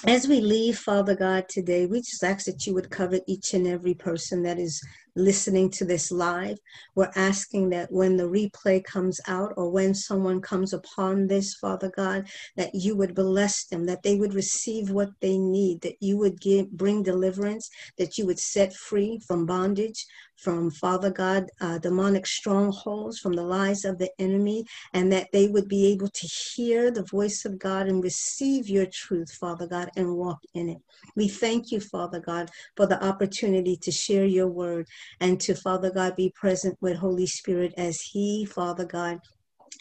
as 0.04 0.28
we 0.28 0.40
leave, 0.40 0.78
Father 0.78 1.16
God, 1.16 1.48
today, 1.48 1.86
we 1.86 2.00
just 2.00 2.22
ask 2.22 2.44
that 2.46 2.66
you 2.66 2.74
would 2.74 2.90
cover 2.90 3.18
each 3.26 3.54
and 3.54 3.66
every 3.66 3.94
person 3.94 4.42
that 4.42 4.58
is 4.58 4.82
listening 5.16 5.70
to 5.70 5.86
this 5.86 6.12
live. 6.12 6.58
We're 6.94 7.10
asking 7.16 7.70
that 7.70 7.90
when 7.90 8.18
the 8.18 8.24
replay 8.24 8.84
comes 8.84 9.20
out 9.26 9.54
or 9.56 9.70
when 9.70 9.94
someone 9.94 10.42
comes 10.42 10.74
upon 10.74 11.26
this, 11.26 11.54
Father 11.54 11.90
God, 11.96 12.28
that 12.56 12.74
you 12.74 12.94
would 12.96 13.14
bless 13.14 13.64
them, 13.64 13.86
that 13.86 14.02
they 14.02 14.16
would 14.16 14.34
receive 14.34 14.90
what 14.90 15.08
they 15.20 15.38
need, 15.38 15.80
that 15.80 15.96
you 16.00 16.18
would 16.18 16.40
give, 16.40 16.70
bring 16.70 17.02
deliverance, 17.02 17.70
that 17.96 18.18
you 18.18 18.26
would 18.26 18.38
set 18.38 18.74
free 18.74 19.18
from 19.26 19.46
bondage, 19.46 20.06
from 20.36 20.70
Father 20.70 21.10
God, 21.10 21.46
uh, 21.60 21.78
demonic 21.78 22.26
strongholds, 22.26 23.18
from 23.18 23.32
the 23.32 23.42
lies 23.42 23.84
of 23.84 23.98
the 23.98 24.10
enemy, 24.18 24.64
and 24.92 25.10
that 25.12 25.28
they 25.32 25.48
would 25.48 25.68
be 25.68 25.86
able 25.86 26.08
to 26.08 26.26
hear 26.26 26.90
the 26.90 27.04
voice 27.04 27.44
of 27.44 27.58
God 27.58 27.88
and 27.88 28.02
receive 28.02 28.68
your 28.68 28.86
truth, 28.86 29.32
Father 29.32 29.66
God, 29.66 29.90
and 29.96 30.16
walk 30.16 30.38
in 30.54 30.68
it. 30.68 30.78
We 31.14 31.28
thank 31.28 31.70
you, 31.72 31.80
Father 31.80 32.20
God, 32.20 32.50
for 32.76 32.86
the 32.86 33.02
opportunity 33.04 33.76
to 33.78 33.90
share 33.90 34.26
your 34.26 34.48
word 34.48 34.86
and 35.20 35.40
to, 35.40 35.54
Father 35.54 35.90
God, 35.90 36.16
be 36.16 36.32
present 36.34 36.76
with 36.80 36.96
Holy 36.96 37.26
Spirit 37.26 37.72
as 37.76 38.00
He, 38.00 38.44
Father 38.44 38.84
God, 38.84 39.20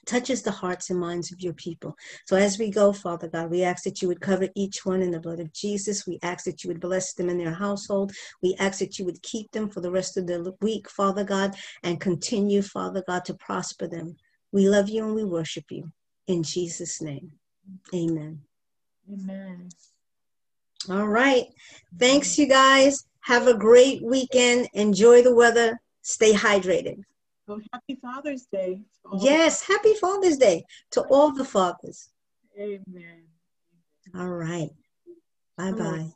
touches 0.06 0.42
the 0.42 0.52
hearts 0.52 0.90
and 0.90 1.00
minds 1.00 1.32
of 1.32 1.42
your 1.42 1.54
people. 1.54 1.96
So 2.26 2.36
as 2.36 2.60
we 2.60 2.70
go, 2.70 2.94
Father 2.94 3.28
God, 3.28 3.50
we 3.50 3.64
ask 3.64 3.84
that 3.84 4.02
you 4.02 4.08
would 4.08 4.22
cover 4.22 4.48
each 4.56 4.86
one 4.86 5.02
in 5.02 5.12
the 5.12 5.20
blood 5.20 5.40
of 5.40 5.54
Jesus. 5.54 6.06
We 6.06 6.20
ask 6.22 6.46
that 6.46 6.64
you 6.64 6.70
would 6.70 6.80
bless 6.80 7.14
them 7.14 7.30
in 7.30 7.38
their 7.38 7.54
household. 7.54 8.12
We 8.42 8.56
ask 8.60 8.80
that 8.80 9.00
you 9.00 9.06
would 9.06 9.22
keep 9.24 9.52
them 9.52 9.70
for 9.70 9.82
the 9.82 9.92
rest 9.92 10.18
of 10.18 10.28
the 10.28 10.56
week, 10.62 10.90
Father 10.90 11.24
God, 11.24 11.56
and 11.84 12.00
continue, 12.00 12.62
Father 12.62 13.04
God, 13.08 13.26
to 13.26 13.34
prosper 13.34 13.88
them. 13.88 14.16
We 14.52 14.70
love 14.70 14.90
you 14.90 15.06
and 15.06 15.16
we 15.16 15.24
worship 15.24 15.66
you. 15.70 15.92
In 16.28 16.44
Jesus' 16.44 17.02
name, 17.02 17.32
amen. 17.94 18.42
Amen. 19.12 19.70
All 20.90 21.08
right. 21.08 21.46
Thanks, 21.98 22.38
you 22.38 22.48
guys. 22.48 23.06
Have 23.22 23.48
a 23.48 23.58
great 23.58 24.04
weekend. 24.04 24.70
Enjoy 24.74 25.24
the 25.24 25.34
weather. 25.34 25.80
Stay 26.02 26.34
hydrated. 26.34 27.02
Oh, 27.48 27.62
happy 27.72 27.96
Father's 28.02 28.48
Day. 28.52 28.82
Yes, 29.20 29.62
happy 29.62 29.94
Father's 29.96 30.38
Day 30.38 30.66
to 30.92 31.02
all 31.12 31.32
the 31.32 31.46
fathers. 31.46 32.10
Amen. 32.60 33.26
All 34.16 34.30
right. 34.30 34.70
Bye 35.58 35.72
bye. 35.72 36.10